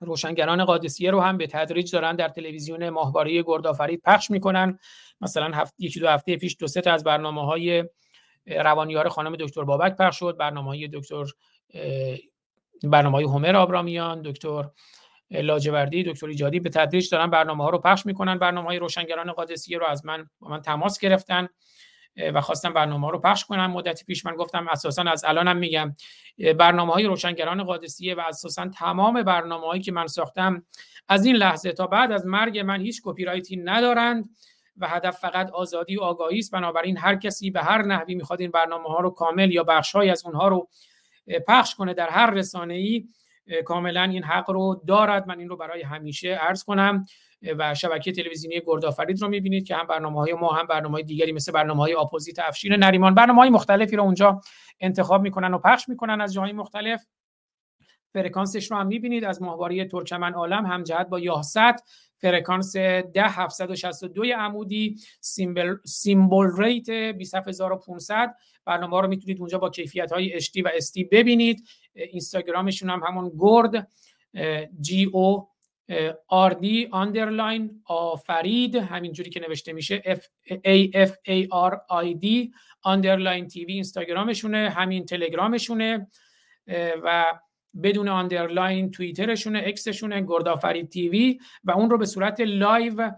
روشنگران 0.00 0.64
قادسیه 0.64 1.10
رو 1.10 1.20
هم 1.20 1.36
به 1.38 1.46
تدریج 1.46 1.92
دارن 1.92 2.16
در 2.16 2.28
تلویزیون 2.28 2.88
ماهواره 2.88 3.42
گردآفرید 3.42 4.02
پخش 4.04 4.30
می‌کنن. 4.30 4.78
مثلا 5.20 5.56
هفت، 5.56 5.74
یکی 5.78 6.00
دو 6.00 6.08
هفته 6.08 6.36
پیش 6.36 6.56
دو 6.60 6.66
سه 6.66 6.80
تا 6.80 6.92
از 6.92 7.04
برنامه 7.04 7.44
های 7.44 7.84
روانیار 8.46 9.08
خانم 9.08 9.36
دکتر 9.36 9.64
بابک 9.64 9.96
پخش 9.96 10.18
شد. 10.18 10.36
برنامه 10.36 10.68
های 10.68 10.88
دکتر 10.88 11.24
برنامه 12.82 13.16
های 13.16 13.24
همر 13.24 13.56
آبرامیان 13.56 14.22
دکتر 14.22 14.64
لاجوردی 15.30 16.02
دکتر 16.02 16.26
ایجادی 16.26 16.60
به 16.60 16.70
تدریج 16.70 17.10
دارن 17.10 17.30
برنامه 17.30 17.64
ها 17.64 17.70
رو 17.70 17.78
پخش 17.78 18.06
می‌کنن. 18.06 18.38
برنامه 18.38 18.66
های 18.66 18.78
روشنگران 18.78 19.32
قادسیه 19.32 19.78
رو 19.78 19.86
از 19.86 20.06
من 20.06 20.30
با 20.40 20.48
من 20.48 20.62
تماس 20.62 20.98
گرفتن 20.98 21.48
و 22.34 22.40
خواستم 22.40 22.72
برنامه 22.72 23.06
ها 23.06 23.10
رو 23.10 23.18
پخش 23.18 23.44
کنم 23.44 23.70
مدتی 23.70 24.04
پیش 24.04 24.26
من 24.26 24.34
گفتم 24.34 24.68
اساسا 24.68 25.02
از 25.02 25.24
الانم 25.24 25.56
میگم 25.56 25.94
برنامه 26.58 26.92
های 26.92 27.04
روشنگران 27.04 27.64
قادسیه 27.64 28.14
و 28.14 28.20
اساسا 28.20 28.68
تمام 28.68 29.22
برنامه 29.22 29.66
هایی 29.66 29.82
که 29.82 29.92
من 29.92 30.06
ساختم 30.06 30.62
از 31.08 31.26
این 31.26 31.36
لحظه 31.36 31.72
تا 31.72 31.86
بعد 31.86 32.12
از 32.12 32.26
مرگ 32.26 32.58
من 32.58 32.80
هیچ 32.80 33.00
کپی 33.04 33.24
رایتی 33.24 33.56
ندارند 33.56 34.28
و 34.76 34.88
هدف 34.88 35.18
فقط 35.18 35.50
آزادی 35.50 35.96
و 35.96 36.00
آگاهی 36.00 36.38
است. 36.38 36.52
بنابراین 36.52 36.98
هر 36.98 37.16
کسی 37.16 37.50
به 37.50 37.62
هر 37.62 37.82
نحوی 37.82 38.14
می‌خواد 38.14 38.40
این 38.40 38.50
برنامه 38.50 38.88
ها 38.88 39.00
رو 39.00 39.10
کامل 39.10 39.52
یا 39.52 39.64
بخشهایی 39.64 40.10
از 40.10 40.26
اونها 40.26 40.48
رو 40.48 40.68
پخش 41.48 41.74
کنه 41.74 41.94
در 41.94 42.08
هر 42.08 42.30
رسانه 42.30 42.74
ای 42.74 43.04
کاملا 43.64 44.02
این 44.02 44.24
حق 44.24 44.50
رو 44.50 44.82
دارد. 44.86 45.28
من 45.28 45.38
این 45.38 45.48
رو 45.48 45.56
برای 45.56 45.82
همیشه 45.82 46.28
عرض 46.28 46.64
کنم. 46.64 47.04
و 47.58 47.74
شبکه 47.74 48.12
تلویزیونی 48.12 48.60
گردآفرید 48.66 49.22
رو 49.22 49.28
می‌بینید 49.28 49.66
که 49.66 49.76
هم 49.76 49.86
برنامه 49.86 50.20
های 50.20 50.34
ما 50.34 50.52
هم 50.52 50.66
برنامه 50.66 50.94
های 50.94 51.02
دیگری 51.02 51.32
مثل 51.32 51.52
برنامه 51.52 51.80
های 51.80 51.94
اپوزیت 51.94 52.38
افشین 52.38 52.72
نریمان 52.72 53.14
برنامه 53.14 53.40
های 53.40 53.50
مختلفی 53.50 53.96
رو 53.96 54.02
اونجا 54.02 54.40
انتخاب 54.80 55.22
می‌کنن 55.22 55.54
و 55.54 55.58
پخش 55.58 55.88
می‌کنن 55.88 56.20
از 56.20 56.34
جاهای 56.34 56.52
مختلف. 56.52 57.06
فرکانسش 58.12 58.70
رو 58.70 58.76
هم 58.76 58.86
می‌بینید. 58.86 59.24
از 59.24 59.42
ماهواره 59.42 59.84
ترکمن 59.84 60.32
عالم 60.32 60.66
هم 60.66 60.82
جهت 60.82 61.08
با 61.08 61.20
یاهست 61.20 61.84
فرکانس 62.16 62.76
10762 62.76 64.24
عمودی. 64.24 64.96
symbol, 65.20 65.76
symbol 65.84 66.46
rate 66.58 66.90
27500 66.90 68.34
برنامه 68.64 69.00
رو 69.00 69.08
می‌تونید 69.08 69.40
اونجا 69.40 69.58
با 69.58 69.70
کیفیت 69.70 70.12
های 70.12 70.40
HD 70.40 70.62
و 70.64 70.68
SD 70.68 71.08
ببینید. 71.12 71.68
اینستاگرامشون 72.02 72.90
هم 72.90 73.02
همون 73.06 73.32
گرد 73.38 73.88
G 74.80 75.04
O 75.04 75.48
D 76.60 76.88
underline 76.90 77.82
آفرید 77.84 78.76
همینجوری 78.76 79.30
که 79.30 79.40
نوشته 79.40 79.72
میشه 79.72 79.98
F 79.98 80.18
A 80.50 81.06
F 81.08 81.10
A 81.10 81.46
R 81.70 81.74
I 82.04 82.24
D 82.24 82.52
underline 82.82 83.48
TV 83.48 83.72
اینستاگرامشونه 83.72 84.70
همین 84.70 85.04
تلگرامشونه 85.04 86.06
و 87.04 87.24
بدون 87.82 88.08
underline 88.08 88.90
توییترشونه 88.90 89.62
X 89.66 89.75
شونه 89.75 90.20
گردآفرید 90.20 90.88
TV 90.88 91.38
و 91.64 91.70
اون 91.70 91.90
رو 91.90 91.98
به 91.98 92.06
صورت 92.06 92.40
live 92.40 93.10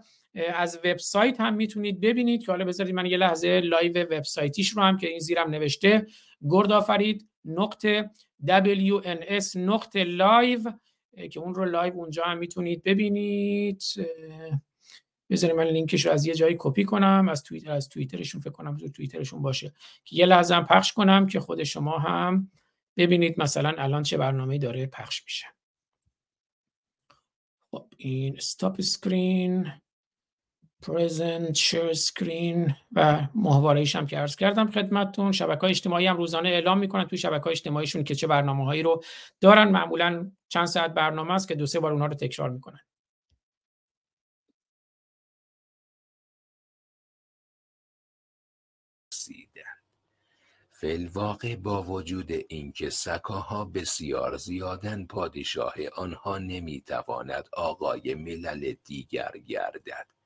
از 0.55 0.79
وبسایت 0.83 1.41
هم 1.41 1.53
می‌تونید 1.53 2.01
ببینید 2.01 2.45
که 2.45 2.51
حالا 2.51 2.65
بذارید 2.65 2.95
من 2.95 3.05
یه 3.05 3.17
لحظه 3.17 3.59
live 3.59 4.03
وبسایتیش 4.03 4.69
رو 4.69 4.83
هم 4.83 4.97
که 4.97 5.09
این 5.09 5.19
زیرم 5.19 5.49
نوشته 5.49 6.07
گردآفرید 6.49 7.30
نقطه 7.45 8.11
WNS 8.47 9.55
نقطه 9.55 10.03
live 10.03 10.71
که 11.31 11.39
اون 11.39 11.55
رو 11.55 11.65
live 11.65 11.93
اونجا 11.93 12.23
هم 12.23 12.37
می‌تونید 12.37 12.83
ببینید. 12.83 13.83
بذارید 15.29 15.55
من 15.55 15.63
لینکش 15.63 16.05
رو 16.05 16.11
از 16.11 16.25
یه 16.25 16.33
جایی 16.33 16.55
کپی 16.59 16.83
کنم 16.83 17.27
از 17.29 17.43
توییتر 17.43 17.71
از 17.71 17.89
توییترشون 17.89 18.41
فکر 18.41 18.51
کنم 18.51 18.77
توییترشون 18.77 19.41
باشه. 19.41 19.73
که 20.05 20.15
یه 20.15 20.25
لحظه 20.25 20.55
هم 20.55 20.65
پخش 20.65 20.93
کنم 20.93 21.27
که 21.27 21.39
خود 21.39 21.63
شما 21.63 21.99
هم 21.99 22.51
ببینید 22.97 23.41
مثلا 23.41 23.73
الان 23.77 24.03
چه 24.03 24.17
برنامه‌ای 24.17 24.59
داره 24.59 24.85
پخش 24.85 25.23
میشه. 25.23 25.45
خب 27.71 27.87
این 27.97 28.37
stop 28.37 28.75
screen 28.79 29.71
present 30.81 31.55
share 31.55 31.85
screen 31.85 32.75
و 32.91 33.27
ماهواره‌ایش 33.35 33.95
هم 33.95 34.05
که 34.05 34.17
عرض 34.17 34.35
کردم 34.35 34.71
خدمتتون. 34.71 35.31
شبکه 35.31 35.63
اجتماعی 35.63 36.07
هم 36.07 36.17
روزانه 36.17 36.49
اعلام 36.49 36.79
می‌کنن 36.79 37.03
توی 37.05 37.17
شبکه 37.17 37.47
اجتماعیشون 37.47 38.03
که 38.03 38.15
چه 38.15 38.27
برنامه 38.27 38.65
هایی 38.65 38.83
رو 38.83 39.03
دارن. 39.41 39.69
معمولا 39.69 40.31
چند 40.49 40.65
ساعت 40.65 40.93
برنامه 40.93 41.33
است 41.33 41.47
که 41.47 41.55
دو 41.55 41.65
سه 41.65 41.79
بار 41.79 41.91
اونها 41.91 42.07
رو 42.07 42.13
تکرار 42.13 42.49
می‌کنن. 42.49 42.79
فی‌الواقع 50.69 51.55
با 51.55 51.83
وجود 51.83 52.31
اینکه 52.49 52.89
سکاها 52.89 53.65
بسیار 53.65 54.37
زیادن 54.37 55.05
پادشاه 55.05 55.73
آنها 55.95 56.37
نمی‌تواند 56.37 57.49
آقای 57.53 58.15
ملل 58.15 58.73
دیگر 58.85 59.31
گردد. 59.47 60.20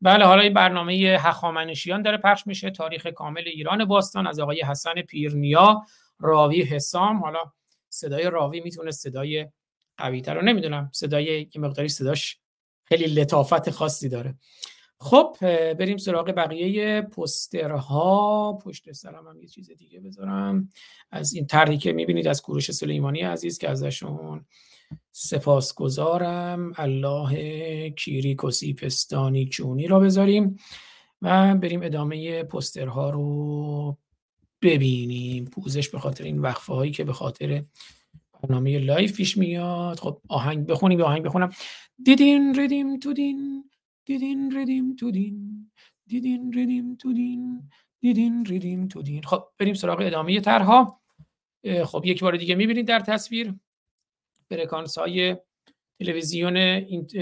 بله 0.00 0.24
حالا 0.24 0.42
این 0.42 0.54
برنامه 0.54 1.16
هخامنشیان 1.20 2.02
داره 2.02 2.16
پخش 2.16 2.46
میشه. 2.46 2.70
تاریخ 2.70 3.06
کامل 3.06 3.42
ایران 3.46 3.84
باستان 3.84 4.26
از 4.26 4.40
آقای 4.40 4.62
حسن 4.62 4.94
پیرنیا 4.94 5.82
راوی 6.18 6.62
حسام. 6.62 7.16
حالا 7.16 7.40
صدای 7.88 8.30
راوی 8.30 8.60
می‌تونه 8.60 8.90
صدای 8.90 9.46
قوی 9.96 10.20
تر 10.20 10.34
رو 10.34 10.42
نمی‌دونم 10.42 10.90
صدای 10.92 11.44
که 11.44 11.60
مقداری 11.60 11.88
صداش 11.88 12.38
خیلی 12.84 13.06
لطافت 13.06 13.70
خاصی 13.70 14.08
داره. 14.08 14.34
خب 15.00 15.36
بریم 15.72 15.96
سراغ 15.96 16.30
بقیه 16.30 17.02
پسترها 17.02 18.52
پشت 18.64 18.92
سرم 18.92 19.28
هم 19.28 19.40
یه 19.40 19.48
چیز 19.48 19.70
دیگه 19.70 20.00
بذارم. 20.00 20.70
از 21.10 21.34
این 21.34 21.46
طرحی 21.46 21.78
که 21.78 21.92
می‌بینید 21.92 22.28
از 22.28 22.42
کوروش 22.42 22.70
سلیمانی 22.70 23.20
عزیز 23.20 23.58
که 23.58 23.70
ازشون 23.70 24.46
سپاسگزارم. 25.12 26.72
الله 26.76 27.90
کیریکوسی 27.90 28.74
پستانی 28.74 29.46
چونی 29.46 29.86
را 29.86 30.00
بذاریم 30.00 30.56
و 31.22 31.54
بریم 31.54 31.82
ادامه 31.82 32.42
پسترها 32.42 33.10
رو 33.10 33.98
ببینیم. 34.62 35.44
پوزش 35.44 35.88
به 35.88 35.98
خاطر 35.98 36.24
این 36.24 36.38
وقفه 36.38 36.74
هایی 36.74 36.92
که 36.92 37.04
به 37.04 37.12
خاطر 37.12 37.64
برنامه 38.42 38.78
لایف 38.78 39.16
پیش 39.16 39.36
میاد. 39.36 40.00
خب 40.00 40.20
آهنگ 40.28 40.66
بخونیم 40.66 41.00
آهنگ 41.00 41.22
بخونم. 41.22 41.50
دیدین 42.04 42.60
ردیم 42.60 42.98
تو 42.98 43.12
دین 43.12 43.70
دیدین 44.04 44.56
ردیم 44.56 44.96
تو 44.96 45.10
دین 45.10 45.70
دیدین 46.06 46.52
ردیم 46.58 46.96
تو 46.96 47.12
دین 47.12 47.70
دیدین 48.00 48.46
ردیم 48.46 48.88
تو 48.88 49.02
دین. 49.02 49.22
خب 49.22 49.44
بریم 49.58 49.74
سراغ 49.74 50.00
ادامه 50.00 50.40
طرها 50.40 51.00
خب 51.84 52.02
یک 52.04 52.20
بار 52.20 52.36
دیگه 52.36 52.54
می‌بینید 52.54 52.88
در 52.88 53.00
تصویر. 53.00 53.54
فرکانس 54.50 54.98
های 54.98 55.36
تلویزیون 56.00 56.80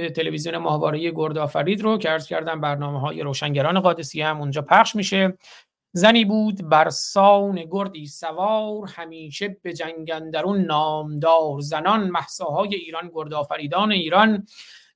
تلویزیون 0.08 0.56
ماهواره 0.56 1.10
گردآفرید 1.10 1.80
رو 1.80 1.98
که 1.98 2.08
عرض 2.08 2.26
کردم 2.26 2.60
برنامه 2.60 3.00
های 3.00 3.22
روشنگران 3.22 3.80
قادسی 3.80 4.22
هم 4.22 4.40
اونجا 4.40 4.62
پخش 4.62 4.96
میشه. 4.96 5.38
زنی 5.92 6.24
بود 6.24 6.68
بر 6.68 6.90
سان 6.90 7.64
گردی 7.70 8.06
سوار 8.06 8.88
همیشه 8.88 9.56
به 9.62 9.72
جنگندرون 9.72 10.60
نامدار 10.60 11.60
زنان 11.60 12.08
محساهای 12.08 12.74
ایران 12.74 13.10
گردآفریدان 13.14 13.92
ایران. 13.92 14.46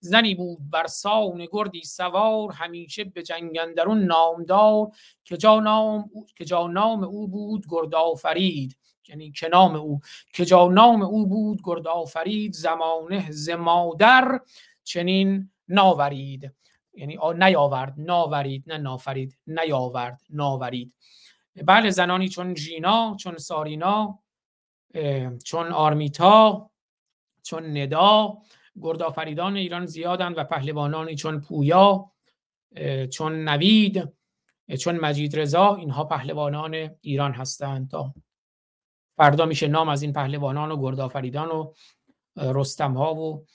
زنی 0.00 0.34
بود 0.34 0.58
بر 0.70 0.86
سان 0.86 1.46
گردی 1.52 1.82
سوار 1.82 2.52
همیشه 2.52 3.04
به 3.04 3.22
جنگندرون 3.22 4.04
نامدار. 4.04 4.88
که 5.24 5.36
جا 5.36 5.60
نام 5.60 6.10
که 6.36 6.44
جا 6.44 6.66
نام 6.66 7.04
او 7.04 7.28
بود 7.28 7.64
گردآفرید 7.70 8.76
یعنی 9.10 9.32
که 9.32 9.48
نام 9.48 9.76
او 9.76 10.00
که 10.32 10.44
جا 10.44 10.68
نام 10.68 11.02
او 11.02 11.26
بود 11.26 11.60
گرد 11.64 11.86
آفرید 11.86 12.52
زمانه 12.52 13.30
ز 13.30 13.50
مادر 13.50 14.40
چنین 14.84 15.50
ناورید. 15.68 16.52
یعنی 16.94 17.18
نیاورد 17.38 17.94
ناورید 17.96 18.64
نه 18.66 18.78
نافرید 18.78 19.38
نیاورد 19.46 20.20
ناورید. 20.30 20.94
بله 21.64 21.90
زنانی 21.90 22.28
چون 22.28 22.54
جینا 22.54 23.16
چون 23.20 23.38
سارینا 23.38 24.18
چون 25.44 25.66
آرمیتا 25.72 26.70
چون 27.42 27.78
ندا 27.78 28.38
گردآفریدان 28.82 29.56
ایران 29.56 29.86
زیادند 29.86 30.38
و 30.38 30.44
پهلوانانی 30.44 31.14
چون 31.14 31.40
پویا 31.40 32.10
چون 33.12 33.48
نوید 33.48 34.08
چون 34.80 34.96
مجید 34.96 35.38
رضا 35.38 35.74
اینها 35.74 36.04
پهلوانان 36.04 36.90
ایران 37.00 37.32
هستند 37.32 37.90
تا 37.90 38.14
فردا 39.20 39.46
میشه 39.46 39.68
نام 39.68 39.88
از 39.88 40.02
این 40.02 40.12
پهلوانان 40.12 40.70
و 40.70 40.82
گردآفریدان 40.82 41.48
و 41.48 41.72
رستم 42.36 42.92
ها 42.92 43.14
و 43.14 43.46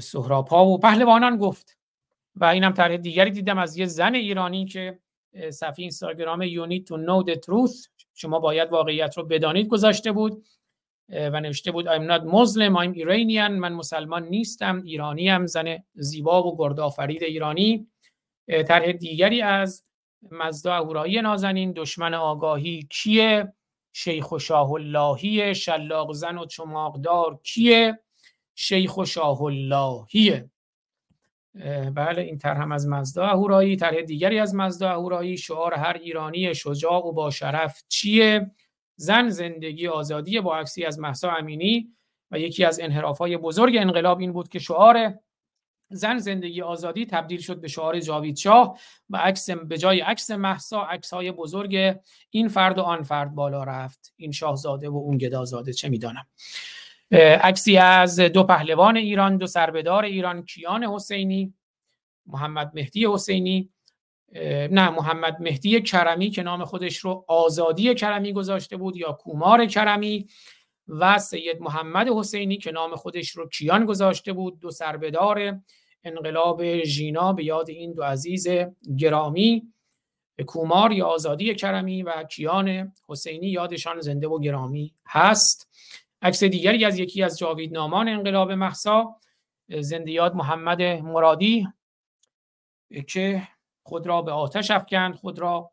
سهراب 0.00 0.48
ها 0.48 0.66
و 0.66 0.78
پهلوانان 0.78 1.36
گفت. 1.36 1.78
و 2.36 2.44
اینم 2.44 2.72
طرح 2.72 2.96
دیگری 2.96 3.30
دیدم 3.30 3.58
از 3.58 3.76
یه 3.76 3.86
زن 3.86 4.14
ایرانی 4.14 4.66
که 4.66 4.98
صفحه 5.50 5.74
اینستاگرام 5.78 6.42
need 6.44 6.82
to 6.82 6.94
know 6.94 7.30
the 7.30 7.34
truth 7.34 7.88
شما 8.14 8.38
باید 8.38 8.72
واقعیت 8.72 9.16
رو 9.16 9.24
بدانید 9.24 9.68
گذاشته 9.68 10.12
بود 10.12 10.46
و 11.08 11.40
نوشته 11.40 11.72
بود 11.72 11.86
I'm 11.86 12.08
not 12.10 12.22
Muslim 12.22 12.76
I'm 12.76 12.98
Iranian 12.98 13.50
من 13.50 13.72
مسلمان 13.72 14.28
نیستم 14.28 14.82
ایرانی 14.82 15.28
هم 15.28 15.46
زن 15.46 15.78
زیبا 15.94 16.42
و 16.42 16.56
گردآفرید 16.58 17.22
ایرانی. 17.22 17.88
طرح 18.68 18.92
دیگری 18.92 19.42
از 19.42 19.84
مزدا 20.30 20.74
اهورایی 20.74 21.20
نازنین 21.20 21.72
دشمن 21.72 22.14
آگاهی 22.14 22.86
کیه؟ 22.90 23.55
شیخ 23.98 24.32
و 24.32 24.38
شاه 24.38 24.72
اللهی 24.72 25.54
شلاق 25.54 26.12
زن 26.12 26.38
و 26.38 26.46
چماقدار 26.46 27.40
کیه؟ 27.42 27.98
شیخ 28.54 28.96
و 28.96 29.04
شاه 29.04 29.42
اللهیه. 29.42 30.50
بله 31.94 32.22
این 32.22 32.38
طرح 32.38 32.62
هم 32.62 32.72
از 32.72 32.88
مزدا 32.88 33.26
اهورایی 33.26 33.76
طرح 33.76 34.00
دیگری 34.00 34.38
از 34.38 34.54
مزدا 34.54 34.90
اهورایی 34.90 35.36
شعار 35.36 35.74
هر 35.74 35.92
ایرانی 35.92 36.54
شجاع 36.54 37.06
و 37.06 37.12
با 37.12 37.30
شرف 37.30 37.82
چیه؟ 37.88 38.50
زن 38.96 39.28
زندگی 39.28 39.88
آزادی 39.88 40.40
با 40.40 40.56
عکسی 40.56 40.84
از 40.84 40.98
محسا 40.98 41.30
امینی 41.30 41.88
و 42.30 42.38
یکی 42.38 42.64
از 42.64 42.80
انحرافهای 42.80 43.36
بزرگ 43.36 43.76
انقلاب 43.76 44.18
این 44.20 44.32
بود 44.32 44.48
که 44.48 44.58
شعار 44.58 45.14
زن 45.90 46.18
زندگی 46.18 46.62
آزادی 46.62 47.06
تبدیل 47.06 47.40
شد 47.40 47.60
به 47.60 47.68
شعار 47.68 48.00
جاوید 48.00 48.36
شاه 48.36 48.78
و 49.10 49.16
عکس 49.16 49.50
به 49.50 49.78
جای 49.78 50.00
عکس 50.00 50.30
محسا 50.30 50.82
عکس 50.82 51.12
های 51.12 51.32
بزرگ 51.32 51.96
این 52.30 52.48
فرد 52.48 52.78
و 52.78 52.82
آن 52.82 53.02
فرد 53.02 53.34
بالا 53.34 53.64
رفت. 53.64 54.12
این 54.16 54.32
شاهزاده 54.32 54.88
و 54.88 54.96
اون 54.96 55.18
گدازاده 55.18 55.72
چه 55.72 55.88
می‌دانم. 55.88 56.26
عکسی 57.42 57.76
از 57.76 58.20
دو 58.20 58.44
پهلوان 58.44 58.96
ایران 58.96 59.36
دو 59.36 59.46
سربدار 59.46 60.04
ایران 60.04 60.44
کیان 60.44 60.84
حسینی 60.84 61.54
محمد 62.26 62.70
مهدی 62.74 63.06
حسینی. 63.06 63.70
نه 64.70 64.90
محمد 64.90 65.36
مهدی 65.40 65.82
کرمی 65.82 66.30
که 66.30 66.42
نام 66.42 66.64
خودش 66.64 66.96
رو 66.96 67.24
آزادی 67.28 67.94
کرمی 67.94 68.32
گذاشته 68.32 68.76
بود 68.76 68.96
یا 68.96 69.12
کومار 69.12 69.66
کرمی. 69.66 70.26
و 70.88 71.18
سید 71.18 71.60
محمد 71.60 72.08
حسینی 72.08 72.56
که 72.56 72.70
نام 72.70 72.96
خودش 72.96 73.30
رو 73.30 73.48
کیان 73.48 73.84
گذاشته 73.84 74.32
بود 74.32 74.60
دو 74.60 74.70
سربدار 74.70 75.60
انقلاب 76.04 76.82
ژینا 76.84 77.32
به 77.32 77.44
یاد 77.44 77.70
این 77.70 77.92
دو 77.92 78.02
عزیز 78.02 78.48
گرامی 78.98 79.72
کومار 80.46 80.92
یا 80.92 81.06
آزادی 81.06 81.54
کرمی 81.54 82.02
و 82.02 82.22
کیان 82.22 82.92
حسینی 83.08 83.48
یادشان 83.48 84.00
زنده 84.00 84.28
و 84.28 84.40
گرامی 84.40 84.94
هست. 85.06 85.68
عکس 86.22 86.44
دیگری 86.44 86.84
از 86.84 86.98
یکی 86.98 87.22
از 87.22 87.38
جاویدنامان 87.38 88.08
انقلاب 88.08 88.52
محسا 88.52 89.16
زنده 89.68 90.10
یاد 90.10 90.34
محمد 90.34 90.82
مرادی 90.82 91.68
که 93.08 93.48
خود 93.82 94.06
را 94.06 94.22
به 94.22 94.32
آتش 94.32 94.70
افکند 94.70 95.14
خود 95.14 95.38
را 95.38 95.72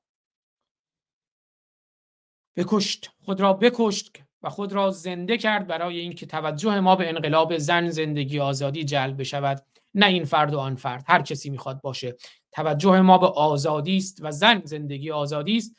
بکشت 2.56 3.12
خود 3.26 3.42
را 3.42 3.54
بکشت. 3.54 4.24
و 4.44 4.50
خود 4.50 4.74
را 4.74 4.90
زنده 4.90 5.38
کرد 5.38 5.68
برای 5.68 6.00
اینکه 6.00 6.26
توجه 6.26 6.80
ما 6.80 6.96
به 6.96 7.10
انقلاب 7.10 7.58
زن 7.58 7.90
زندگی 7.90 8.40
آزادی 8.40 8.84
جلب 8.84 9.20
بشود. 9.20 9.66
نه 9.94 10.06
این 10.06 10.26
فرد 10.26 10.54
و 10.54 10.60
آن 10.60 10.76
فرد 10.76 11.04
هر 11.08 11.22
کسی 11.22 11.50
می‌خواد 11.50 11.82
باشه. 11.82 12.16
توجه 12.52 13.02
ما 13.02 13.18
به 13.18 13.28
آزادی 13.28 13.98
است 13.98 14.20
و 14.22 14.32
زن 14.32 14.62
زندگی 14.64 15.12
آزادی 15.12 15.58
است. 15.58 15.76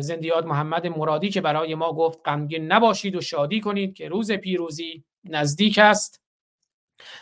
زندیات 0.00 0.46
محمد 0.46 0.86
مرادی 0.86 1.30
که 1.30 1.40
برای 1.40 1.74
ما 1.74 1.92
گفت 1.92 2.18
غمگین 2.24 2.72
نباشید 2.72 3.16
و 3.16 3.20
شادی 3.20 3.60
کنید 3.60 3.94
که 3.94 4.08
روز 4.08 4.32
پیروزی 4.32 5.04
نزدیک 5.24 5.78
است. 5.78 6.22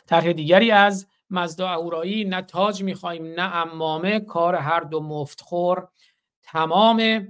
طرح 0.06 0.32
دیگری 0.32 0.70
از 0.70 1.06
مزدا 1.30 1.68
اهورایی 1.68 2.24
نه 2.24 2.42
تاج 2.42 2.82
می‌خوایم 2.82 3.26
نه 3.26 3.56
امامه 3.56 4.20
کار 4.20 4.54
هر 4.54 4.80
دو 4.80 5.00
مفتخور. 5.00 5.88
تمام 6.42 7.28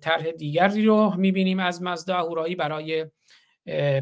طرح 0.00 0.30
دیگری 0.30 0.84
رو 0.86 1.14
می‌بینیم 1.16 1.58
از 1.58 1.82
مزدا 1.82 2.16
اهورایی 2.16 2.54
برای 2.54 3.06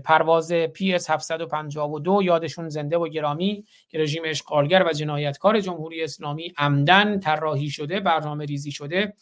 پرواز 0.04 0.52
PS 0.52 1.10
752 1.10 2.20
یادشون 2.22 2.68
زنده 2.68 2.98
و 2.98 3.08
گرامی 3.08 3.64
که 3.88 3.98
رژیم 3.98 4.22
اشغالگر 4.26 4.84
و 4.86 4.92
جنایتکار 4.92 5.60
جمهوری 5.60 6.04
اسلامی 6.04 6.52
عمدن 6.58 7.20
طراحی 7.20 7.70
شده 7.70 8.00
برنامه 8.00 8.44
ریزی 8.44 8.70
شده 8.70 9.14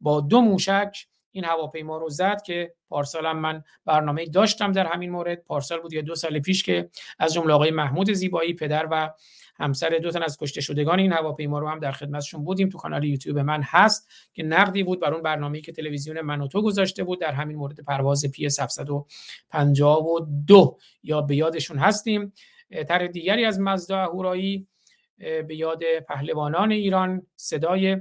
با 0.00 0.20
دو 0.20 0.40
موشک 0.40 1.06
این 1.32 1.44
هواپیما 1.44 1.98
رو 1.98 2.08
زد 2.08 2.42
که 2.42 2.74
پارسال 2.88 3.32
من 3.32 3.64
برنامه 3.84 4.26
داشتم 4.26 4.72
در 4.72 4.86
همین 4.86 5.10
مورد. 5.10 5.44
پارسال 5.44 5.80
بود 5.80 5.92
یا 5.92 6.00
دو 6.00 6.14
سال 6.14 6.40
پیش 6.40 6.62
که 6.62 6.90
از 7.18 7.34
جمله 7.34 7.52
آقای 7.52 7.70
محمود 7.70 8.12
زیبایی 8.12 8.54
پدر 8.54 8.88
و 8.90 9.10
همسر 9.58 9.98
دو 10.02 10.10
تن 10.10 10.22
از 10.22 10.38
کشته 10.38 10.60
شدگان 10.60 10.98
این 10.98 11.12
هواپیما 11.12 11.58
رو 11.58 11.68
هم 11.68 11.78
در 11.78 11.92
خدمتشون 11.92 12.44
بودیم. 12.44 12.68
تو 12.68 12.78
کانال 12.78 13.04
یوتیوب 13.04 13.38
من 13.38 13.62
هست 13.62 14.10
که 14.34 14.42
نقدی 14.42 14.82
بود 14.82 15.00
بر 15.00 15.14
اون 15.14 15.22
برنامه‌ای 15.22 15.62
که 15.62 15.72
تلویزیون 15.72 16.20
من 16.20 16.40
و 16.40 16.46
تو 16.46 16.62
گذاشته 16.62 17.04
بود. 17.04 17.20
در 17.20 17.32
همین 17.32 17.56
مورد 17.56 17.80
پرواز 17.80 18.26
پی 18.26 18.46
752 18.46 20.78
یا 21.02 21.20
به 21.20 21.36
یادشون 21.36 21.78
هستیم. 21.78 22.32
طرح 22.88 23.06
دیگری 23.06 23.44
از 23.44 23.60
مزدا 23.60 23.98
اهورایی 23.98 24.66
به 25.18 25.56
یاد 25.56 25.82
پهلوانان 26.08 26.72
ایران 26.72 27.26
صدای 27.36 27.96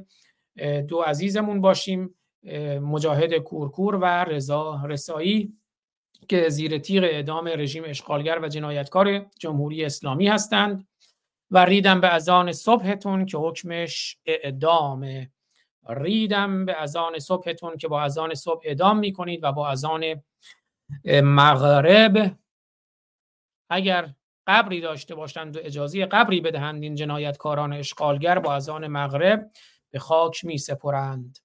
دو 0.87 1.01
عزیزمون 1.01 1.61
باشیم 1.61 2.15
مجاهد 2.81 3.33
کورکور 3.33 3.95
و 3.95 4.05
رضا 4.05 4.81
رسایی 4.85 5.53
که 6.27 6.49
زیر 6.49 6.77
تیغ 6.77 7.03
اعدام 7.03 7.47
رژیم 7.47 7.83
اشغالگر 7.85 8.39
و 8.41 8.47
جنایتکار 8.47 9.25
جمهوری 9.39 9.85
اسلامی 9.85 10.27
هستند. 10.27 10.87
و 11.51 11.65
ریدم 11.65 12.01
به 12.01 12.13
اذان 12.13 12.51
صبحتون 12.51 13.25
که 13.25 13.37
حکمش 13.37 14.17
اعدامه. 14.25 15.31
ریدم 15.89 16.65
به 16.65 16.81
اذان 16.81 17.19
صبحتون 17.19 17.77
که 17.77 17.87
با 17.87 18.01
اذان 18.01 18.33
صبح 18.33 18.61
اعدام 18.65 18.99
می‌کنید 18.99 19.39
و 19.43 19.51
با 19.51 19.69
اذان 19.69 20.23
مغرب. 21.23 22.35
اگر 23.69 24.13
قبری 24.47 24.81
داشته 24.81 25.15
باشند 25.15 25.57
و 25.57 25.59
اجازه 25.63 26.05
قبری 26.05 26.41
بدهند 26.41 26.83
این 26.83 26.95
جنایتکاران 26.95 27.73
اشغالگر 27.73 28.39
با 28.39 28.55
اذان 28.55 28.87
مغرب 28.87 29.49
به 29.91 29.99
خاک 29.99 30.45
می 30.45 30.57
سپرند 30.57 31.37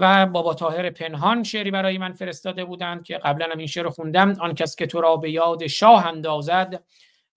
و 0.00 0.26
بابا 0.26 0.54
تاهر 0.54 0.90
پنهان 0.90 1.42
شعری 1.42 1.70
برای 1.70 1.98
من 1.98 2.12
فرستاده 2.12 2.64
بودند 2.64 3.04
که 3.04 3.18
قبلا 3.18 3.46
هم 3.52 3.58
این 3.58 3.66
شعر 3.66 3.88
خوندم. 3.88 4.40
آن 4.40 4.54
کس 4.54 4.76
که 4.76 4.86
تو 4.86 5.00
را 5.00 5.16
به 5.16 5.30
یاد 5.30 5.66
شاه 5.66 6.06
اندازد 6.06 6.84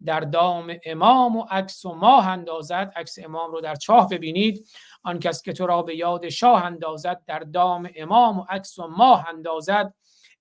در 0.06 0.20
دام 0.20 0.76
امام 0.86 1.36
و 1.38 1.46
عکس 1.50 1.86
و 1.86 1.94
ماه 1.94 2.28
اندازد 2.28 2.94
عکس 2.96 3.20
امام 3.24 3.52
رو 3.52 3.62
در 3.62 3.76
چاه 3.76 4.10
ببینید. 4.10 4.68
آن 5.04 5.20
کس 5.20 5.42
که 5.42 5.54
تو 5.54 5.68
را 5.68 5.82
به 5.82 5.96
یاد 5.96 6.30
شاه 6.30 6.66
اندازد 6.66 7.22
در 7.28 7.40
دام 7.40 7.90
امام 7.96 8.40
و 8.40 8.46
عکس 8.50 8.80
و 8.80 8.88
ماه 8.88 9.30
اندازد. 9.30 9.94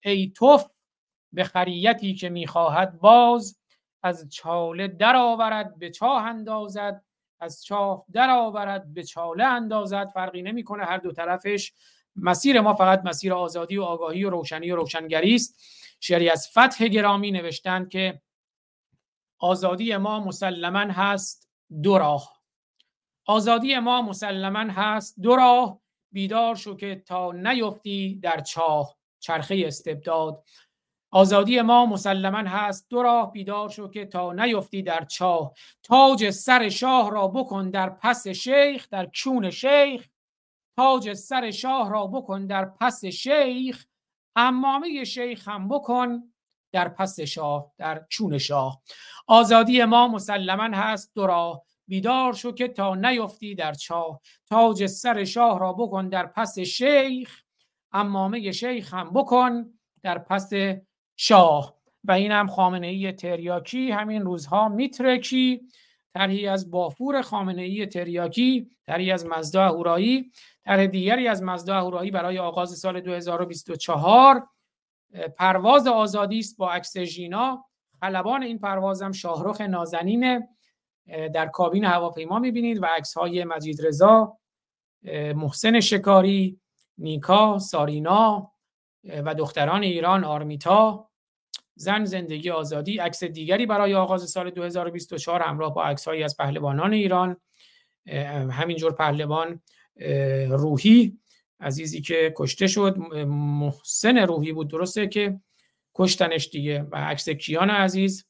ای 0.05 0.32
توف 0.37 0.66
به 1.32 1.45
خریتی 1.45 2.15
که 2.15 2.28
می‌خواهد 2.28 3.01
باز. 3.01 3.57
از 4.03 4.28
چاله 4.31 4.89
درآورد 4.89 5.78
به 5.78 5.91
چاه 5.91 6.27
اندازد. 6.27 7.05
از 7.41 7.65
چاه 7.65 8.05
در 8.12 8.31
آورد 8.31 8.95
به 8.95 9.03
چاله 9.03 9.45
اندازد. 9.45 10.09
فرقی 10.09 10.43
نمی‌کنه 10.43 10.85
هر 10.85 10.99
دو 10.99 11.12
طرفش. 11.12 11.73
مسیر 12.16 12.61
ما 12.61 12.74
فقط 12.74 13.03
مسیر 13.05 13.35
آزادی 13.35 13.77
و 13.77 13.82
آگاهی 13.82 14.24
و 14.24 14.31
روشنی 14.31 14.70
و 14.70 14.77
روشنگری 14.77 15.35
است. 15.35 15.62
شعری 16.01 16.31
از 16.31 16.49
فتح 16.49 16.89
گرامی 16.89 17.31
نوشتند 17.31 17.89
که 17.89 18.20
آزادی 19.41 19.97
ما 19.97 20.21
مسلما 20.21 20.79
هست 20.79 21.51
دو 21.83 21.99
راه. 21.99 22.41
آزادی 23.27 23.79
ما 23.79 24.03
مسلما 24.03 24.73
هست 24.73 25.21
دو 25.21 25.37
راه. 25.37 25.81
بیدار 26.12 26.55
شو 26.55 26.77
که 26.77 27.03
تا 27.07 27.33
نیفتی 27.33 28.15
در 28.15 28.41
چاه. 28.41 28.97
چرخه 29.21 29.62
استبداد. 29.67 30.45
آزادی 31.11 31.61
ما 31.61 31.87
مسلما 31.87 32.39
هست 32.39 32.87
دو 32.91 33.03
راه. 33.03 33.33
بیدار 33.33 33.69
شو 33.69 33.89
که 33.89 34.07
تا 34.07 34.33
نیفتی 34.33 34.83
در 34.83 35.05
چاه. 35.05 35.53
تاج 35.83 36.31
سر 36.31 36.69
شاه 36.69 37.11
را 37.11 37.29
بکن 37.29 37.71
در 37.71 37.91
پس 37.91 38.29
شیخ 38.29 38.89
در 38.91 39.11
کون 39.25 39.51
شیخ. 39.51 40.09
تاج 40.77 41.12
سر 41.12 41.51
شاه 41.51 41.91
را 41.91 42.07
بکن 42.07 42.47
در 42.47 42.65
پس 42.65 43.05
شیخ. 43.05 43.87
امامه 44.37 45.05
شیخ 45.05 45.49
هم 45.49 45.69
بکن 45.69 46.33
در 46.72 46.88
پس 46.88 47.20
شاه 47.20 47.72
در 47.78 48.06
چون 48.09 48.38
شاه. 48.38 48.82
آزادی 49.26 49.84
ما 49.84 50.09
مسلما 50.09 50.76
هست 50.78 51.12
دو 51.14 51.26
راه 51.26 51.62
بیدار 51.88 52.32
شو 52.32 52.52
که 52.52 52.68
تا 52.68 52.94
نیفتی 52.94 53.55
در 53.55 53.72
چاه. 53.72 54.20
تاج 54.47 54.86
سر 54.86 55.24
شاه 55.24 55.59
را 55.59 55.72
بکن 55.72 56.09
در 56.09 56.26
پس 56.26 56.59
شیخ. 56.59 57.42
امامه 57.92 58.52
شیخ 58.52 58.94
هم 58.94 59.10
بکن 59.10 59.64
در 60.02 60.18
پس 60.18 60.51
شاه. 61.16 61.74
و 62.05 62.12
این 62.12 62.32
هم 62.32 62.47
خامنه 62.47 62.86
ای 62.86 63.12
تریاکی. 63.12 63.90
همین 63.90 64.22
روزها 64.22 64.68
میترکی. 64.68 65.60
طرحی 66.14 66.47
از 66.47 66.70
بافور 66.70 67.22
خامنه 67.22 67.62
ای 67.62 67.86
تریاکی 67.86 68.70
طرحی 68.86 69.12
از 69.12 69.26
مزدا 69.26 69.64
اهورایی 69.64 70.32
طرح 70.64 70.86
دیگری 70.86 71.28
از 71.28 71.42
مزدا 71.42 71.76
اهورایی 71.76 72.10
برای 72.10 72.38
آغاز 72.38 72.78
سال 72.78 73.01
2024 73.01 74.48
پرواز 75.37 75.87
آزادی 75.87 76.39
است 76.39 76.57
با 76.57 76.73
عکس 76.73 76.99
ژینا. 76.99 77.65
خلبان 78.01 78.43
این 78.43 78.59
پروازم 78.59 79.12
شاهرخ 79.12 79.61
نازنین 79.61 80.49
در 81.35 81.47
کابین 81.47 81.85
هواپیما 81.85 82.39
می‌بینید 82.39 82.82
و 82.82 82.87
عکس 82.87 83.15
های 83.15 83.45
مجید 83.45 83.87
رضا 83.87 84.39
محسن 85.35 85.81
شکاری 85.81 86.61
نیکا 86.99 87.59
سارینا 87.59 88.53
و 89.05 89.35
دختران 89.35 89.82
ایران 89.82 90.24
آرمیتا. 90.24 91.11
زن 91.74 92.05
زندگی 92.05 92.51
آزادی. 92.51 92.99
عکس 92.99 93.24
دیگری 93.24 93.66
برای 93.66 93.95
آغاز 93.95 94.31
سال 94.31 94.51
2024 94.51 95.43
همراه 95.43 95.74
با 95.74 95.85
عکسهایی 95.85 96.23
از 96.23 96.37
پهلوانان 96.37 96.93
ایران. 96.93 97.37
همینجور 98.51 98.93
پهلوان 98.93 99.62
روحی. 100.49 101.19
عزیزی 101.61 102.01
که 102.01 102.35
کشته 102.37 102.66
شد 102.66 102.99
محسن 103.27 104.19
روحی 104.19 104.53
بود 104.53 104.69
درسته 104.70 105.07
که 105.07 105.41
کشتنش 105.95 106.49
دیگه 106.49 106.82
و 106.82 106.97
عکس 106.97 107.28
کیان 107.28 107.70
عزیز 107.70 108.27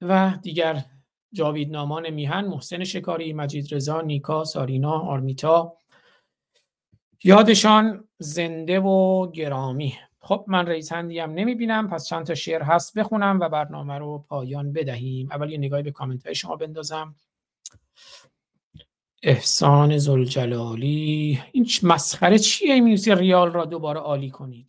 و 0.00 0.38
دیگر 0.42 0.84
جاوید 1.32 1.70
نامان 1.70 2.10
میهن 2.10 2.44
محسن 2.44 2.84
شکاری 2.84 3.32
مجید 3.32 3.74
رضا 3.74 4.00
نیکا 4.00 4.44
سارینا 4.44 4.98
آرمیتا. 4.98 5.76
یادشان 7.24 8.08
زنده 8.18 8.80
و 8.80 9.30
گرامی. 9.30 9.94
خب 10.20 10.44
من 10.48 10.66
رئیس 10.66 10.92
هندی 10.92 11.18
هم 11.18 11.30
نمی‌بینم 11.30 11.88
پس 11.88 12.06
چند 12.06 12.26
تا 12.26 12.34
شعر 12.34 12.62
هست 12.62 12.98
بخونم 12.98 13.40
و 13.40 13.48
برنامه 13.48 13.98
رو 13.98 14.18
پایان 14.28 14.72
بدهیم. 14.72 15.28
اول 15.30 15.50
یه 15.50 15.58
نگاهی 15.58 15.82
به 15.82 15.90
کامنت 15.90 16.26
های 16.26 16.34
شما 16.34 16.56
بندازم. 16.56 17.14
احسان 19.26 19.98
زلجلالی 19.98 21.40
این 21.52 21.66
مسخره 21.82 22.38
چیه 22.38 22.74
این 22.74 22.98
ریال 23.18 23.52
را 23.52 23.64
دوباره 23.64 24.00
عالی 24.00 24.30
کنید. 24.30 24.68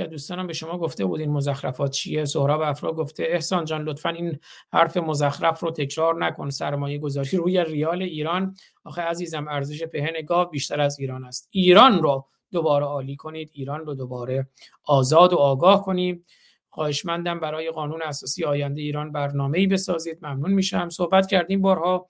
از 0.00 0.10
دوستانم 0.10 0.46
به 0.46 0.52
شما 0.52 0.78
گفته 0.78 1.04
بود 1.04 1.20
این 1.20 1.30
مزخرفات 1.30 1.90
چیه. 1.90 2.24
سهراب 2.24 2.60
افرا 2.60 2.92
گفته 2.92 3.24
احسان 3.28 3.64
جان 3.64 3.82
لطفا 3.82 4.08
این 4.08 4.38
حرف 4.72 4.96
مزخرف 4.96 5.60
رو 5.60 5.70
تکرار 5.70 6.24
نکن. 6.24 6.50
سرمایه 6.50 6.98
گذاری 6.98 7.36
روی 7.36 7.64
ریال 7.64 8.02
ایران. 8.02 8.56
آخه 8.84 9.02
عزیزم 9.02 9.48
ارزش 9.48 9.82
پهن 9.82 10.22
گاو 10.26 10.48
بیشتر 10.48 10.80
از 10.80 10.98
ایران 10.98 11.24
است. 11.24 11.48
ایران 11.50 12.02
رو 12.02 12.26
دوباره 12.52 12.84
عالی 12.84 13.16
کنید. 13.16 13.50
ایران 13.52 13.80
رو 13.80 13.94
دوباره 13.94 14.48
آزاد 14.84 15.32
و 15.32 15.36
آگاه 15.36 15.84
کنیم 15.84 16.24
خواهشمندم 16.68 17.40
برای 17.40 17.70
قانون 17.70 18.02
اساسی 18.02 18.44
آینده 18.44 18.80
ایران 18.80 19.12
برنامه 19.12 19.58
ای 19.58 19.66
بسازید. 19.66 20.18
ممنون 20.22 20.52
میشم. 20.52 20.88
صحبت 20.88 21.26
کردیم. 21.26 21.62
بارها 21.62 22.08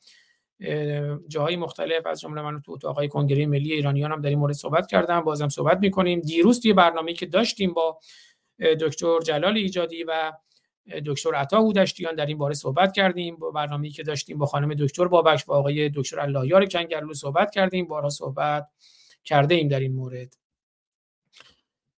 جاهای 1.29 1.57
مختلف 1.57 2.07
از 2.07 2.21
جمله 2.21 2.43
من 2.43 2.61
تو 2.61 2.73
اتاقای 2.73 3.09
کنگره 3.09 3.47
ملی 3.47 3.73
ایرانیان 3.73 4.13
هم 4.13 4.21
در 4.21 4.29
این 4.29 4.39
مورد 4.39 4.55
صحبت 4.55 4.87
کردم 4.87 5.21
بازم 5.21 5.49
صحبت 5.49 5.79
می‌کنیم. 5.79 6.21
دیروز 6.21 6.61
توی 6.61 6.73
برنامه‌ای 6.73 7.15
که 7.15 7.27
داشتیم 7.27 7.73
با 7.73 7.99
دکتر 8.81 9.21
جلال 9.21 9.57
ایجادی 9.57 10.05
و 10.05 10.33
دکتر 11.07 11.35
عطا 11.35 11.59
هودشتیان 11.59 12.15
در 12.15 12.27
این 12.27 12.39
باره 12.39 12.55
صحبت 12.55 12.93
کردیم. 12.93 13.37
با 13.37 13.51
برنامه‌ای 13.51 13.91
که 13.91 14.03
داشتیم 14.03 14.39
با 14.39 14.47
خانم 14.47 14.75
دکتر 14.75 15.09
بابک 15.09 15.45
و 15.49 15.53
آقای 15.53 15.89
دکتر 15.89 16.21
اللهیار 16.21 16.67
کنگرلو 16.67 17.15
صحبت 17.15 17.51
کردیم. 17.51 17.87
بارها 17.87 18.09
صحبت 18.09 18.69
کرده 19.25 19.55
ایم 19.55 19.69
در 19.69 19.81
این 19.81 19.93
مورد. 19.93 20.37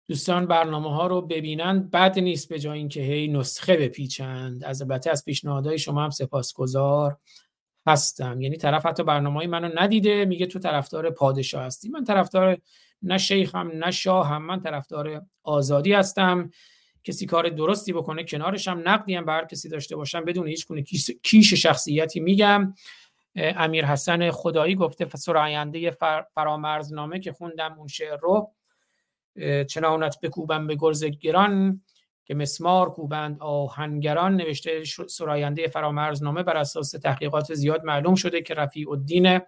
دوستان 0.09 0.47
برنامه 0.47 0.95
ها 0.95 1.07
رو 1.07 1.23
ببینند 1.23 1.91
بد 1.91 2.19
نیست 2.19 2.49
به 2.49 2.59
جای 2.59 2.79
اینکه 2.79 3.01
هی 3.01 3.29
نسخه 3.29 3.77
بپیچند. 3.77 4.65
از 4.65 4.83
البته 4.83 5.11
از 5.11 5.25
پیشنهادهای 5.25 5.79
شما 5.79 6.05
هم 6.05 6.11
سپاسگزار. 6.11 7.17
هستم. 7.87 8.41
یعنی 8.41 8.57
طرف 8.57 8.87
حتی 8.87 9.03
برنامه 9.03 9.37
های 9.37 9.47
منو 9.47 9.71
ندیده 9.75 10.25
میگه 10.25 10.47
تو 10.47 10.59
طرفدار 10.59 11.11
پادشاه 11.11 11.65
هستی. 11.65 11.89
من 11.89 12.05
طرفدار 12.05 12.59
نه 13.03 13.19
شیخم 13.19 13.71
نه 13.75 13.91
شاهم 13.91 14.43
من 14.43 14.61
طرفدار 14.61 15.23
آزادی 15.43 15.93
هستم. 15.93 16.51
کسی 17.05 17.27
کار 17.27 17.49
درستی 17.49 17.93
بکنه 17.93 18.25
کنارشم 18.25 18.83
نقدی 18.85 19.15
هم 19.15 19.25
بر 19.25 19.45
کسی 19.45 19.69
داشته 19.69 19.97
باشم. 19.97 20.25
بدون 20.25 20.47
هیچ 20.47 20.67
گونه 20.67 20.83
کیش 21.23 21.55
شخصیتی 21.55 22.21
میگم. 22.21 22.75
امیر 23.37 23.87
حسن 23.87 24.31
خدایی 24.31 24.75
گفته 24.75 25.09
سراینده 25.17 25.91
فرامرزنامه 26.35 27.21
که 27.21 27.33
خوندم 27.33 27.75
اون 27.79 27.89
شعر 27.89 28.17
رو 28.17 28.53
چنانت 29.69 30.21
بکوبم 30.23 30.67
به 30.67 30.77
گرز 30.77 31.05
گران. 31.05 31.83
که 32.25 32.35
مسمار 32.35 32.91
کوبند 32.91 33.37
آهنگران 33.41 34.37
نوشته 34.37 34.83
سراینده 35.09 35.69
فرامرزنامه 35.69 36.43
بر 36.43 36.57
اساس 36.57 36.91
تحقیقات 36.91 37.55
زیاد 37.55 37.85
معلوم 37.85 38.15
شده 38.15 38.43
که 38.43 38.55
رفیع 38.55 38.91
الدین 38.91 39.41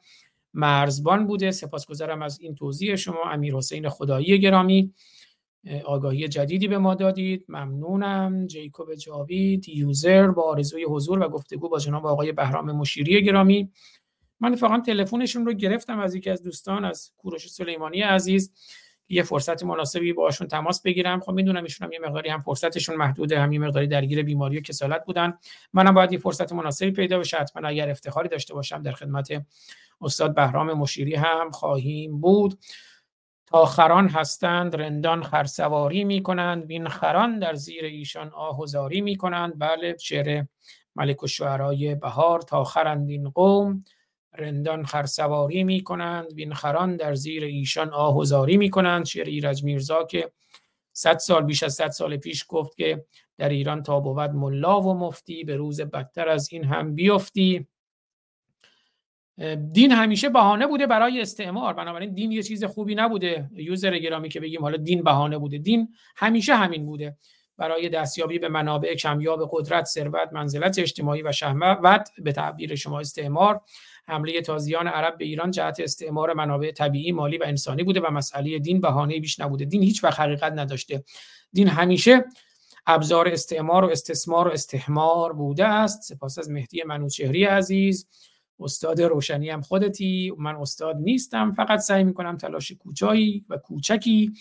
مرزبان 0.55 1.27
بوده. 1.27 1.51
سپاسگزارم 1.51 2.23
از 2.23 2.41
این 2.41 2.55
توضیح 2.55 2.97
شما 2.97 3.25
امیر 3.31 3.55
حسین 3.55 3.89
خدایی 3.89 4.41
گرامی. 4.41 4.95
آگاهی 5.85 6.29
جدیدی 6.29 6.69
به 6.69 6.79
ما 6.79 6.95
دادید. 6.95 7.45
ممنونم. 7.49 8.47
جیکوب 8.47 8.95
جاوید 8.95 9.69
یوزر 9.69 10.29
با 10.29 10.43
آرزوی 10.43 10.85
حضور 10.85 11.19
و 11.19 11.29
گفتگو 11.29 11.69
با 11.69 11.79
جناب 11.79 12.07
آقای 12.07 12.33
بهرام 12.33 12.73
مشیری 12.73 13.25
گرامی. 13.25 13.71
من 14.41 14.55
فقط 14.55 14.87
تلفنشون 14.87 15.47
رو 15.47 15.53
گرفتم 15.53 15.99
از 15.99 16.15
یکی 16.15 16.31
از 16.31 16.43
دوستان 16.43 16.85
از 16.85 17.13
کوروش 17.17 17.49
سلیمانی 17.49 18.01
عزیز. 18.01 18.53
یه 19.09 19.23
فرصت 19.23 19.65
مناسبی 19.65 20.13
باشون 20.13 20.49
تماس 20.49 20.83
بگیرم. 20.83 21.21
خب 21.21 21.33
می‌دونم 21.33 21.63
ایشون 21.63 21.87
هم 21.87 21.93
یه 21.93 21.99
مقداری 21.99 22.31
هم 22.31 22.43
فرصتشون 22.43 22.97
محدوده 22.97 23.41
هم 23.41 23.53
یه 23.53 23.59
مقداری 23.59 23.87
درگیر 23.87 24.23
بیماری 24.23 24.59
و 24.59 24.61
کسالت 24.61 25.05
بودن. 25.05 25.39
منم 25.73 25.95
باید 25.95 26.13
یه 26.13 26.19
فرصت 26.19 26.53
مناسبی 26.53 26.91
پیدا 26.91 27.19
بشه 27.19 27.37
حتما 27.37 27.69
اگر 27.69 27.91
افتخاری 27.91 28.29
داشته 28.29 28.55
باشم 28.55 28.83
در 28.83 28.93
خدمت 28.93 29.29
استاد 30.01 30.35
بهرام 30.35 30.73
مشیری 30.73 31.15
هم 31.15 31.51
خواهیم 31.51 32.21
بود. 32.21 32.59
تا 33.47 33.65
خران 33.65 34.09
هستند 34.09 34.77
رندان 34.77 35.23
خرسواری 35.23 36.05
می 36.05 36.23
کنند 36.23 36.67
بین 36.67 36.89
خران 36.89 37.39
در 37.39 37.55
زیر 37.55 37.85
ایشان 37.85 38.29
آهوزاری 38.29 39.01
می 39.01 39.17
کنند 39.17 39.59
بله 39.59 39.97
شعر 40.01 40.45
ملک 40.97 41.23
و 41.23 41.27
شعرهای 41.27 41.95
بهار 41.95 42.41
تا 42.41 42.65
خرند 42.65 43.11
این 43.11 43.31
قوم. 43.31 43.85
رندان 44.35 44.85
خرسواری 44.85 45.65
می 45.65 45.83
کنند 45.83 46.35
بین 46.35 46.55
خران 46.55 46.97
در 46.97 47.15
زیر 47.15 47.45
ایشان 47.45 47.91
آهوزاری 47.91 48.57
می 48.57 48.71
کنند 48.71 49.05
شعر 49.05 49.27
ایرج 49.27 49.65
میرزا 49.65 50.05
که 50.05 50.33
صد 50.93 51.19
سال 51.19 51.45
بیش 51.45 51.63
از 51.63 51.75
صد 51.75 51.91
سال 51.91 52.17
پیش 52.17 52.45
گفت 52.49 52.77
که 52.77 53.05
در 53.39 53.49
ایران 53.49 53.83
تا 53.83 54.01
بود 54.01 54.31
ملا 54.31 54.81
و 54.81 54.95
مفتی 54.95 55.45
به 55.45 55.57
روز 55.57 55.81
بدتر 55.81 56.29
از 56.29 56.53
این 56.53 56.65
هم 56.65 56.95
بیفتی. 56.95 57.67
دین 59.73 59.93
همیشه 59.93 60.29
بهانه 60.29 60.67
بوده 60.67 60.87
برای 60.87 61.21
استعمار 61.21 61.75
بنابراین 61.75 62.15
دین 62.15 62.33
یه 62.33 62.43
چیز 62.43 62.65
خوبی 62.65 62.95
نبوده. 62.95 63.51
یوزر 63.53 63.99
گرامی 63.99 64.29
که 64.29 64.41
بگیم 64.41 64.63
حالا 64.63 64.77
دین 64.77 65.03
بهانه 65.03 65.39
بوده. 65.39 65.59
دین 65.59 65.95
همیشه 66.17 66.55
همین 66.55 66.87
بوده. 66.87 67.17
برای 67.57 67.89
دستیابی 67.89 68.39
به 68.39 68.49
منابع 68.49 68.95
کمیاب 68.95 69.49
قدرت 69.53 69.85
ثروت 69.85 70.33
منزلت 70.33 70.79
اجتماعی 70.79 71.23
و 71.23 71.33
شهوت 71.33 72.09
به 72.19 72.33
تعبیر 72.33 72.75
شما 72.75 73.01
استعمار. 73.01 73.61
حمله 74.07 74.41
تازیان 74.41 74.87
عرب 74.87 75.19
به 75.19 75.25
ایران 75.25 75.51
جهت 75.51 75.81
استعمار 75.81 76.35
منابع 76.35 76.71
طبیعی 76.71 77.13
مالی 77.13 77.39
و 77.39 77.45
انسانی 77.47 77.83
بوده 77.83 78.01
و 78.01 78.11
مسئله 78.11 78.59
دین 78.59 78.81
بهانه 78.81 79.21
بیش 79.21 79.41
نبوده. 79.41 79.65
دین 79.65 79.83
هیچ 79.83 80.05
وقت 80.05 80.21
حقیقت 80.21 80.53
نداشته. 80.53 81.05
دین 81.53 81.69
همیشه 81.69 82.25
ابزار 82.87 83.29
استعمار 83.29 83.85
و 83.85 83.91
استثمار 83.91 84.49
و 84.49 84.51
استحمار 84.51 85.33
بوده 85.33 85.67
است. 85.67 86.03
سپاس 86.03 86.39
از 86.39 86.51
مهدی 86.51 86.83
منوچهری 86.83 87.45
عزیز. 87.45 88.09
استاد 88.61 89.03
روشنی 89.03 89.51
هم 89.51 89.61
خودتی. 89.61 90.33
من 90.39 90.57
استاد 90.57 90.97
نیستم. 90.97 91.53
فقط 91.53 91.79
سعی 91.79 92.05
می‌کنم 92.05 92.37
تلاش 92.37 92.73
کوچایی 92.73 93.45
و 93.49 93.57
کوچکی 93.57 94.33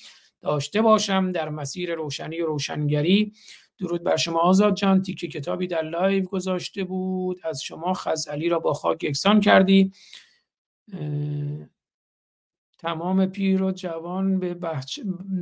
داشته 0.42 0.82
باشم. 0.82 1.32
در 1.32 1.50
مسیر 1.50 1.96
روشنی 1.96 2.42
و 2.42 2.46
روشنگری 2.46 3.34
درود 3.80 4.04
بر 4.04 4.16
شما 4.16 4.40
آزاد 4.40 4.76
جان. 4.76 5.02
تیکه 5.02 5.28
کتابی 5.28 5.68
در 5.68 5.82
live 5.82 6.24
گذاشته 6.24 6.84
بود. 6.84 7.40
از 7.44 7.64
شما 7.64 7.94
خزعلی 7.94 8.50
را 8.50 8.60
با 8.60 8.74
خاک 8.74 9.04
یکسان 9.04 9.40
کردی. 9.40 9.92
تمام 12.80 13.26
پیر 13.26 13.64
و 13.64 13.72
جوان 13.72 14.40
به, 14.40 14.54
بحج... 14.54 15.00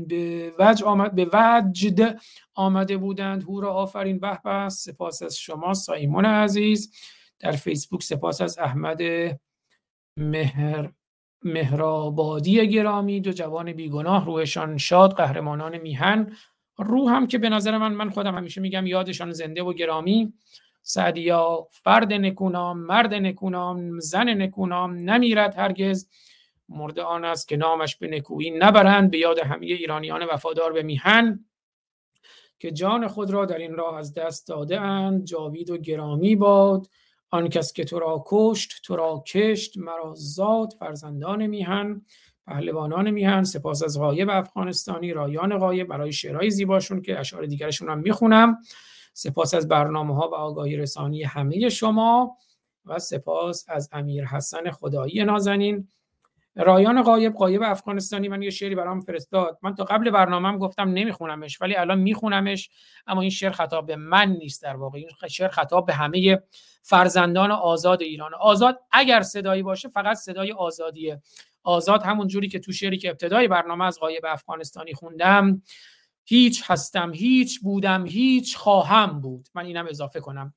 به 0.08 0.54
وجد 0.60 0.84
آمد 0.84 1.16
به 1.16 1.30
وجد 1.34 2.20
آمده 2.54 2.98
بودند. 2.98 3.44
هو 3.44 3.62
را 3.62 3.74
آفرین 3.74 4.20
به 4.20 4.70
سپاس 4.70 5.22
از 5.22 5.38
شما 5.38 5.74
سایمون 5.74 6.26
عزیز. 6.26 6.94
در 7.40 7.52
فیسبوک 7.52 8.04
سپاس 8.04 8.42
از 8.42 8.60
احمد 8.60 9.02
مهر 10.18 10.92
مهرآبادی 11.44 12.68
گرامی. 12.68 13.20
دو 13.20 13.32
جوان 13.32 13.74
بیگناه 13.74 14.26
روحشان 14.26 14.78
شاد 14.78 15.14
قهرمانان 15.14 15.78
میهن. 15.78 16.36
روح 16.82 17.12
هم 17.12 17.28
که 17.28 17.38
به 17.38 17.50
نظر 17.50 17.78
من 17.78 17.94
من 17.94 18.10
خودم 18.10 18.36
همیشه 18.36 18.62
میگم 18.62 18.88
یادشان 18.88 19.32
زنده 19.32 19.64
و 19.64 19.74
گرامی. 19.74 20.34
سعدیا 20.82 21.68
فرد 21.72 22.14
نکونام 22.14 22.78
مرد 22.78 23.14
نکونام 23.14 24.00
زن 24.00 24.42
نکونام 24.42 24.94
نمیرد 24.94 25.56
هرگز. 25.56 26.10
مرده 26.70 27.04
آن 27.04 27.26
است 27.26 27.48
که 27.48 27.58
نامش 27.58 27.96
به 27.96 28.08
نکویی 28.08 28.52
نبرند 28.52 29.12
به 29.12 29.18
یاد 29.18 29.40
همه 29.40 29.66
ایرانیان 29.66 30.24
وفادار 30.24 30.74
به 30.74 30.84
میهن 30.84 31.46
که 32.60 32.72
جان 32.72 33.08
خود 33.08 33.32
را 33.32 33.46
در 33.46 33.58
این 33.58 33.74
راه 33.74 33.98
از 33.98 34.14
دست 34.14 34.48
داده 34.48 34.82
اند. 34.82 35.26
جاوید 35.26 35.70
و 35.70 35.78
گرامی 35.78 36.36
باد. 36.36 36.88
آن 37.30 37.50
کس 37.50 37.74
که 37.74 37.84
تو 37.84 38.00
را 38.00 38.24
کشت 38.28 38.82
تو 38.84 38.96
را 38.96 39.24
کشت 39.28 39.78
مرا 39.78 40.14
زاد 40.16 40.74
فرزندان 40.80 41.48
میهن. 41.48 42.06
پهلوانان 42.48 43.12
میهن 43.12 43.44
سپاس 43.44 43.84
از 43.84 44.00
غایب 44.00 44.30
افغانستانی 44.30 45.14
رایان 45.14 45.58
غایب 45.58 45.88
برای 45.88 46.14
شعرهای 46.14 46.50
زیباشون 46.50 47.02
که 47.02 47.20
اشعار 47.20 47.46
دیگرشون 47.46 47.90
هم 47.90 48.00
می‌خونم. 48.00 48.58
سپاس 49.14 49.54
از 49.54 49.68
برنامه 49.68 50.16
ها 50.16 50.30
و 50.30 50.36
آگاهی 50.36 50.78
رسانی 50.78 51.24
همه 51.24 51.70
شما 51.70 52.38
و 52.86 53.00
سپاس 53.00 53.66
از 53.68 53.90
امیر 53.92 54.26
حسن 54.26 54.72
خدایی 54.72 55.24
نازنین. 55.24 55.88
رایان 56.56 57.02
قایب 57.02 57.34
قایب 57.34 57.62
افغانستانی 57.64 58.28
من 58.28 58.42
یه 58.42 58.50
شعری 58.50 58.76
برام 58.76 59.02
فرستاد. 59.02 59.60
من 59.62 59.76
تا 59.76 59.84
قبل 59.84 60.12
برنامهم 60.12 60.58
گفتم 60.58 60.90
نمیخونمش 60.90 61.62
ولی 61.62 61.76
الان 61.76 62.00
میخونمش 62.00 62.70
اما 63.08 63.22
این 63.22 63.30
شعر 63.30 63.52
خطاب 63.52 63.86
به 63.86 63.96
من 63.96 64.30
نیست 64.30 64.64
در 64.64 64.76
واقع. 64.76 64.98
این 64.98 65.10
شعر 65.30 65.48
خطاب 65.48 65.86
به 65.86 65.94
همه 65.94 66.44
فرزندان 66.82 67.52
آزاد 67.52 68.02
ایران. 68.02 68.34
آزاد 68.34 68.80
اگر 68.92 69.22
صدایی 69.22 69.64
باشه 69.64 69.90
فقط 69.90 70.18
صدای 70.18 70.52
آزادیه. 70.52 71.22
آزاد 71.64 72.04
همون 72.04 72.28
جوری 72.28 72.48
که 72.48 72.60
تو 72.60 72.72
شعری 72.72 72.98
که 72.98 73.10
ابتدای 73.10 73.48
برنامه 73.48 73.86
از 73.86 74.00
قایب 74.00 74.26
افغانستانی 74.28 74.94
خوندم 74.94 75.62
هیچ 76.26 76.64
هستم 76.66 77.14
هیچ 77.14 77.60
بودم 77.60 78.06
هیچ 78.06 78.58
خواهم 78.58 79.22
بود. 79.22 79.48
من 79.56 79.66
اینم 79.66 79.88
اضافه 79.90 80.20
کنم. 80.20 80.54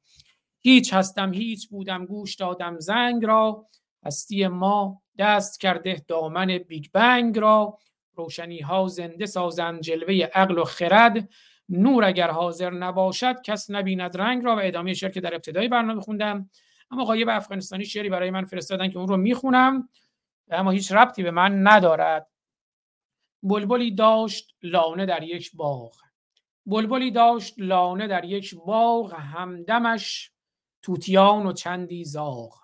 هیچ 0.60 0.94
هستم 0.94 1.32
هیچ 1.32 1.68
بودم 1.68 2.06
گوش 2.06 2.35
دادم 2.35 2.78
زنگ 2.78 3.24
را 3.24 3.66
هستی 4.06 4.47
ما 4.47 5.02
دست 5.18 5.60
کرده 5.60 6.05
دامن 6.09 6.59
بیگ 6.59 6.86
بنگ 6.93 7.39
را. 7.39 7.78
روشنی 8.14 8.60
ها 8.60 8.89
زنده 8.89 9.26
سازند 9.26 9.81
جلوه 9.81 10.28
عقل 10.35 10.59
و 10.59 10.64
خرد. 10.64 11.28
نور 11.68 12.05
اگر 12.05 12.31
حاضر 12.31 12.70
نباشد 12.70 13.43
کس 13.43 13.70
نبیند 13.70 14.16
رنگ 14.16 14.44
را. 14.44 14.56
و 14.56 14.60
ادامه 14.62 14.94
شعر 14.94 15.10
که 15.10 15.20
در 15.20 15.35
ابتدای 15.35 15.68
برنامه 15.68 16.01
خوندم. 16.01 16.51
اما 16.90 17.05
قایب 17.05 17.28
افغانستانی 17.28 17.85
شعری 17.85 18.09
برای 18.09 18.31
من 18.31 18.44
فرستادن 18.44 18.89
که 18.90 18.98
اون 18.98 19.09
رو 19.09 19.16
می‌خونم. 19.16 19.89
اما 20.50 20.70
هیچ 20.70 20.92
ربطی 20.92 21.22
به 21.22 21.30
من 21.30 21.68
ندارد. 21.68 22.30
بلبلی 23.42 23.90
داشت 23.94 24.56
لانه 24.62 25.06
در 25.06 25.22
یک 25.22 25.50
باغ. 25.56 25.96
بلبلی 26.66 27.10
داشت 27.10 27.54
لانه 27.58 28.06
در 28.06 28.24
یک 28.24 28.54
باغ 28.54 29.14
همدمش 29.14 30.32
توتیان 30.82 31.46
و 31.46 31.52
چندی 31.52 32.04
زاغ. 32.04 32.60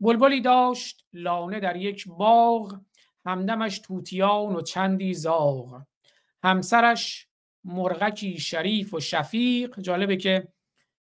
بلبلی 0.00 0.40
داشت 0.40 1.06
لانه 1.12 1.60
در 1.60 1.76
یک 1.76 2.08
باغ 2.08 2.80
همدمش 3.26 3.78
توتیان 3.78 4.56
و 4.56 4.60
چندی 4.60 5.14
زاغ. 5.14 5.82
همسرش 6.42 7.28
مرغکی 7.64 8.38
شریف 8.38 8.94
و 8.94 9.00
شفیق 9.00 9.80
جالبه 9.80 10.16
که 10.16 10.48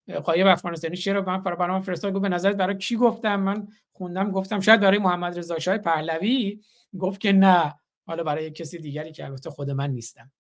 قایب 0.07 0.48
افغانستانی 0.48 0.95
رو 1.06 1.30
من 1.30 1.44
برای 1.44 1.82
فرستاد؟ 1.82 2.14
گفت 2.14 2.22
به 2.22 2.30
نظرت 2.30 2.56
برای 2.56 2.77
کی 2.77 2.95
گفتم؟ 2.95 3.36
من 3.36 3.68
خوندم 3.91 4.32
گفتم 4.32 4.60
شاید 4.60 4.80
برای 4.80 4.98
محمد 4.98 5.38
رضا 5.38 5.60
شاه 5.60 5.77
پهلوی؟ 5.77 6.61
گفت 6.99 7.22
که 7.22 7.32
نه. 7.32 7.76
حالا 8.07 8.23
برای 8.23 8.52
کسی 8.52 8.77
دیگری 8.77 9.11
که 9.11 9.26
البته 9.26 9.49
خود 9.49 9.69
من 9.69 9.91
نیستم. 9.91 10.32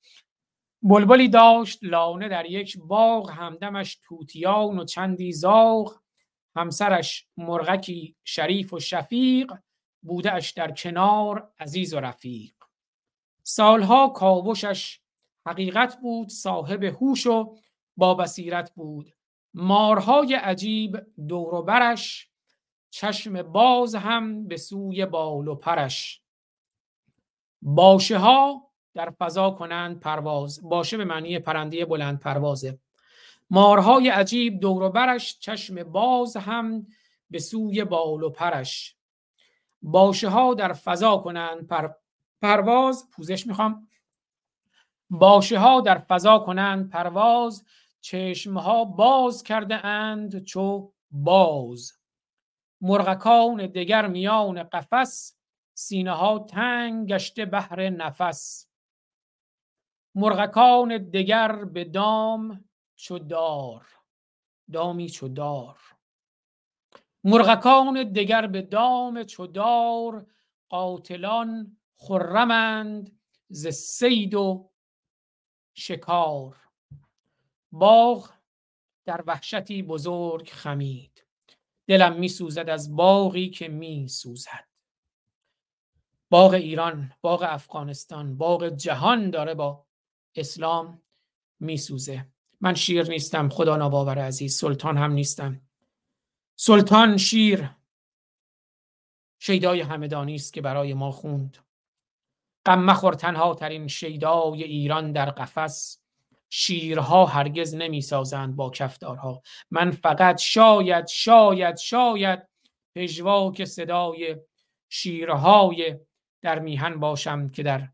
بلبلی 0.81 1.29
داشت 1.29 1.79
لانه 1.81 2.29
در 2.29 2.45
یک 2.45 2.77
باغ 2.77 3.31
همدمش 3.31 3.99
توتیان 4.03 4.79
و 4.79 4.85
چندی 4.85 5.31
زاغ. 5.31 5.99
همسرش 6.55 7.27
مرغکی 7.37 8.15
شریف 8.23 8.73
و 8.73 8.79
شفیق 8.79 9.53
بودهش 10.01 10.51
در 10.51 10.71
کنار 10.71 11.51
عزیز 11.59 11.93
و 11.93 11.99
رفیق. 11.99 12.53
سالها 13.43 14.07
کاوشش 14.07 14.99
حقیقت 15.45 16.01
بود 16.01 16.29
صاحب 16.29 16.83
هوش 16.83 17.27
و 17.27 17.57
با 17.97 18.13
بصیرت 18.13 18.71
بود. 18.75 19.14
مارهای 19.57 20.33
عجیب 20.33 20.97
دور 21.27 21.55
و 21.55 21.61
برش 21.61 22.29
چشم 22.89 23.41
باز 23.41 23.95
هم 23.95 24.47
به 24.47 24.57
سوی 24.57 25.05
بال 25.05 25.47
و 25.47 25.55
پرش. 25.55 26.21
باشه 27.61 28.17
ها 28.17 28.71
در 28.93 29.09
فضا 29.09 29.51
کنند 29.51 29.99
پرواز. 29.99 30.59
باشه 30.63 30.97
به 30.97 31.05
معنی 31.05 31.39
پرنده 31.39 31.85
بلند 31.85 32.19
پروازه. 32.19 32.79
مارهای 33.49 34.09
عجیب 34.09 34.59
دور 34.59 34.83
و 34.83 34.89
برش 34.89 35.39
چشم 35.39 35.83
باز 35.83 36.37
هم 36.37 36.87
به 37.29 37.39
سوی 37.39 37.83
بال 37.83 38.23
و 38.23 38.29
پرش. 38.29 38.95
باشه 39.81 40.29
ها 40.29 40.53
در 40.53 40.73
فضا 40.73 41.17
کنند 41.17 41.67
پر... 41.67 41.89
پرواز. 42.41 43.09
پوزش 43.11 43.47
می‌خوام. 43.47 43.87
باشه 45.09 45.59
ها 45.59 45.81
در 45.81 45.97
فضا 45.97 46.39
کنند 46.39 46.89
پرواز. 46.89 47.65
چشم 48.05 48.57
ها 48.57 48.85
باز 48.85 49.43
کرده 49.43 49.85
اند 49.85 50.43
چو 50.43 50.93
باز. 51.11 51.93
مرغکان 52.81 53.67
دگر 53.67 54.07
میان 54.07 54.63
قفس 54.63 55.37
سینه 55.73 56.11
ها 56.11 56.39
تنگ 56.39 57.13
گشته 57.13 57.45
بهر 57.45 57.89
نفس. 57.89 58.67
مرغکان 60.15 60.97
دگر 60.97 61.65
به 61.65 61.83
دام 61.83 62.65
چو 62.95 63.19
دار 63.19 63.87
دامی 64.73 65.09
چو 65.09 65.27
دار. 65.27 65.79
مرغکان 67.23 68.03
دگر 68.03 68.47
به 68.47 68.61
دام 68.61 69.23
چو 69.23 69.47
دار 69.47 70.25
قاتلان 70.69 71.77
خرمند 71.97 73.19
ز 73.49 73.67
سید 73.67 74.33
و 74.33 74.71
شکار. 75.73 76.64
باغ 77.79 78.33
در 79.05 79.23
وحشتی 79.27 79.83
بزرگ 79.83 80.49
خمید. 80.49 81.25
دلم 81.87 82.19
می 82.19 82.27
سوزد 82.27 82.69
از 82.69 82.95
باغی 82.95 83.49
که 83.49 83.67
می 83.67 84.07
سوزد 84.07 84.67
باغ 86.29 86.53
ایران 86.53 87.13
باغ 87.21 87.45
افغانستان 87.47 88.37
باغ 88.37 88.69
جهان 88.69 89.29
داره 89.29 89.53
با 89.53 89.85
اسلام 90.35 91.01
میسوزه. 91.59 92.27
من 92.61 92.73
شیر 92.73 93.09
نیستم 93.09 93.49
خدا 93.49 93.75
ناباور 93.75 94.19
عزیز 94.19 94.57
سلطان 94.57 94.97
هم 94.97 95.11
نیستم. 95.11 95.61
سلطان 96.55 97.17
شیر 97.17 97.69
شیدای 99.39 99.81
همدانی 99.81 100.35
است 100.35 100.53
که 100.53 100.61
برای 100.61 100.93
ما 100.93 101.11
خوند. 101.11 101.57
غم 102.65 102.83
مخور 102.83 103.13
تنها 103.13 103.53
ترین 103.53 103.87
شیدای 103.87 104.63
ایران 104.63 105.11
در 105.11 105.29
قفس. 105.29 106.04
شیرها 106.49 107.25
هرگز 107.25 107.75
نمی‌سازند 107.75 108.55
با 108.55 108.69
کفدارها 108.69 109.41
من 109.71 109.91
فقط 109.91 110.41
شاید 110.41 111.07
شاید 111.07 111.77
شاید 111.77 112.39
پژواک 112.95 113.65
صدای 113.65 114.35
شیرهای 114.89 115.99
در 116.41 116.59
میهن 116.59 116.99
باشم 116.99 117.49
که 117.49 117.63
در 117.63 117.87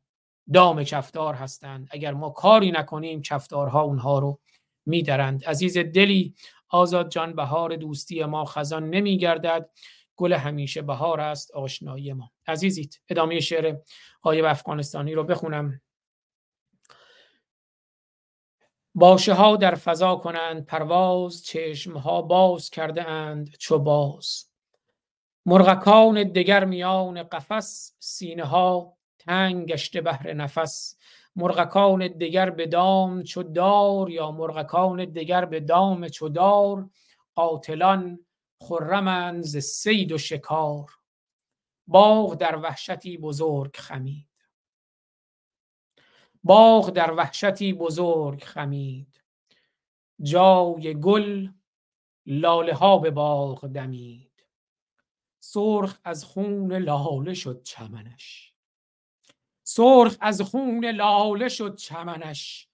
دام 0.54 0.84
کفدار 0.84 1.34
هستند. 1.34 1.88
اگر 1.92 2.14
ما 2.14 2.30
کاری 2.30 2.72
نکنیم 2.72 3.22
کفدارها 3.22 3.82
اونها 3.82 4.20
رو 4.20 4.40
میدرند. 4.86 5.46
عزیز 5.46 5.78
دلی 5.78 6.36
آزاد 6.70 7.10
جان 7.10 7.34
بهار 7.36 7.76
دوستی 7.76 8.24
ما 8.26 8.46
خزان 8.46 8.90
نمیگردد. 8.90 9.70
گل 10.16 10.34
همیشه 10.34 10.82
بهار 10.82 11.20
است 11.20 11.52
آشنایی 11.52 12.14
ما. 12.14 12.32
عزیزید 12.48 13.02
ادامه 13.10 13.40
شعر 13.40 13.78
قایب 14.22 14.46
افغانستانی 14.46 15.14
رو 15.14 15.24
بخونم. 15.24 15.82
باشه 18.96 19.34
ها 19.34 19.56
در 19.56 19.76
فضا 19.76 20.16
کنند 20.16 20.66
پرواز 20.66 21.46
چشم 21.46 21.98
ها 21.98 22.22
باز 22.22 22.70
کرده 22.70 23.08
اند 23.10 23.50
چو 23.58 23.80
باز. 23.80 24.46
مرغکان 25.46 26.24
دگر 26.24 26.66
میان 26.66 27.24
قفس 27.24 27.96
سینه 28.00 28.44
ها 28.44 28.98
تنگ 29.20 29.72
گشته 29.72 30.02
بهر 30.02 30.34
نفس. 30.34 30.98
مرغکان 31.36 32.08
دگر 32.08 32.50
به 32.50 32.68
دام 32.68 33.24
چو 33.24 33.44
دار 33.44 34.10
یا 34.10 34.32
مرغکان 34.32 35.06
دگر 35.06 35.46
به 35.46 35.60
دام 35.60 36.08
چو 36.08 36.30
دار 36.30 36.90
قاتلان 37.36 38.20
خرمند 38.62 39.44
ز 39.44 39.58
صید 39.58 40.12
و 40.12 40.18
شکار. 40.18 40.90
باغ 41.88 42.36
در 42.36 42.56
وحشتی 42.56 43.18
بزرگ 43.18 43.76
خمید 43.76 44.31
باغ 46.44 46.90
در 46.90 47.14
وحشتی 47.14 47.74
بزرگ 47.74 48.44
خمید. 48.44 49.24
جای 50.22 51.00
گل 51.00 51.48
لاله 52.26 52.74
ها 52.74 52.98
به 52.98 53.12
باغ 53.12 53.68
دمید. 53.68 54.46
سرخ 55.40 56.00
از 56.04 56.26
خون 56.26 56.74
لاله 56.74 57.34
شد 57.34 57.64
چمنش. 57.64 58.54
سرخ 59.64 60.18
از 60.22 60.42
خون 60.42 60.86
لاله 60.86 61.50
شد 61.50 61.76
چمنش. 61.76 62.68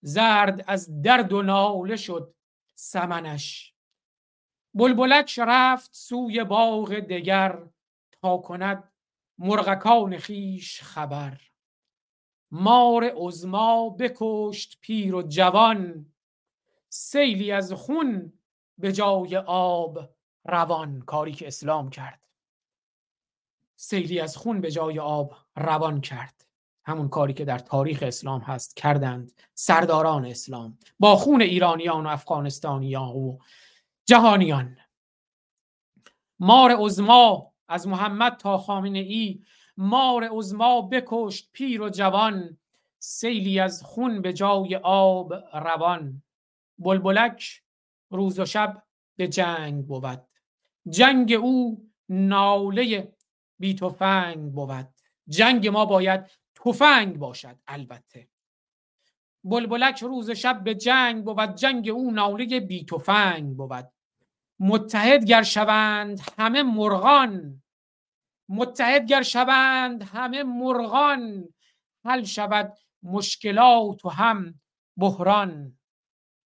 زرد 0.00 0.64
از 0.66 1.02
درد 1.02 1.32
و 1.32 1.42
ناله 1.42 1.96
شد 1.96 2.34
سمنش. 2.74 3.74
بلبلک 4.74 5.40
رفت 5.46 5.90
سوی 5.94 6.44
باغ 6.44 6.94
دگر 6.94 7.68
تا 8.10 8.38
کند 8.38 8.92
مرغکان 9.38 10.18
خیش 10.18 10.82
خبر. 10.82 11.47
مار 12.50 13.04
عزما 13.16 13.90
بکشت 13.90 14.78
پیر 14.80 15.14
و 15.14 15.22
جوان 15.22 16.06
سیلی 16.88 17.52
از 17.52 17.72
خون 17.72 18.32
به 18.78 18.92
جای 18.92 19.36
آب 19.46 20.08
روان 20.44 21.00
کاری 21.00 21.32
که 21.32 21.46
اسلام 21.46 21.90
کرد. 21.90 22.20
سیلی 23.76 24.20
از 24.20 24.36
خون 24.36 24.60
به 24.60 24.70
جای 24.70 24.98
آب 24.98 25.36
روان 25.56 26.00
کرد. 26.00 26.46
همون 26.84 27.08
کاری 27.08 27.32
که 27.32 27.44
در 27.44 27.58
تاریخ 27.58 28.02
اسلام 28.02 28.40
هست 28.40 28.76
کردند 28.76 29.32
سرداران 29.54 30.24
اسلام 30.26 30.78
با 30.98 31.16
خون 31.16 31.42
ایرانیان 31.42 32.06
و 32.06 32.08
افغانستانیان 32.08 33.08
و 33.08 33.38
جهانیان. 34.04 34.76
مار 36.38 36.70
عزما 36.70 37.52
از 37.68 37.88
محمد 37.88 38.36
تا 38.36 38.58
خامنه 38.58 38.98
ای 38.98 39.42
مار 39.80 40.24
عزما 40.24 40.82
بکشت 40.82 41.48
پیر 41.52 41.82
و 41.82 41.88
جوان 41.88 42.58
سیلی 42.98 43.60
از 43.60 43.82
خون 43.82 44.22
به 44.22 44.32
جای 44.32 44.76
آب 44.82 45.34
روان. 45.52 46.22
بلبلک 46.78 47.62
روز 48.10 48.38
و 48.38 48.44
شب 48.44 48.82
به 49.16 49.28
جنگ 49.28 49.86
بود. 49.86 50.28
جنگ 50.88 51.32
او 51.32 51.88
ناله 52.08 53.12
بی 53.58 53.74
تفنگ 53.74 54.52
بود. 54.52 54.88
جنگ 55.28 55.68
ما 55.68 55.84
باید 55.84 56.24
تفنگ 56.54 57.18
باشد 57.18 57.56
البته. 57.66 58.28
بلبلک 59.44 60.02
روز 60.02 60.30
و 60.30 60.34
شب 60.34 60.64
به 60.64 60.74
جنگ 60.74 61.24
بود. 61.24 61.54
جنگ 61.54 61.88
او 61.88 62.10
ناله 62.10 62.60
بی 62.60 62.84
تفنگ 62.84 63.56
بود. 63.56 63.90
متحد 64.60 65.24
گر 65.24 65.42
شوند 65.42 66.20
همه 66.38 66.62
مرغان 66.62 67.62
متحد 68.48 69.06
گر 69.06 69.22
شوند 69.22 70.02
همه 70.02 70.42
مرغان 70.42 71.48
حل 72.04 72.24
شود 72.24 72.78
مشکلات 73.02 74.04
و 74.04 74.08
هم 74.08 74.60
بحران. 74.96 75.78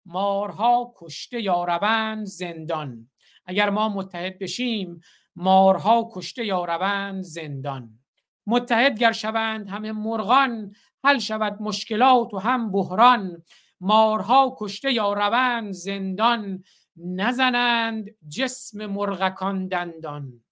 مارها 0.07 0.95
کشته 0.97 1.41
یا 1.41 1.65
روند 1.65 2.27
زندان. 2.27 3.11
اگر 3.47 3.71
ما 3.71 3.89
متحد 3.89 4.39
بشیم 4.39 5.01
مارها 5.37 6.11
کشته 6.13 6.47
یا 6.47 6.65
روند 6.65 7.23
زندان. 7.23 7.99
متحد 8.47 8.99
گر 8.99 9.13
شوند 9.13 9.69
همه 9.69 9.93
مرغان 9.93 10.73
حل 11.05 11.19
شود 11.19 11.63
مشکلات 11.63 12.35
و 12.35 12.39
هم 12.39 12.73
بحران. 12.73 13.43
مارها 13.81 14.57
کشته 14.59 14.93
یا 14.93 15.13
روند 15.13 15.73
زندان 15.73 16.65
نزنند 16.97 18.07
جسم 18.29 18.87
مرغکان 18.87 19.69
دندان. 19.69 20.46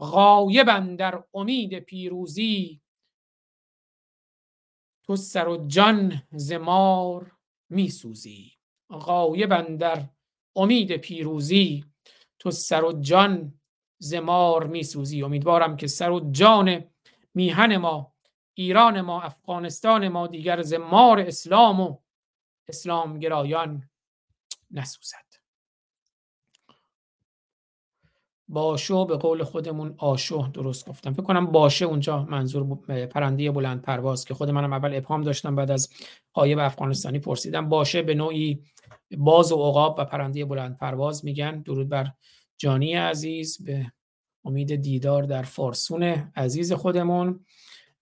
غایبن 0.00 0.96
در 0.96 1.24
امید 1.34 1.78
پیروزی. 1.78 2.80
تو 5.04 5.16
سر 5.16 5.48
و 5.48 5.66
جان 5.66 6.22
زمار 6.32 7.32
میسوزی. 7.70 8.52
غایبن 8.90 9.76
در 9.76 10.08
امید 10.56 10.96
پیروزی. 10.96 11.84
تو 12.38 12.50
سر 12.50 12.84
و 12.84 13.00
جان 13.00 13.60
زمار 13.98 14.66
میسوزی. 14.66 15.22
امیدوارم 15.22 15.76
که 15.76 15.86
سر 15.86 16.10
و 16.10 16.30
جان 16.30 16.84
میهن 17.34 17.76
ما 17.76 18.12
ایران 18.54 19.00
ما 19.00 19.22
افغانستان 19.22 20.08
ما 20.08 20.26
دیگر 20.26 20.62
زمار 20.62 21.20
اسلام 21.20 21.80
و 21.80 21.98
اسلام 22.68 23.18
گرایان 23.18 23.90
نسوزد. 24.70 25.31
باشو 28.52 29.04
به 29.04 29.16
قول 29.16 29.42
خودمون 29.44 29.94
آشو 29.98 30.48
درست 30.54 30.88
گفتم. 30.88 31.12
فکر 31.12 31.22
کنم 31.22 31.46
باشه 31.46 31.84
اونجا 31.84 32.22
منظور 32.24 32.76
پرنده 33.06 33.50
بلند 33.50 33.82
پرواز 33.82 34.24
که 34.24 34.34
خود 34.34 34.50
منم 34.50 34.72
اول 34.72 34.94
ابهام 34.94 35.22
داشتم 35.22 35.56
بعد 35.56 35.70
از 35.70 35.88
قایب 36.32 36.58
افغانستانی 36.58 37.18
پرسیدم. 37.18 37.68
باشه 37.68 38.02
به 38.02 38.14
نوعی 38.14 38.62
باز 39.18 39.52
و 39.52 39.56
عقاب 39.56 39.96
و 39.98 40.04
پرنده 40.04 40.44
بلند 40.44 40.76
پرواز 40.76 41.24
میگن. 41.24 41.62
درود 41.62 41.88
بر 41.88 42.12
جانی 42.58 42.94
عزیز. 42.94 43.64
به 43.64 43.92
امید 44.44 44.76
دیدار 44.76 45.22
در 45.22 45.42
فارسون 45.42 46.02
عزیز 46.36 46.72
خودمون. 46.72 47.44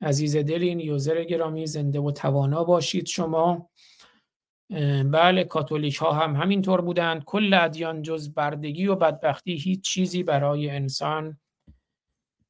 عزیز 0.02 0.36
دلین 0.36 0.80
یوزر 0.80 1.24
گرامی 1.24 1.66
زنده 1.66 2.00
و 2.00 2.10
توانا 2.10 2.64
باشید 2.64 3.06
شما. 3.06 3.70
بله 5.04 5.44
کاتولیک 5.44 5.96
ها 5.96 6.12
هم 6.12 6.36
همینطور 6.36 6.80
بودند. 6.80 7.24
کل 7.24 7.54
ادیان 7.54 8.02
جز 8.02 8.34
بردگی 8.34 8.86
و 8.86 8.94
بدبختی 8.94 9.54
هیچ 9.54 9.80
چیزی 9.80 10.22
برای 10.22 10.70
انسان 10.70 11.38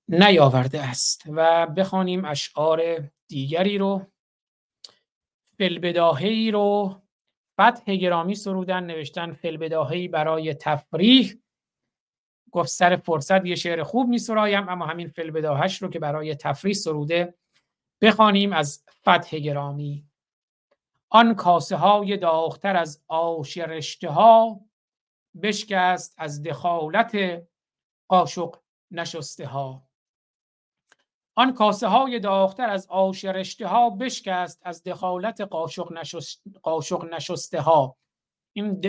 نیاورده 0.09 0.81
است. 0.81 1.23
و 1.27 1.67
بخوانیم 1.67 2.25
اشعار 2.25 3.11
دیگری 3.29 3.79
رو. 3.79 4.07
فلبداهی 5.59 6.51
رو. 6.51 7.01
فتح 7.61 7.95
گرامی 7.97 8.35
سرودن 8.35 8.85
نوشتن 8.85 9.33
فلبداهی 9.33 10.09
برای 10.09 10.55
تفریح. 10.55 11.39
گفت 12.53 12.69
سر 12.69 12.97
فرصت 12.97 13.47
یه 13.47 13.55
شعر 13.55 13.83
خوب 13.83 14.09
می 14.09 14.19
سرایم 14.19 14.69
اما 14.69 14.87
همین 14.87 15.09
فلبداهش 15.09 15.83
رو 15.83 15.89
که 15.89 15.99
برای 15.99 16.35
تفریح 16.35 16.75
سروده 16.75 17.35
بخوانیم 18.01 18.53
از 18.53 18.85
فتح 19.03 19.39
گرامی. 19.39 20.10
آن 21.11 21.35
کاسه 21.35 21.77
های 21.77 22.16
داختر 22.16 22.77
از 22.77 23.03
آش 23.09 23.59
رشته 23.59 24.11
ها 24.11 24.61
بشکست 25.43 26.15
از 26.19 26.43
دخالت 26.43 27.16
قاشق 28.09 28.57
نشسته 28.91 29.47
ها 29.47 29.91
آن 31.35 31.55
کاسه 31.55 31.89
های 31.89 32.19
داختر 32.19 32.70
از 32.70 32.87
آش 32.87 33.24
رشته 33.24 33.66
ها 33.66 33.91
بشکست 33.91 34.61
از 34.62 34.82
دخالت 34.82 35.41
قاشق, 35.41 35.93
نشست... 35.93 36.43
قاشق 36.62 37.15
نشسته 37.15 37.61
ها 37.61 37.97
این 38.53 38.81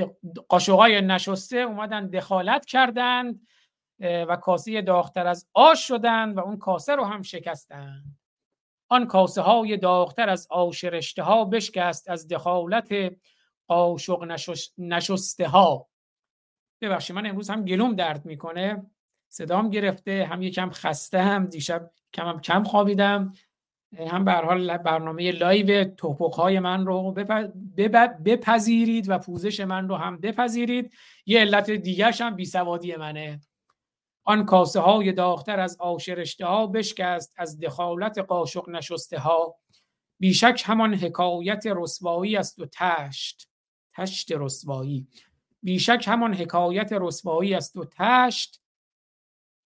قاشق 0.50 0.76
های 0.76 1.02
نشسته 1.02 1.58
اومدن 1.58 2.08
دخالت 2.08 2.66
کردند 2.66 3.48
و 4.00 4.36
کاسه 4.36 4.82
داختر 4.82 5.28
از 5.28 5.48
آش 5.54 5.88
شدند 5.88 6.38
و 6.38 6.40
اون 6.40 6.58
کاسه 6.58 6.96
رو 6.96 7.04
هم 7.04 7.22
شکستند. 7.22 8.21
آن 8.92 9.08
کاسه 9.08 9.42
های 9.42 9.78
داغتر 9.78 10.30
از 10.30 10.48
آش 10.50 10.84
رشته 10.84 11.24
ها 11.24 11.46
بشکست 11.46 12.10
از 12.10 12.28
دخالت 12.28 12.90
قاشق 13.68 14.38
نشسته 14.78 15.48
ها 15.48 15.88
ببخشید 16.82 17.16
من 17.16 17.26
امروز 17.26 17.50
هم 17.50 17.66
گلوم 17.66 17.96
درد 17.96 18.26
می‌کنه. 18.26 18.86
صدام 19.30 19.70
گرفته 19.70 20.26
هم 20.26 20.42
یکم 20.42 20.70
خسته 20.70 21.22
هم 21.22 21.46
دیشب 21.46 21.92
کمم 22.14 22.42
کم 22.42 22.64
خوابیدم. 22.64 23.34
هم 24.00 24.26
به 24.26 24.32
حال 24.32 24.78
برنامه 24.78 25.32
live 25.32 25.84
تپق 25.84 26.34
های 26.34 26.60
من 26.60 26.86
رو 26.86 27.12
بپذیرید 28.26 29.10
و 29.10 29.20
پوزش 29.20 29.60
من 29.60 29.88
رو 29.88 29.96
هم 29.96 30.18
بپذیرید. 30.18 30.94
یه 31.26 31.40
علت 31.40 31.72
دیگرش 31.72 32.22
هم 32.22 32.36
بیسوادی 32.36 32.96
منه. 32.96 33.40
آن 34.24 34.46
کاسه 34.46 34.80
های 34.80 35.12
داختر 35.12 35.60
از 35.60 35.78
آشرشته 35.80 36.46
ها 36.46 36.68
بشکست 36.68 37.34
از 37.38 37.60
دخالت 37.60 38.18
قاشق 38.18 38.70
نشسته 38.70 39.20
ها 39.20 39.56
بیشک 40.20 40.64
همان 40.66 40.94
حکایت 40.94 41.64
رسوایی 41.68 42.38
است 42.38 42.60
و 42.60 42.66
تشت 42.66 43.50
تشت 43.94 44.32
رسوایی. 44.32 45.08
بیشک 45.64 46.06
همان 46.08 46.34
حکایت 46.34 46.90
رسوایی 46.94 47.54
است 47.54 47.78
و 47.78 47.86
تشت 47.92 48.62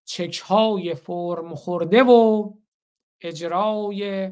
چک 0.05 0.37
های 0.37 0.95
فرم 0.95 1.55
خورده 1.55 2.03
و 2.03 2.53
اجرای 3.21 4.31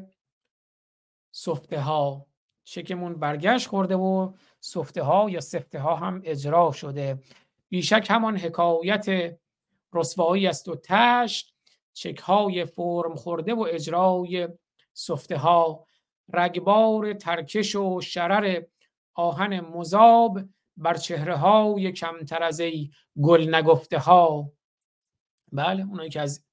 سفته 1.32 1.80
ها 1.80 2.26
چکمون 2.64 3.14
برگشت 3.14 3.68
خورده 3.68 3.96
و 3.96 4.32
سفته 4.60 5.02
ها 5.02 5.30
یا 5.30 5.40
سفته 5.40 5.80
ها 5.80 5.96
هم 5.96 6.22
اجرا 6.24 6.72
شده. 6.72 7.22
بیشک 7.68 8.06
همان 8.10 8.36
حکایت 8.36 9.36
رسوایی 9.94 10.46
است 10.46 10.68
و 10.68 10.76
تشت 10.82 11.54
چک 11.92 12.18
های 12.18 12.64
فرم 12.64 13.14
خورده 13.14 13.54
و 13.54 13.66
اجرای 13.70 14.48
سفته 14.92 15.36
ها 15.36 15.86
رگبار 16.32 17.12
ترکش 17.12 17.76
و 17.76 18.00
شرر 18.00 18.62
آهن 19.14 19.60
مذاب 19.60 20.40
بر 20.76 20.94
چهره 20.94 21.36
های 21.36 21.92
کمتر 21.92 22.42
از 22.42 22.60
ای 22.60 22.90
گل 23.22 23.54
نگفته 23.54 23.98
ها 23.98 24.52
بله 25.52 25.86
اونایی 25.88 26.10
که 26.10 26.20
از 26.20 26.44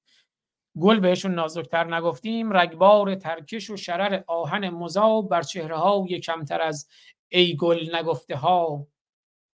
گل 0.80 1.00
بهشون 1.00 1.34
نازکتر 1.34 1.96
نگفتیم 1.96 2.58
رگبار 2.58 3.16
ترکش 3.16 3.70
و 3.70 3.78
شرر 3.78 4.24
آهن 4.28 4.70
مذاب 4.70 5.30
بر 5.30 5.42
چهره 5.42 5.78
های 5.78 6.20
کمتر 6.20 6.62
از 6.62 6.88
ای 7.30 7.56
گل 7.56 7.96
نگفته 7.96 8.36
ها 8.36 8.88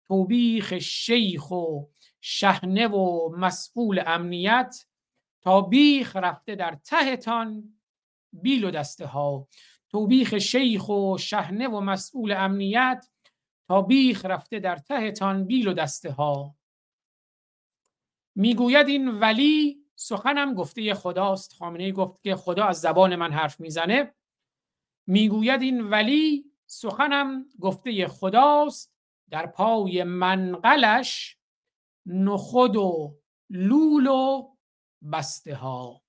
توبیخ 0.08 0.80
شیخ 0.80 1.52
و 1.52 1.86
شهنه 2.28 2.88
و 2.88 3.30
مسئول 3.38 4.04
امنیت 4.06 4.86
تا 5.42 5.62
بیخ 5.62 6.16
رفته 6.16 6.56
در 6.56 6.76
تهتان 6.76 7.80
بیل 8.34 8.64
و 8.64 8.72
دسته 8.72 9.06
ها 9.06 9.48
توبیخ 9.90 10.38
شیخ 10.38 10.90
و 10.90 11.18
شهنه 11.18 11.68
و 11.68 11.80
مسئول 11.80 12.32
امنیت 12.32 13.08
تا 13.68 13.82
بیخ 13.82 14.26
رفته 14.26 14.60
در 14.60 14.76
تهتان 14.76 15.46
بیل 15.46 15.68
و 15.68 15.74
دسته 15.74 16.12
ها 16.12 16.56
می‌گوید 18.36 18.88
این 18.88 19.10
ولی 19.10 19.86
سخنم 19.96 20.54
گفته 20.54 20.94
خداست. 20.94 21.54
خامنه 21.54 21.92
گفت 21.92 22.24
که 22.24 22.36
خدا 22.36 22.66
از 22.66 22.82
زبان 22.82 23.16
من 23.16 23.32
حرف 23.32 23.60
می‌زنه. 23.60 24.14
می‌گوید 25.08 25.62
این 25.62 25.82
ولی 25.82 26.46
سخنم 26.66 27.46
گفته 27.60 28.08
خداست. 28.08 28.96
در 29.30 29.46
پای 29.46 30.04
منقلش 30.04 31.38
نخود 32.06 32.76
و 32.76 33.18
لول 33.50 34.08
و 34.08 34.50
بسته 35.12 35.56
ها 35.56 36.02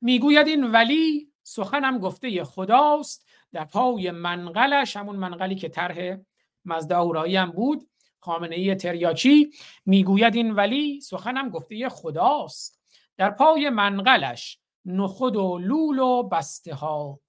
می‌گوید 0.00 0.46
این 0.46 0.70
ولی 0.70 1.32
سخنم 1.42 1.98
گفته 1.98 2.44
خداست 2.44 3.26
در 3.52 3.64
پای 3.64 4.10
منقلش 4.10 4.96
همون 4.96 5.16
منقلی 5.16 5.54
که 5.54 5.68
طرح 5.68 6.18
مزد 6.64 6.92
اورایی 6.92 7.36
هم 7.36 7.50
بود 7.50 7.88
خامنه 8.20 8.56
ای 8.56 8.74
تریاچی 8.74 9.50
می‌گوید 9.86 10.34
این 10.34 10.50
ولی 10.50 11.00
سخنم 11.00 11.48
گفته 11.48 11.88
خداست. 11.88 12.80
در 13.16 13.30
پای 13.30 13.70
منقلش 13.70 14.60
نخود 14.84 15.36
و 15.36 15.58
لول 15.58 15.98
و 15.98 16.22
بسته 16.22 16.74
ها 16.74 17.20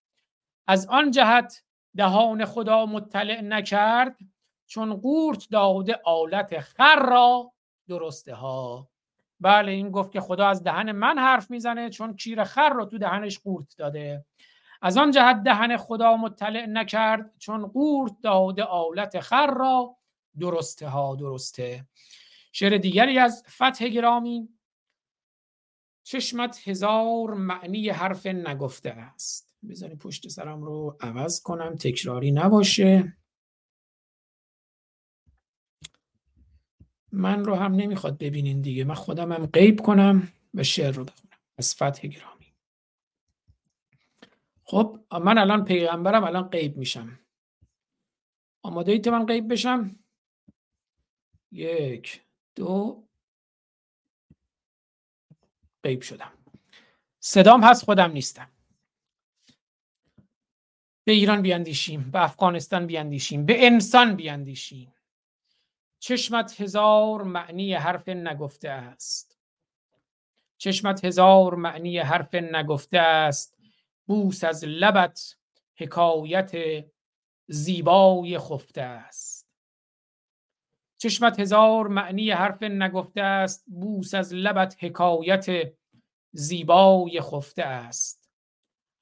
از 0.67 0.87
آن 0.87 1.11
جهت 1.11 1.63
دهان 1.97 2.45
خدا 2.45 2.85
مطلع 2.85 3.41
نکرد 3.41 4.17
چون 4.71 4.93
قورت 4.93 5.47
داده 5.49 5.99
آلت 6.05 6.59
خر 6.59 7.05
را. 7.09 7.53
درسته 7.87 8.33
ها. 8.33 8.89
بله 9.39 9.71
این 9.71 9.91
گفت 9.91 10.11
که 10.11 10.21
خدا 10.21 10.47
از 10.47 10.63
دهن 10.63 10.91
من 10.91 11.17
حرف 11.17 11.51
می‌زنه 11.51 11.89
چون 11.89 12.15
کیر 12.15 12.43
خر 12.43 12.69
رو 12.69 12.85
تو 12.85 12.97
دهنش 12.97 13.39
قورت 13.39 13.77
داده. 13.77 14.25
از 14.81 14.97
آن 14.97 15.11
جهت 15.11 15.43
دهن 15.43 15.77
خدا 15.77 16.17
مطلع 16.17 16.65
نکرد 16.65 17.33
چون 17.39 17.67
قورت 17.67 18.11
داده 18.23 18.63
آلت 18.63 19.19
خر 19.19 19.53
را. 19.53 19.97
درسته 20.39 20.87
ها 20.87 21.15
درسته. 21.15 21.85
شعر 22.51 22.77
دیگری 22.77 23.17
از 23.19 23.43
فتح 23.49 23.87
گرامی. 23.87 24.49
چشمت 26.03 26.67
هزار 26.67 27.33
معنی 27.33 27.89
حرف 27.89 28.25
نگفته 28.25 28.89
است. 28.89 29.51
بذاری 29.69 29.95
پشت 29.95 30.27
سرم 30.27 30.63
رو 30.63 30.97
عوض 31.01 31.41
کنم 31.41 31.75
تکراری 31.75 32.31
نباشه. 32.31 33.17
من 37.11 37.45
رو 37.45 37.55
هم 37.55 37.75
نمی‌خواد 37.75 38.17
ببینین 38.17 38.61
دیگه. 38.61 38.83
من 38.83 38.95
خودم 38.95 39.31
هم 39.31 39.45
قیب 39.45 39.81
کنم 39.81 40.33
و 40.53 40.63
شعر 40.63 40.91
رو 40.91 41.03
بخونم. 41.03 41.37
از 41.57 41.75
فتح 41.75 42.07
گرامی. 42.07 42.53
خب 44.63 44.99
من 45.11 45.37
الان 45.37 45.65
پیغمبرم 45.65 46.23
الان 46.23 46.49
قیب 46.49 46.77
میشم. 46.77 47.19
آماده 48.63 48.91
ایت 48.91 49.07
من 49.07 49.25
قیب 49.25 49.51
بشم؟ 49.51 49.95
یک 51.51 52.21
دو. 52.55 53.03
قیب 55.83 56.01
شدم. 56.01 56.31
صدام 57.19 57.63
هست 57.63 57.83
خودم 57.85 58.11
نیستم. 58.11 58.51
به 61.03 61.11
ایران 61.11 61.41
بیاندیشیم 61.41 62.11
به 62.11 62.23
افغانستان 62.23 62.87
بیاندیشیم 62.87 63.45
به 63.45 63.65
انسان 63.65 64.15
بیاندیشیم. 64.15 64.93
چشمت 66.03 66.61
هزار 66.61 67.23
معنی 67.23 67.73
حرف 67.73 68.09
نگفته 68.09 68.69
است. 68.69 69.39
چشمت 70.57 71.05
هزار 71.05 71.55
معنی 71.55 71.97
حرف 71.97 72.35
نگفته 72.35 72.99
است. 72.99 73.57
بوس 74.07 74.43
از 74.43 74.65
لبت 74.65 75.35
حکایت 75.77 76.51
زیبای 77.47 78.39
خفته 78.39 78.81
است. 78.81 79.47
چشمت 80.97 81.39
هزار 81.39 81.87
معنی 81.87 82.31
حرف 82.31 82.63
نگفته 82.63 83.21
است. 83.21 83.65
بوس 83.67 84.13
از 84.13 84.33
لبت 84.33 84.77
حکایت 84.79 85.73
زیبای 86.31 87.21
خفته 87.21 87.63
است. 87.63 88.29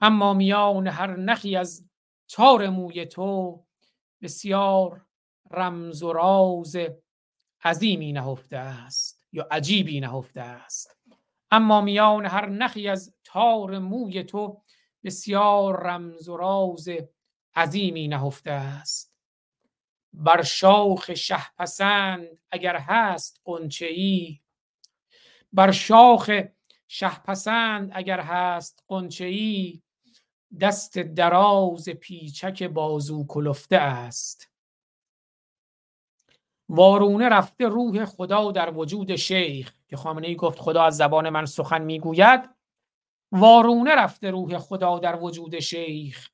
اما 0.01 0.33
میان 0.33 0.87
هر 0.87 1.15
نخی 1.15 1.55
از 1.55 1.89
چار 2.27 2.69
موی 2.69 3.05
تو 3.05 3.65
بسیار 4.21 5.08
رمز 5.51 6.03
و 6.03 6.13
راز 6.13 6.75
عظیمی 7.63 8.13
نهفته 8.13 8.57
است 8.57 9.23
یا 9.31 9.47
عجیبی 9.51 9.99
نهفته 9.99 10.41
است. 10.41 10.97
اما 11.51 11.81
میان 11.81 12.25
هر 12.25 12.49
نخی 12.49 12.87
از 12.87 13.13
تار 13.23 13.79
موی 13.79 14.23
تو 14.23 14.61
بسیار 15.03 15.83
رمز 15.83 16.29
و 16.29 16.37
راز 16.37 16.89
عظیمی 17.55 18.07
نهفته 18.07 18.51
است. 18.51 19.15
بر 20.13 20.41
شاخ 20.41 21.13
شه 21.13 21.55
پسند 21.57 22.27
اگر 22.51 22.77
هست 22.77 23.41
قنچه 23.45 23.85
ای 23.85 24.39
بر 25.53 25.71
شاخ 25.71 26.41
شه 26.87 27.19
پسند 27.23 27.91
اگر 27.93 28.19
هست 28.19 28.83
قنچه 28.87 29.25
ای 29.25 29.81
دست 30.61 30.97
دراز 30.97 31.89
پیچک 31.89 32.63
بازو 32.63 33.25
کلفته 33.27 33.77
است. 33.77 34.49
وارونه 36.69 37.29
رفته 37.29 37.67
روح 37.67 38.05
خدا 38.05 38.51
در 38.51 38.77
وجود 38.77 39.15
شیخ 39.15 39.73
که 39.87 39.97
خامنه 39.97 40.27
ای 40.27 40.35
گفت 40.35 40.59
خدا 40.59 40.83
از 40.83 40.97
زبان 40.97 41.29
من 41.29 41.45
سخن 41.45 41.81
می‌گوید. 41.81 42.49
وارونه 43.31 43.95
رفته 43.95 44.31
روح 44.31 44.57
خدا 44.57 44.99
در 44.99 45.15
وجود 45.15 45.59
شیخ. 45.59 46.29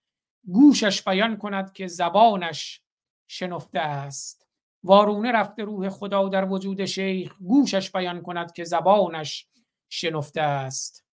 گوشش 0.47 1.03
بیان 1.03 1.37
کند 1.37 1.73
که 1.73 1.87
زبانش 1.87 2.81
شنفته 3.27 3.79
است. 3.79 4.47
وارونه 4.83 5.31
رفته 5.31 5.63
روح 5.63 5.89
خدا 5.89 6.29
در 6.29 6.45
وجود 6.45 6.85
شیخ. 6.85 7.37
گوشش 7.39 7.91
بیان 7.91 8.21
کند 8.21 8.51
که 8.51 8.63
زبانش 8.63 9.47
شنفته 9.89 10.41
است. 10.41 11.05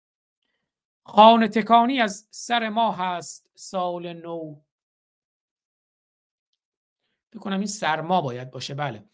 خانه 1.06 1.48
تکانی 1.48 2.00
از 2.00 2.28
سر 2.30 2.68
ما 2.68 2.92
هست 2.92 3.50
سال 3.54 4.12
نو. 4.12 4.56
بکنم 7.32 7.58
این 7.58 7.66
سرما 7.66 8.20
باید 8.20 8.50
باشه 8.50 8.74
بله. 8.74 9.04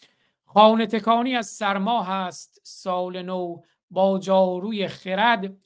خانه 0.47 0.87
تکانی 0.87 1.37
از 1.37 1.47
سرما 1.47 2.03
هست 2.03 2.61
سال 2.63 3.23
نو 3.23 3.63
با 3.91 4.19
جاروی 4.19 4.89
خرد 4.89 5.63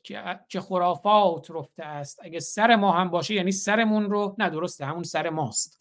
که 0.49 0.61
خرافات 0.61 1.51
رفته 1.51 1.85
است. 1.85 2.21
اگه 2.23 2.41
سر 2.41 2.77
ما 2.77 2.93
هم 2.93 3.11
باشه 3.11 3.35
یعنی 3.35 3.53
سرمون 3.53 4.11
رو 4.11 4.37
نه 4.39 4.51
درسته 4.51 4.85
همون 4.85 5.03
سر 5.03 5.31
ماست. 5.31 5.79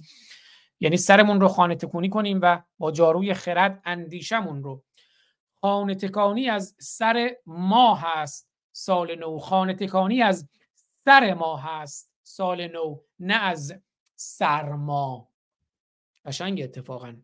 یعنی 0.80 0.98
سرمون 0.98 1.42
رو 1.42 1.48
خانه 1.48 1.76
تکونی 1.76 2.10
کنیم 2.10 2.40
و 2.42 2.62
با 2.78 2.92
جاروی 2.92 3.34
خرد 3.34 3.82
اندیشمون 3.86 4.64
رو. 4.64 4.84
خانه 5.62 5.96
تکانی 5.96 6.50
از 6.50 6.76
سر 6.80 7.36
ما 7.46 7.96
هست 7.96 8.50
سال 8.72 9.16
نو. 9.16 9.38
خانه 9.38 9.74
تکانی 9.74 10.22
از 10.22 10.50
سر 11.06 11.34
ما 11.34 11.58
هست 11.58 12.12
سال 12.24 12.68
نو 12.68 13.00
نه 13.20 13.34
از 13.34 13.82
سرما. 14.16 15.31
قشنگ 16.26 16.62
اتفاقا. 16.62 17.16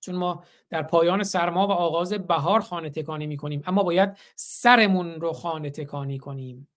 چون 0.00 0.14
ما 0.14 0.44
در 0.68 0.82
پایان 0.82 1.22
سرما 1.22 1.66
و 1.66 1.70
آغاز 1.70 2.12
بهار 2.12 2.60
خانه 2.60 2.90
تکانی 2.90 3.26
می 3.26 3.36
کنیم 3.36 3.62
اما 3.66 3.82
باید 3.82 4.18
سرمون 4.36 5.20
رو 5.20 5.32
خانه 5.32 5.70
تکانی 5.70 6.18
کنیم. 6.18 6.68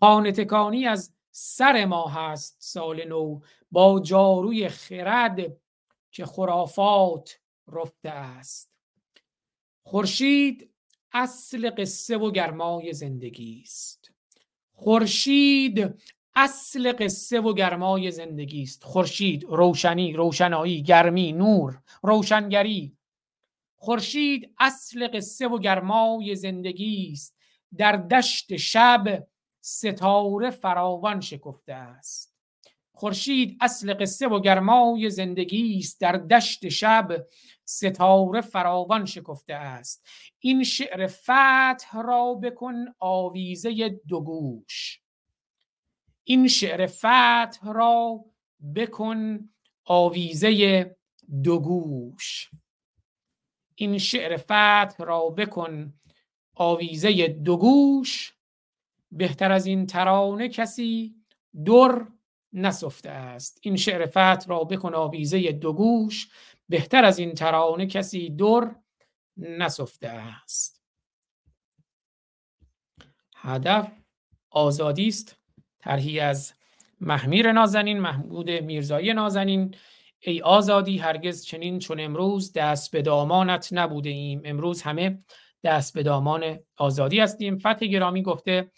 خانه 0.00 0.32
تکانی 0.32 0.86
از 0.86 1.14
سر 1.30 1.84
ما 1.84 2.08
هست 2.08 2.56
سال 2.58 3.04
نو 3.04 3.40
با 3.70 4.00
جاروی 4.00 4.68
خرد 4.68 5.56
که 6.10 6.26
خرافات 6.26 7.40
رفته 7.68 8.10
است. 8.10 8.70
خورشید 9.82 10.70
اصل 11.12 11.70
قصه 11.70 12.16
و 12.16 12.30
گرمای 12.30 12.92
زندگی 12.92 13.60
است. 13.64 14.10
خورشید 14.72 16.02
اصل 16.36 16.92
قصه 16.92 17.40
و 17.40 17.54
گرمای 17.54 18.10
زندگی 18.10 18.62
است. 18.62 18.84
خورشید 18.84 19.44
روشنی 19.44 20.12
روشنایی 20.12 20.82
گرمی 20.82 21.32
نور 21.32 21.82
روشنگری. 22.02 22.96
خورشید 23.76 24.54
اصل 24.58 25.08
قصه 25.08 25.48
و 25.48 25.58
گرمای 25.58 26.36
زندگی 26.36 27.10
است. 27.12 27.36
در 27.76 27.96
دشت 27.96 28.56
شب 28.56 29.26
ستاره 29.60 30.50
فراوان 30.50 31.20
شکفته 31.20 31.72
است. 31.72 32.34
خورشید 32.92 33.56
اصل 33.60 33.94
قصه 33.94 34.28
و 34.28 34.40
گرمای 34.40 35.10
زندگی 35.10 35.78
است. 35.78 36.00
در 36.00 36.12
دشت 36.12 36.68
شب 36.68 37.26
ستاره 37.64 38.40
فراوان 38.40 39.04
شکفته 39.04 39.54
است. 39.54 40.06
این 40.38 40.64
شعر 40.64 41.06
فتح 41.06 42.02
را 42.04 42.34
بکن 42.34 42.84
آویزه 42.98 44.00
دو 44.08 44.20
گوش. 44.20 45.03
این 46.24 46.48
شعر 46.48 46.86
فتح 46.86 47.72
را 47.72 48.24
بکن 48.74 49.48
آویزه 49.84 50.96
دو 51.42 51.58
گوش. 51.58 52.50
این 53.74 53.98
شعر 53.98 54.36
فتح 54.36 54.94
را 54.98 55.30
بکن 55.30 55.94
آویزه 56.54 57.28
دو 57.28 57.56
گوش. 57.56 58.34
بهتر 59.12 59.52
از 59.52 59.66
این 59.66 59.86
ترانه 59.86 60.48
کسی 60.48 61.14
در 61.64 62.06
نسفته 62.52 63.10
است. 63.10 63.58
این 63.62 63.76
شعر 63.76 64.06
فتح 64.06 64.46
را 64.46 64.64
بکن 64.64 64.94
آویزه 64.94 65.52
دو 65.52 65.72
گوش. 65.72 66.28
بهتر 66.68 67.04
از 67.04 67.18
این 67.18 67.34
ترانه 67.34 67.86
کسی 67.86 68.30
در 68.30 68.76
نسفته 69.36 70.08
است. 70.08 70.82
هدف 73.36 73.92
آزادی 74.50 75.08
است. 75.08 75.43
طرحی 75.84 76.20
از 76.20 76.54
محمیر 77.00 77.52
نازنین 77.52 78.00
محمود 78.00 78.50
میرزایی 78.50 79.12
نازنین. 79.12 79.74
ای 80.20 80.40
آزادی 80.40 80.98
هرگز 80.98 81.44
چنین 81.44 81.78
چون 81.78 82.00
امروز 82.00 82.52
دست 82.52 82.90
به 82.90 83.02
دامانت 83.02 83.68
نبوده 83.72 84.10
ایم. 84.10 84.42
امروز 84.44 84.82
همه 84.82 85.18
دست 85.64 85.94
به 85.94 86.02
دامان 86.02 86.58
آزادی 86.76 87.20
هستیم. 87.20 87.58
فتح 87.58 87.86
گرامی 87.86 88.22
گفته 88.22 88.70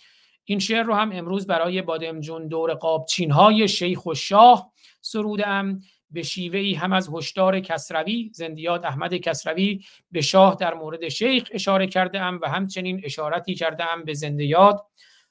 این 0.45 0.59
شعر 0.59 0.83
رو 0.83 0.95
هم 0.95 1.13
امروز 1.13 1.47
برای 1.47 1.83
بادمجون 1.83 2.49
دور 2.49 2.75
قابچین 2.75 3.31
های 3.31 3.69
شیخ 3.69 4.07
و 4.07 4.15
شاه 4.15 4.73
سرودم 5.01 5.81
به 6.11 6.23
شیوه 6.23 6.59
ای 6.59 6.75
هم 6.75 6.93
از 6.93 7.09
هشدار 7.13 7.61
کسروی 7.61 8.31
زندیات 8.35 8.85
احمد 8.85 9.15
کسروی 9.15 9.81
به 10.11 10.21
شاه 10.21 10.57
در 10.61 10.75
مورد 10.75 11.09
شیخ 11.09 11.49
اشاره 11.53 11.87
کرده 11.87 12.21
ام 12.21 12.41
و 12.43 12.49
همچنین 12.49 13.01
اشارتی 13.05 13.55
کرده 13.55 13.93
ام 13.93 14.05
به 14.05 14.15
زندیات 14.15 14.81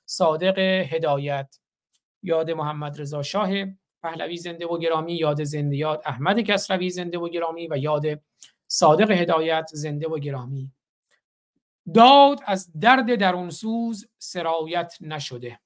صادق 0.06 0.60
هدایت. 0.60 1.56
یاد 2.26 2.52
محمد 2.52 3.02
رضا 3.02 3.24
شاه 3.24 3.50
پهلوی 4.04 4.38
زنده 4.38 4.66
و 4.68 4.78
گرامی 4.78 5.14
یاد 5.14 5.44
زندیات 5.44 6.08
احمد 6.08 6.40
کسروی 6.40 6.90
زنده 6.90 7.18
و 7.18 7.30
گرامی 7.30 7.68
و 7.68 7.78
یاد 7.78 8.06
صادق 8.68 9.12
هدایت 9.12 9.70
زنده 9.74 10.08
و 10.08 10.20
گرامی. 10.20 10.72
داد 11.94 12.40
از 12.46 12.72
درد 12.80 13.16
درونسوز 13.16 14.10
سرایت 14.18 14.94
نشده. 15.02 15.60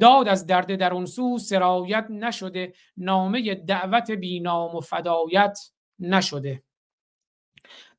داد 0.00 0.28
از 0.28 0.46
درد 0.46 0.76
درونسوز 0.76 1.48
سرایت 1.48 2.06
نشده. 2.10 2.72
نامه 2.96 3.54
دعوت 3.54 4.10
بینام 4.10 4.76
و 4.76 4.80
فدایت 4.80 5.58
نشده. 5.98 6.62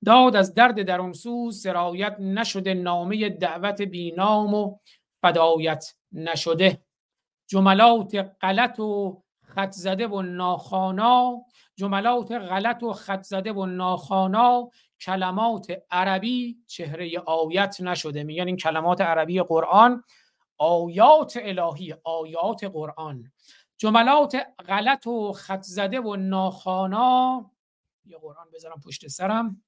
داد 0.06 0.36
از 0.36 0.54
درد 0.54 0.84
درونسوز 0.84 1.62
سرایت 1.62 2.16
نشده. 2.20 2.74
نامه 2.74 3.30
دعوت 3.30 3.82
بینام 3.82 4.54
و 4.54 4.78
فدایت 5.22 5.94
نشده. 6.12 6.82
جملات 7.48 8.36
غلط 8.42 8.80
و 8.80 9.24
خط 9.44 9.72
زده 9.72 10.08
و 10.08 10.22
ناخانا 10.22 11.46
جملات 11.76 12.32
غلط 12.32 12.84
و 12.84 12.94
خط 12.94 13.22
زده 13.22 13.54
و 13.54 13.66
ناخانا 13.66 14.70
کلمات 15.02 15.68
عربی 15.92 16.58
چهره 16.68 17.20
آیت 17.20 17.82
نشده 17.82 18.24
میگن. 18.24 18.48
این 18.48 18.58
کلمات 18.58 19.02
عربی 19.02 19.42
قرآن 19.42 20.04
آیات 20.58 21.38
الهی 21.42 21.96
آیات 22.04 22.64
قرآن. 22.64 23.32
جملات 23.78 24.36
غلط 24.68 25.08
و 25.08 25.32
خط 25.32 25.62
زده 25.62 26.00
و 26.00 26.16
ناخانا 26.16 27.52
یه 28.06 28.18
قرآن 28.18 28.48
بذارم 28.54 28.82
پشت 28.86 29.08
سرم. 29.08 29.64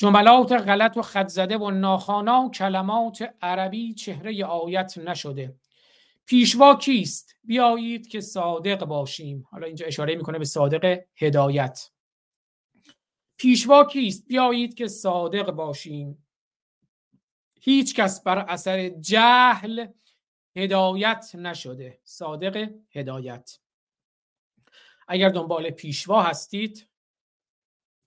جملات 0.00 0.52
غلط 0.52 0.96
و 0.96 1.02
خط 1.02 1.28
زده 1.28 1.58
و 1.58 1.70
ناخانا 1.70 2.50
کلمات 2.54 3.34
عربی 3.42 3.94
چهره 3.94 4.44
آیت 4.44 4.98
نشده. 4.98 5.54
پیشوا 6.26 6.74
کیست؟ 6.74 7.36
بیایید 7.44 8.08
که 8.08 8.20
صادق 8.20 8.84
باشیم. 8.84 9.46
حالا 9.50 9.66
اینجا 9.66 9.86
اشاره 9.86 10.16
می‌کنه 10.16 10.38
به 10.38 10.44
صادق 10.44 11.00
هدایت. 11.16 11.90
پیشوا 13.36 13.84
کیست؟ 13.84 14.26
بیایید 14.26 14.74
که 14.74 14.88
صادق 14.88 15.50
باشیم. 15.50 16.26
هیچ 17.60 17.94
کس 17.94 18.22
بر 18.22 18.38
اثر 18.38 18.88
جهل 18.88 19.86
هدایت 20.56 21.30
نشده. 21.34 22.00
صادق 22.04 22.70
هدایت. 22.90 23.58
اگر 25.08 25.28
دنبال 25.28 25.70
پیشوا 25.70 26.22
هستید 26.22 26.89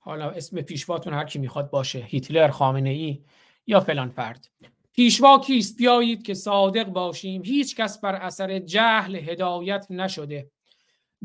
حالا 0.06 0.30
اسم 0.30 0.62
پیشواتون 0.62 1.14
هر 1.14 1.24
کی 1.24 1.40
می‌خواد 1.40 1.70
باشه 1.70 2.00
هیتلر 2.00 2.48
خامنه 2.48 2.90
ای 2.90 3.24
یا 3.68 3.80
فلان 3.80 4.10
فرد. 4.10 4.50
پیشوا 4.94 5.40
کیست؟ 5.40 5.78
بیایید 5.78 6.24
که 6.24 6.34
صادق 6.34 6.84
باشیم. 6.84 7.44
هیچ 7.44 7.76
کس 7.76 8.02
بر 8.02 8.16
اثر 8.16 8.60
جهل 8.60 9.16
هدایت 9.16 9.88
نشده. 9.90 10.52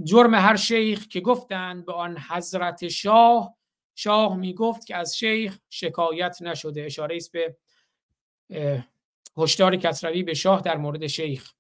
جرم 0.05 0.35
هر 0.35 0.57
شیخ 0.57 1.07
که 1.07 1.21
گفتند 1.21 1.87
به 1.87 1.93
آن 1.93 2.19
حضرت 2.31 2.89
شاه 2.89 3.55
شاه 3.95 4.37
می‌گفت 4.37 4.87
که 4.87 4.97
از 4.97 5.17
شیخ 5.17 5.59
شکایت 5.71 6.43
نشده. 6.43 6.85
اشاره 6.85 7.17
است 7.17 7.33
به 7.33 7.57
هشدار 9.37 9.77
کسروی 9.77 10.23
به 10.23 10.35
شاه 10.35 10.61
در 10.61 10.77
مورد 10.77 11.07
شیخ. 11.07 11.53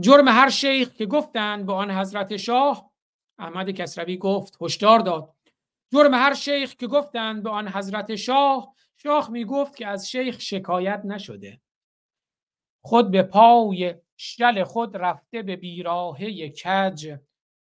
جرم 0.00 0.28
هر 0.28 0.50
شیخ 0.50 0.92
که 0.94 1.06
گفتند 1.06 1.66
به 1.66 1.72
آن 1.72 1.90
حضرت 1.90 2.36
شاه 2.36 2.91
احمد 3.42 3.70
کسروی 3.70 4.16
گفت 4.16 4.56
هشدار 4.60 4.98
داد. 4.98 5.34
جرم 5.92 6.14
هر 6.14 6.34
شیخ 6.34 6.74
که 6.74 6.86
گفتند 6.86 7.42
به 7.42 7.50
آن 7.50 7.68
حضرت 7.68 8.14
شاه 8.14 8.74
شاه 8.96 9.30
می 9.30 9.44
گفت 9.44 9.76
که 9.76 9.86
از 9.86 10.10
شیخ 10.10 10.40
شکایت 10.40 11.02
نشده. 11.04 11.60
خود 12.84 13.10
به 13.10 13.22
پای 13.22 13.94
شل 14.16 14.64
خود 14.64 14.96
رفته 14.96 15.42
به 15.42 15.56
بیراهه 15.56 16.48
کج. 16.48 17.16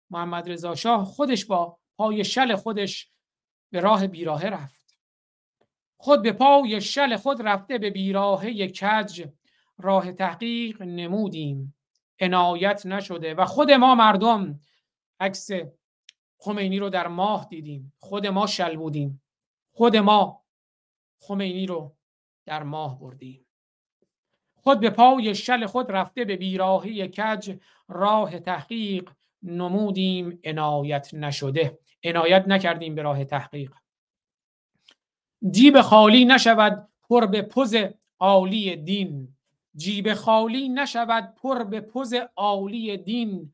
محمد 0.09 0.51
رضا 0.51 0.75
شاه 0.75 1.05
خودش 1.05 1.45
با 1.45 1.77
پای 1.97 2.23
شل 2.23 2.55
خودش 2.55 3.11
به 3.71 3.79
راه 3.79 4.07
بیراهه 4.07 4.45
رفت. 4.45 4.97
خود 5.97 6.21
به 6.21 6.31
پای 6.31 6.81
شل 6.81 7.15
خود 7.15 7.41
رفته 7.41 7.77
به 7.77 7.89
بیراهه 7.89 8.67
کج. 8.67 9.27
راه 9.77 10.11
تحقیق 10.11 10.81
نمودیم. 10.81 11.75
عنایت 12.19 12.85
نشده 12.85 13.33
و 13.33 13.45
خود 13.45 13.71
ما 13.71 13.95
مردم 13.95 14.59
عکس 15.19 15.49
خمینی 16.37 16.79
رو 16.79 16.89
در 16.89 17.07
ماه 17.07 17.47
دیدیم. 17.49 17.93
خود 17.99 18.27
ما 18.27 18.47
شل 18.47 18.75
بودیم. 18.75 19.21
خود 19.71 19.95
ما 19.97 20.43
خمینی 21.21 21.65
رو 21.65 21.95
در 22.45 22.63
ماه 22.63 22.99
بردیم. 22.99 23.45
خود 24.55 24.79
به 24.79 24.89
پای 24.89 25.35
شل 25.35 25.65
خود 25.65 25.91
رفته 25.91 26.25
به 26.25 26.35
بیراهی 26.35 27.07
کج. 27.07 27.57
راه 27.87 28.39
تحقیق 28.39 29.11
نمودیم. 29.43 30.39
عنایت 30.43 31.13
نشده. 31.13 31.79
عنایت 32.03 32.47
نکردیم 32.47 32.95
به 32.95 33.01
راه 33.01 33.25
تحقیق. 33.25 33.73
جیب 35.51 35.81
خالی 35.81 36.25
نشود 36.25 36.89
پر 37.09 37.25
به 37.25 37.41
پز 37.41 37.75
عالی 38.19 38.75
دین. 38.75 39.35
جیب 39.75 40.13
خالی 40.13 40.69
نشود 40.69 41.35
پر 41.35 41.63
به 41.63 41.81
پز 41.81 42.13
عالی 42.35 42.97
دین. 42.97 43.53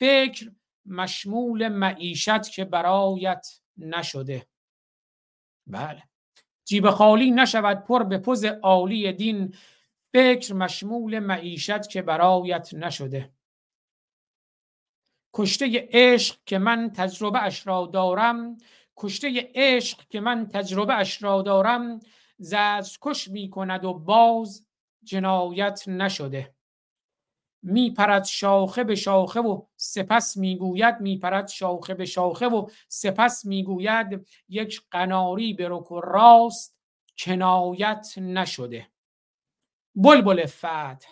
فکر 0.00 0.52
مشمول 0.86 1.68
معیشت 1.68 2.50
که 2.50 2.64
برایت 2.64 3.46
نشده. 3.76 4.46
بله. 5.66 6.02
جیب 6.64 6.90
خالی 6.90 7.30
نشود 7.30 7.84
پر 7.84 8.02
به 8.02 8.18
پز 8.18 8.44
عالی 8.44 9.12
دین. 9.12 9.54
فکر 10.12 10.54
مشمول 10.54 11.18
معیشت 11.18 11.88
که 11.88 12.02
برایت 12.02 12.74
نشده. 12.74 13.32
کشته 15.34 15.88
عشق 15.90 16.38
که 16.46 16.58
من 16.58 16.90
تجربه 16.90 17.42
اش 17.42 17.66
را 17.66 17.86
دارم. 17.86 18.56
کشته 18.96 19.50
عشق 19.54 20.08
که 20.08 20.20
من 20.20 20.48
تجربه 20.48 20.94
اش 20.94 21.22
را 21.22 21.42
دارم. 21.42 22.00
زجر 22.38 22.96
کش 23.00 23.28
می 23.28 23.50
کند 23.50 23.84
و 23.84 23.94
باز 23.94 24.66
جنایت 25.04 25.88
نشده. 25.88 26.54
میپرد 27.62 28.24
شاخه 28.24 28.84
به 28.84 28.94
شاخه 28.94 29.40
و 29.40 29.62
سپس 29.76 30.36
می‌گوید 30.36 31.00
میپرد 31.00 31.48
شاخه 31.48 31.94
به 31.94 32.04
شاخه 32.04 32.46
و 32.46 32.68
سپس 32.88 33.44
می‌گوید 33.44 34.26
یک 34.48 34.82
قناری 34.90 35.52
به 35.54 35.68
رک 35.70 35.92
و 35.92 36.00
راست 36.00 36.78
کنایت 37.18 38.14
نشده. 38.18 38.88
بلبل 39.94 40.46
فتح 40.46 41.08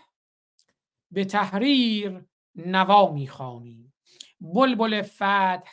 به 1.11 1.25
تحریر 1.25 2.25
نوا 2.55 3.13
می‌خوانی. 3.13 3.93
بلبل 4.41 5.03
فتح 5.03 5.71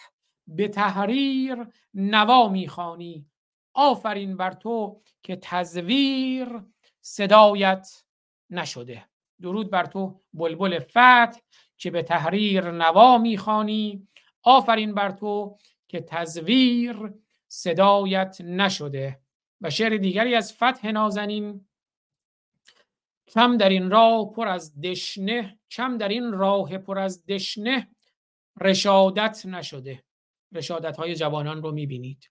به 0.48 0.68
تحریر 0.68 1.68
نوا 1.94 2.50
می‌خوانی. 2.50 3.26
آفرین 3.74 4.38
بر 4.38 4.52
تو 4.52 5.02
که 5.24 5.36
تزویر 5.36 6.64
صدایت 7.02 8.04
نشده. 8.50 9.06
درود 9.42 9.70
بر 9.70 9.86
تو 9.86 10.22
بلبل 10.34 10.80
فتح 10.80 11.40
که 11.78 11.92
به 11.92 12.04
تحریر 12.04 12.72
نوا 12.72 13.18
می‌خوانی. 13.18 14.08
آفرین 14.44 14.94
بر 14.94 15.12
تو 15.12 15.58
که 15.88 16.02
تزویر 16.02 17.14
صدایت 17.48 18.42
نشده. 18.42 19.20
و 19.62 19.70
شعر 19.70 19.98
دیگری 19.98 20.36
از 20.36 20.54
فتح 20.54 20.92
نازنین. 20.92 21.68
کم 23.28 23.58
در 23.58 23.70
این 23.70 23.92
راه 23.92 24.34
پر 24.34 24.48
از 24.48 24.82
دشنه 24.82 25.60
کم 25.72 25.98
در 25.98 26.08
این 26.08 26.32
راه 26.32 26.78
پر 26.78 27.00
از 27.00 27.26
دشنه 27.26 27.88
رشادت 28.62 29.46
نشده. 29.46 30.04
رشادت 30.52 30.98
های 30.98 31.16
جوانان 31.16 31.64
رو 31.64 31.72
می‌بینید. 31.72 32.30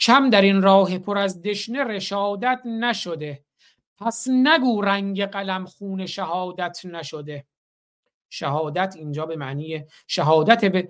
کم 0.00 0.30
در 0.30 0.42
این 0.42 0.62
راه 0.62 0.98
پر 0.98 1.18
از 1.18 1.42
دشنه 1.42 1.84
رشادت 1.84 2.60
نشده. 2.64 3.45
پس 3.98 4.28
نگو 4.30 4.82
رنگ 4.82 5.24
قلم 5.24 5.66
خون 5.66 6.06
شهادت 6.06 6.80
نشده. 6.84 7.46
شهادت 8.30 8.94
اینجا 8.96 9.26
به 9.26 9.36
معنی 9.36 9.84
شهادت 10.06 10.64
به 10.64 10.88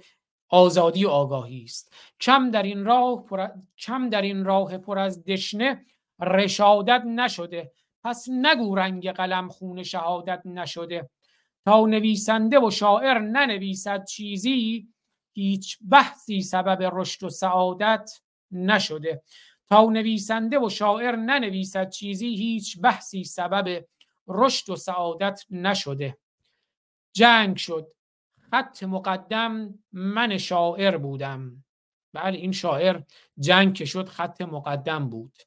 آزادی 0.49 1.05
و 1.05 1.09
آگاهی 1.09 1.65
است. 1.65 1.93
کم 2.21 2.51
در 2.51 2.63
این 2.63 2.85
راه 2.85 3.25
پر... 3.25 3.49
کم 3.79 4.09
در 4.09 4.23
این 4.23 4.45
راه 4.45 4.79
پر 4.79 4.99
از 4.99 5.25
دشنه 5.25 5.85
رشادت 6.21 7.03
نشده. 7.07 7.73
پس 8.05 8.27
نگو 8.29 8.75
رنگ 8.75 9.11
قلم 9.11 9.49
خون 9.49 9.83
شهادت 9.83 10.43
نشده. 10.45 11.11
تا 11.65 11.87
نویسنده 11.87 12.61
و 12.61 12.71
شاعر 12.71 13.19
ننویسد 13.19 14.05
چیزی 14.05 14.89
هیچ 15.33 15.79
بحثی 15.91 16.43
سبب 16.43 16.91
رشد 16.93 17.25
و 17.25 17.29
سعادت 17.29 18.11
نشده. 18.51 19.23
تا 19.69 19.85
نویسنده 19.85 20.59
و 20.59 20.69
شاعر 20.69 21.17
ننویسد 21.17 21.91
چیزی 21.91 22.27
هیچ 22.27 22.81
بحثی 22.81 23.25
سبب 23.25 23.87
رشد 24.29 24.71
و 24.71 24.77
سعادت 24.77 25.45
نشده. 25.51 26.19
جنگ 27.13 27.57
شد. 27.57 27.93
خط 28.51 28.83
مقدم 28.83 29.79
من 29.93 30.39
شاعر 30.39 30.97
بودم. 30.97 31.65
بله 32.13 32.39
این 32.39 32.53
شاعر 32.53 33.03
جنگ 33.39 33.75
که 33.75 33.85
شد 33.85 34.09
خط 34.09 34.41
مقدم 34.41 35.11
بود. 35.11 35.39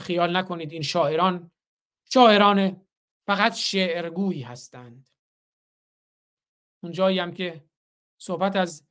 خیال 0.00 0.36
نکنید 0.36 0.72
این 0.72 0.82
شاعران 0.82 1.50
شاعران 2.12 2.86
فقط 3.26 3.54
شعرگویی 3.54 4.42
هستند. 4.42 5.08
اونجایی 6.82 7.18
هم 7.18 7.32
که 7.32 7.64
صحبت 8.18 8.56
از 8.56 8.86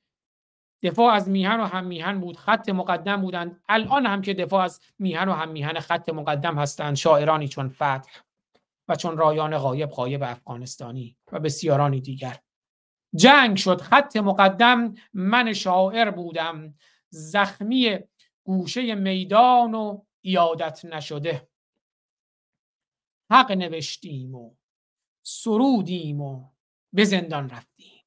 دفاع 0.84 1.14
از 1.14 1.30
میهن 1.30 1.60
و 1.60 1.66
هم 1.66 1.86
میهن 1.86 2.20
بود 2.20 2.38
خط 2.38 2.70
مقدم 2.70 3.22
بودند. 3.22 3.62
الان 3.70 4.06
هم 4.06 4.22
که 4.22 4.34
دفاع 4.34 4.64
از 4.64 4.82
میهن 5.00 5.30
و 5.30 5.34
هم 5.34 5.50
میهن 5.50 5.80
خط 5.80 6.10
مقدم 6.10 6.60
هستند 6.60 6.96
شاعرانی 6.96 7.48
چون 7.48 7.70
فتح 7.70 8.12
و 8.88 8.96
چون 8.96 9.18
رایان 9.18 9.58
غایب 9.58 9.90
غایب 9.90 10.24
افغانستانی 10.24 11.18
و 11.32 11.40
بسیارانی 11.40 12.02
دیگر. 12.02 12.40
جنگ 13.16 13.58
شد 13.58 13.82
خط 13.82 14.18
مقدم 14.18 14.94
من 15.14 15.54
شاعر 15.54 16.12
بودم. 16.12 16.74
زخمی 17.10 18.00
گوشه 18.44 18.96
میدان 18.96 19.74
و 19.74 20.02
ایادت 20.22 20.86
نشده. 20.86 21.50
حق 23.32 23.52
نوشتیم 23.52 24.36
و 24.36 24.56
سرودیم 25.26 26.22
و 26.22 26.50
به 26.94 27.04
زندان 27.04 27.50
رفتیم. 27.50 28.06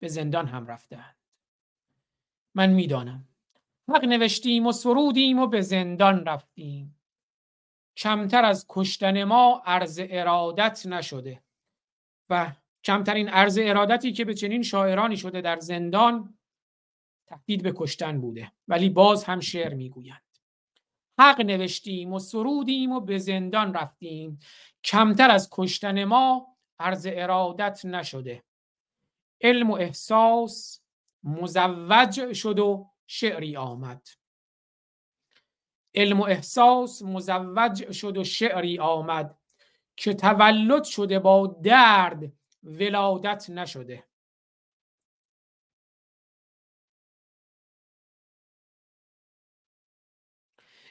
به 0.00 0.08
زندان 0.08 0.46
هم 0.46 0.66
رفتند. 0.66 1.17
من 2.58 2.70
می‌دانم. 2.70 3.28
حق 3.88 4.04
نوشتیم 4.04 4.66
و 4.66 4.72
سرودیم 4.72 5.38
و 5.38 5.46
به 5.46 5.60
زندان 5.60 6.24
رفتیم. 6.24 7.00
کمتر 7.96 8.44
از 8.44 8.66
کشتن 8.68 9.24
ما 9.24 9.62
عرض 9.66 10.00
ارادت 10.02 10.86
نشده 10.86 11.42
و 12.30 12.52
کمترین 12.84 13.28
عرض 13.28 13.58
ارادتی 13.62 14.12
که 14.12 14.24
به 14.24 14.34
چنین 14.34 14.62
شاعرانی 14.62 15.16
شده 15.16 15.40
در 15.40 15.58
زندان 15.58 16.38
تهدید 17.26 17.62
به 17.62 17.72
کشتن 17.76 18.20
بوده 18.20 18.52
ولی 18.68 18.90
باز 18.90 19.24
هم 19.24 19.40
شعر 19.40 19.74
می‌گویند. 19.74 20.22
حق 21.18 21.40
نوشتیم 21.40 22.12
و 22.12 22.18
سرودیم 22.18 22.92
و 22.92 23.00
به 23.00 23.18
زندان 23.18 23.74
رفتیم. 23.74 24.38
کمتر 24.84 25.30
از 25.30 25.48
کشتن 25.52 26.04
ما 26.04 26.56
عرض 26.78 27.08
ارادت 27.10 27.84
نشده. 27.84 28.44
علم 29.40 29.70
و 29.70 29.74
احساس 29.74 30.80
مزوج 31.22 32.32
شد 32.32 32.58
و 32.58 32.90
شعری 33.06 33.56
آمد. 33.56 34.08
علم 35.94 36.20
و 36.20 36.24
احساس 36.24 37.02
مزوج 37.02 37.92
شد 37.92 38.16
و 38.16 38.24
شعری 38.24 38.78
آمد 38.78 39.38
که 39.96 40.14
تولد 40.14 40.84
شده 40.84 41.18
با 41.18 41.46
درد 41.62 42.32
ولادت 42.62 43.50
نشده. 43.50 44.08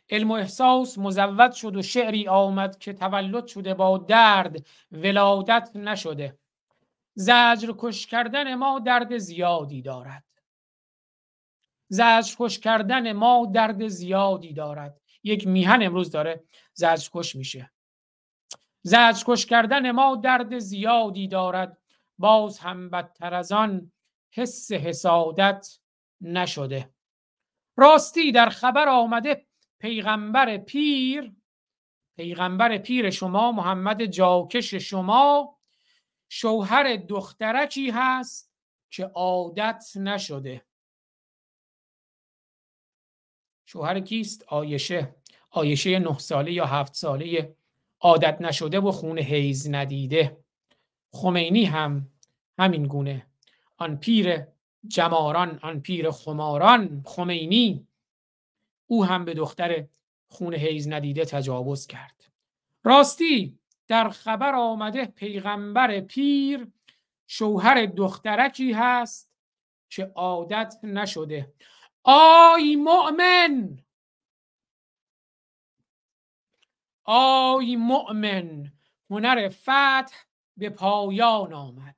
علم 0.09 0.31
و 0.31 0.33
احساس 0.33 0.97
مزود 0.97 1.51
شد 1.51 1.75
و 1.75 1.81
شعری 1.81 2.27
آمد 2.27 2.77
که 2.77 2.93
تولد 2.93 3.47
شده 3.47 3.73
با 3.73 3.97
درد 3.97 4.65
ولادت 4.91 5.71
نشده. 5.75 6.39
زجر 7.17 7.73
کش 7.77 8.07
کردن 8.07 8.55
ما 8.55 8.79
درد 8.79 9.17
زیادی 9.17 9.81
دارد. 9.81 10.23
زجر 11.89 12.35
کش 12.39 12.59
کردن 12.59 13.11
ما 13.11 13.51
درد 13.53 13.87
زیادی 13.87 14.53
دارد. 14.53 15.01
یک 15.23 15.47
میهن 15.47 15.83
امروز 15.83 16.11
داره 16.11 16.43
زجر 16.73 17.09
کش 17.13 17.35
میشه. 17.35 17.71
زجر 18.81 19.23
کش 19.25 19.45
کردن 19.45 19.91
ما 19.91 20.15
درد 20.15 20.59
زیادی 20.59 21.27
دارد. 21.27 21.77
باز 22.17 22.59
هم 22.59 22.89
بدتر 22.89 23.33
از 23.33 23.51
آن 23.51 23.91
حس 24.33 24.71
حسادت 24.71 25.79
نشده. 26.21 26.93
راستی 27.77 28.31
در 28.31 28.49
خبر 28.49 28.89
آمده 28.89 29.47
پیغمبر 29.79 30.57
پیر 30.57 31.33
پیغمبر 32.17 32.77
پیر 32.77 33.09
شما 33.09 33.51
محمد 33.51 34.05
جاکش 34.05 34.73
شما 34.73 35.56
شوهر 36.29 36.95
دخترکی 36.95 37.89
هست 37.89 38.51
که 38.89 39.05
عادت 39.05 39.83
نشده؟ 39.95 40.65
شوهر 43.65 43.99
کیست؟ 43.99 44.43
آیشه. 44.47 45.15
آیشه 45.49 45.99
نه 45.99 46.17
ساله 46.17 46.51
یا 46.51 46.65
هفت 46.65 46.93
ساله 46.93 47.55
عادت 47.99 48.41
نشده 48.41 48.79
و 48.79 48.91
خون 48.91 49.19
حیز 49.19 49.69
ندیده. 49.69 50.37
خمینی 51.13 51.65
هم 51.65 52.11
همین 52.59 52.87
گونه. 52.87 53.27
آن 53.77 53.97
پیر 53.97 54.43
جماران 54.87 55.59
آن 55.61 55.79
پیر 55.79 56.11
خماران 56.11 57.03
خمینی. 57.05 57.87
او 58.87 59.05
هم 59.05 59.25
به 59.25 59.33
دختر 59.33 59.87
خون 60.27 60.55
حیز 60.55 60.87
ندیده 60.87 61.25
تجاوز 61.25 61.87
کرد. 61.87 62.23
راستی 62.83 63.59
در 63.87 64.09
خبر 64.09 64.55
آمده 64.55 65.05
پیغمبر 65.05 65.99
پیر 65.99 66.67
شوهر 67.27 67.85
دخترکی 67.85 68.71
هست 68.73 69.31
که 69.89 70.11
عادت 70.15 70.75
نشده. 70.83 71.53
آی 72.03 72.75
مؤمن! 72.75 73.83
آی 77.03 77.75
مؤمن! 77.75 78.71
هنر 79.09 79.49
فتح 79.49 80.15
به 80.57 80.69
پایان 80.69 81.53
آمد. 81.53 81.95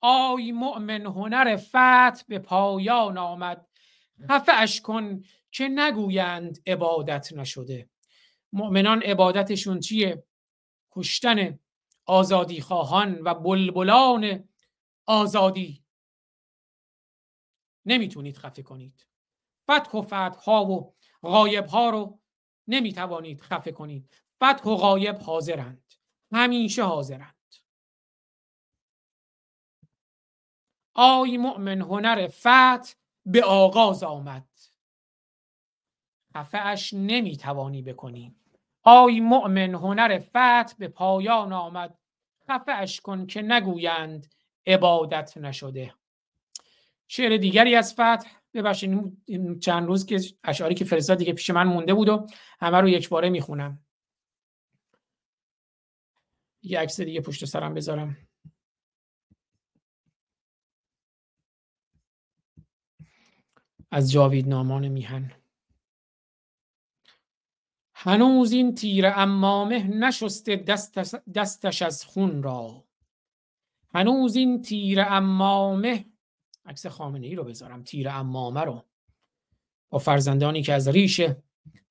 آی 0.00 0.52
مؤمن! 0.52 1.06
هنر 1.06 1.56
فتح 1.56 2.22
به 2.28 2.38
پایان 2.38 3.18
آمد. 3.18 3.66
خفه 4.30 4.80
کن 4.82 5.22
که 5.50 5.68
نگویند 5.68 6.58
عبادت 6.66 7.32
نشده. 7.32 7.88
مؤمنان 8.52 9.02
عبادتشون 9.02 9.80
چیه؟ 9.80 10.24
کشتن 11.00 11.58
آزادی 12.06 12.60
خواهان 12.60 13.20
و 13.24 13.34
بلبلان 13.34 14.48
آزادی. 15.06 15.84
نمی‌تونید 17.86 18.36
خفه 18.36 18.62
کنید. 18.62 19.06
فتح 19.70 19.98
و 19.98 20.02
فتح 20.02 20.40
ها 20.44 20.64
و 20.64 20.94
غایب 21.22 21.66
ها 21.66 21.90
رو 21.90 22.20
نمی‌توانید 22.68 23.40
خفه 23.40 23.72
کنید. 23.72 24.10
فتح 24.36 24.70
و 24.70 24.76
غایب 24.76 25.16
حاضرند. 25.16 25.94
همیشه 26.32 26.84
حاضرند. 26.84 27.54
آی 30.94 31.36
مؤمن 31.36 31.80
هنر 31.80 32.28
فتح 32.28 32.94
به 33.26 33.44
آغاز 33.44 34.02
آمد. 34.02 34.48
خفه 36.36 36.58
اش 36.58 36.92
نمی‌توانی 36.92 37.82
بکنی. 37.82 38.39
آی 38.82 39.20
مؤمن 39.20 39.74
هنر 39.74 40.18
فتح 40.18 40.74
به 40.78 40.88
پایان 40.88 41.52
آمد. 41.52 41.98
خفه 42.48 42.86
کن 43.02 43.26
که 43.26 43.42
نگویند 43.42 44.34
عبادت 44.66 45.36
نشده. 45.36 45.94
شعر 47.08 47.36
دیگری 47.36 47.74
از 47.74 47.92
فتح. 47.92 48.30
ببخشید 48.54 49.60
چند 49.60 49.86
روز 49.86 50.06
که 50.06 50.20
اشعاری 50.44 50.74
که 50.74 50.84
فرستاد 50.84 51.18
دیگه 51.18 51.32
پیش 51.32 51.50
من 51.50 51.66
مونده 51.66 51.94
بود 51.94 52.08
و 52.08 52.26
همه 52.60 52.80
رو 52.80 52.88
یک 52.88 53.08
باره 53.08 53.28
می‌خونم. 53.28 53.84
یه 56.62 56.78
عکس 56.80 57.00
دیگه 57.00 57.20
پشت 57.20 57.44
سرم 57.44 57.74
بذارم. 57.74 58.16
از 63.90 64.12
جاوید 64.12 64.48
نامان 64.48 64.88
میهن. 64.88 65.39
هنوز 68.02 68.52
این 68.52 68.74
تیر 68.74 69.06
امامه 69.06 69.86
نشسته 69.88 70.56
دستش, 70.56 71.14
دستش 71.34 71.82
از 71.82 72.04
خون 72.04 72.42
را. 72.42 72.84
هنوز 73.94 74.36
این 74.36 74.62
تیر 74.62 75.00
امامه 75.00 76.04
عکس 76.66 76.86
خامنه 76.86 77.26
ای 77.26 77.34
رو 77.34 77.44
بذارم 77.44 77.82
تیر 77.82 78.08
امامه 78.08 78.60
رو. 78.60 78.84
با 79.90 79.98
فرزندانی 79.98 80.62
که 80.62 80.74
از 80.74 80.88
ریش 80.88 81.20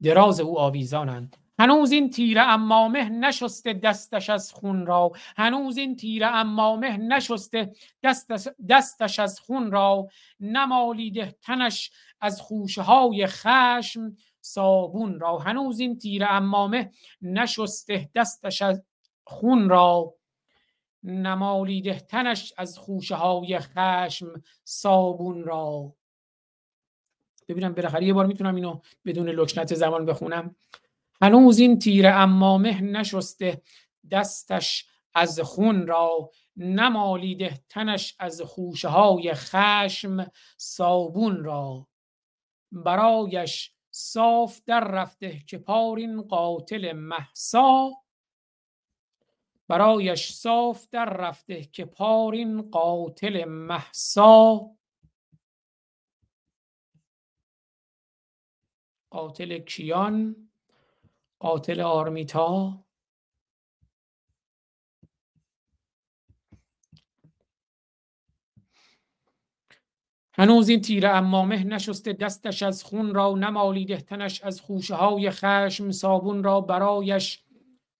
دراز 0.01 0.39
او 0.39 0.59
آویزانند. 0.59 1.37
هنوز 1.59 1.91
این 1.91 2.09
تیر 2.09 2.39
امامه 2.39 3.09
نشسته 3.09 3.73
دستش 3.73 4.29
از 4.29 4.53
خون 4.53 4.85
را. 4.85 5.11
هنوز 5.37 5.77
این 5.77 5.95
تیر 5.95 6.25
امامه 6.25 6.97
نشسته 6.97 7.73
دستش, 8.03 8.47
دستش 8.69 9.19
از 9.19 9.39
خون 9.39 9.71
را. 9.71 10.07
نمالیده 10.39 11.35
تنش 11.41 11.91
از 12.21 12.41
خوشه 12.41 12.81
های 12.81 13.27
خشم. 13.27 14.15
صابون 14.41 15.19
را 15.19 15.37
هنوز 15.37 15.79
این 15.79 15.97
تیر 15.97 16.25
امامه 16.25 16.91
نشسته 17.21 18.09
دستش 18.15 18.61
از 18.61 18.83
خون 19.23 19.69
را. 19.69 20.15
نمالیده 21.03 21.99
تنش 21.99 22.53
از 22.57 22.77
خوشه 22.77 23.15
های 23.15 23.59
خشم 23.59 24.43
صابون 24.63 25.43
را. 25.43 25.95
ببینم 27.47 27.73
بالاخره 27.73 28.05
یه 28.05 28.13
بار 28.13 28.25
می‌تونم 28.25 28.55
اینو 28.55 28.79
بدون 29.05 29.29
لکنت 29.29 29.75
زمان 29.75 30.05
بخونم. 30.05 30.55
هنوز 31.21 31.59
این 31.59 31.79
تیر 31.79 32.07
امامه 32.07 32.81
نشسته 32.81 33.61
دستش 34.11 34.85
از 35.13 35.39
خون 35.39 35.87
را. 35.87 36.31
نمالیده 36.57 37.59
تنش 37.69 38.15
از 38.19 38.41
خوشه 38.41 38.87
های 38.87 39.33
خشم 39.33 40.31
صابون 40.57 41.43
را. 41.43 41.87
برایش 42.71 43.73
صاف 43.99 44.61
در 44.65 44.79
رفته 44.79 45.39
که 45.39 45.57
پارین 45.57 46.21
قاتل 46.21 46.91
محسا 46.91 47.91
برایش 49.67 50.33
صاف 50.33 50.87
در 50.91 51.05
رفته 51.05 51.63
که 51.63 51.85
پارین 51.85 52.61
قاتل 52.61 53.45
محسا 53.45 54.71
قاتل 59.09 59.59
کیان؟ 59.59 60.49
قاتل 61.39 61.81
آرمیتا؟ 61.81 62.85
هنوز 70.39 70.69
این 70.69 70.81
تیر 70.81 71.07
امامه 71.07 71.63
نشسته 71.63 72.13
دستش 72.13 72.63
از 72.63 72.83
خون 72.83 73.13
را 73.13 73.35
نمالیده 73.35 73.97
تنش 73.97 74.41
از 74.41 74.61
خوشه 74.61 74.95
های 74.95 75.31
خشم 75.31 75.91
صابون 75.91 76.43
را 76.43 76.61
برایش 76.61 77.43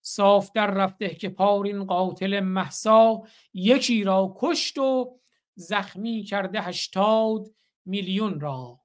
صاف 0.01 0.51
در 0.55 0.71
رفته 0.71 1.09
که 1.09 1.29
پارین 1.29 1.83
قاتل 1.83 2.39
محسا 2.39 3.21
یکی 3.53 4.03
را 4.03 4.35
کشت 4.39 4.77
و 4.77 5.19
زخمی 5.55 6.23
کرده 6.23 6.61
هشتاد 6.61 7.47
میلیون 7.85 8.39
را. 8.39 8.79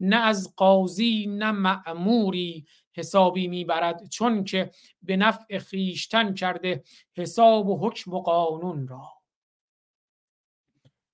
نه 0.00 0.16
از 0.16 0.54
قاضی 0.56 1.26
نه 1.26 1.50
معموری 1.50 2.66
حسابی 2.94 3.48
می‌برد 3.48 4.08
چون 4.08 4.44
که 4.44 4.70
به 5.02 5.16
نفع 5.16 5.58
خیشتن 5.58 6.34
کرده 6.34 6.84
حساب 7.16 7.68
و 7.68 7.88
حکم 7.88 8.12
و 8.14 8.20
قانون 8.20 8.88
را. 8.88 9.15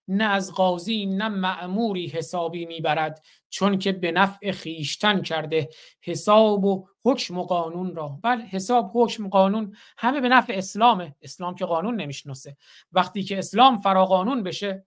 نه 0.09 0.25
از 0.25 0.53
قاضی 0.53 1.07
نه 1.07 1.29
معموری 1.29 2.07
حسابی 2.07 2.67
می‌برد 2.67 3.25
چون 3.51 3.79
که 3.79 3.93
به 3.93 4.13
نفع 4.13 4.51
خیشتن 4.53 5.23
کرده 5.23 5.69
حساب 6.03 6.65
و 6.65 6.87
حکم 7.05 7.39
و 7.39 7.43
قانون 7.43 7.95
را. 7.95 8.19
بله 8.23 8.45
حساب 8.45 8.91
حکم 8.95 9.29
قانون 9.29 9.77
همه 9.99 10.21
به 10.21 10.29
نفع 10.29 10.53
اسلامه 10.57 11.15
اسلام 11.23 11.55
که 11.55 11.65
قانون 11.65 12.01
نمی‌شناسه. 12.01 12.57
وقتی 12.93 13.23
که 13.23 13.39
اسلام 13.39 13.79
فراقانون 13.79 14.43
بشه 14.43 14.87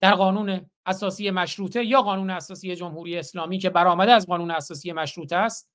در 0.00 0.14
قانون 0.14 0.70
اساسی 0.86 1.30
مشروطه 1.30 1.84
یا 1.84 2.02
قانون 2.02 2.30
اساسی 2.30 2.76
جمهوری 2.76 3.18
اسلامی 3.18 3.58
که 3.58 3.70
برآمده 3.70 4.12
از 4.12 4.26
قانون 4.26 4.50
اساسی 4.50 4.92
مشروطه 4.92 5.36
است 5.36 5.70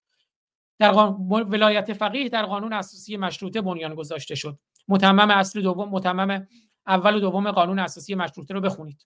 در 0.80 0.94
ولایت 1.30 1.94
فقیه 1.94 2.30
در 2.30 2.46
قانون 2.46 2.74
اساسی 2.74 3.18
مشروطه 3.18 3.62
بنیان 3.62 3.96
گذاشته 3.96 4.36
شد. 4.36 4.60
متمم 4.88 5.32
اصل 5.32 5.62
دوم 5.62 5.90
متمم 5.90 6.48
اول 6.88 7.16
و 7.16 7.20
دوم 7.20 7.52
قانون 7.52 7.80
اساسی 7.80 8.16
مشروطه 8.16 8.54
رو 8.54 8.62
بخونید. 8.62 9.06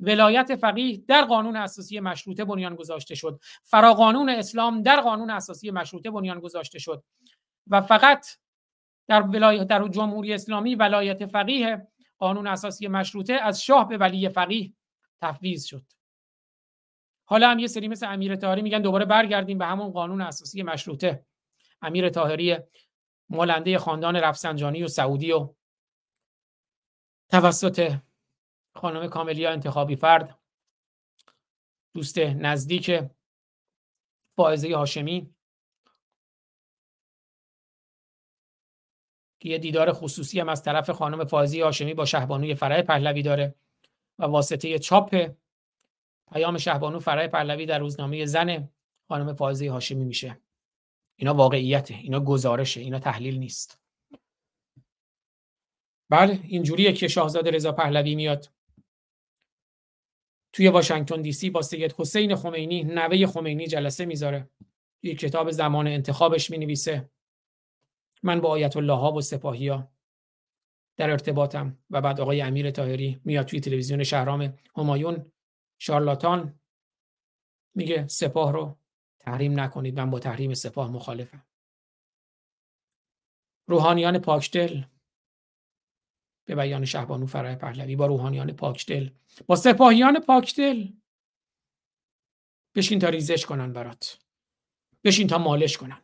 ولایت 0.00 0.56
فقیه 0.56 1.02
در 1.08 1.24
قانون 1.24 1.56
اساسی 1.56 2.00
مشروطه 2.00 2.44
بنیان 2.44 2.74
گذاشته 2.74 3.14
شد. 3.14 3.40
فراقانون 3.62 4.28
اسلام 4.28 4.82
در 4.82 5.00
قانون 5.00 5.30
اساسی 5.30 5.70
مشروطه 5.70 6.10
بنیان 6.10 6.40
گذاشته 6.40 6.78
شد. 6.78 7.04
و 7.66 7.80
فقط 7.80 8.26
در 9.08 9.22
ولایت 9.22 9.66
در 9.66 9.88
جمهوری 9.88 10.34
اسلامی 10.34 10.74
ولایت 10.74 11.26
فقیه 11.26 11.88
قانون 12.18 12.46
اساسی 12.46 12.88
مشروطه 12.88 13.32
از 13.32 13.62
شاه 13.62 13.88
به 13.88 13.98
ولی 13.98 14.28
فقیه 14.28 14.72
تفویض 15.20 15.64
شد. 15.64 15.82
حالا 17.24 17.50
هم 17.50 17.58
یه 17.58 17.66
سری 17.66 17.88
مثل 17.88 18.12
امیر 18.12 18.36
طاهری 18.36 18.62
میگن 18.62 18.82
دوباره 18.82 19.04
برگردیم 19.04 19.58
به 19.58 19.66
همون 19.66 19.90
قانون 19.90 20.20
اساسی 20.20 20.62
مشروطه. 20.62 21.24
امیر 21.82 22.08
طاهری 22.08 22.56
مولنده 23.28 23.78
خاندان 23.78 24.16
رفسنجانی 24.16 24.82
و 24.82 24.88
سعودی 24.88 25.32
و 25.32 25.54
توسط 27.30 27.98
خانم 28.74 29.08
کاملیا 29.08 29.50
انتخابی 29.52 29.96
فرد 29.96 30.38
دوست 31.94 32.18
نزدیک 32.18 33.00
فائزه 34.36 34.76
هاشمی 34.76 35.34
که 39.40 39.48
یه 39.48 39.58
دیدار 39.58 39.92
خصوصی 39.92 40.40
هم 40.40 40.48
از 40.48 40.62
طرف 40.62 40.90
خانم 40.90 41.24
فائزه 41.24 41.64
هاشمی 41.64 41.94
با 41.94 42.04
شهبانوی 42.04 42.54
فرای 42.54 42.82
پهلوی 42.82 43.22
داره 43.22 43.54
و 44.18 44.24
واسطه 44.24 44.78
چاپ 44.78 45.30
پیام 46.32 46.58
شهبانو 46.58 46.98
فرای 46.98 47.28
پهلوی 47.28 47.66
در 47.66 47.78
روزنامه 47.78 48.26
زن 48.26 48.68
خانم 49.08 49.34
فائزه 49.34 49.70
هاشمی 49.70 50.04
میشه. 50.04 50.40
اینا 51.16 51.34
واقعیته 51.34 51.94
اینا 51.94 52.20
گزارشه 52.20 52.80
اینا 52.80 52.98
تحلیل 52.98 53.38
نیست. 53.38 53.79
بله 56.10 56.40
اینجوریه 56.42 56.92
که 56.92 57.08
شاهزاده 57.08 57.50
رضا 57.50 57.72
پهلوی 57.72 58.14
میاد. 58.14 58.50
توی 60.52 60.68
واشنگتن 60.68 61.22
دی 61.22 61.32
سی 61.32 61.50
با 61.50 61.62
سید 61.62 61.94
حسین 61.98 62.34
خمینی 62.34 62.84
نوه 62.84 63.26
خمینی 63.26 63.66
جلسه 63.66 64.04
می‌ذاره. 64.04 64.50
یک 65.02 65.18
کتاب 65.18 65.50
زمان 65.50 65.86
انتخابش 65.86 66.50
می 66.50 66.58
نویسه 66.58 67.10
من 68.22 68.40
با 68.40 68.48
آیت 68.48 68.76
الله 68.76 68.92
ها 68.92 69.12
و 69.12 69.20
سپاهی 69.20 69.68
ها 69.68 69.92
در 70.96 71.10
ارتباطم 71.10 71.78
و 71.90 72.00
بعد 72.00 72.20
آقای 72.20 72.40
امیر 72.40 72.70
تاهری 72.70 73.20
میاد 73.24 73.46
توی 73.46 73.60
تلویزیون 73.60 74.04
شهرام 74.04 74.58
همایون. 74.76 75.32
شارلاتان 75.78 76.60
میگه 77.74 78.08
سپاه 78.08 78.52
رو 78.52 78.78
تحریم 79.18 79.60
نکنید 79.60 80.00
من 80.00 80.10
با 80.10 80.18
تحریم 80.18 80.54
سپاه 80.54 80.90
مخالفم. 80.90 81.46
روحانیان 83.66 84.18
پاکدل 84.18 84.82
به 86.50 86.56
بیان 86.56 86.84
شهبانو 86.84 87.26
فرای 87.26 87.56
پهلوی 87.56 87.96
با 87.96 88.06
روحانیان 88.06 88.52
پاکدل. 88.52 89.08
با 89.46 89.56
سپاهیان 89.56 90.20
پاکدل. 90.20 90.86
بشین 92.74 92.98
تا 92.98 93.08
ریزش 93.08 93.46
کنن 93.46 93.72
برات. 93.72 94.18
بشین 95.04 95.26
تا 95.26 95.38
مالش 95.38 95.76
کنن 95.76 96.00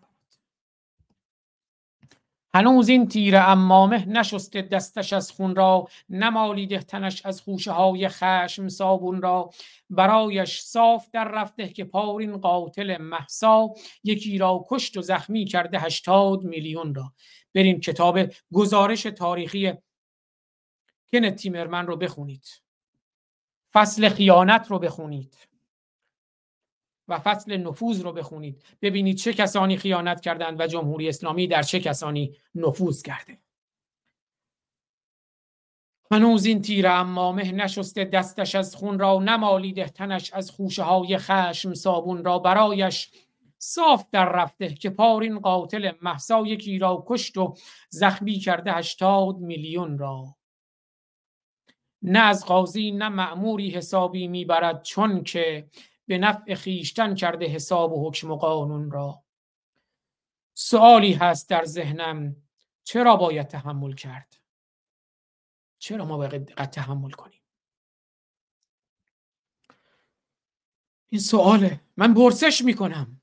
هنوز 2.55 2.89
این 2.89 3.09
تیر 3.09 3.37
امامه 3.37 4.09
نشسته 4.09 4.63
دستش 4.63 5.13
از 5.13 5.31
خون 5.31 5.57
را 5.57 5.89
نمالیده 6.09 6.79
تنش 6.79 7.27
از 7.27 7.41
خوشه 7.41 7.73
های 7.73 8.09
خشم 8.09 8.69
صابون 8.69 9.23
را. 9.23 9.51
برایش 9.91 10.61
صاف 10.61 11.09
در 11.13 11.29
رفته 11.29 11.69
که 11.69 11.85
پارین 11.85 12.37
قاتل 12.37 12.97
محسا 13.01 13.69
یکی 14.05 14.39
را 14.39 14.65
کشت 14.69 14.97
و 14.97 15.03
زخمی 15.03 15.45
کرده 15.45 15.79
هشتاد 15.79 16.43
میلیون 16.43 16.95
را. 16.95 17.13
برین 17.55 17.81
کتاب 17.81 18.19
گزارش 18.53 19.03
تاریخی 19.03 19.73
کنت 21.13 21.37
تیمرمن 21.37 21.87
رو 21.87 21.97
بخونید. 21.97 22.63
فصل 23.73 24.09
خیانت 24.09 24.67
رو 24.71 24.79
بخونید. 24.79 25.37
و 27.09 27.19
فصل 27.19 27.57
نفوذ 27.57 28.01
رو 28.01 28.13
بخونید. 28.13 28.63
ببینید 28.83 29.17
چه 29.17 29.33
کسانی 29.33 29.77
خیانت 29.77 30.21
کردند 30.21 30.61
و 30.61 30.67
جمهوری 30.67 31.09
اسلامی 31.09 31.47
در 31.47 31.63
چه 31.63 31.81
کسانی 31.81 32.37
نفوذ 32.55 33.03
کرده. 33.03 33.39
هنوز 36.11 36.45
این 36.45 36.63
تیر 36.63 36.87
امامه 36.87 37.53
نشسته 37.53 38.05
دستش 38.05 38.55
از 38.55 38.75
خون 38.75 38.99
را 38.99 39.19
نمالیده 39.19 39.89
تنش 39.89 40.33
از 40.33 40.51
خوشه 40.51 40.83
های 40.83 41.19
خشم 41.19 41.75
صابون 41.75 42.25
را. 42.25 42.39
برایش 42.39 43.11
صاف 43.59 44.07
در 44.13 44.29
رفته 44.29 44.75
که 44.75 44.91
پارین 44.91 45.39
قاتل 45.39 45.93
محسا 46.03 46.47
یکی 46.47 46.79
را 46.79 47.05
کشت 47.07 47.37
و 47.37 47.57
زخمی 47.89 48.39
کرده 48.39 48.73
هشتاد 48.73 49.37
میلیون 49.37 49.99
را. 49.99 50.36
نه 52.07 52.19
از 52.19 52.45
قاضی 52.45 52.91
نه 52.91 53.09
معموری 53.09 53.71
حسابی 53.71 54.29
می‌برد 54.29 54.83
چون 54.83 55.25
که 55.25 55.71
به 56.07 56.19
نفع 56.19 56.55
خیشتن 56.55 57.15
کرده 57.15 57.47
حساب 57.47 57.93
و 57.93 58.09
حکم 58.09 58.31
و 58.31 58.37
قانون 58.37 58.91
را. 58.91 59.23
سوالی 60.55 61.13
هست 61.13 61.51
در 61.51 61.65
ذهنم 61.65 62.37
چرا 62.85 63.17
باید 63.17 63.47
تحمل 63.47 63.93
کرد؟ 63.93 64.37
چرا 65.79 66.05
ما 66.05 66.17
باید 66.17 66.45
تحمل 66.45 67.11
کنیم؟ 67.11 67.41
این 71.09 71.21
سواله 71.21 71.81
من 71.97 72.15
برسش 72.15 72.63
می‌کنم. 72.65 73.21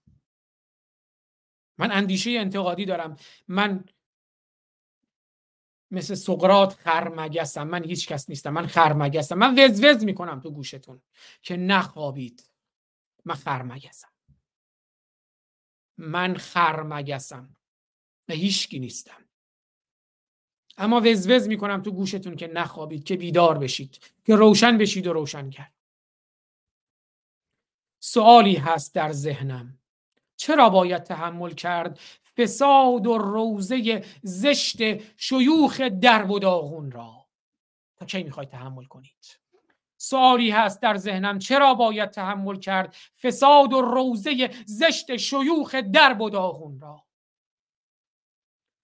من 1.77 1.91
اندیشه 1.91 2.31
انتقادی 2.31 2.85
دارم. 2.85 3.15
من 3.47 3.85
مثل 5.93 6.15
سقرات 6.15 6.73
خرمگسم. 6.73 7.67
من 7.67 7.83
هیچ 7.83 8.07
کس 8.07 8.29
نیستم. 8.29 8.49
من 8.49 8.67
خرمگسم. 8.67 9.37
من 9.37 9.59
وز 9.59 10.03
می‌کنم 10.03 10.39
تو 10.39 10.51
گوشتون 10.51 11.01
که 11.41 11.57
نخوابید. 11.57 12.51
من 13.25 13.35
خرمگسم. 13.35 14.11
من 15.97 16.35
خرمگسم. 16.35 17.55
و 18.29 18.33
هیچکی 18.33 18.79
نیستم. 18.79 19.25
اما 20.77 21.01
وزوز 21.01 21.47
می‌کنم 21.47 21.81
تو 21.81 21.91
گوشتون 21.91 22.35
که 22.35 22.47
نخوابید 22.47 23.03
که 23.03 23.17
بیدار 23.17 23.57
بشید 23.57 23.99
که 24.25 24.35
روشن 24.35 24.77
بشید 24.77 25.07
و 25.07 25.13
روشن 25.13 25.49
کرد. 25.49 25.73
سوالی 27.99 28.55
هست 28.55 28.95
در 28.95 29.11
ذهنم. 29.11 29.79
چرا 30.35 30.69
باید 30.69 31.03
تحمل 31.03 31.53
کرد؟ 31.53 31.99
فساد 32.37 33.07
و 33.07 33.17
روزه 33.17 34.05
زشت 34.23 34.77
شیوخ 35.17 35.81
درب 35.81 36.31
و 36.31 36.39
داغون 36.39 36.91
را. 36.91 37.25
تا 37.97 38.05
کی 38.05 38.23
می‌خواید 38.23 38.49
تحمل 38.49 38.85
کنید؟ 38.85 39.39
سوالی 39.97 40.51
هست 40.51 40.81
در 40.81 40.97
ذهنم 40.97 41.39
چرا 41.39 41.73
باید 41.73 42.09
تحمل 42.09 42.59
کرد 42.59 42.95
فساد 43.21 43.73
و 43.73 43.81
روزه 43.81 44.51
زشت 44.65 45.17
شیوخ 45.17 45.75
درب 45.75 46.21
و 46.21 46.29
داغون 46.29 46.79
را؟ 46.79 47.03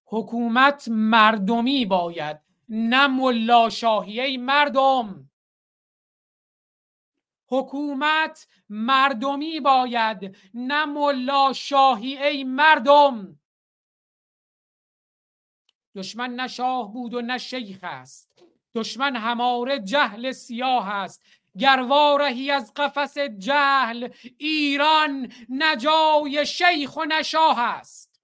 حکومت 0.06 0.88
مردمی 0.92 1.86
باید 1.86 2.38
نه 2.70 3.08
ملا 3.08 3.70
شاهیه 3.70 4.38
مردم! 4.38 5.30
حکومت 7.48 8.48
مردمی 8.70 9.60
باید 9.60 10.38
نه 10.54 10.86
ملا 10.86 11.54
شاهی 11.54 12.18
ای 12.18 12.44
مردم! 12.44 13.39
دشمن 15.96 16.36
نه 16.36 16.48
شاه 16.48 16.94
بود 16.94 17.14
و 17.14 17.22
نه 17.22 17.38
شیخ 17.38 17.80
است. 17.84 18.44
دشمن 18.76 19.16
هماره 19.16 19.80
جهل 19.80 20.32
سیاه 20.32 20.90
است. 20.90 21.24
گر 21.58 21.86
وارهی 21.90 22.52
از 22.52 22.74
قفس 22.74 23.18
جهل 23.18 24.10
ایران 24.38 25.32
نجای 25.50 26.46
شیخ 26.46 26.98
و 26.98 27.06
نشاه 27.06 27.60
است. 27.60 28.22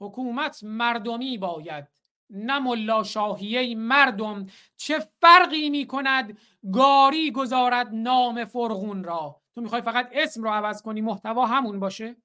حکومت 0.00 0.64
مردمی 0.64 1.38
باید 1.38 1.88
نه 2.30 2.58
ملا 2.58 3.02
شاهیه 3.02 3.76
مردم 3.76 4.46
چه 4.76 4.98
فرقی 5.20 5.70
می 5.70 5.86
کند 5.86 6.38
گاری 6.72 7.30
گذارد 7.30 7.88
نام 7.92 8.44
فرغون 8.44 9.04
را؟ 9.04 9.40
تو 9.54 9.60
می‌خوای 9.60 9.82
فقط 9.82 10.08
اسم 10.12 10.42
رو 10.42 10.50
عوض 10.50 10.82
کنی 10.82 11.00
محتوا 11.00 11.46
همون 11.46 11.80
باشه؟ 11.80 12.16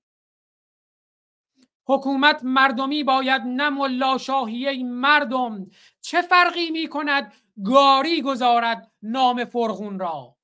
حکومت 1.87 2.43
مردمی 2.43 3.03
باید 3.03 3.41
نه 3.41 3.69
ملا 3.69 4.17
شاهیه 4.17 4.83
مردم. 4.83 5.65
چه 6.01 6.21
فرقی 6.21 6.71
می 6.71 6.87
کند 6.87 7.33
گاری 7.65 8.21
گذارد 8.21 8.91
نام 9.01 9.45
فرغون 9.45 9.99
را؟ 9.99 10.37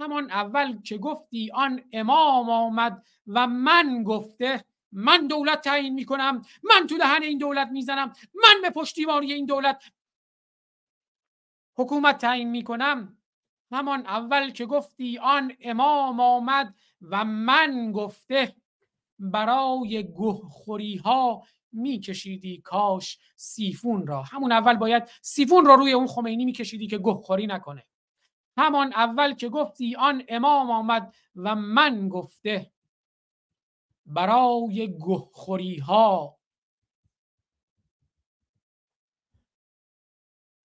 همان 0.00 0.30
اول 0.30 0.82
که 0.82 0.98
گفتی 0.98 1.50
آن 1.54 1.84
امام 1.92 2.50
آمد 2.50 3.04
و 3.26 3.46
من 3.46 4.02
گفته 4.02 4.64
من 4.92 5.26
دولت 5.26 5.60
تعیین 5.60 5.94
می‌کنم 5.94 6.42
من 6.62 6.86
تو 6.86 6.98
دهن 6.98 7.22
این 7.22 7.38
دولت 7.38 7.68
می‌زنم 7.68 8.12
من 8.34 8.62
به 8.62 8.70
پشتیبانی 8.70 9.32
این 9.32 9.46
دولت. 9.46 9.82
حکومت 11.76 12.18
تعیین 12.18 12.50
می‌کنم؟ 12.50 13.17
همان 13.72 14.06
اول 14.06 14.50
که 14.50 14.66
گفتی 14.66 15.18
آن 15.18 15.52
امام 15.60 16.20
آمد 16.20 16.74
و 17.02 17.24
من 17.24 17.92
گفته 17.92 18.56
برای 19.18 20.12
گهخوری 20.18 20.96
ها 20.96 21.42
میکشیدی 21.72 22.58
کاش 22.58 23.18
سیفون 23.36 24.06
را. 24.06 24.22
همون 24.22 24.52
اول 24.52 24.76
باید 24.76 25.10
سیفون 25.22 25.64
را 25.64 25.74
روی 25.74 25.92
اون 25.92 26.06
خمینی 26.06 26.44
میکشیدی 26.44 26.86
که 26.86 26.98
گهخوری 26.98 27.46
نکنه. 27.46 27.86
همان 28.56 28.92
اول 28.92 29.34
که 29.34 29.48
گفتی 29.48 29.96
آن 29.96 30.22
امام 30.28 30.70
آمد 30.70 31.14
و 31.36 31.54
من 31.54 32.08
گفته 32.08 32.72
برای 34.06 34.98
گهخوری 34.98 35.78
ها 35.78 36.38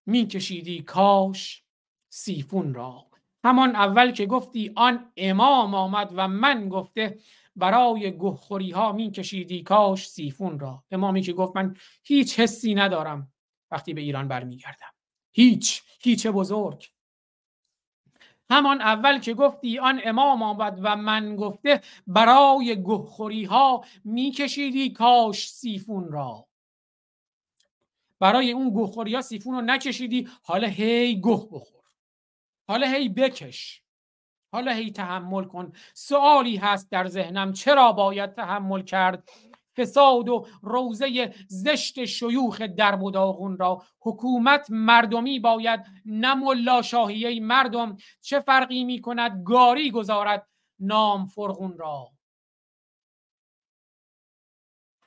میکشیدی 0.06 0.82
کاش 0.82 1.63
سیفون 2.16 2.74
را. 2.74 3.06
همان 3.44 3.76
اول 3.76 4.12
که 4.12 4.26
گفتی 4.26 4.72
آن 4.76 5.12
امام 5.18 5.76
آمد 5.76 6.12
و 6.16 6.28
من 6.28 6.70
گفته 6.70 7.20
برای 7.56 8.18
گهخوری 8.18 8.72
ها 8.72 8.92
میکشیدی 8.92 9.64
کاش 9.64 10.10
سیفون 10.10 10.60
را. 10.60 10.84
امامی 10.92 11.22
که 11.22 11.34
گفت 11.34 11.56
من 11.56 11.76
هیچ 12.04 12.40
حسی 12.40 12.76
ندارم. 12.76 13.34
وقتی 13.72 13.94
به 13.94 14.02
ایران 14.02 14.28
برمیگردم. 14.28 14.94
هیچ 15.32 15.84
هیچ 16.00 16.28
بزرگ. 16.28 16.90
همان 18.50 18.82
اول 18.82 19.20
که 19.20 19.34
گفتی 19.34 19.80
آن 19.80 20.02
امام 20.04 20.44
آمد 20.44 20.80
و 20.84 20.96
من 20.96 21.36
گفته 21.36 21.82
برای 22.08 22.84
گهخوری 22.84 23.44
ها 23.44 23.86
میکشیدی 24.04 24.90
کاش 24.90 25.50
سیفون 25.50 26.12
را. 26.12 26.48
برای 28.20 28.52
اون 28.52 28.70
گهخوری 28.70 29.16
ها 29.16 29.22
سیفون 29.22 29.56
رو 29.56 29.62
نکشیدی 29.62 30.30
حالا 30.44 30.68
هی 30.68 31.22
گه 31.22 31.48
بخور. 31.52 31.83
حالا 32.68 32.88
هی 32.88 33.10
بکش. 33.10 33.84
حالا 34.52 34.72
هی 34.72 34.92
تحمل 34.92 35.44
کن. 35.44 35.72
سوالی 35.94 36.56
هست 36.56 36.92
در 36.92 37.08
ذهنم. 37.08 37.54
چرا 37.54 37.92
باید 37.92 38.34
تحمل 38.34 38.82
کرد؟ 38.82 39.30
فساد 39.78 40.30
و 40.30 40.48
روزه 40.62 41.34
زشت 41.48 42.06
شیوخ 42.06 42.62
در 42.62 42.96
و 42.96 43.12
داغون 43.12 43.58
را. 43.58 43.84
حکومت 44.00 44.68
مردمی 44.70 45.40
باید 45.40 45.80
نه 46.06 46.34
ملا 46.34 46.82
شاهیه 46.82 47.40
مردم. 47.40 47.98
چه 48.22 48.40
فرقی 48.40 48.84
می 48.84 49.02
کند؟ 49.02 49.44
گاری 49.44 49.92
گذارد 49.92 50.48
نام 50.80 51.26
فرغون 51.26 51.78
را. 51.78 52.10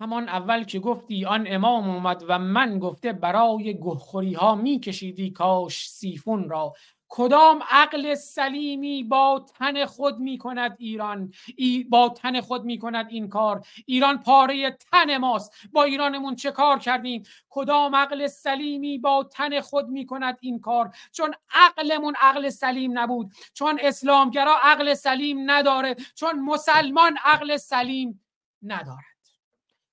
همان 0.01 0.29
اول 0.29 0.65
که 0.65 0.79
گفتی 0.79 1.25
آن 1.25 1.45
امام 1.49 1.91
اومد 1.91 2.25
و 2.29 2.39
من 2.39 2.79
گفته 2.79 3.13
برای 3.13 3.81
گهخوری 3.81 4.35
ها 4.35 4.55
می 4.55 4.81
کشیدی 4.81 5.31
کاش 5.31 5.89
سیفون 5.89 6.49
را. 6.49 6.73
کدام 7.09 7.63
عقل 7.69 8.15
سلیمی 8.15 9.05
با 9.05 9.47
تن 9.59 9.85
خود 9.85 10.19
می 10.19 10.39
کند 10.39 10.77
ایران؟ 10.79 11.33
ای 11.57 11.85
با 11.85 12.09
تن 12.09 12.41
خود 12.41 12.65
می 12.65 12.79
کند 12.79 13.07
این 13.09 13.29
کار. 13.29 13.67
ایران 13.87 14.19
پاره 14.19 14.71
تن 14.71 15.17
ماست. 15.17 15.53
با 15.73 15.85
ایرانمون 15.85 16.35
چه 16.35 16.51
کار 16.51 16.79
کردیم؟ 16.79 17.23
کدام 17.49 17.97
عقل 17.97 18.27
سلیمی 18.27 18.99
با 18.99 19.25
تن 19.25 19.61
خود 19.61 19.89
می 19.89 20.07
کند 20.07 20.39
این 20.41 20.61
کار؟ 20.61 20.95
چون 21.13 21.35
عقلمون 21.51 22.15
عقل 22.21 22.49
سلیم 22.49 22.99
نبود 22.99 23.33
چون 23.53 23.79
اسلامگرا 23.83 24.57
عقل 24.63 24.95
سلیم 24.95 25.51
نداره 25.51 25.97
چون 26.15 26.41
مسلمان 26.41 27.17
عقل 27.25 27.57
سلیم 27.57 28.21
ندارد. 28.63 29.17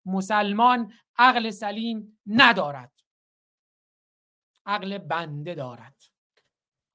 مسلمان 0.06 0.94
عقل 1.18 1.50
سلیم 1.50 2.20
ندارد. 2.28 2.92
عقل 4.66 4.98
بنده 4.98 5.56
دارد. 5.56 6.03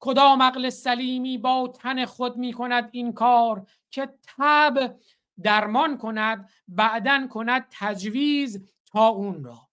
کدام 0.01 0.43
عقل 0.43 0.71
سلیمی 0.71 1.39
با 1.39 1.69
تن 1.69 2.05
خود 2.05 2.37
می 2.37 2.53
کند 2.53 2.89
این 2.93 3.13
کار 3.13 3.67
که 3.91 4.09
تب 4.23 4.99
درمان 5.43 5.99
کند 5.99 6.49
بعدا 6.69 7.27
کند 7.31 7.67
تجویز 7.71 8.69
تا 8.87 9.09
اون 9.09 9.45
را. 9.45 9.69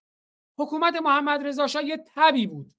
حکومت 0.58 0.96
محمد 0.96 1.46
رضا 1.46 1.66
شاه 1.66 1.84
یه 1.84 2.04
تبی 2.14 2.46
بود. 2.46 2.72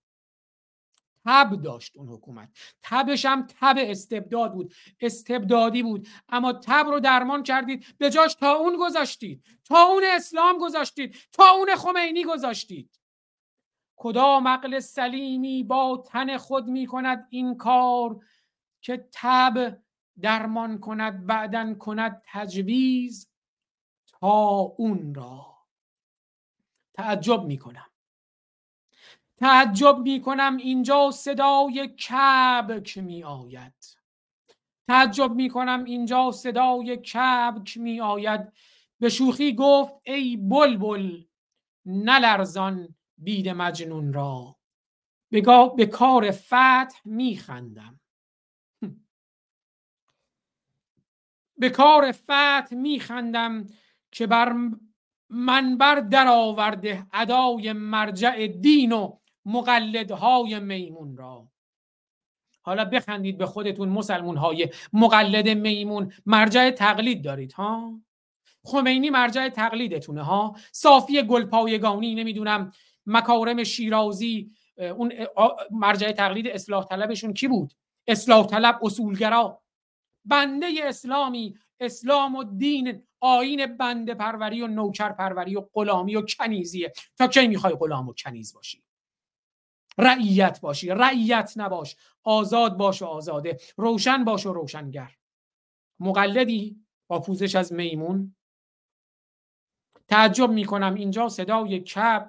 تب 1.25 1.61
داشت 1.61 1.97
اون 1.97 2.07
حکومت. 2.07 2.49
تبش 2.83 3.25
هم 3.25 3.47
تب 3.47 3.75
استبداد 3.79 4.53
بود 4.53 4.73
استبدادی 4.99 5.83
بود. 5.83 6.07
اما 6.29 6.53
تب 6.53 6.87
رو 6.87 6.99
درمان 6.99 7.43
کردید 7.43 7.95
به 7.97 8.09
جاش 8.09 8.35
تا 8.35 8.53
اون 8.53 8.77
گذاشتید 8.77 9.43
تا 9.65 9.83
اون 9.83 10.03
اسلام 10.15 10.57
گذاشتید 10.57 11.15
تا 11.31 11.49
اون 11.49 11.75
خمینی 11.75 12.23
گذاشتید. 12.23 12.99
کدام 13.97 14.47
عقل 14.47 14.79
سلیمی 14.79 15.63
با 15.63 16.03
تن 16.07 16.37
خود 16.37 16.67
می 16.67 16.87
کند 16.87 17.27
این 17.29 17.57
کار 17.57 18.25
که 18.81 19.07
تب 19.11 19.79
درمان 20.21 20.79
کند 20.79 21.25
بعدا 21.25 21.73
کند 21.73 22.21
تجویز 22.25 23.31
تا 24.05 24.59
اون 24.59 25.15
را. 25.15 25.57
تعجب 26.93 27.43
می 27.43 27.57
کنم. 27.57 27.89
تعجب 29.37 29.97
می 29.97 30.21
کنم 30.21 30.57
اینجا 30.57 31.11
صدای 31.11 31.87
کبک 31.87 32.97
می 32.97 33.23
آید. 33.23 33.97
تعجب 34.87 35.31
می 35.31 35.49
کنم 35.49 35.83
اینجا 35.83 36.31
صدای 36.31 36.97
کبک 36.97 37.77
می 37.77 38.01
آید. 38.01 38.53
به 38.99 39.09
شوخی 39.09 39.55
گفت 39.55 39.93
ای 40.03 40.37
بلبل 40.37 41.23
نلرزان 41.85 42.95
بید 43.17 43.49
مجنون 43.49 44.13
را. 44.13 44.57
به 45.77 45.85
کار 45.85 46.31
فتح 46.31 46.99
میخندم. 47.05 47.99
به 51.57 51.69
کار 51.69 52.11
فتح 52.11 52.73
میخندم 52.75 53.67
که 54.11 54.27
بر 54.27 54.55
منبر 55.29 55.95
در 55.95 56.27
آورده 56.27 57.07
ادای 57.13 57.73
مرجع 57.73 58.47
دین 58.47 58.91
و 58.91 59.17
مقلدهای 59.45 60.59
میمون 60.59 61.17
را. 61.17 61.47
حالا 62.61 62.85
بخندید 62.85 63.37
به 63.37 63.45
خودتون 63.45 63.89
مسلمون 63.89 64.37
های 64.37 64.69
مقلد 64.93 65.49
میمون. 65.49 66.13
مرجع 66.25 66.71
تقلید 66.71 67.23
دارید 67.23 67.53
ها؟ 67.53 68.01
خمینی 68.63 69.09
مرجع 69.09 69.49
تقلیدتونه 69.49 70.23
ها؟ 70.23 70.55
صافی 70.71 71.23
گلپایگانی 71.23 72.15
نمی‌دونم. 72.15 72.71
مکارم 73.07 73.63
شیرازی 73.63 74.51
اون 74.77 75.13
مرجع 75.71 76.11
تقلید 76.11 76.47
اصلاح 76.47 76.85
طلبشون 76.85 77.33
کی 77.33 77.47
بود؟ 77.47 77.73
اصلاح 78.07 78.47
طلب 78.47 78.79
اصولگرا. 78.81 79.63
بنده 80.25 80.67
اسلامی 80.83 81.57
اسلام 81.79 82.35
و 82.35 82.43
دین 82.43 83.03
آین 83.19 83.77
بنده 83.77 84.13
پروری 84.13 84.61
و 84.61 84.67
نوکر 84.67 85.11
پروری 85.11 85.55
و 85.55 85.61
غلامی 85.73 86.15
و 86.15 86.21
کنیزیه. 86.21 86.93
تا 87.17 87.27
کی 87.27 87.47
می‌خوای 87.47 87.73
غلام 87.79 88.09
و 88.09 88.13
کنیز 88.13 88.53
باشی؟ 88.53 88.83
رعیت 89.97 90.61
باشی. 90.61 90.89
رعیت 90.89 91.53
نباش. 91.55 91.95
آزاد 92.23 92.77
باش 92.77 93.01
و 93.01 93.05
آزاده. 93.05 93.57
روشن 93.77 94.23
باش 94.23 94.45
و 94.45 94.53
روشنگر. 94.53 95.11
مقلدی؟ 95.99 96.85
با 97.07 97.19
پوزش 97.19 97.55
از 97.55 97.73
میمون. 97.73 98.35
تعجب 100.07 100.49
می‌کنم 100.49 100.93
اینجا 100.93 101.29
صدای 101.29 101.79
کب 101.79 102.27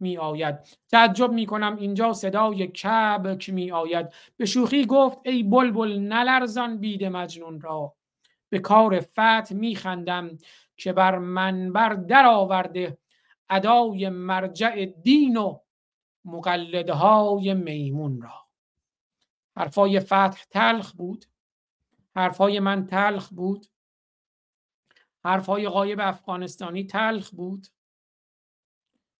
می 0.00 0.18
آید 0.18 0.58
تعجب 0.88 1.32
می 1.32 1.46
کنم 1.46 1.76
اینجا 1.76 2.12
صدای 2.12 2.66
کبک 2.66 3.50
می 3.50 3.72
آید 3.72 4.12
به 4.36 4.46
شوخی 4.46 4.86
گفت 4.86 5.18
ای 5.24 5.42
بلبل 5.42 5.98
نلرزان 5.98 6.78
بید 6.78 7.04
مجنون 7.04 7.60
را. 7.60 7.94
به 8.48 8.58
کار 8.58 9.00
فت 9.00 9.52
می 9.52 9.76
خندم 9.76 10.38
که 10.76 10.92
بر 10.92 11.18
منبر 11.18 11.94
در 11.94 12.26
آورده 12.26 12.98
ادای 13.50 14.08
مرجع 14.08 14.84
دین 14.84 15.36
و 15.36 15.58
مقلدهای 16.24 17.54
میمون 17.54 18.22
را. 18.22 18.46
حرفای 19.56 20.00
فتح 20.00 20.44
تلخ 20.50 20.92
بود. 20.92 21.24
حرفای 22.16 22.60
من 22.60 22.86
تلخ 22.86 23.28
بود. 23.28 23.66
حرفهای 25.24 25.68
غایب 25.68 26.00
افغانستانی 26.00 26.84
تلخ 26.84 27.30
بود. 27.30 27.66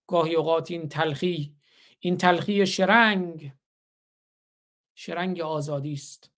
گاهی 0.06 0.34
اوقات 0.34 0.70
این 0.70 0.88
تلخی 0.88 1.56
این 2.00 2.16
تلخی 2.16 2.66
شرنگ 2.66 3.52
شرنگ 4.94 5.40
آزادی 5.40 5.92
است. 5.92 6.32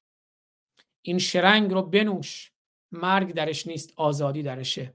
این 1.03 1.19
شرنگ 1.19 1.71
رو 1.71 1.83
بنوش 1.83 2.53
مرگ 2.93 3.33
درش 3.33 3.67
نیست 3.67 3.93
آزادی 3.97 4.43
درشه. 4.43 4.95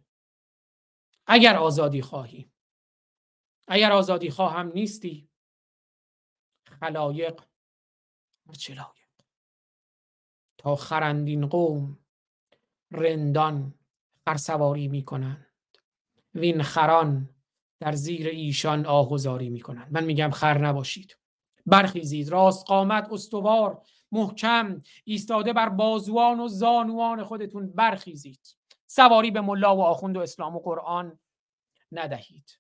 اگر 1.28 1.56
آزادی 1.56 2.02
خواهی. 2.02 2.52
اگر 3.68 3.92
آزادی 3.92 4.30
خواهم 4.30 4.72
نیستی. 4.76 5.30
خلایق 6.80 7.44
چه 8.58 8.86
تا 10.58 10.76
خرندین 10.76 11.48
قوم 11.48 12.00
رندان 12.92 13.74
خرسواری 14.26 14.88
می 14.88 15.06
کنند 15.06 15.48
وین 16.36 16.64
خران 16.64 17.33
در 17.84 17.92
زیر 17.92 18.28
ایشان 18.28 18.86
آهوزاری 18.86 19.50
می 19.50 19.60
کنند 19.60 19.94
من 19.94 20.04
میگم 20.04 20.30
خر 20.30 20.58
نباشید. 20.58 21.18
برخیزید. 21.66 22.30
راست 22.30 22.68
قامت 22.68 23.08
استوار 23.12 23.82
محکم 24.12 24.82
ایستاده 25.04 25.54
بر 25.54 25.70
بازوان 25.70 26.40
و 26.40 26.48
زانوان 26.48 27.24
خودتون 27.24 27.74
برخیزید. 27.74 28.56
سواری 28.88 29.32
به 29.32 29.42
ملا 29.42 29.76
و 29.76 29.82
آخوند 29.82 30.18
و 30.18 30.20
اسلام 30.20 30.56
و 30.56 30.60
قرآن 30.60 31.20
ندهید. 31.92 32.60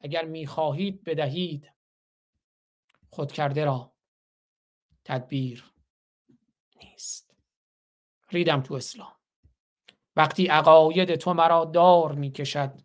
اگر 0.00 0.24
می‌خواهید 0.24 1.04
بدهید. 1.04 1.72
خود 3.10 3.32
کرده 3.32 3.64
را 3.64 3.92
تدبیر 5.04 5.72
نیست. 6.82 7.36
ریدم 8.30 8.60
تو 8.60 8.74
اسلام. 8.74 9.12
وقتی 10.16 10.46
عقاید 10.46 11.14
تو 11.14 11.34
مرا 11.34 11.64
دار 11.64 12.12
می‌کشد 12.12 12.82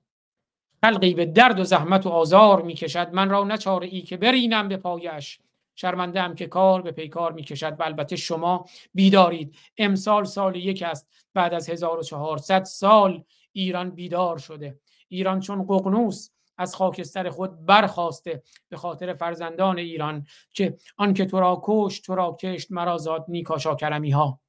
خلقی 0.82 1.14
به 1.14 1.26
درد 1.26 1.60
و 1.60 1.64
زحمت 1.64 2.06
و 2.06 2.10
آزار 2.10 2.62
می‌کشد. 2.62 3.10
من 3.14 3.30
را 3.30 3.44
نچاره 3.44 3.88
ای 3.88 4.02
که 4.02 4.18
برینم 4.18 4.68
به 4.68 4.78
پایش. 4.78 5.40
شرمنده 5.76 6.22
هم 6.22 6.36
که 6.36 6.48
کار 6.48 6.82
به 6.82 6.92
پیکار 6.92 7.32
می‌کشد 7.32 7.80
و 7.80 7.84
البته 7.84 8.16
شما 8.16 8.66
بیدارید. 8.94 9.56
امسال 9.78 10.26
سال 10.26 10.56
یک 10.56 10.84
است. 10.84 11.08
بعد 11.34 11.54
از 11.54 11.70
1400 11.70 12.64
سال 12.64 13.24
ایران 13.52 13.90
بیدار 13.90 14.38
شده. 14.38 14.80
ایران 15.08 15.40
چون 15.40 15.64
ققنوس 15.64 16.30
از 16.58 16.76
خاکستر 16.76 17.30
خود 17.30 17.66
برخواسته 17.66 18.44
به 18.70 18.78
خاطر 18.78 19.14
فرزندان 19.14 19.78
ایران 19.78 20.28
که 20.54 20.78
آنکه 20.98 21.26
تو 21.26 21.40
را 21.40 21.62
کشت 21.64 22.06
تو 22.06 22.16
را 22.16 22.38
کشت 22.42 22.72
مرا 22.72 22.98
زاد 22.98 23.26
نیکا 23.28 23.76
کرمی 23.76 24.12
ها 24.12 24.40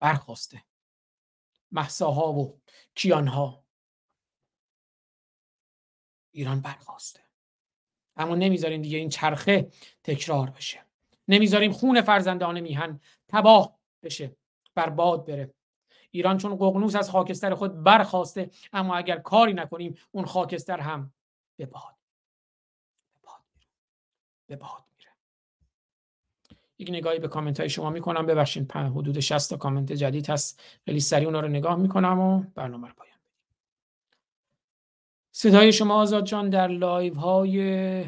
برخواسته. 0.00 0.62
محساها 1.72 2.32
و 2.32 2.60
کیانها. 2.94 3.63
ایران 6.34 6.60
برخواسته. 6.60 7.20
اما 8.16 8.34
نمی‌ذاریم 8.34 8.82
دیگه 8.82 8.98
این 8.98 9.08
چرخه 9.08 9.70
تکرار 10.04 10.50
بشه. 10.50 10.80
نمی‌ذاریم 11.28 11.72
خون 11.72 12.00
فرزندان 12.00 12.60
میهن 12.60 13.00
تباه 13.28 13.78
بشه 14.02 14.36
برباد 14.74 15.26
بره. 15.26 15.54
ایران 16.10 16.38
چون 16.38 16.56
ققنوس 16.56 16.96
از 16.96 17.10
خاکستر 17.10 17.54
خود 17.54 17.82
برخواسته 17.82 18.50
اما 18.72 18.96
اگر 18.96 19.18
کاری 19.18 19.54
نکنیم 19.54 19.94
اون 20.10 20.24
خاکستر 20.24 20.80
هم 20.80 21.12
به 21.56 21.66
باد 21.66 21.94
به 24.46 24.56
باد 24.56 24.84
میره. 24.98 25.10
یک 26.78 26.90
نگاهی 26.90 27.18
به 27.18 27.28
کامنت 27.28 27.60
های 27.60 27.68
شما 27.68 27.90
می‌کنم. 27.90 28.26
ببخشید 28.26 28.72
حدود 28.72 29.20
60 29.20 29.50
تا 29.50 29.56
کامنت 29.56 29.92
جدید 29.92 30.30
هست. 30.30 30.62
خیلی 30.84 31.00
سریع 31.00 31.26
اونا 31.26 31.40
رو 31.40 31.48
نگاه 31.48 31.76
می‌کنم 31.76 32.18
و 32.18 32.42
برنامه 32.54 32.88
رو 32.88 32.94
پایان 32.94 33.13
صدای 35.44 35.72
شما 35.72 35.94
آزاد 35.94 36.24
جان 36.24 36.50
در 36.50 36.68
لایو 36.68 37.14
های 37.14 38.04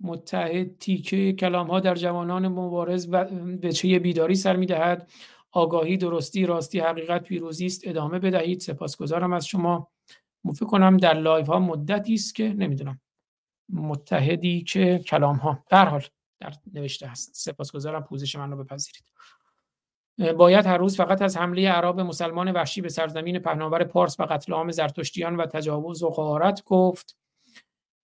متحد 0.00 0.78
تیکه 0.78 1.32
کلام 1.32 1.66
ها 1.66 1.80
در 1.80 1.94
جوانان 1.94 2.48
مبارز 2.48 3.06
به 3.60 3.72
چه 3.72 3.98
بیداری 3.98 4.34
سر 4.34 4.56
می‌دهد. 4.56 5.10
آگاهی 5.52 5.96
درستی 5.96 6.46
راستی 6.46 6.80
حقیقت 6.80 7.22
پیروزی 7.22 7.66
است. 7.66 7.88
ادامه 7.88 8.18
بدهید. 8.18 8.60
سپاسگزارم 8.60 9.32
از 9.32 9.46
شما. 9.46 9.90
فکر 10.54 10.66
کنم 10.66 10.96
در 10.96 11.14
لایو 11.14 11.46
ها 11.46 11.58
مدتی 11.58 12.14
است 12.14 12.34
که 12.34 12.48
نمی‌دونم. 12.48 13.00
متحدی 13.68 14.62
که 14.62 14.98
کلام 14.98 15.36
ها 15.36 15.64
در 15.68 15.88
حال 15.88 16.04
در 16.40 16.52
نوشته 16.74 17.06
هست. 17.06 17.30
سپاسگزارم. 17.34 18.02
پوزش 18.02 18.36
من 18.36 18.50
رو 18.50 18.64
بپذیرید. 18.64 19.04
باید 20.18 20.66
هر 20.66 20.78
روز 20.78 20.96
فقط 20.96 21.22
از 21.22 21.36
حمله 21.36 21.68
عرب 21.68 22.00
مسلمان 22.00 22.50
وحشی 22.52 22.80
به 22.80 22.88
سرزمین 22.88 23.38
پهناور 23.38 23.84
پارس 23.84 24.20
و 24.20 24.22
قتل 24.22 24.52
عام 24.52 24.70
زرتشتیان 24.70 25.36
و 25.36 25.46
تجاوز 25.46 26.02
و 26.02 26.08
غارت 26.08 26.64
گفت. 26.64 27.16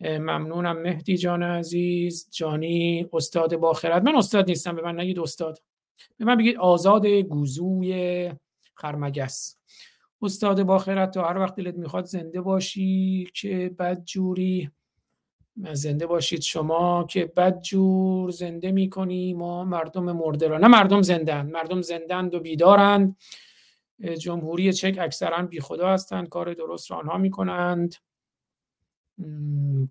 ممنونم 0.01 0.83
مهدی 0.83 1.17
جان 1.17 1.43
عزیز. 1.43 2.29
جانی 2.33 3.07
استاد 3.13 3.57
باخرت 3.57 4.03
من 4.03 4.17
استاد 4.17 4.49
نیستم 4.49 4.77
به 4.77 4.83
من 4.83 5.01
نگید 5.01 5.19
استاد. 5.19 5.59
به 6.19 6.25
من 6.25 6.37
بگید 6.37 6.57
آزاد 6.57 7.07
گوزوی 7.07 8.33
خرمگس. 8.75 9.57
استاد 10.23 10.63
باخرت 10.63 11.11
تا 11.11 11.29
هر 11.29 11.39
وقت 11.39 11.57
دلت 11.57 11.75
می‌خواد 11.75 12.05
زنده 12.05 12.41
باشی. 12.41 13.29
که 13.35 13.75
بد 13.79 14.05
جوری 14.05 14.71
زنده 15.73 16.07
باشید 16.07 16.41
شما 16.41 17.05
که 17.05 17.25
بد 17.25 17.61
جور 17.61 18.31
زنده 18.31 18.73
می‌کنی 18.73 19.35
ما 19.35 19.65
مردم 19.65 20.13
مرده 20.13 20.49
را 20.49 20.59
نه 20.59 20.69
مردم 20.69 21.03
زندن 21.03 21.47
مردم 21.47 21.81
زندند 21.83 22.35
و 22.35 22.41
بیدارند. 22.41 23.17
جمهوری 24.19 24.73
چک 24.73 24.99
اکثرا 25.01 25.43
بی 25.43 25.61
خدا 25.61 25.89
هستند 25.89 26.29
کار 26.29 26.55
درست 26.55 26.91
را 26.91 26.97
آنها 26.97 27.19
می‌کنند. 27.19 27.95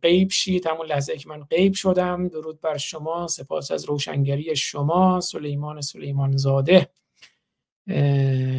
قیب 0.01 0.29
شید 0.29 0.67
همون 0.67 0.85
لحظه 0.85 1.17
که 1.17 1.29
من 1.29 1.43
قیب 1.43 1.73
شدم. 1.73 2.27
درود 2.27 2.61
بر 2.61 2.77
شما 2.77 3.27
سپاس 3.27 3.71
از 3.71 3.85
روشنگری 3.85 4.55
شما 4.55 5.19
سلیمان 5.21 5.81
سلیمان 5.81 6.37
زاده 6.37 6.89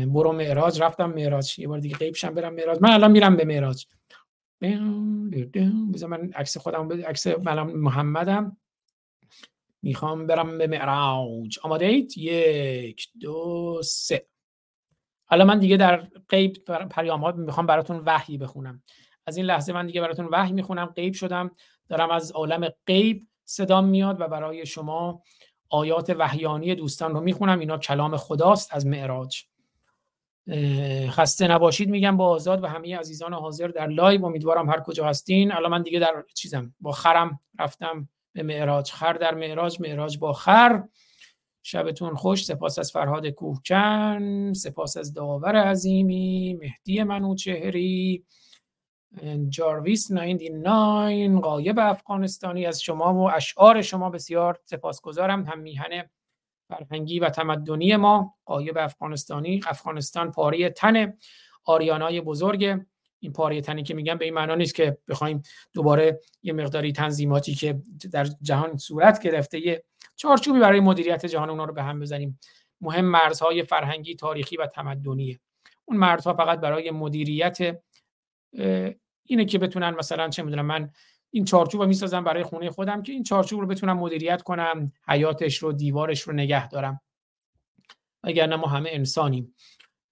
برو 0.07 0.33
معراج. 0.33 0.83
رفتم 0.83 1.11
معراج. 1.11 1.59
یه 1.59 1.69
بار 1.69 1.79
دیگه 1.79 1.97
قیب 1.97 2.15
شم 2.15 2.35
برم 2.35 2.55
معراج. 2.55 2.79
من 2.81 2.91
الان 2.91 3.11
میرم 3.11 3.37
به 3.37 3.45
معراج. 3.45 3.87
بذار 4.63 6.09
من 6.09 6.31
عکس 6.35 6.57
خودم 6.57 6.89
بده 6.89 7.07
عکس 7.07 7.27
من 7.27 7.63
محمدم. 7.63 8.57
می‌خوام 9.83 10.27
برم 10.27 10.59
به 10.59 10.67
معراج. 10.67 11.59
آماده 11.63 11.87
اید؟ 11.87 12.19
یک 12.19 13.09
دو 13.21 13.81
سه. 13.85 14.27
حالا 15.27 15.45
من 15.45 15.59
دیگه 15.59 15.77
در 15.77 16.09
قیب 16.29 16.57
پیام 16.91 17.41
می‌خوام 17.41 17.67
براتون 17.67 18.03
وحی 18.07 18.39
بخونم. 18.39 18.83
از 19.27 19.37
این 19.37 19.47
لحظه 19.47 19.73
من 19.73 19.87
دیگه 19.87 20.01
براتون 20.01 20.29
وحی 20.33 20.53
می‌خونم. 20.53 20.87
غیب 20.87 21.15
شدم. 21.15 21.51
دارم 21.89 22.11
از 22.11 22.33
عالم 22.33 22.69
غیب 22.87 23.27
صدام 23.45 23.85
میاد 23.85 24.21
و 24.21 24.29
برای 24.29 24.67
شما 24.67 25.23
آیات 25.69 26.11
وحیانی 26.19 26.75
دوستان 26.75 27.15
رو 27.15 27.21
می‌خونم. 27.21 27.59
اینا 27.59 27.79
کلام 27.79 28.17
خداست 28.17 28.75
از 28.75 28.87
معراج. 28.87 29.45
خسته 31.11 31.49
نباشید 31.49 31.91
میگم 31.91 32.17
با 32.17 32.29
آزاد 32.29 32.65
و 32.65 32.67
همه 32.67 32.97
عزیزان 32.97 33.33
حاضر 33.35 33.69
در 33.69 33.87
لایو. 33.87 34.25
امیدوارم 34.25 34.71
هر 34.71 34.81
کجا 34.81 35.07
هستین. 35.07 35.53
الان 35.53 35.71
من 35.71 35.83
دیگه 35.83 35.99
در 35.99 36.25
چیزم 36.35 36.75
با 36.81 36.93
خرم 36.93 37.41
رفتم 37.59 38.09
به 38.33 38.43
معراج. 38.43 38.93
خر 38.93 39.13
در 39.13 39.35
معراج 39.35 39.81
معراج 39.81 40.19
با 40.19 40.33
خر. 40.33 40.83
شبتون 41.63 42.15
خوش. 42.15 42.45
سپاس 42.45 42.79
از 42.79 42.93
فرهاد 42.93 43.27
کوهکن. 43.27 44.53
سپاس 44.53 44.97
از 44.97 45.15
داور 45.15 45.57
عظیمی. 45.57 46.59
مهدی 46.61 47.03
منوچهری. 47.03 48.25
جارویس 49.49 50.11
99 50.11 51.41
قایب 51.41 51.79
افغانستانی 51.79 52.67
از 52.67 52.83
شما 52.83 53.15
و 53.15 53.31
اشعار 53.31 53.83
شما. 53.83 54.11
بسیار 54.11 54.59
سپاسگزارم. 54.65 55.45
هم 55.45 55.59
میهن 55.59 56.11
فرهنگی 56.71 57.19
و 57.19 57.31
تمدنی 57.31 57.97
ما 57.97 58.35
قایب 58.45 58.79
افغانستانی 58.79 59.61
افغانستان 59.67 60.31
پاره 60.31 60.71
تن 60.71 61.13
آریانای 61.65 62.21
بزرگ. 62.21 62.81
این 63.23 63.33
پاره 63.33 63.61
تنی 63.61 63.83
که 63.83 63.95
میگم 63.95 64.19
به 64.19 64.25
این 64.25 64.35
معنا 64.35 64.55
نیست 64.55 64.75
که 64.75 64.99
بخوایم 65.09 65.43
دوباره 65.73 66.21
یه 66.43 66.53
مقداری 66.53 66.93
تنظیماتی 66.93 67.55
که 67.55 67.83
در 68.13 68.25
جهان 68.25 68.77
صورت 68.77 69.23
گرفته 69.23 69.67
یه 69.67 69.85
چارچوبی 70.17 70.61
برای 70.61 70.81
مدیریت 70.81 71.27
جهان 71.27 71.51
اونا 71.51 71.65
رو 71.65 71.75
به 71.75 71.83
هم 71.83 72.01
بزنیم. 72.01 72.39
مهم 72.81 73.05
مرزهای 73.05 73.63
فرهنگی 73.63 74.15
تاریخی 74.15 74.57
و 74.57 74.67
تمدنیه 74.67 75.41
اون 75.85 75.97
مرزها 75.97 76.35
فقط 76.35 76.61
برای 76.61 76.91
مدیریت 76.91 77.59
اینه 79.25 79.45
که 79.45 79.59
بتونن 79.59 79.91
مثلا 79.91 80.29
چه 80.29 80.43
می‌دونم 80.43 80.67
من 80.67 80.91
این 81.31 81.45
چارچوب 81.45 81.81
رو 81.81 81.89
می‌سازم 81.89 82.25
برای 82.25 82.43
خونه 82.43 82.71
خودم 82.71 83.03
که 83.03 83.13
این 83.13 83.23
چارچوب 83.23 83.61
رو 83.61 83.67
بتونم 83.67 83.99
مدیریت 83.99 84.43
کنم 84.43 84.93
حیاتش 85.09 85.59
رو 85.59 85.73
دیوارش 85.73 86.21
رو 86.21 86.33
نگه 86.33 86.69
دارم. 86.69 87.01
اگر 88.23 88.57
ما 88.57 88.67
همه 88.67 88.91
انسانیم 88.93 89.55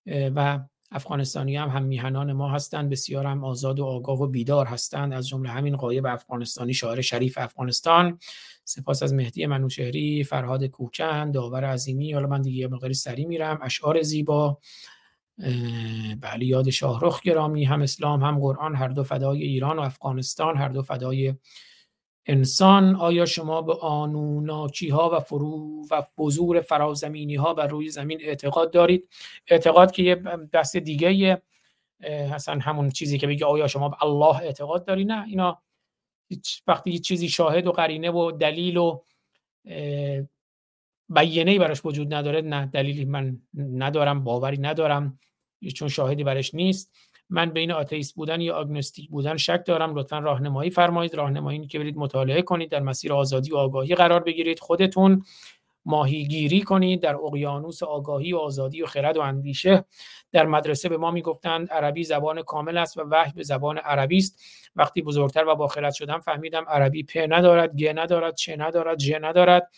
و 0.06 0.60
افغانستانی 0.90 1.56
هم 1.56 1.68
هم 1.68 1.82
میهنان 1.82 2.32
ما 2.32 2.50
هستند 2.50 2.90
بسیار 2.90 3.26
هم 3.26 3.44
آزاد 3.44 3.80
و 3.80 3.84
آگاه 3.84 4.22
و 4.22 4.26
بیدار 4.26 4.66
هستند. 4.66 5.12
از 5.12 5.28
جمله 5.28 5.50
همین 5.50 5.76
قایب 5.76 6.06
افغانستانی 6.06 6.74
شاعر 6.74 7.00
شریف 7.00 7.38
افغانستان. 7.38 8.18
سپاس 8.64 9.02
از 9.02 9.14
مهدی 9.14 9.46
منوشهری 9.46 10.24
فرهاد 10.24 10.64
کوکن 10.64 11.30
داور 11.30 11.64
عظیمی. 11.64 12.12
حالا 12.12 12.26
من 12.26 12.42
دیگه 12.42 12.68
مقداری 12.68 12.94
سری 12.94 13.24
میرم. 13.24 13.58
اشعار 13.62 14.02
زیبا. 14.02 14.58
بله 16.20 16.44
یاد 16.44 16.70
شاهرخ 16.70 17.22
گرامی 17.22 17.64
هم 17.64 17.82
اسلام 17.82 18.22
هم 18.22 18.38
قرآن 18.40 18.74
هر 18.74 18.88
دو 18.88 19.04
فدای 19.04 19.42
ایران 19.42 19.78
و 19.78 19.82
افغانستان 19.82 20.56
هر 20.56 20.68
دو 20.68 20.82
فدای 20.82 21.34
انسان. 22.26 22.96
آیا 22.96 23.26
شما 23.26 23.62
به 23.62 23.74
آنوناکی 23.74 24.88
ها 24.88 25.10
و 25.16 25.20
فرو 25.20 25.82
و 25.90 26.02
بزور 26.18 26.60
فرازمینی 26.60 27.34
ها 27.34 27.54
بر 27.54 27.66
روی 27.66 27.88
زمین 27.90 28.18
اعتقاد 28.22 28.72
دارید؟ 28.72 29.08
اعتقاد 29.46 29.92
که 29.92 30.02
یه 30.02 30.14
دست 30.52 30.76
دیگه 30.76 31.42
اصلا 32.32 32.58
همون 32.58 32.90
چیزی 32.90 33.18
که 33.18 33.26
بگه 33.26 33.46
آیا 33.46 33.66
شما 33.66 33.88
به 33.88 34.04
الله 34.04 34.36
اعتقاد 34.36 34.84
داری؟ 34.84 35.04
نه 35.04 35.24
اینا 35.24 35.62
وقتی 36.66 36.90
یه 36.90 36.98
چیزی 36.98 37.28
شاهد 37.28 37.66
و 37.66 37.72
قرینه 37.72 38.10
و 38.10 38.32
دلیل 38.32 38.76
و 38.76 39.00
بیانه 41.08 41.58
براش 41.58 41.84
وجود 41.84 42.14
نداره 42.14 42.40
نه 42.40 42.66
دلیلی 42.66 43.04
من 43.04 43.38
ندارم 43.54 44.24
باوری 44.24 44.58
ندارم. 44.58 45.18
چون 45.74 45.88
شاهدی 45.88 46.24
برش 46.24 46.54
نیست. 46.54 46.92
من 47.30 47.50
بین 47.50 47.72
آتئیست 47.72 48.14
بودن 48.14 48.40
یا 48.40 48.56
آگنوستیک 48.56 49.08
بودن 49.08 49.36
شک 49.36 49.62
دارم. 49.66 49.94
لطفا 49.94 50.18
راهنمایی 50.18 50.70
فرمایید. 50.70 51.14
راهنمایی 51.14 51.66
که 51.66 51.78
برید 51.78 51.96
مطالعه 51.96 52.42
کنید. 52.42 52.70
در 52.70 52.80
مسیر 52.80 53.12
آزادی 53.12 53.52
و 53.52 53.56
آگاهی 53.56 53.94
قرار 53.94 54.20
بگیرید. 54.20 54.60
خودتون 54.60 55.22
ماهیگیری 55.84 56.62
کنید. 56.62 57.00
در 57.00 57.16
اقیانوس 57.16 57.82
آگاهی 57.82 58.32
و 58.32 58.38
آزادی 58.38 58.82
و 58.82 58.86
خرد 58.86 59.16
و 59.16 59.20
اندیشه. 59.20 59.84
در 60.32 60.46
مدرسه 60.46 60.88
به 60.88 60.96
ما 60.96 61.10
می‌گفتند 61.10 61.70
عربی 61.70 62.04
زبان 62.04 62.42
کامل 62.42 62.76
است 62.76 62.98
و 62.98 63.02
وحی 63.10 63.32
به 63.32 63.42
زبان 63.42 63.78
عربی 63.78 64.18
است. 64.18 64.42
وقتی 64.76 65.02
بزرگتر 65.02 65.44
و 65.46 65.54
با 65.54 65.66
خرد 65.66 65.94
شدم 65.94 66.20
فهمیدم 66.20 66.64
عربی 66.68 67.02
پ 67.02 67.26
ندارد 67.28 67.76
گ 67.76 67.92
ندارد 67.94 68.34
چه 68.34 68.56
ندارد 68.56 68.98
ژ 68.98 69.12
ندارد. 69.20 69.70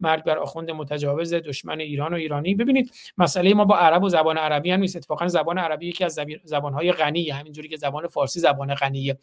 مرگ 0.00 0.24
بر 0.24 0.38
آخوند 0.38 0.70
متجاوز 0.70 1.34
دشمن 1.34 1.80
ایران 1.80 2.12
و 2.12 2.16
ایرانی. 2.16 2.54
ببینید 2.54 2.92
مسئله 3.18 3.54
ما 3.54 3.64
با 3.64 3.78
عرب 3.78 4.02
و 4.02 4.08
زبان 4.08 4.38
عربی 4.38 4.70
هم 4.70 4.80
نیست. 4.80 4.96
اتفاقا 4.96 5.28
زبان 5.28 5.58
عربی 5.58 5.86
یکی 5.86 6.04
از 6.04 6.18
زبانهای 6.44 6.92
غنیه 6.92 7.34
همینجوری 7.34 7.68
که 7.68 7.76
زبان 7.76 8.06
فارسی 8.06 8.40
زبان 8.40 8.74
غنیه. 8.74 9.18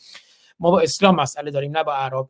ما 0.59 0.71
با 0.71 0.79
اسلام 0.79 1.15
مسئله 1.15 1.51
داریم 1.51 1.77
نه 1.77 1.83
با 1.83 1.93
عرب. 1.93 2.29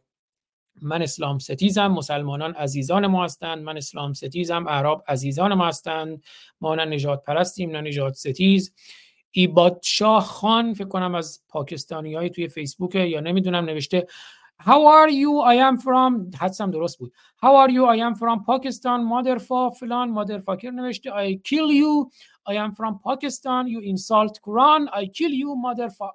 من 0.81 1.01
اسلام 1.01 1.39
ستیزم 1.39 1.87
مسلمانان 1.87 2.53
عزیزان 2.53 3.07
ما 3.07 3.23
هستند. 3.23 3.63
من 3.63 3.77
اسلام 3.77 4.13
ستیزم 4.13 4.69
عرب 4.69 5.03
عزیزان 5.07 5.53
ما 5.53 5.67
هستند. 5.67 6.23
ما 6.61 6.75
نه 6.75 6.85
نجات 6.85 7.23
پرستیم 7.23 7.71
نه 7.71 7.81
نجات 7.81 8.13
ستیز. 8.13 8.73
ایبادشاه 9.31 10.23
خان 10.23 10.73
فکر 10.73 10.87
کنم 10.87 11.15
از 11.15 11.41
پاکستانی 11.49 12.13
های 12.13 12.29
توی 12.29 12.47
فیسبوک 12.47 12.95
یا 12.95 13.19
نمی‌دونم 13.19 13.65
نوشته 13.65 14.07
How 14.59 14.85
are 14.85 15.09
you? 15.09 15.39
I 15.39 15.55
am 15.55 15.77
from 15.77 16.35
حدسم 16.37 16.71
درست 16.71 16.99
بود. 16.99 17.13
How 17.43 17.55
are 17.55 17.71
you? 17.71 17.85
I 17.85 17.97
am 17.97 18.15
from 18.15 18.43
Pakistan. 18.45 19.05
Motherfa 19.05 19.71
فلان 19.79 20.15
motherfucker 20.15 20.65
نوشته 20.65 21.11
I 21.11 21.39
kill 21.43 21.71
you. 21.71 22.09
I 22.45 22.55
am 22.55 22.71
from 22.71 22.99
Pakistan. 23.05 23.67
You 23.67 23.81
insult 23.81 24.39
Quran. 24.41 24.87
I 24.93 25.05
kill 25.07 25.31
you 25.31 25.55
motherfa 25.55 26.09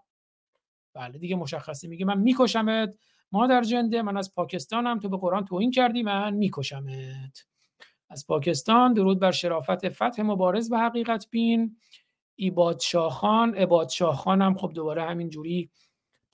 بله 0.94 1.18
دیگه 1.18 1.36
مشخصه 1.36 1.88
میگه 1.88 2.04
من 2.04 2.18
میکشمت 2.18 2.94
مادر 3.32 3.62
جنده 3.62 4.02
من 4.02 4.16
از 4.16 4.34
پاکستانم 4.34 4.98
تو 4.98 5.08
به 5.08 5.16
قرآن 5.16 5.44
توهین 5.44 5.70
کردی 5.70 6.02
من 6.02 6.34
میکشمت 6.34 7.46
از 8.10 8.26
پاکستان 8.26 8.92
درود 8.92 9.20
بر 9.20 9.30
شرافت 9.30 9.88
فتح 9.88 10.22
مبارز 10.22 10.70
به 10.70 10.78
حقیقت 10.78 11.26
بین 11.30 11.76
ایباد 12.36 12.80
شاخان 12.80 13.54
عباد 13.54 13.88
شاخان 13.88 14.42
هم 14.42 14.54
خب 14.54 14.72
دوباره 14.74 15.02
همین 15.02 15.28
جوری 15.28 15.70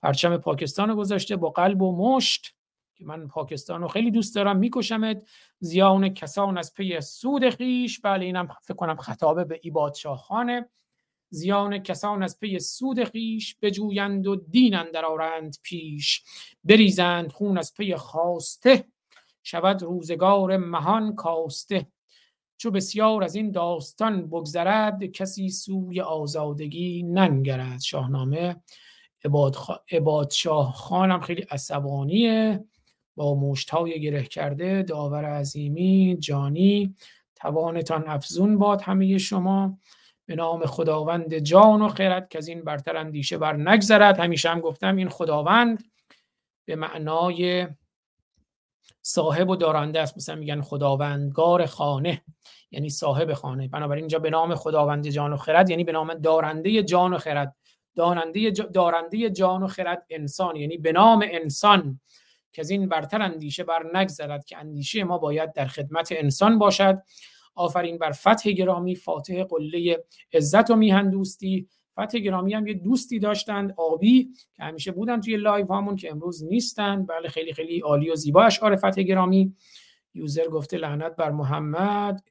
پرچم 0.05 0.37
پاکستان 0.37 0.95
گذاشته 0.95 1.35
با 1.35 1.49
قلب 1.49 1.81
و 1.81 2.15
مشت 2.15 2.55
که 2.95 3.05
من 3.05 3.27
پاکستان 3.27 3.81
رو 3.81 3.87
خیلی 3.87 4.11
دوست 4.11 4.35
دارم 4.35 4.57
میکشمت 4.57 5.29
زیان 5.59 6.09
کسان 6.09 6.57
از 6.57 6.73
پی 6.73 7.01
سود 7.01 7.49
خیش 7.49 7.99
بله 7.99 8.25
اینم 8.25 8.47
فکر 8.61 8.73
کنم 8.73 8.95
خطابه 8.95 9.43
به 9.43 9.59
ایباد 9.63 9.93
شاخانه 9.93 10.69
زیان 11.29 11.77
کسان 11.77 12.23
از 12.23 12.39
پی 12.39 12.59
سود 12.59 13.03
خیش 13.03 13.55
بجویند 13.61 14.27
و 14.27 14.35
دین 14.35 14.75
اندر 14.75 15.05
آرند 15.05 15.57
پیش. 15.63 16.23
بریزند 16.63 17.31
خون 17.31 17.57
از 17.57 17.73
پی 17.73 17.95
خواسته. 17.95 18.85
شود 19.43 19.83
روزگار 19.83 20.57
مهان 20.57 21.15
کاسته. 21.15 21.87
چو 22.57 22.71
بسیار 22.71 23.23
از 23.23 23.35
این 23.35 23.51
داستان 23.51 24.27
بگذرد 24.27 25.03
کسی 25.03 25.49
سوی 25.49 26.01
آزادگی 26.01 27.03
ننگرد. 27.03 27.81
شاهنامه 27.81 28.55
عباد, 29.91 30.31
شاه 30.31 30.73
خانم 30.73 31.19
خیلی 31.21 31.41
عصبانیه. 31.41 32.65
با 33.15 33.35
مشتهای 33.35 34.01
گره 34.01 34.23
کرده 34.23 34.83
داور 34.83 35.25
عظیمی 35.25 36.17
جانی 36.19 36.95
توانتان 37.35 38.07
افزون 38.07 38.57
باد 38.57 38.81
همه 38.81 39.17
شما. 39.17 39.77
به 40.25 40.35
نام 40.35 40.65
خداوند 40.65 41.37
جان 41.37 41.81
و 41.81 41.89
خیرت 41.89 42.29
که 42.29 42.37
از 42.37 42.47
این 42.47 42.63
برتر 42.63 42.97
اندیشه 42.97 43.37
بر 43.37 43.55
نگذرد. 43.55 44.19
همیشه 44.19 44.49
هم 44.49 44.59
گفتم 44.59 44.95
این 44.95 45.09
خداوند 45.09 45.83
به 46.65 46.75
معنای 46.75 47.67
صاحب 49.01 49.49
و 49.49 49.55
دارنده 49.55 50.01
است. 50.01 50.17
مثلا 50.17 50.35
میگن 50.35 50.61
خداوندگار 50.61 51.65
خانه 51.65 52.21
یعنی 52.71 52.89
صاحب 52.89 53.33
خانه. 53.33 53.67
بنابراین 53.67 54.03
اینجا 54.03 54.19
به 54.19 54.29
نام 54.29 54.55
خداوند 54.55 55.07
جان 55.07 55.33
و 55.33 55.37
خرد 55.37 55.69
یعنی 55.69 55.83
به 55.83 55.91
نام 55.91 56.13
دارنده 56.13 56.83
جان 56.83 57.13
و 57.13 57.17
خرد. 57.17 57.55
دارنده, 57.95 58.51
دارنده 58.51 59.29
جان 59.29 59.63
و 59.63 59.67
خرد 59.67 60.05
انسان 60.09 60.55
یعنی 60.55 60.77
به 60.77 60.91
نام 60.91 61.25
انسان 61.31 61.99
که 62.51 62.61
از 62.61 62.69
این 62.69 62.89
برتر 62.89 63.21
اندیشه 63.21 63.63
بر 63.63 63.97
نگذرد 63.97 64.45
که 64.45 64.57
اندیشه 64.57 65.03
ما 65.03 65.17
باید 65.17 65.53
در 65.53 65.65
خدمت 65.65 66.13
انسان 66.17 66.59
باشد. 66.59 67.01
آفرین 67.55 67.97
بر 67.97 68.11
فتح 68.11 68.51
گرامی 68.51 68.95
فاتح 68.95 69.43
قله 69.43 70.03
عزت 70.33 70.71
و 70.71 70.75
میهن 70.75 71.09
دوستی. 71.09 71.67
فتح 71.99 72.19
گرامی 72.19 72.53
هم 72.53 72.67
یه 72.67 72.73
دوستی 72.73 73.19
داشتند 73.19 73.73
آبی 73.77 74.29
که 74.53 74.63
همیشه 74.63 74.91
بودن 74.91 75.21
توی 75.21 75.37
لایو 75.37 75.73
همون 75.73 75.95
که 75.95 76.11
امروز 76.11 76.43
نیستند 76.43 77.07
بله 77.07 77.29
خیلی 77.29 77.53
خیلی 77.53 77.79
عالی 77.79 78.09
و 78.09 78.15
زیبا 78.15 78.43
اشعار 78.43 78.75
فتح 78.75 79.01
گرامی. 79.01 79.55
یوزر 80.13 80.47
گفته 80.47 80.77
لعنت 80.77 81.15
بر 81.15 81.31
محمد 81.31 82.23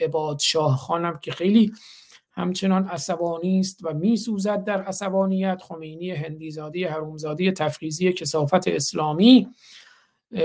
عباد 0.00 0.38
شاه 0.38 0.76
خانم 0.76 1.18
که 1.22 1.32
خیلی 1.32 1.72
همچنان 2.36 2.88
عصبانی 2.88 3.60
است 3.60 3.84
و 3.84 3.94
میسوزد 3.94 4.64
در 4.64 4.82
عصبانیت. 4.82 5.62
خمینی 5.62 6.10
هندیزاده 6.10 6.88
حرومزاده 6.88 7.52
تفریزی 7.52 8.12
کسافت 8.12 8.68
اسلامی. 8.68 9.48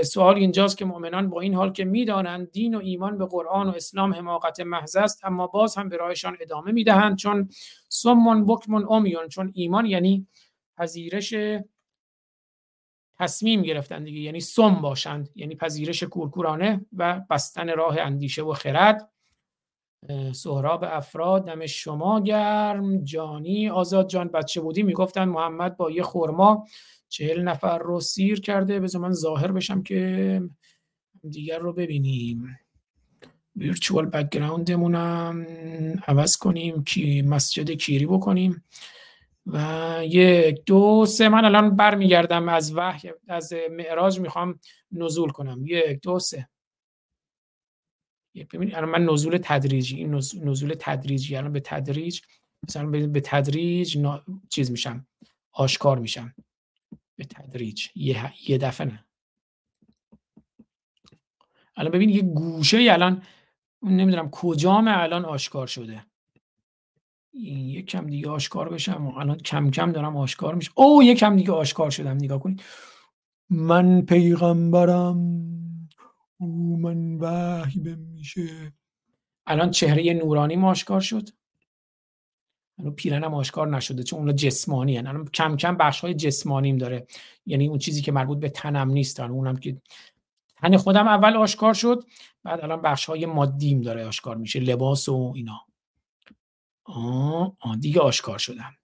سوال 0.04 0.36
اینجاست 0.36 0.78
که 0.78 0.84
مؤمنان 0.84 1.30
با 1.30 1.40
این 1.40 1.54
حال 1.54 1.72
که 1.72 1.84
می‌دانند 1.84 2.50
دین 2.50 2.74
و 2.74 2.78
ایمان 2.78 3.18
به 3.18 3.26
قرآن 3.26 3.68
و 3.68 3.72
اسلام 3.72 4.14
حماقت 4.14 4.60
محض 4.60 4.96
است 4.96 5.24
اما 5.24 5.46
باز 5.46 5.76
هم 5.76 5.88
به 5.88 5.96
راهشان 5.96 6.36
ادامه 6.40 6.72
می‌دهند. 6.72 7.16
چون 7.16 7.48
سمون 7.88 8.46
بکمون 8.46 8.86
امیون 8.88 9.28
چون 9.28 9.52
ایمان 9.54 9.86
یعنی 9.86 10.26
پذیرش 10.76 11.34
تصمیم 13.18 13.62
گرفتن 13.62 14.04
دیگه 14.04 14.20
یعنی 14.20 14.40
سم 14.40 14.74
باشند 14.74 15.28
یعنی 15.34 15.54
پذیرش 15.54 16.02
کورکورانه 16.02 16.86
و 16.92 17.20
بستن 17.30 17.76
راه 17.76 17.98
اندیشه 17.98 18.42
و 18.42 18.52
خرد. 18.52 19.11
سهراب 20.32 20.84
افراد 20.84 21.46
دم 21.46 21.66
شما 21.66 22.20
گرم. 22.20 23.04
جانی 23.04 23.68
آزاد 23.68 24.08
جان 24.08 24.28
بچه 24.28 24.60
بودی 24.60 24.82
می‌گفتن 24.82 25.24
محمد 25.24 25.76
با 25.76 25.90
یه 25.90 26.02
خورما 26.02 26.66
چهل 27.08 27.42
نفر 27.42 27.78
رو 27.78 28.00
سیر 28.00 28.40
کرده. 28.40 28.80
بذار 28.80 29.02
من 29.02 29.12
ظاهر 29.12 29.52
بشم 29.52 29.82
که 29.82 30.42
دیگر 31.30 31.58
رو 31.58 31.72
ببینیم. 31.72 32.58
ویرچوال 33.56 34.06
بکگراندمونم 34.06 35.46
عوض 36.06 36.36
کنیم 36.36 36.84
کی 36.84 37.22
مسجد 37.22 37.70
کیری 37.70 38.06
بکنیم. 38.06 38.64
و 39.46 39.98
یک 40.04 40.64
دو 40.66 41.06
سه. 41.06 41.28
من 41.28 41.44
الان 41.44 41.76
برمیگردم 41.76 42.48
از 42.48 42.76
وحی 42.76 43.10
از 43.28 43.52
معراج 43.70 44.20
می‌خوام 44.20 44.60
نزول 44.92 45.30
کنم. 45.30 45.62
یک 45.66 46.00
دو 46.02 46.18
سه. 46.18 46.48
ببینید 48.34 48.74
الان 48.74 48.90
من 48.90 49.04
نزول 49.04 49.38
تدریجی 49.42 49.96
این 49.96 50.14
نزول 50.14 50.74
تدریجی 50.78 51.36
الان 51.36 51.52
به 51.52 51.60
تدریج 51.60 52.20
مثلا 52.68 52.86
به 52.90 53.20
تدریج 53.24 53.98
نا... 53.98 54.24
چیز 54.48 54.70
میشم 54.70 55.06
آشکار 55.52 55.98
میشم. 55.98 56.34
به 57.16 57.24
تدریج 57.24 57.86
یه, 57.94 58.32
یه 58.48 58.58
دفعه 58.58 58.86
نه. 58.86 59.04
الان 61.76 61.92
ببین 61.92 62.08
یه 62.08 62.22
گوشه 62.22 62.86
الان 62.90 63.22
نمی‌دونم 63.82 64.30
کجام 64.30 64.88
الان 64.88 65.24
آشکار 65.24 65.66
شده. 65.66 66.04
این 67.34 67.58
یکم 67.58 68.06
دیگه 68.06 68.30
آشکار 68.30 68.68
بشم 68.68 69.06
الان 69.06 69.38
کم 69.38 69.70
کم 69.70 69.92
دارم 69.92 70.16
آشکار 70.16 70.54
میشه 70.54 70.70
او 70.74 71.02
یکم 71.02 71.36
دیگه 71.36 71.52
آشکار 71.52 71.90
شدم 71.90 72.16
نگاه 72.16 72.40
کنید. 72.40 72.62
من 73.50 74.02
پیغمبرم. 74.02 75.51
من 76.46 77.14
وحی 77.20 77.96
میشه 78.14 78.72
الان 79.46 79.70
چهره 79.70 80.14
نورانی 80.14 80.56
آشکار 80.56 81.00
شد. 81.00 81.28
الان 82.78 82.94
پیرنم 82.94 83.34
آشکار 83.34 83.68
نشده 83.68 84.02
چون 84.02 84.18
اونا 84.18 84.32
جسمانی 84.32 84.96
هن. 84.96 85.06
الان 85.06 85.28
کم 85.28 85.56
کم 85.56 85.76
بخش 85.76 86.00
های 86.00 86.14
جسمانیم 86.14 86.78
داره. 86.78 87.06
یعنی 87.46 87.68
اون 87.68 87.78
چیزی 87.78 88.02
که 88.02 88.12
مربوط 88.12 88.38
به 88.38 88.48
تنم 88.48 88.90
نیستن 88.90 89.30
اونم 89.30 89.56
که 89.56 89.82
تن 90.56 90.76
خودم 90.76 91.08
اول 91.08 91.36
آشکار 91.36 91.74
شد 91.74 92.04
بعد 92.44 92.60
الان 92.60 92.82
بخش 92.82 93.04
های 93.04 93.26
مادیم 93.26 93.80
داره 93.80 94.06
آشکار 94.06 94.36
میشه. 94.36 94.60
لباس 94.60 95.08
و 95.08 95.32
اینا. 95.36 95.60
آه, 96.84 97.56
آه 97.60 97.76
دیگه 97.76 98.00
آشکار 98.00 98.38
شدم. 98.38 98.74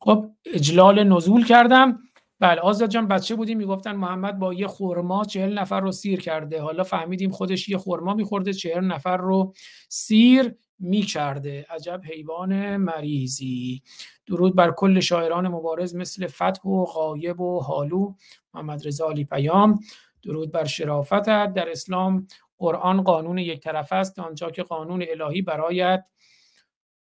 خب 0.00 0.30
اجلال 0.44 1.04
نزول 1.04 1.44
کردم. 1.44 1.98
بله 2.40 2.60
آزاد 2.60 2.90
جان 2.90 3.08
بچه 3.08 3.34
بودیم 3.36 3.58
می‌گفتن 3.58 3.92
محمد 3.92 4.38
با 4.38 4.54
یه 4.54 4.66
خورما 4.66 5.24
چهل 5.24 5.58
نفر 5.58 5.80
رو 5.80 5.92
سیر 5.92 6.20
کرده. 6.20 6.62
حالا 6.62 6.82
فهمیدیم 6.82 7.30
خودش 7.30 7.68
یه 7.68 7.78
خورما 7.78 8.14
میخورده 8.14 8.52
چهل 8.52 8.84
نفر 8.84 9.16
رو 9.16 9.52
سیر 9.88 10.54
می‌کرده. 10.78 11.66
عجب 11.70 12.00
حیوان 12.04 12.76
مریضی. 12.76 13.82
درود 14.26 14.56
بر 14.56 14.70
کل 14.70 15.00
شاعران 15.00 15.48
مبارز 15.48 15.94
مثل 15.94 16.26
فتح 16.26 16.68
و 16.68 16.84
غایب 16.84 17.40
و 17.40 17.60
حالو. 17.60 18.14
محمد 18.54 18.86
رضا 18.86 19.10
علی 19.10 19.24
پیام. 19.24 19.80
درود 20.22 20.52
بر 20.52 20.64
شرافتت. 20.64 21.52
در 21.54 21.70
اسلام 21.70 22.26
قرآن 22.58 23.02
قانون 23.02 23.38
یک 23.38 23.60
طرف 23.60 23.92
است 23.92 24.18
آنجا 24.18 24.50
که 24.50 24.62
قانون 24.62 25.04
الهی 25.08 25.42
برایت 25.42 26.04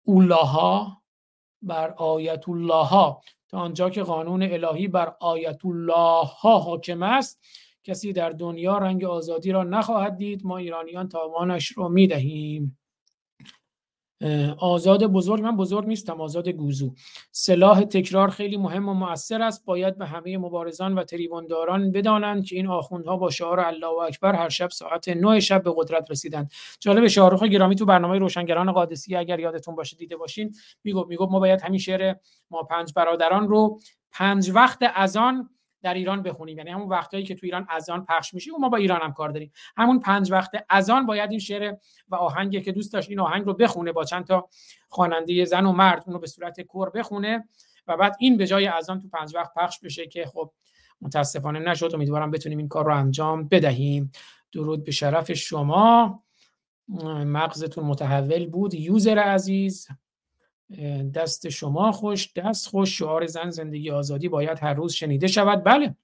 اولاها 0.04 1.02
بر 1.62 1.94
آیت 1.98 2.50
الله 2.50 3.16
تا 3.52 3.60
آنجا 3.60 3.90
که 3.90 4.04
قانون 4.04 4.44
الهی 4.44 4.88
بر 4.88 5.16
آیت 5.20 5.66
الله 5.66 6.26
ها 6.26 6.60
حاکم 6.60 7.04
است 7.04 7.42
کسی 7.84 8.14
در 8.14 8.30
دنیا 8.30 8.78
رنگ 8.78 9.04
آزادی 9.04 9.52
را 9.52 9.64
نخواهد 9.64 10.18
دید. 10.18 10.46
ما 10.46 10.58
ایرانیان 10.58 11.10
تاوانش 11.10 11.68
رو 11.68 11.90
می‌دهیم. 11.90 12.81
آزاد 14.58 15.04
بزرگ 15.04 15.42
من 15.42 15.58
بزرگ 15.58 15.88
نیستم 15.88 16.22
آزاد 16.22 16.50
گوزو. 16.50 16.94
سلاح 17.32 17.82
تکرار 17.82 18.30
خیلی 18.30 18.58
مهم 18.58 18.90
و 18.90 18.94
مؤثر 18.94 19.42
است. 19.42 19.66
باید 19.66 19.98
به 19.98 20.06
همه 20.06 20.38
مبارزان 20.38 20.98
و 20.98 21.04
تریبانداران 21.04 21.92
بدانند 21.92 22.46
که 22.46 22.56
این 22.56 22.68
آخوندها 22.68 23.18
با 23.18 23.30
شعار 23.30 23.60
الله 23.60 24.02
اکبر 24.02 24.36
هر 24.36 24.50
شب 24.50 24.70
ساعت 24.70 25.10
9 25.10 25.40
شب 25.40 25.64
به 25.64 25.74
قدرت 25.76 26.12
رسیدند. 26.12 26.52
جالب 26.80 27.08
شاهرخ 27.08 27.44
گرامی 27.44 27.76
تو 27.76 27.86
برنامه 27.86 28.18
روشنگران 28.18 28.72
قادسی 28.72 29.16
اگر 29.16 29.40
یادتون 29.40 29.76
باشه 29.76 29.98
دیده 29.98 30.18
باشین 30.18 30.52
می‌گفت 30.84 31.10
می‌گفت 31.10 31.32
ما 31.32 31.40
باید 31.40 31.62
همین 31.62 31.80
شعر 31.80 32.16
ما 32.52 32.64
پنج 32.64 32.94
برادران 32.96 33.48
رو 33.48 33.80
پنج 34.12 34.52
وقت 34.56 34.80
اذان 34.96 35.50
در 35.82 35.94
ایران 35.94 36.24
بخونیم. 36.24 36.58
یعنی 36.58 36.70
همون 36.70 36.90
وقتایی 36.90 37.24
که 37.24 37.36
تو 37.36 37.46
ایران 37.46 37.68
اذان 37.70 38.06
پخش 38.06 38.34
میشه 38.34 38.52
ما 38.60 38.70
با 38.70 38.78
ایران 38.78 39.02
هم 39.02 39.14
کار 39.14 39.30
داریم. 39.30 39.52
همون 39.78 40.00
پنج 40.00 40.32
وقت 40.32 40.52
اذان 40.70 41.06
باید 41.06 41.32
این 41.32 41.40
شعر 41.40 41.76
و 42.10 42.16
آهنگی 42.16 42.62
که 42.62 42.72
دوست 42.72 42.94
داشت 42.94 43.10
این 43.10 43.20
آهنگ 43.20 43.46
رو 43.46 43.54
بخونه 43.54 43.92
با 43.92 44.04
چند 44.04 44.26
تا 44.26 44.50
خواننده 44.90 45.46
زن 45.46 45.66
و 45.66 45.72
مرد 45.72 46.04
اون 46.06 46.14
رو 46.14 46.20
به 46.20 46.28
صورت 46.28 46.62
کور 46.62 46.90
بخونه 46.90 47.48
و 47.88 47.98
بعد 47.98 48.16
این 48.20 48.38
به 48.38 48.48
جای 48.48 48.68
اذان 48.68 49.00
تو 49.00 49.08
پنج 49.08 49.36
وقت 49.36 49.54
پخش 49.54 49.80
بشه 49.80 50.08
که 50.08 50.26
خب 50.26 50.52
متاسفانه 51.02 51.60
نشد. 51.60 51.92
امیدوارم 51.94 52.32
بتونیم 52.32 52.58
این 52.58 52.68
کار 52.68 52.86
رو 52.86 52.96
انجام 52.96 53.48
بدهیم. 53.48 54.12
درود 54.52 54.84
به 54.84 54.92
شرف 54.92 55.34
شما. 55.34 56.24
مغزتون 57.26 57.84
متحول 57.84 58.48
بود. 58.48 58.74
یوزر 58.74 59.20
عزیز. 59.20 59.88
دست 61.14 61.50
شما 61.50 61.92
خوش 61.92 62.34
دست 62.34 62.68
خوش. 62.68 62.98
شعار 62.98 63.26
زن 63.26 63.50
زندگی 63.50 63.92
آزادی 63.92 64.30
باید 64.30 64.60
هر 64.62 64.74
روز 64.74 64.94
شنیده 64.94 65.28
شود. 65.28 65.64
بله. 65.64 65.96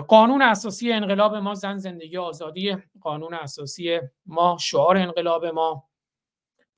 قانون 0.00 0.42
اساسی 0.42 0.92
انقلاب 0.92 1.36
ما 1.36 1.54
زن 1.54 1.78
زندگی 1.78 2.16
آزادی. 2.16 2.76
قانون 3.00 3.34
اساسی 3.34 3.98
ما 4.26 4.56
شعار 4.60 4.96
انقلاب 4.96 5.46
ما. 5.46 5.84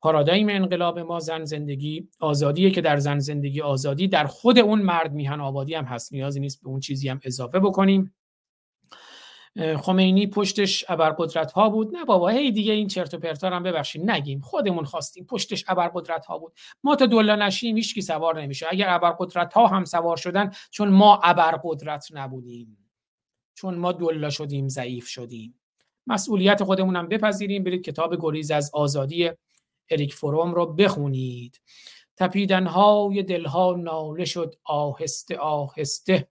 پارادایم 0.00 0.48
انقلاب 0.48 0.98
ما 0.98 1.20
زن 1.20 1.44
زندگی 1.44 2.08
آزادیه 2.20 2.70
که 2.70 2.80
در 2.80 2.96
زن 2.96 3.18
زندگی 3.18 3.60
آزادی 3.60 4.08
در 4.08 4.26
خود 4.26 4.58
اون 4.58 4.82
مرد 4.82 5.12
میهن 5.12 5.40
آبادی 5.40 5.74
هم 5.74 5.84
هست. 5.84 6.12
نیازی 6.12 6.40
نیست 6.40 6.62
به 6.62 6.68
اون 6.68 6.80
چیزی 6.80 7.08
هم 7.08 7.20
اضافه 7.24 7.60
بکنیم. 7.60 8.14
خمینی 9.56 10.26
پشتش 10.26 10.84
ابرقدرت 10.88 11.52
ها 11.52 11.68
بود. 11.68 11.96
نه 11.96 12.04
بابا 12.04 12.28
هی 12.28 12.52
دیگه 12.52 12.72
این 12.72 12.88
چرت 12.88 13.14
و 13.14 13.18
پرتا 13.18 13.50
هم 13.50 13.62
ببخشید 13.62 14.10
نگیم. 14.10 14.40
خودمون 14.40 14.84
خواستیم 14.84 15.24
پشتش 15.24 15.64
ابرقدرت 15.68 16.26
ها 16.26 16.38
بود. 16.38 16.52
ما 16.84 16.96
تا 16.96 17.06
دولا 17.06 17.36
نشیم 17.36 17.76
هیچ 17.76 17.94
کی 17.94 18.02
سوار 18.02 18.42
نمیشه. 18.42 18.66
اگر 18.70 18.88
ابرقدرت 18.88 19.54
ها 19.54 19.66
هم 19.66 19.84
سوار 19.84 20.16
شدن 20.16 20.50
چون 20.70 20.88
ما 20.88 21.20
ابرقدرت 21.22 22.06
نبودیم. 22.12 22.78
چون 23.54 23.74
ما 23.74 23.92
دولا 23.92 24.30
شدیم 24.30 24.68
ضعیف 24.68 25.06
شدیم. 25.06 25.60
مسئولیت 26.06 26.64
خودمون 26.64 26.96
هم 26.96 27.08
بپذیریم. 27.08 27.64
برید 27.64 27.84
کتاب 27.84 28.16
گریز 28.20 28.50
از 28.50 28.70
آزادی 28.74 29.30
اریک 29.90 30.14
فروم 30.14 30.54
رو 30.54 30.66
بخونید. 30.66 31.60
تپیدنهای 32.16 33.22
دلها 33.22 33.76
ناله 33.78 34.24
شد 34.24 34.54
آهسته 34.64 35.36
آهسته. 35.36 36.28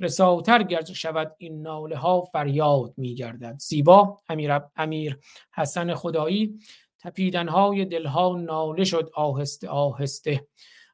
رساتر 0.00 0.62
گرد 0.62 0.92
شود 0.92 1.36
این 1.38 1.62
ناله 1.62 1.96
ها 1.96 2.20
فریاد 2.20 2.94
می 2.96 3.14
گردد 3.14 3.56
زیبا 3.58 4.20
امیر, 4.28 4.60
امیر 4.76 5.18
حسن 5.54 5.94
خدایی 5.94 6.58
تپیدن 6.98 7.48
های 7.48 7.84
دل 7.84 8.06
ها 8.06 8.36
ناله 8.36 8.84
شد 8.84 9.10
آهسته 9.14 9.68
آهسته. 9.68 10.46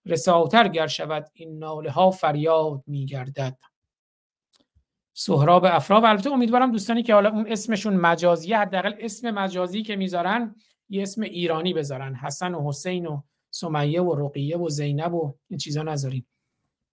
رساتر 0.06 0.68
گر 0.68 0.86
شود 0.86 1.30
این 1.32 1.58
ناله 1.58 1.90
ها 1.90 2.10
فریاد 2.10 2.82
می 2.86 3.06
گردد 3.06 3.58
سهراب 5.14 5.64
افراب 5.64 6.04
البته 6.04 6.30
امیدوارم 6.30 6.72
دوستانی 6.72 7.02
که 7.02 7.14
حالا 7.14 7.30
اون 7.30 7.52
اسمشون 7.52 7.96
مجازیه 7.96 8.58
حداقل 8.58 8.94
اسم 8.98 9.30
مجازی 9.30 9.82
که 9.82 9.96
می‌ذارن 9.96 10.54
یه 10.88 11.02
اسم 11.02 11.22
ایرانی 11.22 11.74
بذارن. 11.74 12.14
حسن 12.14 12.54
و 12.54 12.68
حسین 12.68 13.06
و 13.06 13.22
سمیه 13.50 14.02
و 14.02 14.14
رقیه 14.14 14.58
و 14.58 14.68
زینب 14.68 15.14
و 15.14 15.34
این 15.48 15.58
چیزا 15.58 15.82
نذارین. 15.82 16.26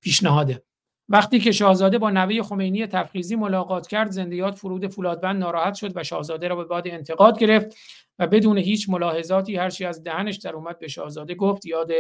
پیشنهاده. 0.02 0.67
وقتی 1.10 1.40
که 1.40 1.52
شاهزاده 1.52 1.98
با 1.98 2.10
نوه 2.10 2.44
خمینی 2.44 2.88
تفخیزی 2.88 3.36
ملاقات 3.36 3.88
کرد 3.88 4.12
زندیات 4.12 4.56
فرود 4.56 4.88
فولادبند 4.88 5.40
ناراحت 5.40 5.74
شد 5.74 5.98
و 5.98 6.04
شاهزاده 6.04 6.48
را 6.48 6.56
به 6.56 6.64
باد 6.64 6.88
انتقاد 6.88 7.40
گرفت 7.40 7.78
و 8.20 8.28
بدون 8.28 8.58
هیچ 8.58 8.90
ملاحظاتی 8.90 9.56
هرچی 9.56 9.86
از 9.86 10.04
دهنش 10.04 10.36
در 10.36 10.54
اومد 10.54 10.80
به 10.80 10.88
شاهزاده 10.88 11.36
گفت 11.36 11.66
یاد 11.66 11.92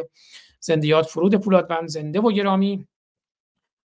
زندیات 0.59 1.05
فرود 1.05 1.43
فولادبند 1.43 1.87
زنده 1.87 2.19
و 2.19 2.31
گرامی. 2.31 2.87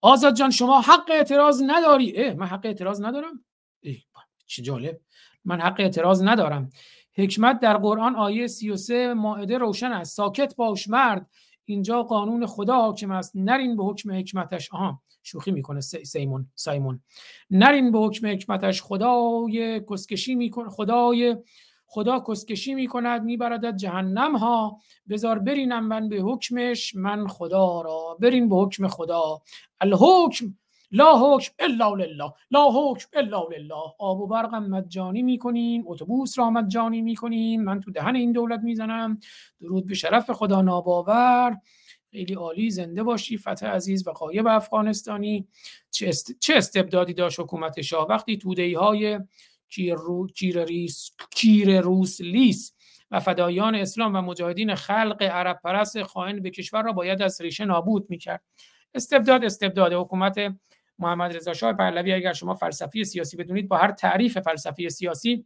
آزاد 0.02 0.36
جان 0.36 0.52
شما 0.52 0.82
حق 0.82 1.12
اعتراض 1.12 1.64
نداری. 1.66 2.14
اه 2.16 2.34
من 2.34 2.46
حق 2.46 2.66
اعتراض 2.66 3.02
ندارم؟ 3.02 3.46
اه 3.84 3.94
چه 4.46 4.62
جالب. 4.62 5.00
من 5.46 5.62
حق 5.62 5.80
اعتراض 5.80 6.24
ندارم. 6.24 6.70
حکمت 7.14 7.60
در 7.60 7.78
قرآن 7.78 8.16
آیه 8.16 8.48
33 8.48 9.14
ماعده 9.14 9.58
روشن 9.58 9.92
است. 9.92 10.16
ساکت 10.16 10.56
باش 10.56 10.90
مرد. 10.90 11.30
اینجا 11.72 12.04
قانون 12.04 12.46
خدا 12.46 12.76
حاکم 12.76 13.12
است. 13.12 13.32
نرین 13.36 13.78
به 13.78 13.84
حکم 13.84 14.12
حکمتش. 14.12 14.74
آها 14.74 15.02
شوخی 15.24 15.52
می‌کنه 15.52 15.82
سیمون 15.82 16.48
سایمون. 16.56 17.00
نرین 17.50 17.92
به 17.92 18.00
حکم 18.00 18.28
حکمتش. 18.28 18.82
خدای 18.82 19.82
کسکشی 19.90 20.36
می‌کنه 20.36 20.70
خدای 20.70 21.38
خدا 21.86 22.20
کسکشی 22.28 22.74
می‌کند 22.74 23.24
میبردد 23.24 23.76
جهنم 23.76 24.36
ها 24.36 24.78
بذار 25.10 25.40
برینم 25.40 25.88
من 25.88 26.10
به 26.10 26.16
حکمش. 26.16 26.96
من 26.96 27.28
خدا 27.28 27.82
را 27.82 28.18
برین 28.20 28.50
به 28.50 28.56
حکم 28.56 28.88
خدا. 28.88 29.42
الحکم 29.82 30.58
لا 30.92 31.18
حکم 31.18 31.54
الا 31.60 31.94
لله 31.96 32.34
لا 32.52 32.70
حکم 32.72 33.08
الا 33.14 33.44
لله. 33.52 33.94
آب 34.00 34.20
و 34.20 34.28
برقم 34.28 34.64
مجانی 34.64 35.22
می‌کنین 35.22 35.84
اتوبوس 35.88 36.40
را 36.40 36.50
مجانی 36.50 37.02
می‌کنین 37.02 37.64
من 37.64 37.80
تو 37.80 37.92
دهن 37.92 38.16
این 38.16 38.32
دولت 38.32 38.60
می‌زنم. 38.60 39.20
درود 39.62 39.88
به 39.88 39.94
شرف 39.94 40.32
خدا 40.32 40.62
ناباور. 40.62 41.58
خیلی 42.12 42.34
عالی 42.34 42.70
زنده 42.70 43.04
باشی 43.04 43.38
فتح 43.38 43.68
عزیز 43.68 44.08
و 44.08 44.12
قایب 44.12 44.48
افغانستانی. 44.48 45.48
چه, 45.92 46.12
چه 46.40 46.56
استبدادی 46.56 47.14
داشت 47.14 47.40
حکومت 47.40 47.82
شاه؟ 47.82 48.08
وقتی 48.08 48.38
توده 48.38 48.78
های 48.80 49.20
کیر, 49.70 49.96
رو، 49.96 50.28
ریس، 50.68 51.12
کیر 51.32 51.82
روس 51.82 52.22
لیس 52.22 52.74
و 53.12 53.20
فدایان 53.20 53.76
اسلام 53.76 54.16
و 54.16 54.22
مجاهدین 54.22 54.76
خلق 54.76 55.24
عرب 55.24 55.60
پرست 55.64 56.04
خائن 56.04 56.42
به 56.42 56.50
کشور 56.50 56.84
را 56.84 56.92
باید 56.92 57.22
از 57.22 57.42
ریشه 57.42 57.66
نابود 57.66 58.10
می‌کرد. 58.10 58.44
استبداد 58.94 59.44
استبداد 59.44 59.94
حکومت 59.94 60.36
محمد 61.02 61.36
رضا 61.36 61.54
شاه 61.54 61.74
پهلوی 61.74 62.14
اگر 62.14 62.34
شما 62.34 62.54
فلسفی 62.54 63.04
سیاسی 63.04 63.38
بدونید 63.38 63.68
با 63.68 63.78
هر 63.78 63.92
تعریف 63.92 64.40
فلسفی 64.40 64.90
سیاسی 64.90 65.46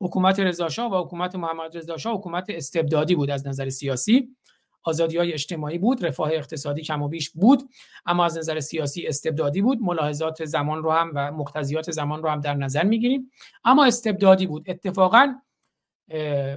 حکومت 0.00 0.40
رضا 0.40 0.68
شاه 0.68 0.92
و 0.92 1.04
حکومت 1.04 1.34
محمد 1.34 1.76
رضا 1.76 1.96
شاه 1.96 2.14
حکومت 2.14 2.44
استبدادی 2.48 3.14
بود 3.14 3.30
از 3.30 3.46
نظر 3.46 3.68
سیاسی. 3.68 4.36
آزادی 4.82 5.16
های 5.16 5.32
اجتماعی 5.32 5.78
بود 5.78 6.06
رفاه 6.06 6.30
اقتصادی 6.32 6.82
کم 6.82 7.02
و 7.02 7.08
بیش 7.08 7.30
بود 7.30 7.62
اما 8.06 8.24
از 8.24 8.38
نظر 8.38 8.60
سیاسی 8.60 9.06
استبدادی 9.06 9.62
بود. 9.62 9.78
ملاحظات 9.80 10.44
زمان 10.44 10.82
رو 10.82 10.90
هم 10.90 11.12
و 11.14 11.32
مقتضیات 11.32 11.90
زمان 11.90 12.22
رو 12.22 12.28
هم 12.28 12.40
در 12.40 12.54
نظر 12.54 12.84
می‌گیریم. 12.84 13.30
اما 13.64 13.84
استبدادی 13.84 14.46
بود. 14.46 14.70
اتفاقا 14.70 15.34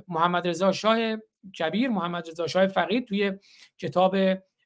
محمد 0.08 0.48
رضا 0.48 0.72
شاه 0.72 0.98
کبیر 1.60 1.90
محمد 1.90 2.30
رضا 2.30 2.48
شاه 2.48 2.68
فقید 2.68 3.08
توی 3.08 3.32
کتاب 3.78 4.16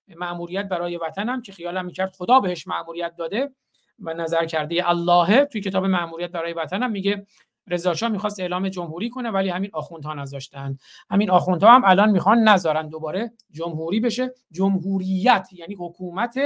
معموریت 0.08 0.66
برای 0.66 0.98
وطنم 0.98 1.42
که 1.42 1.52
خیالم 1.52 1.86
می‌کرد 1.86 2.16
خدا 2.16 2.40
بهش 2.40 2.68
معموریت 2.68 3.16
داده 3.16 3.52
و 4.00 4.14
نظر 4.14 4.46
کرده 4.46 4.90
الله 4.90 5.46
توی 5.46 5.62
کتاب 5.62 5.86
معموریت 5.86 6.32
برای 6.32 6.54
وطنم 6.54 6.92
میگه 6.92 7.26
رضا 7.68 8.10
می‌خواست 8.10 8.40
اعلام 8.40 8.70
جمهوری 8.70 9.10
کنه 9.10 9.30
ولی 9.30 9.50
همین 9.50 9.70
آخوندها 9.74 10.14
نذاشتن. 10.14 10.78
همین 11.10 11.30
آخوندها 11.30 11.72
هم 11.72 11.82
الان 11.86 12.12
می‌خوان 12.12 12.40
نذارن 12.40 12.90
دوباره 12.90 13.32
جمهوری 13.52 14.00
بشه. 14.00 14.34
جمهوریت 14.52 15.48
یعنی 15.52 15.76
حکومت 15.76 16.40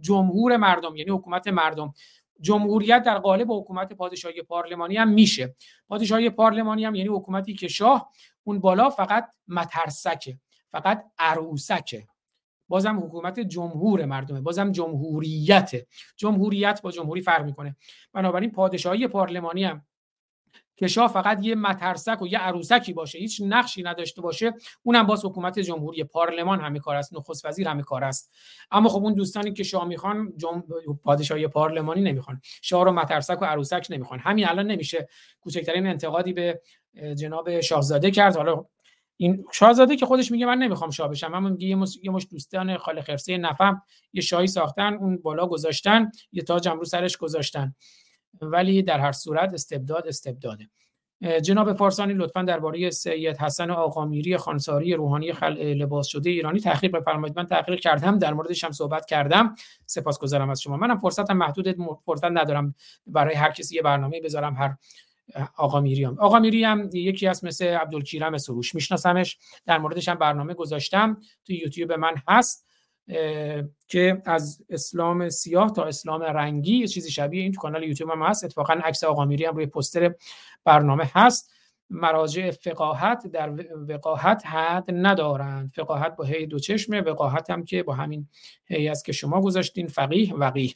جمهور 0.00 0.56
مردم 0.56 0.96
یعنی 0.96 1.10
حکومت 1.10 1.48
مردم. 1.48 1.94
جمهوریت 2.40 3.02
در 3.02 3.18
قالب 3.18 3.52
حکومت 3.52 3.92
پادشاهی 3.92 4.42
پارلمانی 4.42 4.96
هم 4.96 5.08
میشه. 5.08 5.54
پادشاهی 5.88 6.30
پارلمانی 6.30 6.84
هم 6.84 6.94
یعنی 6.94 7.08
حکومتی 7.08 7.54
که 7.54 7.68
شاه 7.68 8.12
اون 8.44 8.60
بالا 8.60 8.90
فقط 8.90 9.28
مترسکه 9.48 10.38
فقط 10.68 11.04
عروسکه. 11.18 12.06
بازم 12.68 12.98
حکومت 13.04 13.40
جمهور 13.40 14.04
مردمه 14.04 14.40
بازم 14.40 14.72
جمهوریت. 14.72 15.70
جمهوریت 16.16 16.80
با 16.82 16.90
جمهوری 16.90 17.20
فرق 17.20 17.44
می‌کنه. 17.44 17.76
بنابراین 18.12 18.50
پادشاهی 18.50 19.08
پارلمانی 19.08 19.64
هم 19.64 19.82
که 20.78 20.86
شاه 20.86 21.12
فقط 21.12 21.44
یه 21.44 21.54
مترسک 21.54 22.22
و 22.22 22.26
یه 22.26 22.38
عروسکی 22.38 22.92
باشه 22.92 23.18
هیچ 23.18 23.42
نقشی 23.44 23.82
نداشته 23.82 24.22
باشه 24.22 24.52
اونم 24.82 25.06
باز 25.06 25.24
حکومت 25.24 25.58
جمهوری 25.58 26.04
پارلمان 26.04 26.60
همه 26.60 26.78
کار 26.78 26.96
است 26.96 27.14
نخست 27.14 27.44
وزیر 27.44 27.68
همه 27.68 27.82
کار 27.82 28.04
است. 28.04 28.34
اما 28.70 28.88
خب 28.88 29.02
اون 29.02 29.14
دوستانی 29.14 29.52
که 29.52 29.62
شاه 29.62 29.84
می‌خوان 29.84 30.32
جم... 30.36 30.64
پادشاهی 31.04 31.48
پارلمانی 31.48 32.00
نمی‌خوان. 32.00 32.40
شاه 32.62 32.84
رو 32.84 32.92
مترسک 32.92 33.38
و 33.42 33.44
عروسک 33.44 33.86
نمی‌خوان. 33.90 34.18
همین 34.18 34.48
الان 34.48 34.66
نمیشه 34.66 35.08
کوچکترین 35.40 35.86
انتقادی 35.86 36.32
به 36.32 36.60
جناب 37.18 37.60
شاهزاده 37.60 38.10
کرد. 38.10 38.36
حالا 38.36 38.64
این 39.16 39.44
شاهزاده 39.52 39.96
که 39.96 40.06
خودش 40.06 40.30
میگه 40.30 40.46
من 40.46 40.58
نمی‌خوام 40.58 40.90
شاه 40.90 41.08
بشم 41.08 41.34
اما 41.34 41.48
میگه 41.48 41.66
یه, 41.66 41.76
مش... 41.76 41.98
یه 42.02 42.10
مش 42.10 42.26
دوستان 42.30 42.76
خاله 42.76 43.00
خرسه 43.00 43.36
نفهم 43.36 43.82
یه 44.12 44.22
شاهی 44.22 44.46
ساختن 44.46 44.94
اون 44.94 45.16
بالا 45.16 45.46
گذاشتن 45.46 46.10
یه 46.32 46.42
تاج 46.42 46.68
رو 46.68 46.84
سرش 46.84 47.16
گذاشتن. 47.16 47.74
ولی 48.40 48.82
در 48.82 49.00
هر 49.00 49.12
صورت 49.12 49.54
استبداد 49.54 50.08
استبداده. 50.08 50.68
جناب 51.42 51.72
پارسانی 51.72 52.14
لطفا 52.14 52.42
درباره 52.42 52.90
سید 52.90 53.36
حسن 53.36 53.70
آقامیری 53.70 54.36
خانساری 54.36 54.94
روحانی 54.94 55.32
خل... 55.32 55.52
لباس 55.52 56.06
شده 56.06 56.30
ایرانی 56.30 56.60
تحقیق 56.60 56.92
بفرمایید. 56.96 57.38
من 57.38 57.46
تحقیق 57.46 57.80
کردم 57.80 58.18
در 58.18 58.34
موردش 58.34 58.64
هم 58.64 58.72
صحبت 58.72 59.06
کردم. 59.06 59.54
سپاسگزارم 59.86 60.50
از 60.50 60.60
شما. 60.60 60.76
منم 60.76 60.98
فرصتم 60.98 61.36
محدود 61.36 61.76
فرصت 62.06 62.24
ندارم 62.24 62.74
برای 63.06 63.34
هر 63.34 63.50
کسی 63.50 63.76
یه 63.76 63.82
برنامه 63.82 64.20
بذارم 64.20 64.54
هر 64.54 64.76
آقا 65.56 65.80
میریام. 65.80 66.18
آقا 66.18 66.38
میری 66.38 66.64
هم 66.64 66.90
یکی 66.92 67.26
از 67.26 67.44
مثل 67.44 67.64
عبدالکیرم 67.64 68.38
سروش. 68.38 68.74
میشناسمش؟ 68.74 69.38
در 69.66 69.78
موردش 69.78 70.08
هم 70.08 70.14
برنامه 70.14 70.54
گذاشتم. 70.54 71.20
تو 71.44 71.52
یوتیوب 71.52 71.92
من 71.92 72.14
هست 72.28 72.66
که 73.88 74.22
از 74.24 74.64
اسلام 74.70 75.28
سیاه 75.28 75.72
تا 75.72 75.84
اسلام 75.84 76.22
رنگی 76.22 76.76
یه 76.76 76.86
چیزی 76.86 77.10
شبیه 77.10 77.42
این 77.42 77.52
تو 77.52 77.60
کانال 77.60 77.82
یوتیوب 77.82 78.10
هم 78.10 78.22
هست. 78.22 78.44
اتفاقا 78.44 78.72
عکس 78.72 79.04
آقا 79.04 79.24
میری 79.24 79.44
هم 79.44 79.56
روی 79.56 79.66
پوستر 79.66 80.14
برنامه 80.64 81.10
هست. 81.14 81.52
مراجع 81.90 82.50
فقاهت 82.50 83.26
در 83.26 83.52
وقاحت 83.88 84.46
حد 84.46 84.84
ندارند. 84.88 85.72
فقاهت 85.74 86.16
با 86.16 86.24
هی 86.24 86.46
دو 86.46 86.58
چشمه 86.58 87.00
وقاحت 87.00 87.50
هم 87.50 87.64
که 87.64 87.82
با 87.82 87.94
همین 87.94 88.28
هی 88.66 88.88
است 88.88 89.04
که 89.04 89.12
شما 89.12 89.40
گذاشتین 89.40 89.86
فقیه 89.86 90.34
وقیه. 90.34 90.74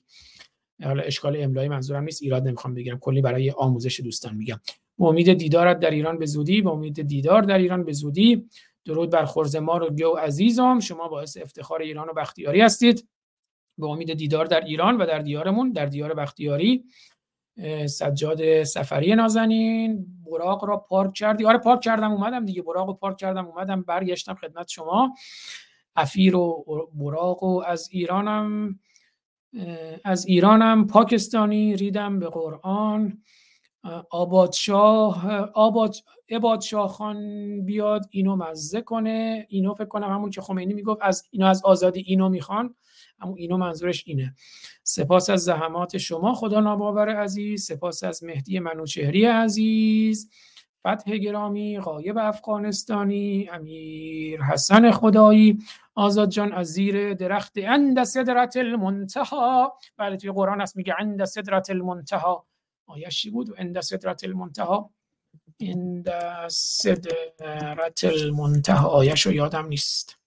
حالا 0.83 1.03
اشکال 1.03 1.37
املایی 1.43 1.69
منظورم 1.69 2.05
نیست 2.05 2.23
ایراد 2.23 2.49
نمی‌خوام 2.49 2.75
بگیرم 2.75 2.99
کلی 2.99 3.21
برای 3.21 3.51
آموزش 3.51 4.01
دوستان 4.01 4.35
میگم. 4.35 4.61
امید 4.99 5.33
دیدارت 5.33 5.79
در 5.81 5.91
ایران 5.91 6.19
به 6.19 6.27
زودی 6.27 6.63
به 6.63 6.71
امید 6.71 7.03
دیدار 7.03 7.43
در 7.43 7.59
ایران 7.59 7.85
به 7.85 7.93
زودی. 7.93 8.49
درود 8.85 9.11
بر 9.11 9.25
خرزمار 9.25 9.83
و 9.83 9.91
گو 9.91 10.17
عزیزم 10.17 10.81
شما 10.81 11.09
باعث 11.09 11.37
افتخار 11.37 11.81
ایران 11.83 12.09
و 12.09 12.13
بختیاری 12.13 12.61
هستید. 12.61 13.09
به 13.79 13.87
امید 13.87 14.15
دیدار 14.15 14.47
در 14.47 14.65
ایران 14.65 14.97
و 14.97 15.07
در 15.07 15.19
دیارمون 15.19 15.73
در 15.73 15.87
دیار 15.87 16.15
بختیاری. 16.15 16.85
سجاد 17.87 18.63
سفری 18.63 19.15
نازنین 19.15 20.07
براق 20.31 20.65
را 20.65 20.77
پارک 20.77 21.15
کردی. 21.15 21.45
آره 21.45 21.59
پارک 21.59 21.81
کردم 21.81 22.13
اومدم 22.13 22.45
دیگه 22.45 22.63
براق 22.63 22.87
رو 22.87 22.95
پارک 22.95 23.17
کردم 23.17 23.47
اومدم 23.47 23.83
برگشتم 23.83 24.35
خدمت 24.35 24.69
شما. 24.69 25.15
افیر 25.97 26.37
و 26.37 26.65
براق 26.95 27.43
و 27.43 27.63
از 27.67 27.89
ایرانم. 27.93 28.79
از 30.05 30.27
ایرانم 30.27 30.87
پاکستانی 30.87 31.77
ریدم 31.77 32.19
به 32.19 32.29
قرآن. 32.29 33.23
آبادشاه 34.11 35.31
آباد 35.55 35.95
عبادشاه 36.31 36.89
خان 36.89 37.17
بیاد 37.65 38.07
اینو 38.11 38.37
مزه 38.37 38.81
کنه. 38.81 39.47
اینو 39.49 39.75
فکر 39.75 39.85
کنم 39.85 40.09
همون 40.09 40.31
که 40.31 40.41
خمینی 40.41 40.75
می‌گفت 40.75 41.01
از 41.03 41.23
اینو 41.31 41.47
از 41.47 41.65
آزادی 41.65 42.01
اینو 42.07 42.29
می‌خوان. 42.29 42.75
همون 43.21 43.39
اینو 43.39 43.57
منظورش 43.57 44.05
اینه. 44.07 44.35
سپاس 44.83 45.31
از 45.31 45.45
زحمات 45.45 45.99
شما 45.99 46.35
خدا 46.35 46.61
ناباور 46.61 47.09
عزیز. 47.09 47.65
سپاس 47.65 48.05
از 48.05 48.25
مهدی 48.25 48.59
منوچهری 48.59 49.25
عزیز. 49.25 50.31
فتح 50.81 51.17
گرامی 51.17 51.81
غایب 51.81 52.19
افغانستانی 52.19 53.49
امیر 53.53 54.43
حسن 54.43 54.91
خدایی 54.91 55.59
آزاد 55.95 56.29
جان 56.29 56.53
از 56.53 56.67
زیر 56.67 57.15
درخت 57.15 57.59
عند 57.59 58.05
صدرت 58.05 58.57
المنتها 58.57 59.79
بله 59.97 60.17
توی 60.17 60.31
قرآن 60.31 60.61
هست 60.61 60.77
میگه 60.77 60.95
عند 60.99 61.25
صدرت 61.25 61.71
المنتها 61.71 62.47
آیشی 62.87 63.31
بود؟ 63.31 63.51
و 63.51 63.55
عند 63.55 63.81
صدرت 63.81 64.25
المنتها 64.25 64.91
عند 65.61 66.09
صدرت 66.49 68.05
المنتها 68.05 68.89
آیش 68.89 69.27
رو 69.27 69.33
یادم 69.33 69.67
نیست. 69.67 70.19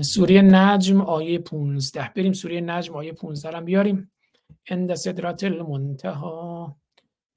سوره 0.00 0.42
نجم 0.42 1.00
آیه 1.00 1.38
15 1.38 2.12
بریم 2.16 2.32
سوره 2.32 2.60
نجم 2.60 2.96
آیه 2.96 3.12
15 3.12 3.56
هم 3.56 3.64
بیاریم. 3.64 4.12
عند 4.70 4.94
صدرت 4.94 5.44
المنتها 5.44 6.76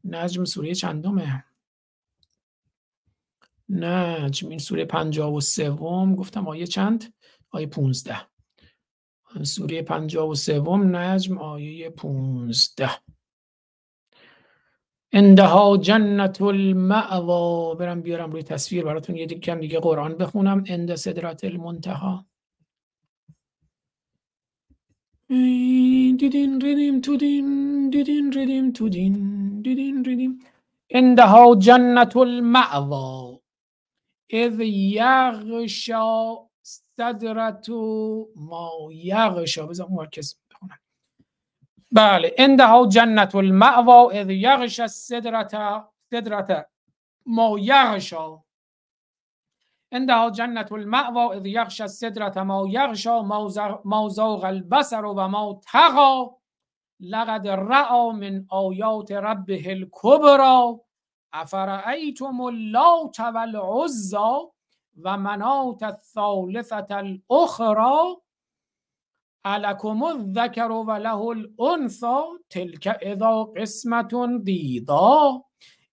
نجم 0.07 0.45
سوره 0.45 0.75
چندمه؟ 0.75 1.43
نجم 3.69 4.49
این 4.49 4.59
سوره 4.59 4.85
پنجاب 4.85 5.33
و 5.33 5.41
سوم 5.41 6.15
گفتم 6.15 6.47
آیه 6.47 6.67
چند؟ 6.67 7.13
آیه 7.49 7.67
پونزده. 7.67 8.17
سوره 9.43 9.81
پنجاب 9.81 10.29
و 10.29 10.35
سوم 10.35 10.95
نجم 10.95 11.37
آیه 11.37 11.89
پونزده. 11.89 12.91
اندها 15.11 15.77
جنت 15.77 16.41
المعوا 16.41 17.75
برم 17.75 18.01
بیارم 18.01 18.31
روی 18.31 18.43
تصویر 18.43 18.83
براتون 18.83 19.15
یه 19.15 19.27
کم 19.27 19.59
دیگه 19.59 19.79
قرآن 19.79 20.15
بخونم. 20.15 20.63
اند 20.67 20.95
صدرت 20.95 21.43
المنتها 21.43 22.25
دیدین 26.19 26.61
ریدیم 26.61 27.01
تو 27.01 27.17
دین 27.17 27.89
دیدین 27.89 28.31
ریدیم 28.31 28.71
تو 28.71 28.89
دین. 28.89 29.15
دیدین 29.67 30.05
ریدیم 30.05 30.39
اندها 30.89 31.55
جنت 31.55 32.17
المعوا 32.17 33.39
اذ 34.29 34.59
یغشا 34.59 36.35
صدرت 36.97 37.69
ما 38.35 38.69
یغشا. 38.91 39.65
بذار 39.65 39.87
مرکز 39.89 40.35
بخونم. 40.51 40.79
بله 41.91 42.35
اندها 42.39 42.85
جنت 42.87 43.35
المعوا 43.35 44.11
اذ 44.11 44.29
یغشا 44.29 44.87
صدرت 44.87 45.55
صدرت 46.11 46.69
ما 47.25 47.55
یغشا. 47.59 48.43
عندها 49.91 50.31
المأوا 50.71 51.35
اذ 51.35 51.45
یغشى 51.45 51.83
السدرة 51.83 52.43
ما 52.43 52.65
یغشا. 52.69 53.21
ما 53.85 54.09
زاغ 54.09 54.45
و 55.05 55.27
ما 55.27 55.59
تغا. 55.71 56.36
لقد 56.99 57.47
رأى 57.47 58.13
من 58.13 58.45
آیات 58.51 59.11
ربه 59.11 59.73
الكبرى 59.73 60.79
افرأیتم 61.33 62.41
اللات 62.41 63.19
والعزى 63.19 64.47
و 65.05 65.17
منات 65.17 65.83
الثالثة 65.83 66.99
الاخرى 66.99 68.17
علکم 69.45 70.03
الذکر 70.03 70.71
و 70.71 70.91
له 70.91 71.31
الانثى 71.31 72.17
تلک 72.49 72.87
اذا 72.87 73.47
دیضا 74.43 75.43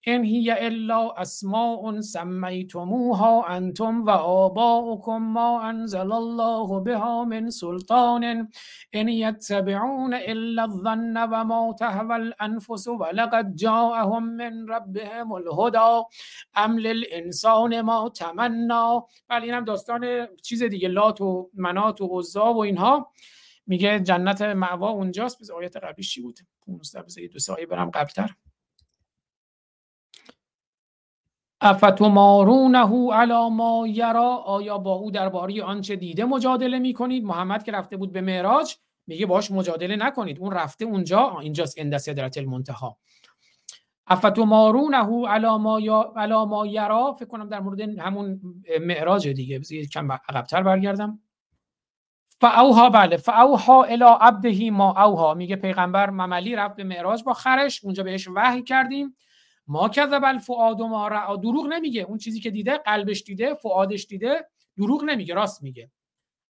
ان 0.07 0.25
هی 0.25 0.51
الا 0.51 1.11
اسماء 1.11 2.01
سمیتموها 2.01 3.47
انتم 3.47 4.05
و 4.05 4.11
آباؤکم 4.11 5.23
ما 5.23 5.63
انزل 5.63 6.13
الله 6.13 6.81
بها 6.81 7.25
من 7.25 7.51
سلطان 7.51 8.49
ان 8.93 9.09
یتبعون 9.09 10.15
الا 10.15 10.63
الظن 10.63 11.17
و 11.17 11.45
ما 11.45 11.75
تهوى 11.79 12.15
الانفس 12.15 12.89
ولقد 12.89 13.57
جاءهم 13.57 14.37
من 14.37 14.69
ربهم 14.69 15.33
الهدى 15.33 16.05
ام 16.57 16.79
للانسان 16.79 17.81
ما 17.81 18.09
تمنا 18.09 19.07
بله 19.29 19.43
اینم 19.43 19.65
داستان 19.65 20.29
چیز 20.43 20.63
دیگه 20.63 20.89
لات 20.89 21.21
و 21.21 21.51
منات 21.55 22.01
و 22.01 22.19
عزا 22.19 22.55
و 22.55 22.59
اینها. 22.59 23.13
میگه 23.67 24.01
جنت 24.01 24.43
معوا 24.43 24.91
اونجاست. 24.91 25.41
بز 25.41 25.51
آیت 25.51 25.77
قبلیش 25.77 26.15
چی 26.15 26.21
بود؟ 26.21 26.39
15 26.67 27.03
بذار 27.03 27.23
یه 27.23 27.29
دو 27.29 27.39
سه 27.39 27.53
آیه 27.53 27.67
برم 27.67 27.91
قبلتر. 27.91 28.31
افتمارونه 31.65 33.13
علی 33.13 33.49
ما 33.51 33.87
یرا؟ 33.89 34.37
آیا 34.37 34.79
با 34.79 34.93
او 34.93 35.11
درباره 35.11 35.63
آنچه 35.63 35.97
دیده 35.97 36.25
مجادله 36.25 36.79
می‌کنید؟ 36.79 37.25
محمد 37.25 37.63
که 37.63 37.73
رفته 37.73 37.97
بود 37.97 38.13
به 38.13 38.21
معراج 38.21 38.77
میگه 39.07 39.27
باش 39.27 39.51
مجادله 39.51 39.97
نکنید. 39.97 40.39
اون 40.39 40.51
رفته 40.51 40.85
اونجا 40.85 41.39
اینجاست 41.41 41.75
اند 41.79 41.97
سدرت 41.97 42.39
المنتها 42.39 42.97
افتمارونه 44.07 45.29
علی 45.29 45.59
ما 45.59 45.81
یا 45.81 46.13
علی 46.17 46.45
ما 46.45 46.67
یرا؟ 46.67 47.13
فکر 47.13 47.29
کنم 47.29 47.49
در 47.49 47.61
مورد 47.61 47.81
همون 47.81 48.41
معراج 48.81 49.29
دیگه. 49.29 49.61
کم 49.93 50.13
عقب‌تر 50.13 50.63
برگردم. 50.63 51.21
فاوها 52.41 52.91
بله. 52.91 53.17
فاوها 53.17 53.85
الی 53.85 54.05
عبده 54.21 54.71
ما 54.71 55.03
اوها. 55.03 55.35
میگه 55.35 55.57
پیغمبر 55.57 56.11
مملی 56.11 56.57
رفت 56.57 56.77
به 56.77 56.85
معراج 56.85 57.25
با 57.25 57.33
خرش. 57.33 57.85
اونجا 57.85 58.03
بهش 58.03 58.29
وحی 58.29 58.63
کردیم. 58.63 59.17
ما 59.67 59.89
کذب 59.89 60.25
الفؤاد 60.25 60.81
ما 60.83 61.09
را 61.09 61.37
دروغ 61.37 61.67
نمیگه. 61.67 62.03
اون 62.03 62.19
چیزی 62.19 62.41
که 62.41 62.51
دیده 62.51 62.79
قلبش 62.79 63.23
دیده 63.23 63.55
فؤادش 63.55 64.07
دیده 64.07 64.49
دروغ 64.77 65.05
نمیگه. 65.05 65.35
راست 65.35 65.63
میگه. 65.63 65.91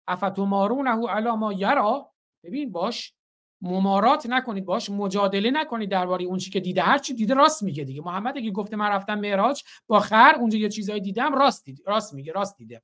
افتمارونه 0.08 1.08
علی 1.08 1.30
ما 1.30 1.52
یرا. 1.52 2.10
ببین 2.44 2.72
باش 2.72 3.14
ممارات 3.60 4.26
نکنید 4.26 4.64
باش 4.64 4.90
مجادله 4.90 5.50
نکنید 5.50 5.90
درباره 5.90 6.24
اون 6.24 6.38
چی 6.38 6.50
که 6.50 6.60
دیده. 6.60 6.82
هر 6.82 6.98
چی 6.98 7.14
دیده 7.14 7.34
راست 7.34 7.62
میگه 7.62 7.84
دیگه. 7.84 8.02
محمد 8.02 8.36
اگه 8.36 8.50
گفته 8.50 8.76
من 8.76 8.88
رفتم 8.88 9.20
معراج 9.20 9.62
با 9.86 10.00
خر 10.00 10.34
اونجا 10.40 10.58
یه 10.58 10.68
چیزایی 10.68 11.00
دیدم 11.00 11.34
راست 11.34 11.64
دید. 11.64 11.82
راست 11.86 12.14
میگه 12.14 12.32
راست 12.32 12.56
دیده. 12.56 12.82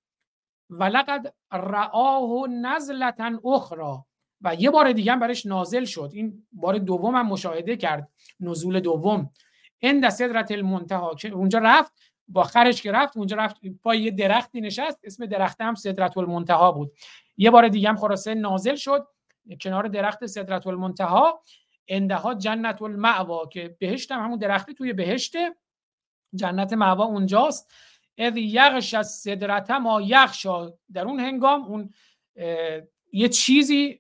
ولقد 0.71 1.35
رآه 1.53 2.49
نزلتا 2.49 3.41
اخرى 3.45 3.99
و 4.41 4.55
یه 4.55 4.71
بار 4.71 4.93
دیگه 4.93 5.13
هم 5.13 5.21
برش 5.21 5.47
نازل 5.47 5.85
شد. 5.85 6.11
این 6.13 6.47
بار 6.53 6.79
دوم 6.79 7.15
هم 7.15 7.27
مشاهده 7.27 7.77
کرد. 7.77 8.09
نزول 8.41 8.81
دوم. 8.81 9.31
اند 9.83 10.09
سدرت 10.09 10.53
المنتها 10.53 11.15
که 11.15 11.29
اونجا 11.29 11.59
رفت 11.59 11.93
با 12.29 12.43
خرش 12.43 12.83
که 12.83 12.93
رفت 12.93 13.17
اونجا 13.17 13.37
رفت 13.37 13.57
پای 13.83 13.99
یه 13.99 14.11
درختی 14.11 14.61
نشست 14.61 15.01
اسم 15.05 15.27
درخت 15.27 15.61
هم 15.61 15.75
سدرت 15.75 16.19
المنتها 16.19 16.73
بود. 16.73 16.93
یه 17.37 17.51
بار 17.51 17.69
دیگه 17.69 17.89
هم 17.89 17.97
خلاصه 17.97 18.35
نازل 18.35 18.75
شد 18.75 19.07
کنار 19.61 19.89
درخت 19.89 20.27
سدرت 20.27 20.67
المنتها 20.67 21.43
اندها 21.89 22.35
جنت 22.35 22.83
المعوا 22.83 23.47
که 23.47 23.77
بهشت 23.79 24.13
هم 24.13 24.25
همون 24.25 24.39
درختی 24.39 24.75
توی 24.75 24.93
بهشته 24.93 25.57
جنت 26.35 26.73
معوا 26.73 27.05
اونجاست. 27.05 27.73
اذ 28.19 28.37
یغش 28.37 28.95
از 28.95 29.11
صدرت 29.11 29.71
ما 29.71 30.01
یغشا. 30.01 30.73
در 30.93 31.05
اون 31.05 31.21
هنگام 31.21 31.63
اون 31.65 31.91
یه 33.13 33.29
چیزی 33.29 34.00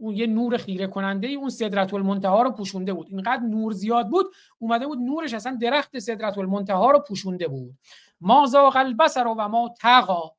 اون 0.00 0.14
یه 0.14 0.26
نور 0.26 0.56
خیره 0.56 0.86
کننده 0.86 1.26
ای 1.26 1.34
اون 1.34 1.50
صدرت 1.50 1.94
المنتها 1.94 2.42
رو 2.42 2.50
پوشونده 2.50 2.92
بود. 2.92 3.06
اینقدر 3.10 3.42
نور 3.42 3.72
زیاد 3.72 4.08
بود 4.08 4.26
اومده 4.58 4.86
بود 4.86 4.98
نورش 4.98 5.34
اصلا 5.34 5.58
درخت 5.60 5.98
صدرت 5.98 6.38
المنتها 6.38 6.90
رو 6.90 6.98
پوشونده 6.98 7.48
بود. 7.48 7.74
ما 8.20 8.46
زاغ 8.46 8.76
البصر 8.76 9.26
و 9.26 9.48
ما 9.48 9.74
تقا 9.80 10.32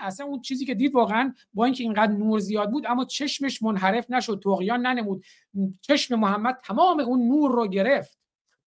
اصلا 0.00 0.26
اون 0.26 0.40
چیزی 0.40 0.66
که 0.66 0.74
دید 0.74 0.94
واقعا 0.94 1.34
با 1.54 1.64
اینکه 1.64 1.84
اینقدر 1.84 2.12
نور 2.12 2.38
زیاد 2.38 2.70
بود 2.70 2.86
اما 2.86 3.04
چشمش 3.04 3.62
منحرف 3.62 4.10
نشد 4.10 4.40
طغیان 4.44 4.80
ننمود. 4.80 5.24
چشم 5.80 6.14
محمد 6.14 6.60
تمام 6.64 7.00
اون 7.00 7.28
نور 7.28 7.50
رو 7.52 7.66
گرفت. 7.66 8.18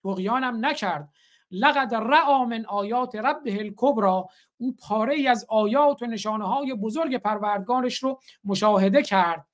طغیان 0.03 0.43
هم 0.43 0.65
نکرد. 0.65 1.09
لقد 1.51 1.95
رعا 1.95 2.45
من 2.45 2.65
آیات 2.65 3.15
ربه 3.15 3.59
الکبرا 3.59 4.27
او 4.57 4.75
پاره 4.75 5.13
ای 5.13 5.27
از 5.27 5.45
آیات 5.49 6.01
و 6.01 6.05
نشانه 6.05 6.47
های 6.47 6.73
بزرگ 6.73 7.17
پروردگارش 7.17 8.03
رو 8.03 8.19
مشاهده 8.43 9.01
کرد. 9.03 9.45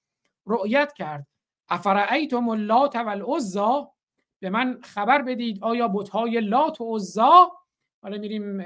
رؤیت 0.49 0.93
کرد. 0.93 1.27
افرعیتم 1.69 2.49
اللات 2.49 2.95
و 2.95 3.09
العزا 3.09 3.91
به 4.41 4.49
من 4.49 4.79
خبر 4.83 5.21
بدید 5.21 5.63
آیا 5.63 5.87
بتهای 5.87 6.41
لات 6.41 6.81
و 6.81 6.95
عزا 6.95 7.51
حالا 8.03 8.17
میریم 8.17 8.63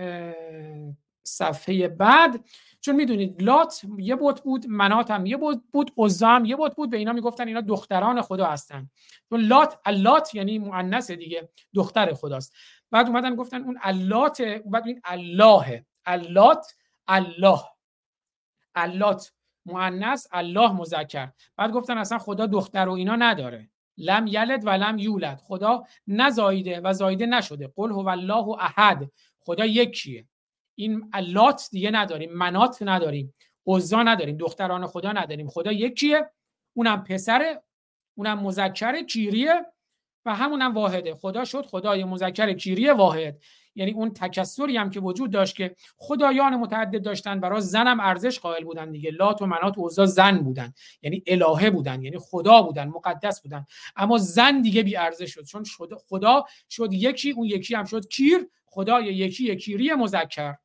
صفحه 1.24 1.88
بعد. 1.88 2.46
چون 2.82 2.96
می‌دونید 2.96 3.44
لات 3.44 3.82
یه 3.98 4.16
بت 4.16 4.42
بود 4.42 4.66
منات 4.68 5.12
هم 5.12 5.26
یه 5.26 5.38
بت 5.38 5.60
بود 5.72 5.94
عزا 5.98 6.28
هم 6.28 6.46
یه 6.46 6.56
بت 6.56 6.76
بود. 6.76 6.90
به 6.90 6.98
اینا 6.98 7.14
می‌گفتن 7.14 7.48
اینا 7.48 7.62
دختران 7.62 8.22
خدا 8.22 8.46
هستن. 8.46 8.90
چون 9.30 9.42
لات 9.42 9.80
اللات 9.86 10.36
یعنی 10.36 10.60
مؤنث 10.60 11.12
دیگه 11.12 11.50
دختر 11.76 12.14
خداست. 12.14 12.54
بعد 12.92 13.08
اومدن 13.08 13.36
گفتن 13.36 13.64
اون 13.64 13.78
اللات 13.82 14.42
بعد 14.42 14.88
این 14.88 15.02
الله 15.06 15.86
اللات 16.06 16.68
الله. 17.08 17.60
اللات. 18.76 19.32
مؤنث 19.66 20.28
الله 20.32 20.72
مذکر. 20.74 21.30
بعد 21.58 21.72
گفتن 21.72 21.98
اصلا 21.98 22.18
خدا 22.18 22.46
دختر 22.46 22.90
و 22.90 22.92
اینا 22.92 23.16
نداره. 23.16 23.70
لم 23.98 24.28
یلد 24.28 24.66
و 24.66 24.70
لم 24.70 24.98
یولد. 24.98 25.42
خدا 25.44 25.84
نزایده 26.08 26.82
و 26.84 26.94
زایده 26.94 27.26
نشده. 27.26 27.74
قل 27.76 27.92
هو 27.92 28.08
الله 28.08 28.48
احد. 28.50 29.12
خدا 29.40 29.66
یکیه. 29.66 30.28
این 30.76 31.10
اللات 31.14 31.68
دیگه 31.72 31.92
نداریم. 31.92 32.34
منات 32.34 32.78
نداریم. 32.82 33.34
عزا 33.68 34.04
نداریم. 34.04 34.38
دختران 34.38 34.88
خدا 34.88 35.12
نداریم. 35.12 35.48
خدا 35.48 35.72
یکیه. 35.72 36.32
اونم 36.74 37.04
پسره. 37.04 37.64
اونم 38.18 38.40
مذکر 38.40 39.04
کیریه. 39.04 39.66
و 40.26 40.36
همونم 40.36 40.74
واحده. 40.74 41.16
خدا 41.16 41.46
شد. 41.46 41.66
خدای 41.66 42.04
مذکر 42.04 42.54
کیری 42.54 42.90
واحد. 42.90 43.42
یعنی 43.76 43.92
اون 43.92 44.14
تکسری 44.14 44.78
هم 44.78 44.90
که 44.90 45.00
وجود 45.00 45.32
داشت 45.32 45.56
که 45.56 45.76
خدایان 45.98 46.56
متعدد 46.56 47.04
داشتن 47.04 47.40
برای 47.40 47.62
زنم 47.62 48.00
ارزش 48.00 48.40
قائل 48.40 48.64
بودن 48.64 48.92
دیگه. 48.92 49.12
لات 49.12 49.42
و 49.42 49.46
منات 49.46 49.78
و 49.78 49.90
زن 50.06 50.38
بودن. 50.38 50.74
یعنی 51.02 51.24
الهه 51.28 51.70
بودن 51.70 52.02
یعنی 52.02 52.18
خدا 52.18 52.62
بودن 52.62 52.88
مقدس 52.88 53.42
بودن. 53.42 53.66
اما 53.96 54.18
زن 54.18 54.62
دیگه 54.62 54.84
بی 54.84 54.96
ارزش 54.96 55.34
شد. 55.34 55.44
چون 55.44 55.64
خدا 56.10 56.46
شد 56.70 56.94
یکی 56.94 57.32
اون 57.32 57.48
یکی 57.48 57.76
هم 57.76 57.86
شد 57.86 58.08
کیر. 58.08 58.48
خدای 58.66 59.06
یکی 59.06 59.56
کیری 59.56 59.94
مذکر. 59.94 60.56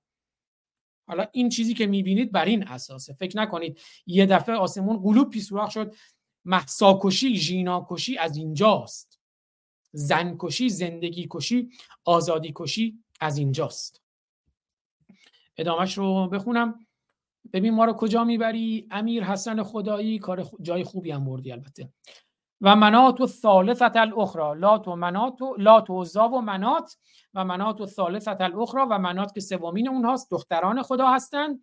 حالا 1.07 1.27
این 1.33 1.49
چیزی 1.49 1.75
که 1.75 1.87
می‌بینید 1.87 2.33
بر 2.33 2.45
این 2.45 2.69
اساسه. 2.69 3.13
فکر 3.13 3.37
نکنید 3.39 3.81
یه 4.07 4.27
دفعه 4.27 4.55
آسمون 4.55 4.97
قلوب 4.97 5.31
پیسوراخ 5.31 5.71
شد. 5.71 5.95
محساکشی 6.45 7.37
ژیناکشی 7.37 8.19
از 8.19 8.37
اینجاست. 8.37 9.18
زنکشی 9.93 10.69
زندگی 10.69 11.27
کشی 11.31 11.71
آزادی 12.05 12.53
کشی 12.57 12.99
از 13.21 13.39
اینجاست. 13.39 14.03
ادامش 15.57 15.99
رو 15.99 16.29
بخونم. 16.29 16.87
ببین 17.53 17.75
ما 17.75 17.85
رو 17.85 17.93
کجا 17.93 18.25
می‌بری؟ 18.25 18.87
امیر 18.91 19.25
حسن 19.25 19.63
خدایی 19.63 20.19
کار 20.19 20.51
جای 20.63 20.85
خوبی 20.85 21.11
هم 21.11 21.25
بردی 21.25 21.53
البته. 21.53 21.89
و 22.61 22.77
منات 22.77 23.21
و 23.21 23.27
ثالثت 23.27 23.97
الاخرى 23.97 24.61
لات 24.61 24.89
و 24.89 24.97
منات 24.97 25.43
و 25.43 25.57
لات 25.59 25.91
و 25.91 26.05
و 26.17 26.41
منات. 26.41 26.97
و 27.35 27.45
منات 27.45 27.81
و 27.81 27.87
ثالثت 27.87 28.41
الاخرى 28.41 28.83
و 28.91 28.99
منات 28.99 29.35
که 29.35 29.41
سومین 29.41 29.89
اونهاست 29.89 30.31
دختران 30.31 30.83
خدا 30.83 31.11
هستند 31.11 31.63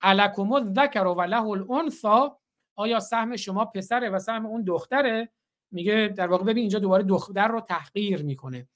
الکم 0.00 0.52
الذکر 0.52 1.06
و 1.06 1.22
له 1.22 1.46
الانثى 1.46 2.28
آیا 2.76 3.00
سهم 3.00 3.36
شما 3.36 3.64
پسره 3.64 4.10
و 4.10 4.18
سهم 4.18 4.46
اون 4.46 4.64
دختره؟ 4.64 5.32
میگه 5.72 6.14
در 6.16 6.26
واقع 6.26 6.44
ببین 6.44 6.58
اینجا 6.58 6.78
دوباره 6.78 7.02
دختر 7.02 7.48
رو 7.48 7.60
تحقیر 7.60 8.22
می‌کنه. 8.22 8.68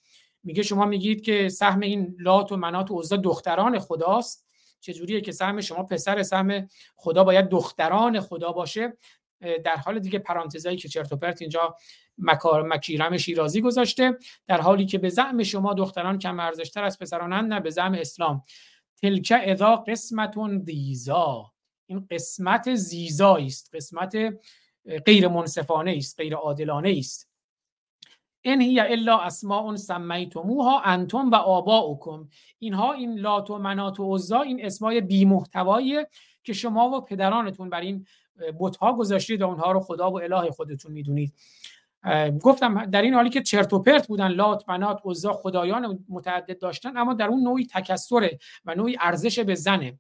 میگه 0.43 0.63
شما 0.63 0.85
میگید 0.85 1.21
که 1.21 1.49
سهم 1.49 1.81
این 1.81 2.17
لات 2.21 2.53
و 2.53 2.57
منات 2.57 2.91
و 2.91 3.01
عزا 3.01 3.17
دختران 3.17 3.79
خداست. 3.79 4.47
چجوریه 4.81 5.21
که 5.21 5.33
سهم 5.33 5.61
شما 5.61 5.83
پسر 5.83 6.23
سهم 6.23 6.69
خدا 6.97 7.25
باید 7.25 7.49
دختران 7.49 8.21
خدا 8.21 8.53
باشه؟ 8.53 8.97
در 9.65 9.77
حال 9.77 9.99
دیگه 9.99 10.19
پرانتزایی 10.19 10.77
که 10.77 10.89
چرت 10.89 11.13
و 11.13 11.17
پرت 11.17 11.43
اینجا 11.43 11.77
مکار 12.19 12.63
مکیرم 12.63 13.17
شیرازی 13.17 13.61
گذاشته 13.61 14.19
در 14.47 14.61
حالی 14.61 14.87
که 14.87 14.99
به 14.99 15.09
زعم 15.09 15.43
شما 15.43 15.75
دختران 15.75 16.19
کم 16.19 16.41
ارزشتر 16.41 16.85
از 16.85 16.99
پسرانند 16.99 17.53
نه 17.53 17.61
به 17.61 17.71
زعم 17.71 17.95
اسلام. 17.95 18.43
تلک 19.03 19.33
اذا 19.43 19.77
قسمتون 19.77 20.63
دیزا. 20.63 21.53
این 21.87 22.07
قسمت 22.11 22.75
زیزایی 22.75 23.47
است 23.47 23.75
قسمت 23.75 24.17
غیر 25.07 25.29
منصفانه 25.29 25.95
است 25.97 26.21
غیر 26.21 26.35
عادلانه 26.35 26.95
است. 26.99 27.31
ان 28.45 28.61
هی 28.61 28.81
الا 28.81 29.19
اسماء 29.19 29.77
سمیتموها 29.77 30.81
انتم 30.81 31.31
و 31.31 31.35
آباؤکم. 31.35 32.29
اینها 32.59 32.93
این 32.93 33.19
لات 33.19 33.51
و 33.51 33.59
منات 33.59 34.01
و 34.01 34.15
عزا 34.15 34.41
این 34.41 34.67
اسمای 34.67 35.01
بی 35.01 35.25
محتوایی 35.25 35.97
که 36.45 36.53
شما 36.53 36.91
و 36.91 37.01
پدرانتون 37.01 37.71
بر 37.71 37.81
این 37.81 38.07
بتها 38.61 38.93
گذاشتید 38.93 39.43
و 39.43 39.47
اونها 39.47 39.73
رو 39.73 39.81
خدا 39.81 40.11
و 40.11 40.23
اله 40.23 40.51
خودتون 40.51 40.93
می‌دونید. 40.93 41.35
گفتم 42.43 42.85
در 42.85 43.03
این 43.03 43.15
حالی 43.15 43.31
که 43.31 43.43
چرت 43.43 43.73
و 43.73 43.79
پرت 43.79 44.07
بودن 44.07 44.29
لات 44.29 44.69
منات 44.69 45.01
عزا 45.05 45.33
خدایان 45.33 46.05
متعدد 46.09 46.59
داشتن 46.59 46.97
اما 46.97 47.15
در 47.15 47.29
اون 47.29 47.43
نوعی 47.43 47.67
تکسره 47.67 48.39
و 48.65 48.75
نوعی 48.75 48.97
ارزش 49.01 49.39
به 49.39 49.55
زنه. 49.55 49.99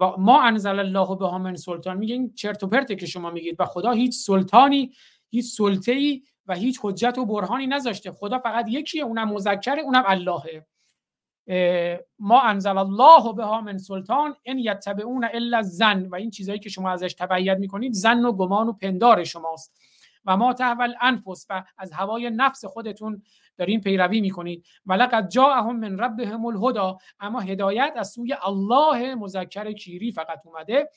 و 0.00 0.16
ما 0.18 0.42
انزل 0.42 0.78
الله 0.78 1.16
به 1.16 1.38
من 1.38 1.56
سلطان. 1.56 1.96
میگه 1.96 2.14
این 2.14 2.34
چرت 2.34 2.62
و 2.62 2.66
پرته 2.66 2.96
که 2.96 3.06
شما 3.06 3.30
میگید 3.30 3.56
و 3.58 3.64
خدا 3.64 3.90
هیچ 3.90 4.14
سلطانی 4.14 4.92
هیچ 5.30 5.56
سلطه 5.56 5.92
ای 5.92 6.22
و 6.46 6.54
هیچ 6.54 6.78
حجت 6.82 7.18
و 7.18 7.26
برهانی 7.26 7.66
نذاشته. 7.66 8.12
خدا 8.12 8.38
فقط 8.38 8.66
یکیه 8.68 9.02
اونم 9.02 9.32
مذکره 9.32 9.82
اونم 9.82 10.04
اللهه. 10.06 10.66
ما 12.18 12.42
انزل 12.42 12.78
الله 12.78 13.32
به 13.32 13.60
من 13.60 13.78
سلطان 13.78 14.36
ان 14.44 14.58
یتبعون 14.58 15.28
الا 15.32 15.62
زن 15.62 16.06
و 16.06 16.14
این 16.14 16.30
چیزهایی 16.30 16.60
که 16.60 16.68
شما 16.68 16.90
ازش 16.90 17.14
تبعیت 17.14 17.58
می‌کنید 17.58 17.92
زن 17.92 18.24
و 18.24 18.32
گمان 18.32 18.68
و 18.68 18.72
پندار 18.72 19.24
شماست. 19.24 19.80
و 20.24 20.36
ما 20.36 20.52
تحول 20.52 20.94
انفس 21.00 21.46
و 21.50 21.64
از 21.78 21.92
هوای 21.92 22.30
نفس 22.30 22.64
خودتون 22.64 23.22
دارین 23.58 23.80
پیروی 23.80 24.20
می‌کنید. 24.20 24.64
و 24.86 24.92
لقد 24.92 25.28
جاءهم 25.28 25.76
من 25.76 25.98
ربهم 25.98 26.46
الهدى. 26.46 26.98
اما 27.20 27.40
هدایت 27.40 27.92
از 27.96 28.08
سوی 28.08 28.36
الله 28.42 29.14
مذکر 29.14 29.72
کیری 29.72 30.12
فقط 30.12 30.40
اومده. 30.44 30.90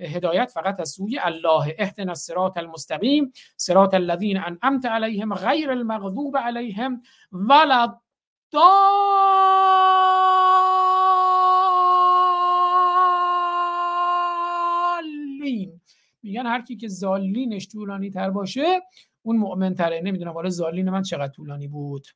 هدایت 0.00 0.50
فقط 0.50 0.80
از 0.80 0.88
سوی 0.88 1.18
الله. 1.18 1.76
اهدنا 1.78 2.12
الصراط 2.12 2.58
المستقیم. 2.58 3.32
صراط 3.56 3.94
الذين 3.94 4.36
انعمت 4.36 4.86
عليهم 4.86 5.34
غیر 5.34 5.70
المغضوب 5.70 6.36
عليهم 6.36 7.02
ولا 7.32 8.00
میگن 16.22 16.46
هر 16.46 16.62
کی 16.62 16.76
که 16.76 16.88
زالینش 16.88 17.68
طولانی 17.68 18.10
تر 18.10 18.30
باشه 18.30 18.80
اون 19.22 19.36
مؤمن 19.36 19.74
تره 19.74 20.00
نمی‌دونم 20.04 20.32
حالا 20.32 20.50
زالین 20.50 20.90
من 20.90 21.02
چقدر 21.02 21.32
طولانی 21.32 21.68
بود. 21.68 22.06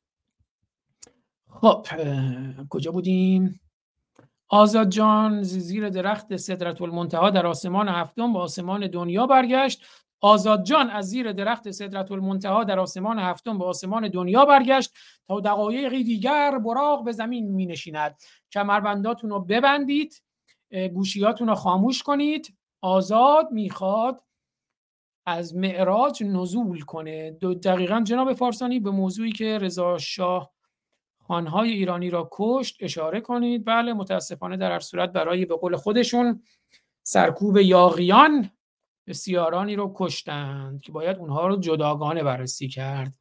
خب 1.49 1.87
کجا 2.69 2.91
بودیم؟ 2.91 3.59
آزاد 4.49 4.89
جان 4.89 5.43
زیر 5.43 5.89
درخت 5.89 6.35
صدرت 6.35 6.81
المنتها 6.81 7.29
در 7.29 7.47
آسمان 7.47 7.89
هفتم 7.89 8.33
به 8.33 8.39
آسمان 8.39 8.87
دنیا 8.87 9.27
برگشت. 9.27 9.85
آزاد 10.21 10.63
جان 10.63 10.89
از 10.89 11.05
زیر 11.05 11.31
درخت 11.31 11.71
صدرت 11.71 12.11
المنتها 12.11 12.63
در 12.63 12.79
آسمان 12.79 13.19
هفتم 13.19 13.57
به 13.57 13.65
آسمان 13.65 14.07
دنیا 14.07 14.45
برگشت. 14.45 14.93
تا 15.27 15.39
دقایقی 15.39 16.03
دیگر 16.03 16.57
براق 16.57 17.03
به 17.03 17.11
زمین 17.11 17.51
می 17.51 17.65
نشیند 17.65 18.15
کمربنداتون 18.51 19.29
رو 19.29 19.39
ببندید 19.39 20.23
گوشیاتون 20.93 21.47
رو 21.47 21.55
خاموش 21.55 22.03
کنید. 22.03 22.57
آزاد 22.81 23.51
می‌خواد 23.51 24.21
از 25.25 25.55
معراج 25.55 26.23
نزول 26.23 26.81
کنه. 26.81 27.31
دو 27.31 27.53
دقیقا 27.53 28.01
جناب 28.01 28.33
فارسانی 28.33 28.79
به 28.79 28.91
موضوعی 28.91 29.31
که 29.31 29.57
رضا 29.57 29.97
شاه 29.97 30.51
خانهای 31.27 31.71
ایرانی 31.71 32.09
را 32.09 32.29
کشت 32.31 32.77
اشاره 32.79 33.21
کنید. 33.21 33.65
بله 33.65 33.93
متاسفانه 33.93 34.57
در 34.57 34.71
هر 34.71 34.79
صورت 34.79 35.11
برای 35.11 35.45
به 35.45 35.55
قول 35.55 35.75
خودشون 35.75 36.43
سرکوب 37.03 37.57
یاغیان 37.57 38.49
بسیارانی 39.07 39.75
رو 39.75 39.93
کشتند 39.95 40.81
که 40.81 40.91
باید 40.91 41.17
اونها 41.17 41.47
رو 41.47 41.57
جداگانه 41.57 42.23
بررسی 42.23 42.67
کرد. 42.67 43.13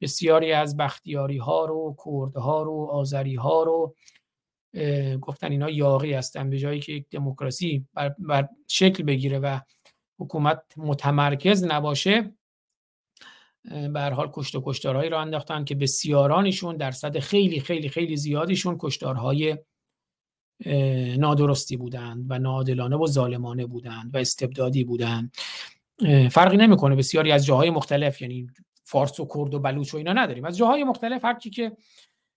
بسیاری 0.00 0.52
از 0.52 0.76
بختیاری 0.76 1.38
ها 1.38 1.64
رو 1.64 1.96
کردها 2.04 2.62
رو 2.62 2.88
آذری 2.92 3.34
ها 3.34 3.62
رو 3.62 3.94
گفتن 5.20 5.50
اینا 5.50 5.70
یاغی 5.70 6.12
هستن 6.12 6.50
به 6.50 6.58
جایی 6.58 6.80
که 6.80 6.92
یک 6.92 7.06
دموکراسی 7.10 7.86
بر, 7.94 8.14
بر 8.18 8.48
شکل 8.68 9.02
بگیره 9.02 9.38
و 9.38 9.58
حکومت 10.18 10.62
متمرکز 10.76 11.64
نباشه 11.64 12.34
به 13.64 14.00
حال 14.00 14.30
کشت 14.32 14.54
و 14.54 14.62
کشتارهایی 14.66 15.10
را 15.10 15.20
انداختن 15.20 15.64
که 15.64 15.74
بسیارانشون 15.74 16.76
درصد 16.76 17.18
خیلی 17.18 17.60
خیلی 17.60 17.88
خیلی 17.88 18.16
زیادیشون 18.16 18.76
کشتارهای 18.80 19.58
نادرستی 21.18 21.76
بودند 21.76 22.26
و 22.28 22.38
نادلانه 22.38 22.96
و 22.96 23.06
ظالمانه 23.06 23.66
بودند 23.66 24.14
و 24.14 24.18
استبدادی 24.18 24.84
بودند 24.84 25.36
فرقی 26.30 26.56
نمی‌کنه 26.56 26.96
بسیاری 26.96 27.32
از 27.32 27.46
جاهای 27.46 27.70
مختلف 27.70 28.22
یعنی 28.22 28.46
فارس 28.84 29.20
و 29.20 29.28
کرد 29.34 29.54
و 29.54 29.58
بلوچ 29.58 29.94
و 29.94 29.96
اینا 29.96 30.12
نداریم. 30.12 30.44
از 30.44 30.56
جاهای 30.56 30.84
مختلف 30.84 31.24
هر 31.24 31.38
کی 31.38 31.50
که 31.50 31.72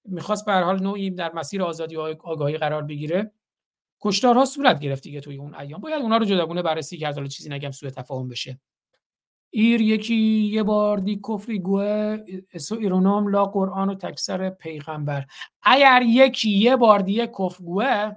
می‌خواست 0.06 0.45
به 0.45 0.53
حال 0.53 0.84
نوعی 0.84 1.09
در 1.11 1.34
مسیر 1.34 1.64
آزادی 1.64 1.98
آگاهی 1.98 2.58
قرار 2.58 2.82
بگیره. 2.82 3.32
کشتارها 4.01 4.45
صورت 4.45 4.80
گرفت 4.80 5.03
دیگه 5.03 5.19
توی 5.19 5.38
اون 5.38 5.56
ایام. 5.56 5.82
باید 5.82 6.01
اونا 6.01 6.17
رو 6.17 6.25
جداگونه 6.25 6.61
بررسی 6.61 6.98
کرد 6.98 7.16
حالا 7.16 7.27
چیزی 7.27 7.50
نگم 7.50 7.72
سوء 7.72 7.90
تفاهم 7.90 8.27
بشه. 8.27 8.59
ایر 9.50 9.82
یکی 9.82 10.16
یه 10.51 10.64
بار 10.64 10.98
دی 10.98 11.22
کفری 11.30 11.59
گوه 11.59 12.17
اسو 12.53 12.75
ایرونام 12.75 13.27
لا 13.27 13.45
قرآن 13.45 13.90
و 13.90 13.95
تکسر 13.95 14.50
پیغمبر. 14.50 15.25
اگر 15.64 16.01
یکی 16.06 16.50
یه 16.50 16.75
بار 16.75 17.00
دیگه 17.00 17.27
کفر 17.27 17.64
گوه 17.64 18.11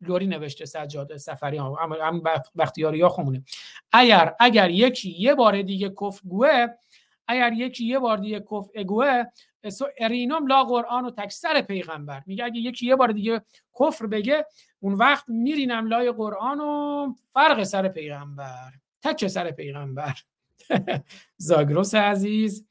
لوری 0.00 0.26
نوشته 0.26 0.64
سجاد 0.64 1.16
سفری 1.16 1.56
هم 1.56 2.22
بختیاری 2.58 3.00
ها 3.00 3.08
خمونه 3.08 3.44
اگر 3.92 4.34
اگر 4.40 4.70
یکی 4.70 5.10
یه 5.18 5.34
بار 5.34 5.62
دیگه 5.62 5.88
کفر 5.88 6.20
گوه 6.28 6.66
اگر 7.28 7.52
یکی 7.52 7.84
یه 7.84 7.98
بار 7.98 8.16
دیگه 8.16 8.40
کفر 8.40 8.70
اگوه 8.74 9.24
اسو 9.64 9.86
ارینام 9.98 10.46
لا 10.46 10.64
قرآن 10.64 11.04
و 11.04 11.10
تکسر 11.10 11.62
پیغمبر. 11.62 12.22
میگه 12.26 12.44
اگه 12.44 12.60
یکی 12.60 12.86
یه 12.86 12.96
بار 12.96 13.12
دیگه 13.12 13.42
کفر 13.80 14.06
بگه 14.06 14.46
اون 14.80 14.94
وقت 14.94 15.24
میرینم 15.28 15.86
لای 15.86 16.12
قرآن 16.12 16.60
و 16.60 17.14
فرق 17.34 17.62
سر 17.62 17.88
پیغمبر. 17.88 18.72
تک 19.02 19.26
سر 19.26 19.50
پیغمبر. 19.50 20.14
زاگروس 21.36 21.94
عزیز. 21.94 22.66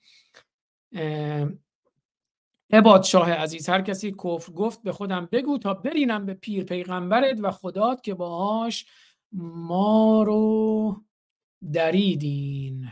عباد 2.72 3.04
شاه 3.04 3.32
عزیز 3.32 3.70
هر 3.70 3.82
کسی 3.82 4.12
کفر 4.12 4.52
گفت 4.52 4.84
به 4.84 4.92
خودم 4.92 5.30
بگو 5.32 5.58
تا 5.58 5.74
برینم 5.74 6.26
به 6.26 6.34
پیر 6.34 6.64
پیغمبرت 6.64 7.38
و 7.42 7.52
خدات 7.52 8.04
که 8.04 8.14
باهاش 8.14 8.86
ما 9.32 10.24
رو 10.24 11.04
دریدین. 11.74 12.92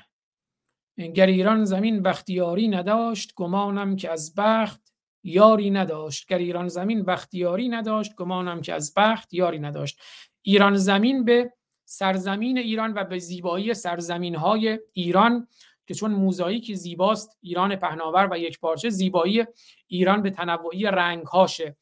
گر 0.98 1.26
ایران 1.26 1.66
زمین 1.66 2.04
بختیاری 2.04 2.68
نداشت 2.68 3.34
گمانم 3.36 3.96
که 3.96 4.12
از 4.12 4.34
بخت 4.38 4.94
یاری 5.24 5.70
نداشت. 5.70 6.28
گر 6.28 6.38
ایران 6.38 6.68
زمین 6.68 7.04
بختیاری 7.06 7.70
نداشت 7.70 8.16
گمانم 8.16 8.62
که 8.62 8.74
از 8.74 8.94
بخت 8.98 9.34
یاری 9.34 9.60
نداشت. 9.60 10.00
ایران 10.42 10.76
زمین 10.76 11.26
به 11.26 11.54
سرزمین 11.86 12.58
ایران 12.58 12.94
و 12.94 13.04
به 13.04 13.20
زیبایی 13.20 13.74
سرزمین 13.74 14.36
های 14.36 14.80
ایران 14.94 15.48
که 15.88 15.94
چون 15.94 16.12
موزاییک 16.12 16.74
زیباست 16.74 17.38
ایران 17.42 17.76
پهناور 17.76 18.28
و 18.32 18.38
یک 18.38 18.60
پارچه 18.60 18.90
زیبایی 18.90 19.46
ایران 19.88 20.22
به 20.22 20.30
تنوعی 20.30 20.84
رنگ 20.84 21.26
هاشه 21.26 21.78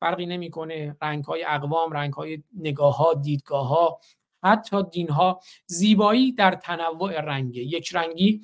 فرقی 0.00 0.26
نمی‌کنه 0.26 0.96
رنگ 1.02 1.24
های 1.24 1.44
اقوام 1.44 1.92
رنگ 1.92 2.12
های 2.12 2.42
نگاه 2.54 2.96
ها 2.96 3.14
دیدگاه 3.14 3.68
ها 3.68 4.00
حتی 4.42 4.82
دین 4.92 5.08
ها 5.08 5.40
زیبایی 5.66 6.32
در 6.32 6.54
تنوع 6.54 7.20
رنگه. 7.20 7.62
یک 7.62 7.94
رنگی 7.94 8.40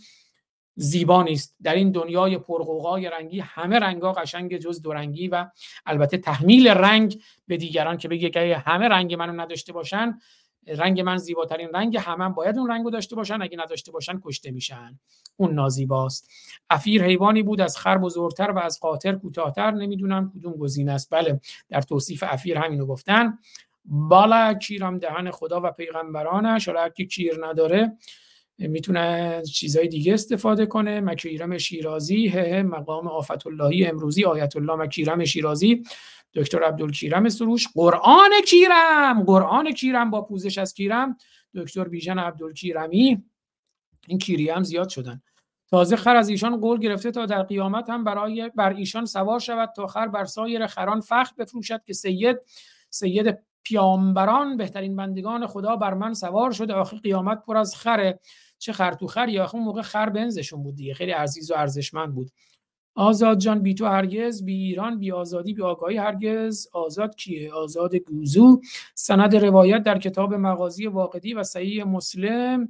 زیبا 0.74 1.22
نیست. 1.22 1.56
در 1.62 1.74
این 1.74 1.90
دنیای 1.90 2.38
پرقوقای 2.38 3.10
رنگی 3.10 3.40
همه 3.40 3.78
رنگا 3.78 4.12
قشنگ 4.12 4.56
جز 4.56 4.82
دو 4.82 4.92
رنگی 4.92 5.28
و 5.28 5.46
البته 5.86 6.18
تحمیل 6.18 6.68
رنگ 6.68 7.22
به 7.46 7.56
دیگران 7.56 7.96
که 7.96 8.08
بگه 8.08 8.30
که 8.30 8.62
همه 8.66 8.88
رنگ 8.88 9.14
منو 9.14 9.40
نداشته 9.40 9.72
باشن 9.72 10.18
رنگ 10.66 11.00
من 11.00 11.16
زیباترین 11.16 11.68
رنگ 11.74 11.96
همه 11.96 12.24
هم 12.24 12.32
باید 12.32 12.58
اون 12.58 12.70
رنگو 12.70 12.90
داشته 12.90 13.16
باشن. 13.16 13.42
اگه 13.42 13.58
نداشته 13.58 13.92
باشن 13.92 14.20
کشته 14.24 14.50
میشن. 14.50 14.98
اون 15.36 15.54
نازیباست. 15.54 16.30
افیر 16.70 17.04
حیوانی 17.04 17.42
بود 17.42 17.60
از 17.60 17.76
خر 17.76 17.98
بزرگتر 17.98 18.50
و 18.50 18.58
از 18.58 18.80
قاطر 18.80 19.12
کوتاهتر 19.12 19.70
نمی‌دونم 19.70 20.32
کدوم 20.36 20.52
گزینه 20.52 20.92
است. 20.92 21.10
بله 21.10 21.40
در 21.68 21.80
توصیف 21.80 22.24
افیر 22.26 22.58
همینو 22.58 22.86
گفتن. 22.86 23.38
بالا 23.84 24.54
کیرم 24.54 24.98
دهن 24.98 25.30
خدا 25.30 25.60
و 25.64 25.70
پیغمبرانش 25.70 26.68
حالا 26.68 26.88
کی 26.88 27.06
کیر 27.06 27.46
نداره 27.46 27.96
می‌تونه 28.58 29.42
چیزای 29.42 29.88
دیگه 29.88 30.14
استفاده 30.14 30.66
کنه. 30.66 31.00
مکیرم 31.00 31.58
شیرازی 31.58 32.28
هه 32.28 32.62
مقام 32.62 33.08
آفت 33.08 33.46
اللهی 33.46 33.86
امروزی 33.86 34.24
آیت 34.24 34.56
الله 34.56 34.74
مکیرم 34.74 35.24
شیرازی. 35.24 35.82
دکتر 36.34 36.62
عبدالکیرم 36.62 37.28
سروش 37.28 37.68
قرآن 37.74 38.30
کیرم 38.48 39.22
قرآن 39.22 39.72
کیرم 39.72 40.10
با 40.10 40.22
پوزش 40.22 40.58
از 40.58 40.74
کیرم. 40.74 41.16
دکتر 41.54 41.84
بیژن 41.84 42.18
عبدالکیرمی 42.18 43.22
این 44.06 44.18
کیری 44.18 44.50
هم 44.50 44.62
زیاد 44.62 44.88
شدن. 44.88 45.22
تازه 45.68 45.96
خر 45.96 46.16
از 46.16 46.28
ایشان 46.28 46.60
قول 46.60 46.78
گرفته 46.80 47.10
تا 47.10 47.26
در 47.26 47.42
قیامت 47.42 47.90
هم 47.90 48.04
برای 48.04 48.50
بر 48.56 48.72
ایشان 48.72 49.04
سوار 49.04 49.38
شود 49.40 49.70
تا 49.76 49.86
خر 49.86 50.08
بر 50.08 50.24
سایر 50.24 50.66
خران 50.66 51.00
فخر 51.00 51.32
بفروشد 51.38 51.84
که 51.84 51.92
سید 51.92 52.36
سید 52.90 53.38
پیامبران 53.62 54.56
بهترین 54.56 54.96
بندگان 54.96 55.46
خدا 55.46 55.76
بر 55.76 55.94
من 55.94 56.14
سوار 56.14 56.52
شده. 56.52 56.74
آخر 56.74 56.96
قیامت 56.96 57.42
پر 57.46 57.56
از 57.56 57.76
خره. 57.76 58.20
چه 58.58 58.72
خر 58.72 58.92
تو 58.92 59.06
خر 59.06 59.28
یا 59.28 59.50
اون 59.54 59.62
موقع 59.62 59.82
خر 59.82 60.08
بنزشون 60.08 60.62
بود 60.62 60.76
دیگه. 60.76 60.94
خیلی 60.94 61.12
عزیز 61.12 61.50
و 61.50 61.54
ارزشمند 61.54 62.14
بود. 62.14 62.30
آزاد 62.94 63.38
جان 63.38 63.62
بی 63.62 63.74
تو 63.74 63.86
هرگز. 63.86 64.44
بی 64.44 64.54
ایران 64.54 64.98
بی 64.98 65.12
آزادی 65.12 65.54
بی 65.54 65.62
آگاهی 65.62 65.96
هرگز. 65.96 66.68
آزاد 66.72 67.16
کیه؟ 67.16 67.52
آزاد 67.52 67.96
گوزو. 67.96 68.60
سند 68.94 69.36
روایت 69.36 69.82
در 69.82 69.98
کتاب 69.98 70.34
مغازی 70.34 70.86
واقعی 70.86 71.34
و 71.34 71.42
صحیح 71.42 71.84
مسلم. 71.84 72.68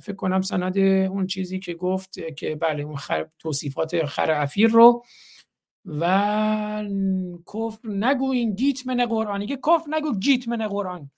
فکر 0.00 0.14
کنم 0.16 0.40
سند 0.40 0.78
اون 0.78 1.26
چیزی 1.26 1.58
که 1.58 1.74
گفت 1.74 2.36
که 2.36 2.56
بله 2.56 2.82
اون 2.82 2.96
خر... 2.96 3.26
توصیفات 3.38 4.04
خر 4.04 4.30
افیر 4.30 4.70
رو. 4.70 5.04
و 5.86 6.84
کفر 7.54 7.88
نگوین 7.88 8.54
گیت 8.54 8.86
من 8.86 9.06
قرآن. 9.06 9.46
که 9.46 9.56
کفر 9.56 9.84
نگو 9.90 10.18
گیت 10.18 10.48
من 10.48 10.68
قرآن. 10.68 11.10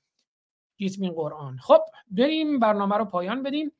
گیت 0.76 0.98
من 1.00 1.08
قرآن. 1.08 1.58
خب 1.58 1.80
بریم 2.10 2.58
برنامه 2.58 2.96
رو 2.96 3.04
پایان 3.04 3.42
بدیم. 3.42 3.72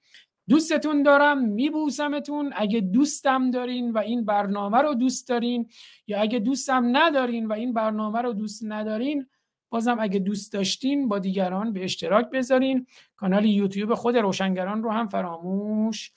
دوستتون 0.48 1.02
دارم 1.02 1.44
میبوسمتون. 1.44 2.52
اگه 2.56 2.80
دوستم 2.80 3.50
دارین 3.50 3.90
و 3.90 3.98
این 3.98 4.24
برنامه 4.24 4.78
رو 4.78 4.94
دوست 4.94 5.28
دارین 5.28 5.68
یا 6.06 6.20
اگه 6.20 6.38
دوستم 6.38 6.96
ندارین 6.96 7.46
و 7.46 7.52
این 7.52 7.72
برنامه 7.72 8.22
رو 8.22 8.32
دوست 8.32 8.62
ندارین 8.64 9.26
بازم 9.68 9.96
اگه 10.00 10.18
دوست 10.18 10.52
داشتین 10.52 11.08
با 11.08 11.18
دیگران 11.18 11.72
به 11.72 11.84
اشتراک 11.84 12.30
بذارین. 12.30 12.86
کانال 13.16 13.44
یوتیوب 13.44 13.94
خود 13.94 14.16
روشنگران 14.16 14.82
رو 14.82 14.90
هم 14.90 15.08
فراموش 15.08 16.12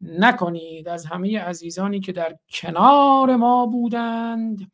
نکنید 0.00 0.88
از 0.88 1.06
همه 1.06 1.40
عزیزانی 1.40 2.00
که 2.00 2.12
در 2.12 2.38
کنار 2.48 3.36
ما 3.36 3.66
بودند. 3.66 4.72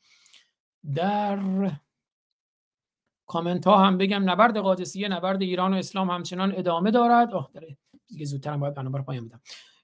در 0.95 1.39
کامنت 3.27 3.67
ها 3.67 3.85
هم 3.85 3.99
بگم 3.99 4.31
نبرد 4.31 4.57
قادسیه 4.57 5.09
نبرد 5.09 5.43
ایران 5.43 5.75
و 5.75 5.77
اسلام 5.77 6.11
همچنان 6.11 6.53
ادامه 6.57 6.91
دارد. 6.91 7.33
آه 7.35 7.51
داره. 7.55 7.77
دیگه 8.09 8.25
زودتر 8.25 8.57
باید 8.57 8.79
رو 8.79 9.03
پایان 9.03 9.31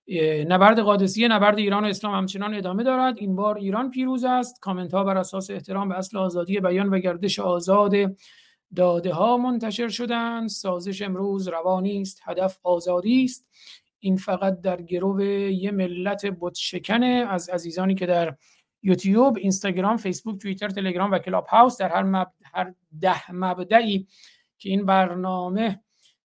اه، 0.09 0.45
نبرد 0.45 0.79
قادسیه 0.79 1.29
نبرد 1.29 1.59
ایران 1.59 1.85
و 1.85 1.87
اسلام 1.87 2.15
همچنان 2.15 2.55
ادامه 2.55 2.83
دارد. 2.83 3.19
این 3.19 3.37
بار 3.37 3.59
ایران 3.59 3.91
پیروز 3.91 4.25
است. 4.25 4.61
کامنت 4.61 4.95
ها 4.95 5.05
بر 5.05 5.19
اساس 5.19 5.51
احترام 5.51 5.89
به 5.89 5.99
اصل 5.99 6.17
آزادی 6.17 6.61
بیان 6.61 6.89
و 6.89 6.99
گردش 6.99 7.39
آزاد 7.39 7.95
داده 8.77 9.13
ها 9.13 9.37
منتشر 9.37 9.89
شدند. 9.89 10.49
سازش 10.49 11.03
امروز 11.03 11.49
روانی 11.49 12.01
است 12.01 12.21
هدف 12.25 12.59
آزادی 12.63 13.25
است. 13.25 13.47
این 14.01 14.17
فقط 14.17 14.61
در 14.61 14.83
گرو 14.83 15.23
یه 15.51 15.71
ملت 15.71 16.27
بت 16.41 16.55
شکنه 16.55 17.27
از 17.31 17.49
عزیزانی 17.49 17.95
که 17.95 18.07
در 18.07 18.37
یوتیوب 18.83 19.37
اینستاگرام 19.37 19.97
فیسبوک 19.97 20.41
توییتر 20.43 20.69
تلگرام 20.69 21.11
و 21.11 21.19
کلاب 21.19 21.47
هاوس 21.47 21.79
در 21.79 21.89
هر, 21.89 22.03
مب... 22.03 22.33
هر 22.55 22.75
ده 23.01 23.33
مبدعی 23.33 24.07
که 24.59 24.71
این 24.71 24.87
برنامه 24.87 25.81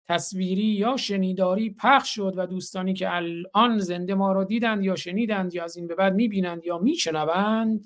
تصویری 0.07 0.63
یا 0.63 0.97
شنیداری 0.97 1.69
پخش 1.69 2.15
شد 2.15 2.33
و 2.37 2.45
دوستانی 2.45 2.93
که 2.93 3.15
الان 3.15 3.77
زنده 3.77 4.15
ما 4.15 4.31
را 4.31 4.43
دیدند 4.43 4.83
یا 4.83 4.95
شنیدند 4.95 5.53
یا 5.53 5.63
از 5.63 5.77
این 5.77 5.87
به 5.87 5.95
بعد 5.95 6.15
می‌بینند 6.15 6.65
یا 6.65 6.77
میشنوند 6.77 7.85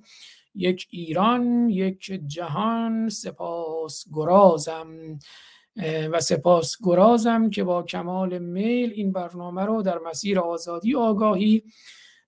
یک 0.55 0.87
ایران 0.89 1.69
یک 1.69 2.21
جهان 2.27 3.09
سپاس 3.09 4.05
گرازم 4.13 5.19
و 6.11 6.19
سپاس 6.19 6.75
گرازم 6.83 7.49
که 7.49 7.63
با 7.63 7.83
کمال 7.83 8.39
میل 8.39 8.91
این 8.95 9.11
برنامه 9.11 9.65
رو 9.65 9.81
در 9.81 9.97
مسیر 9.97 10.39
آزادی 10.39 10.95
آگاهی 10.95 11.63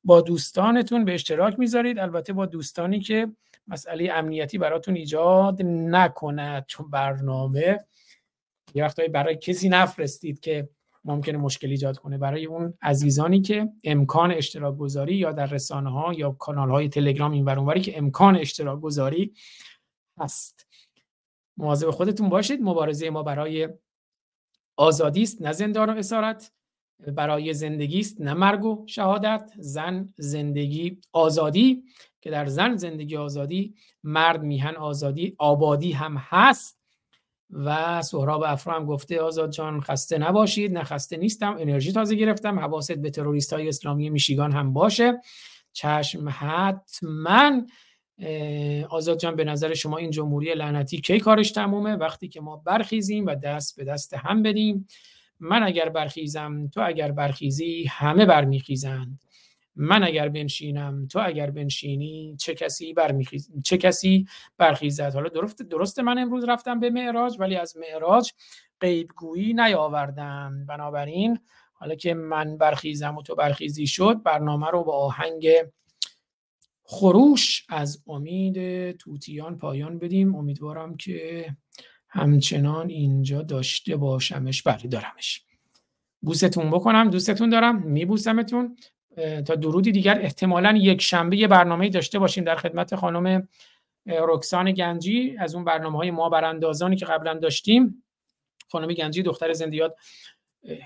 با 0.03 0.21
دوستانتون 0.21 1.05
به 1.05 1.13
اشتراک 1.13 1.59
می‌ذارید. 1.59 1.99
البته 1.99 2.33
با 2.33 2.45
دوستانی 2.45 2.99
که 2.99 3.27
مسئله 3.67 4.11
امنیتی 4.13 4.57
براتون 4.57 4.95
ایجاد 4.95 5.61
نکند 5.63 6.65
چون 6.67 6.89
برنامه. 6.89 7.79
یه 8.73 8.83
وقتایی 8.85 9.09
برای 9.09 9.35
کسی 9.35 9.69
نفرستید 9.69 10.39
که 10.39 10.69
ممکنه 11.05 11.37
مشکل 11.37 11.69
ایجاد 11.69 11.97
کنه. 11.97 12.17
برای 12.17 12.45
اون 12.45 12.73
عزیزانی 12.81 13.41
که 13.41 13.69
امکان 13.83 14.31
اشتراک 14.31 14.77
گذاری 14.77 15.15
یا 15.15 15.31
در 15.31 15.45
رسانه 15.45 15.91
ها 15.91 16.13
یا 16.13 16.31
کانال 16.31 16.69
های 16.69 16.89
تلگرام 16.89 17.31
این 17.31 17.49
اونوری 17.49 17.81
که 17.81 17.97
امکان 17.97 18.35
اشتراک 18.35 18.79
گذاری 18.79 19.33
هست. 20.17 20.67
مواظب 21.61 21.89
خودتون 21.89 22.29
باشید. 22.29 22.61
مبارزه 22.61 23.09
ما 23.09 23.23
برای 23.23 23.69
آزادی 24.77 25.21
است 25.21 25.41
نه 25.41 25.51
زندان 25.51 25.89
و 25.89 25.97
اسارت. 25.97 26.51
برای 27.07 27.53
زندگی 27.53 27.99
است 27.99 28.21
نه 28.21 28.33
مرگ 28.33 28.65
و 28.65 28.85
شهادت. 28.87 29.51
زن 29.57 30.13
زندگی 30.17 31.01
آزادی 31.11 31.83
که 32.21 32.29
در 32.29 32.45
زن 32.45 32.75
زندگی 32.75 33.17
آزادی 33.17 33.75
مرد 34.03 34.43
میهن 34.43 34.75
آزادی 34.75 35.35
آبادی 35.37 35.91
هم 35.91 36.17
هست. 36.17 36.81
و 37.49 38.01
سهراب 38.01 38.43
افرا 38.43 38.75
هم 38.75 38.85
گفته 38.85 39.21
آزاد 39.21 39.51
جان 39.51 39.81
خسته 39.81 40.17
نباشید. 40.17 40.73
نه 40.73 40.83
خسته 40.83 41.17
نیستم 41.17 41.55
انرژی 41.59 41.91
تازه 41.91 42.15
گرفتم. 42.15 42.59
حواست 42.59 42.91
به 42.91 43.09
تروریست 43.09 43.53
های 43.53 43.67
اسلامی 43.67 44.09
میشیگان 44.09 44.51
هم 44.51 44.73
باشه. 44.73 45.21
چشم 45.73 46.29
حتما 46.29 47.61
آزاد 48.89 49.19
جان 49.19 49.35
به 49.35 49.43
نظر 49.43 49.73
شما 49.73 49.97
این 49.97 50.11
جمهوری 50.11 50.53
لعنتی 50.53 51.01
کی 51.01 51.19
کارش 51.19 51.51
تمومه؟ 51.51 51.95
وقتی 51.95 52.27
که 52.27 52.41
ما 52.41 52.55
برخیزیم 52.55 53.25
و 53.25 53.35
دست 53.35 53.77
به 53.77 53.83
دست 53.83 54.13
هم 54.13 54.43
بدیم. 54.43 54.87
من 55.39 55.63
اگر 55.63 55.89
برخیزم 55.89 56.67
تو 56.67 56.81
اگر 56.85 57.11
برخیزی 57.11 57.85
همه 57.89 58.25
برمیخیزند. 58.25 59.19
من 59.75 60.03
اگر 60.03 60.29
بنشینم 60.29 61.07
تو 61.07 61.19
اگر 61.25 61.51
بنشینی 61.51 62.35
چه 62.39 62.55
کسی 62.55 62.93
برمیخیز 62.93 63.51
چه 63.63 63.77
کسی 63.77 64.27
برخیزد؟ 64.57 65.13
حالا 65.13 65.29
درست 65.29 65.61
درست 65.61 65.99
من 65.99 66.17
امروز 66.17 66.43
رفتم 66.43 66.79
به 66.79 66.89
معراج 66.89 67.37
ولی 67.39 67.55
از 67.55 67.77
معراج 67.77 68.31
غیبگویی 68.79 69.53
نیاوردم. 69.53 70.65
بنابراین 70.69 71.39
حالا 71.73 71.95
که 71.95 72.13
من 72.13 72.57
برخیزم 72.57 73.17
و 73.17 73.21
تو 73.21 73.35
برخیزی 73.35 73.87
شد 73.87 74.23
برنامه 74.23 74.67
رو 74.67 74.83
با 74.83 74.93
آهنگ 74.93 75.47
خروش 76.91 77.65
از 77.69 78.03
امید 78.07 78.91
توتیان 78.91 79.57
پایان 79.57 79.99
بدیم. 79.99 80.35
امیدوارم 80.35 80.97
که 80.97 81.55
همچنان 82.09 82.89
اینجا 82.89 83.41
داشته 83.41 83.95
باشمش. 83.95 84.61
بله 84.61 84.87
دارمش. 84.87 85.45
بوستون 86.21 86.69
بکنم. 86.69 87.09
دوستتون 87.09 87.49
دارم. 87.49 87.81
میبوسمتون. 87.81 88.77
تا 89.15 89.55
درودی 89.55 89.91
دیگر. 89.91 90.21
احتمالا 90.21 90.77
یک 90.77 91.01
شنبه 91.01 91.37
یه 91.37 91.47
برنامه 91.47 91.89
داشته 91.89 92.19
باشیم 92.19 92.43
در 92.43 92.55
خدمت 92.55 92.95
خانم 92.95 93.47
رکسان 94.05 94.71
گنجی. 94.71 95.35
از 95.39 95.55
اون 95.55 95.65
برنامه 95.65 95.97
های 95.97 96.11
ما 96.11 96.29
براندازانی 96.29 96.95
که 96.95 97.05
قبلا 97.05 97.33
داشتیم. 97.33 98.03
خانم 98.69 98.87
گنجی 98.87 99.23
دختر 99.23 99.53
زندیات 99.53 99.95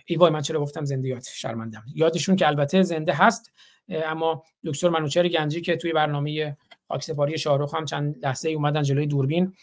ای 0.05 0.15
وای 0.15 0.31
من 0.31 0.41
چرا 0.41 0.61
گفتم 0.61 0.85
زندیات 0.85 1.29
شرمندم. 1.33 1.83
یادشون 1.95 2.35
که 2.35 2.47
البته 2.47 2.81
زنده 2.81 3.13
هست. 3.13 3.51
اما 3.89 4.43
دکتر 4.63 4.89
منوچهر 4.89 5.27
گنجی 5.27 5.61
که 5.61 5.75
توی 5.75 5.93
برنامه 5.93 6.57
خاکسپاری 6.87 7.37
شاهرخ 7.37 7.75
هم 7.75 7.85
چند 7.85 8.25
لحظه 8.25 8.49
اومدن 8.49 8.83
جلوی 8.83 9.07
دوربین 9.07 9.53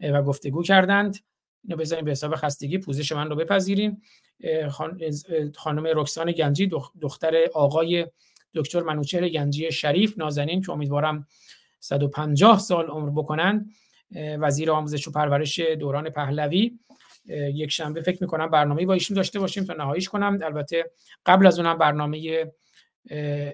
و 0.00 0.22
گفتگو 0.22 0.62
کردند. 0.62 1.16
اینو 1.64 1.76
بذاریم 1.76 2.04
به 2.04 2.10
حساب 2.10 2.36
خستگی 2.36 2.78
پوزش 2.78 3.12
من 3.12 3.30
رو 3.30 3.36
بپذیرین. 3.36 4.02
خانم 5.56 5.86
رکسان 5.86 6.32
گنجی 6.32 6.70
دختر 7.00 7.34
آقای 7.54 8.06
دکتر 8.54 8.82
منوچهر 8.82 9.28
گنجی 9.28 9.72
شریف 9.72 10.18
نازنین 10.18 10.62
که 10.62 10.72
امیدوارم 10.72 11.26
150 11.80 12.58
سال 12.58 12.86
عمر 12.86 13.10
بکنند. 13.10 13.70
وزیر 14.14 14.70
آموزش 14.70 15.08
و 15.08 15.12
پرورش 15.12 15.60
دوران 15.60 16.10
پهلوی. 16.10 16.78
یک 17.26 17.70
شنبه 17.70 18.00
فکر 18.00 18.18
می‌کنم 18.20 18.50
برنامه 18.50 18.86
با 18.86 18.92
ایشون 18.92 19.14
داشته 19.14 19.38
باشیم 19.38 19.64
تا 19.64 19.74
نهاییش 19.74 20.08
کنم. 20.08 20.38
البته 20.42 20.90
قبل 21.26 21.46
از 21.46 21.58
اونم 21.58 21.78
برنامه 21.78 22.52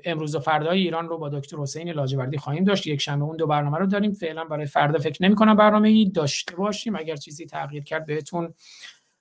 امروز 0.04 0.34
و 0.34 0.40
فردای 0.40 0.80
ایران 0.80 1.08
رو 1.08 1.18
با 1.18 1.28
دکتر 1.28 1.56
حسین 1.56 1.88
لاجوردی 1.90 2.38
خواهیم 2.38 2.64
داشت. 2.64 2.86
یک 2.86 3.00
شنبه 3.00 3.24
اون 3.24 3.36
دو 3.36 3.46
برنامه 3.46 3.78
رو 3.78 3.86
داریم. 3.86 4.12
فعلا 4.12 4.44
برای 4.44 4.66
فردا 4.66 4.98
فکر 4.98 5.24
نمی 5.24 5.34
کنم 5.34 5.56
برنامه 5.56 5.88
ای 5.88 6.10
داشته 6.10 6.56
باشیم. 6.56 6.96
اگر 6.96 7.16
چیزی 7.16 7.46
تغییر 7.46 7.84
کرد 7.84 8.06
بهتون 8.06 8.54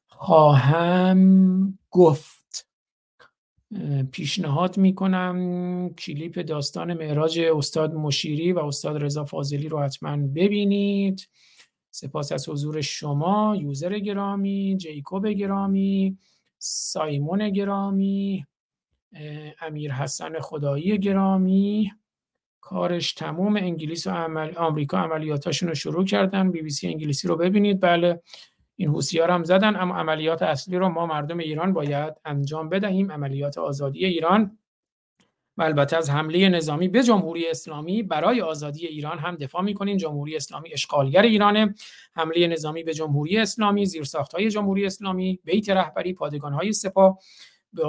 خواهم 0.07 1.79
گفت. 1.91 2.67
پیشنهاد 4.11 4.77
می‌کنم 4.77 5.89
کلیپ 5.89 6.39
داستان 6.39 6.93
معراج 6.93 7.39
استاد 7.39 7.93
مشیری 7.93 8.53
و 8.53 8.59
استاد 8.59 9.03
رضا 9.03 9.25
فاضلی 9.25 9.69
رو 9.69 9.79
حتما 9.79 10.17
ببینید. 10.17 11.29
سپاس 11.91 12.31
از 12.31 12.49
حضور 12.49 12.81
شما 12.81 13.55
یوزر 13.59 13.99
گرامی 13.99 14.77
جیکوب 14.77 15.27
گرامی 15.27 16.17
سایمون 16.57 17.49
گرامی. 17.49 18.45
امیر 19.61 19.93
حسن 19.93 20.39
خدایی 20.39 20.99
گرامی. 20.99 21.91
کارش 22.61 23.13
تموم. 23.13 23.55
انگلیس 23.55 24.07
و 24.07 24.09
عمل 24.09 24.55
آمریکا 24.55 24.97
عملیاتاشون 24.97 25.69
رو 25.69 25.75
شروع 25.75 26.05
کردن. 26.05 26.51
بی 26.51 26.61
بی 26.61 26.69
سی 26.69 26.87
انگلیسی 26.87 27.27
رو 27.27 27.35
ببینید. 27.35 27.79
بله 27.79 28.21
این 28.75 28.89
هوسیار 28.89 29.31
هم 29.31 29.43
زدن 29.43 29.75
اما 29.75 29.95
عملیات 29.95 30.41
اصلی 30.41 30.77
رو 30.77 30.89
ما 30.89 31.05
مردم 31.05 31.37
ایران 31.37 31.73
باید 31.73 32.13
انجام 32.25 32.69
بدهیم. 32.69 33.11
عملیات 33.11 33.57
آزادی 33.57 34.05
ایران. 34.05 34.57
و 35.57 35.63
البته 35.63 35.97
از 35.97 36.09
حمله 36.09 36.49
نظامی 36.49 36.87
به 36.87 37.03
جمهوری 37.03 37.47
اسلامی 37.47 38.03
برای 38.03 38.41
آزادی 38.41 38.87
ایران 38.87 39.19
هم 39.19 39.35
دفاع 39.35 39.61
می‌کنیم. 39.61 39.97
جمهوری 39.97 40.35
اسلامی 40.35 40.73
اشغالگر 40.73 41.21
ایرانه. 41.21 41.75
حمله 42.13 42.47
نظامی 42.47 42.83
به 42.83 42.93
جمهوری 42.93 43.37
اسلامی 43.37 43.85
زیرساختهای 43.85 44.49
جمهوری 44.49 44.85
اسلامی 44.85 45.39
بیت 45.43 45.69
رهبری 45.69 46.13
پادگانهای 46.13 46.73
سپاه. 46.73 47.19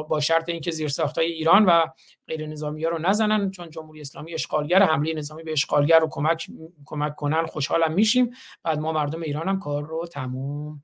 با 0.08 0.20
شرط 0.20 0.48
اینکه 0.48 0.70
زیرساختهای 0.70 1.26
ایران 1.26 1.64
و 1.64 1.86
غیر 2.26 2.46
نظامی 2.46 2.84
ها 2.84 2.90
رو 2.90 2.98
نزنن 2.98 3.50
چون 3.50 3.70
جمهوری 3.70 4.00
اسلامی 4.00 4.34
اشغالگر 4.34 4.82
حمله 4.82 5.14
نظامی 5.14 5.42
به 5.42 5.52
اشغالگر 5.52 5.98
رو 5.98 6.08
کمک 6.10 6.46
کمک 6.84 7.14
کنن 7.14 7.46
خوشحالم 7.46 7.92
میشیم. 7.92 8.30
بعد 8.62 8.78
ما 8.78 8.92
مردم 8.92 9.22
ایران 9.22 9.48
هم 9.48 9.58
کار 9.58 9.86
رو 9.86 10.06
تموم 10.06 10.82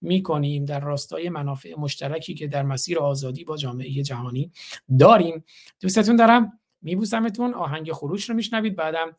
می‌کنیم. 0.00 0.64
در 0.64 0.80
راستای 0.80 1.28
منافع 1.28 1.74
مشترکی 1.78 2.34
که 2.34 2.46
در 2.46 2.62
مسیر 2.62 2.98
آزادی 2.98 3.44
با 3.44 3.56
جامعه 3.56 4.02
جهانی 4.02 4.52
داریم. 4.98 5.44
دوستتون 5.80 6.16
دارم 6.16 6.60
میبوسمتون. 6.82 7.54
آهنگ 7.54 7.92
خروش 7.92 8.30
رو 8.30 8.36
میشنوید. 8.36 8.76
بعدم 8.76 9.16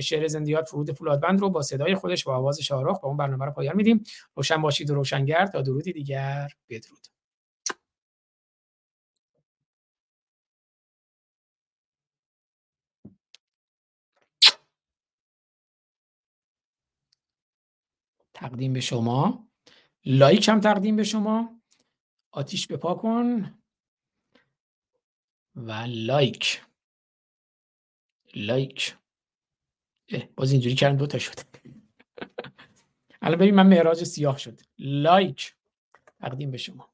شعر 0.00 0.26
زندیات 0.26 0.64
فرود 0.64 0.92
فولادبند 0.92 1.40
رو 1.40 1.50
با 1.50 1.62
صدای 1.62 1.94
خودش 1.94 2.24
با 2.24 2.36
آواز 2.36 2.60
شاهرخ 2.60 3.00
با 3.00 3.08
اون 3.08 3.16
برنامه 3.16 3.44
رو 3.44 3.52
پایان 3.52 3.76
میدیم. 3.76 4.04
روشن 4.34 4.62
باشید 4.62 4.90
و 4.90 4.94
روشنگر 4.94 5.46
تا 5.46 5.62
درودی 5.62 5.92
دیگر. 5.92 6.48
بدرود. 6.68 7.13
تقدیم 18.44 18.72
به 18.72 18.80
شما. 18.80 19.48
لایک 20.04 20.48
هم 20.48 20.60
تقدیم 20.60 20.96
به 20.96 21.04
شما. 21.04 21.60
آتیش 22.32 22.66
بپا 22.66 22.94
کن 22.94 23.58
و 25.54 25.72
لایک. 25.88 26.62
لایک. 28.34 28.96
باز 30.36 30.52
اینجوری 30.52 30.74
کردم 30.74 30.96
دو 30.96 31.06
تا 31.06 31.18
شد. 31.18 31.34
الان 33.22 33.38
ببین 33.38 33.54
من 33.54 33.66
معراج 33.66 34.04
سیاه 34.04 34.38
شد. 34.38 34.60
لایک. 34.78 35.54
تقدیم 36.20 36.50
به 36.50 36.56
شما. 36.56 36.93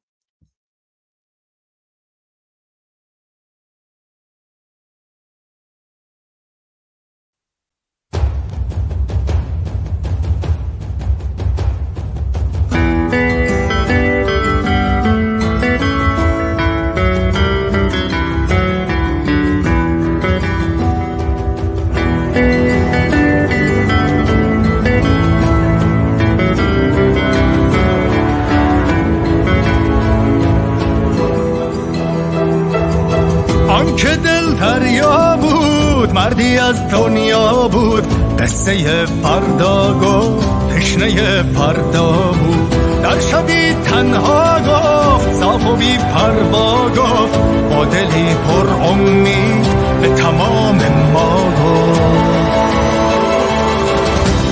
فردا 39.23 39.93
گفت 39.93 40.47
تشنه 40.75 41.43
فردا 41.43 42.11
بود 42.11 42.75
در 43.03 43.19
شبی 43.19 43.73
تنها 43.73 44.59
گفت 44.59 45.33
صاف 45.33 45.67
و 45.67 45.75
بی 45.75 45.97
پروا 45.97 46.89
گفت 46.89 47.39
با 47.69 47.85
دلی 47.85 48.35
پر 48.47 48.87
امید 48.87 49.67
به 50.01 50.07
تمام 50.07 50.79
ما 51.13 51.35
گفت 51.63 52.01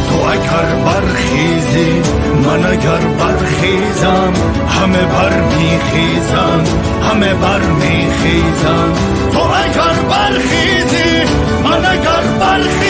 تو 0.10 0.16
اگر 0.16 0.76
برخیزی 0.86 2.02
من 2.46 2.66
اگر 2.66 3.06
برخیزم 3.20 4.34
همه 4.70 5.06
بر 5.06 5.42
میخیزم 5.42 6.64
همه 7.10 7.34
بر 7.34 7.62
میخیزم. 7.62 8.94
تو 9.34 9.40
اگر 9.40 9.96
برخیزی 10.10 11.34
من 11.64 11.86
اگر 11.86 12.24
برخیزم 12.40 12.89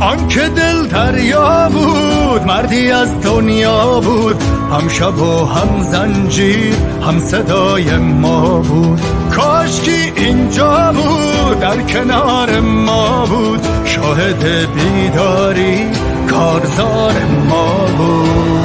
آنکه 0.00 0.40
دل 0.40 0.86
دریا 0.86 1.68
بود 1.68 2.46
مردی 2.46 2.90
از 2.90 3.20
دنیا 3.20 4.00
بود. 4.00 4.42
هم 4.72 4.88
شب 4.88 5.18
و 5.18 5.44
هم 5.44 5.82
زنجیر 5.82 6.74
هم 7.06 7.18
صدای 7.18 7.96
ما 7.96 8.58
بود. 8.58 9.00
کاش 9.30 9.80
کی 9.80 10.12
اینجا 10.16 10.92
بود 10.92 11.60
در 11.60 11.82
کنار 11.82 12.60
ما 12.60 13.26
بود. 13.26 13.66
شاهد 13.84 14.44
بیداری 14.74 15.86
کارزار 16.30 17.12
ما 17.48 17.86
بود. 17.98 18.57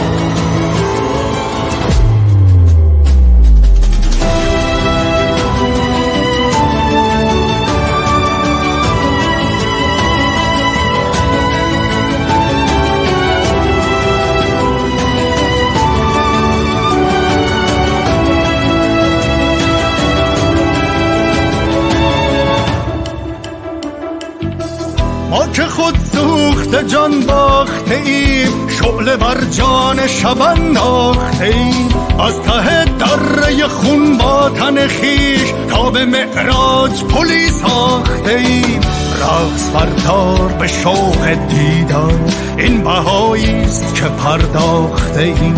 که 25.53 25.64
خود 25.64 25.98
سوخت 26.14 26.88
جان 26.88 27.19
باخته 27.19 27.95
ایم 27.95 28.67
شعله 28.67 29.17
بر 29.17 29.38
جان 29.51 30.07
شب 30.07 30.41
انداخته 30.41 31.45
ایم 31.45 31.90
از 32.19 32.41
ته 32.41 32.85
دره 32.85 33.67
خون 33.67 34.17
با 34.17 34.49
تن 34.49 34.88
خویش 34.88 35.53
تا 35.69 35.90
به 35.90 36.06
معراج 36.06 37.03
پلی 37.03 37.49
ساخته 37.49 38.32
ایم 38.32 38.82
رقص 39.22 39.69
بردار 39.73 40.53
به 40.59 40.67
شوق 40.67 41.30
دیدار 41.49 42.19
این 42.57 42.83
بهایی 42.83 43.51
است 43.51 43.95
که 43.95 44.06
پرداخته 44.06 45.22
ایم 45.22 45.56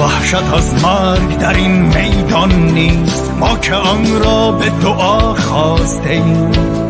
وحشت 0.00 0.52
از 0.54 0.84
مرگ 0.84 1.38
در 1.38 1.54
این 1.54 1.72
میدان 1.72 2.52
نیست 2.52 3.30
ما 3.40 3.58
که 3.58 3.74
آن 3.74 4.20
را 4.24 4.52
به 4.52 4.70
دعا 4.82 5.34
خواسته 5.34 6.10
ایم. 6.10 6.89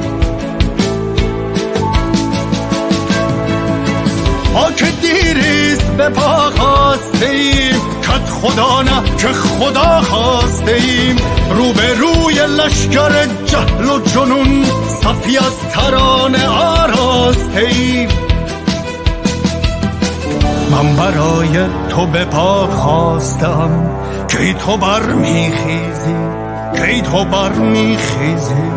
به 6.01 6.09
پا 6.09 6.51
خواسته 6.57 7.27
ایم 7.27 7.81
کت 8.03 8.31
خدا 8.31 8.83
نه 8.83 9.17
که 9.19 9.29
خدا 9.29 10.01
خواسته 10.01 10.73
ایم 10.73 11.17
رو 11.51 11.73
به 11.73 11.95
روی 11.95 12.35
لشکر 12.35 13.27
جهل 13.47 13.91
و 13.91 14.01
جنون 14.01 14.65
صفی 15.03 15.39
از 15.39 15.59
ترانه 15.73 16.49
آراسته 16.49 17.61
ایم 17.61 18.09
من 20.71 20.97
برای 20.97 21.67
تو 21.89 22.07
به 22.07 22.25
پا 22.25 22.67
خواستم 22.67 23.91
کی 24.29 24.55
تو 24.55 24.77
بر 24.77 25.03
میخیزی 25.03 26.17
کی 26.75 27.03
تو 27.03 27.25
بر 27.25 27.53
میخیزی 27.53 28.71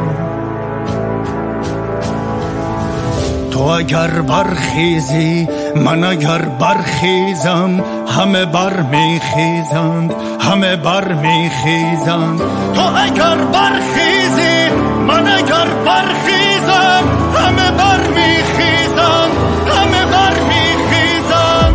تو 3.51 3.59
اگر 3.59 4.21
برخیزی 4.21 5.47
من 5.75 6.03
اگر 6.03 6.37
برخیزم 6.37 7.83
همه 8.07 8.45
بر 8.45 8.81
میخیزند 8.81 10.13
همه 10.39 10.75
بر 10.75 11.13
میخیزند 11.13 12.41
تو 12.73 12.81
اگر 12.81 13.35
برخیزی 13.35 14.69
من 15.07 15.27
اگر 15.27 15.67
برخیزم 15.85 17.03
همه 17.35 17.71
بر 17.71 18.07
میخیزند 18.07 19.31
همه 19.75 20.05
بر 20.05 20.33
میخیزند 20.49 21.73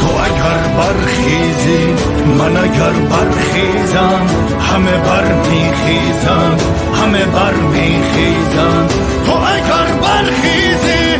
تو 0.00 0.06
اگر 0.06 0.60
برخیزی 0.78 1.94
من 2.38 2.56
اگر 2.56 2.92
برخیزم 2.92 4.26
همه 4.60 4.96
بر 4.96 5.32
میخیزند 5.32 6.62
همه 7.02 7.24
بر 7.24 7.54
میخیزند 7.54 8.92
تو 9.26 9.32
اگر 9.32 9.92
برخیزی 10.02 11.15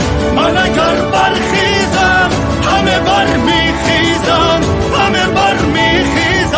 من 0.46 0.58
اگر 0.58 0.94
برخیزم 1.12 2.30
همه 2.62 2.98
بر 2.98 3.36
میخیزم 3.36 4.60
همه 4.98 5.26
بر 5.34 5.62
میخیزم 5.62 6.56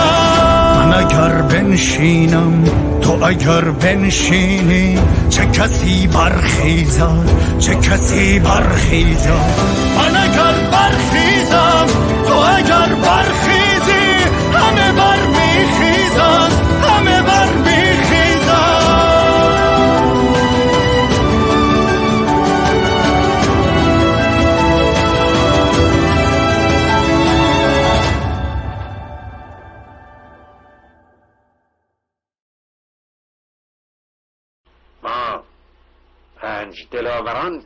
من 0.76 0.94
اگر 0.94 1.42
بنشینم 1.42 2.64
تو 3.00 3.24
اگر 3.24 3.60
بنشینی 3.60 4.98
چه 5.30 5.46
کسی 5.46 6.06
برخیزد 6.06 7.28
چه 7.58 7.74
کسی 7.74 8.38
برخیزد 8.38 9.58
من 9.96 10.16
اگر 10.16 10.54
برخیزم 10.72 11.86
تو 12.26 12.34
اگر 12.34 12.94
برخیزی 12.94 13.57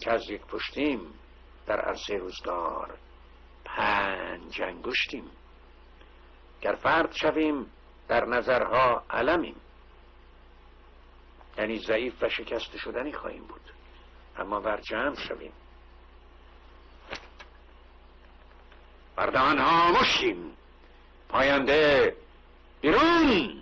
که 0.05 0.11
از 0.11 0.31
یک 0.31 0.41
پشتیم 0.41 1.01
در 1.67 1.81
عرصه 1.81 2.17
روزگار. 2.17 2.99
پنج 3.65 4.63
انگشتیم. 4.63 5.31
گر 6.61 6.75
فرد 6.75 7.13
شویم 7.13 7.67
در 8.09 8.25
نظرها 8.25 9.05
علمیم. 9.11 9.57
یعنی 11.59 11.79
ضعیف 11.79 12.23
و 12.23 12.29
شکست 12.29 12.77
شدنی 12.77 13.13
خواهیم 13.13 13.45
بود. 13.45 13.73
اما 14.37 14.61
بر 14.61 14.81
جمع 14.81 15.15
شویم. 15.15 15.53
بر 19.17 19.37
ها 19.59 19.93
مشتیم 20.01 20.57
پاینده 21.29 22.17
بیرون. 22.81 23.62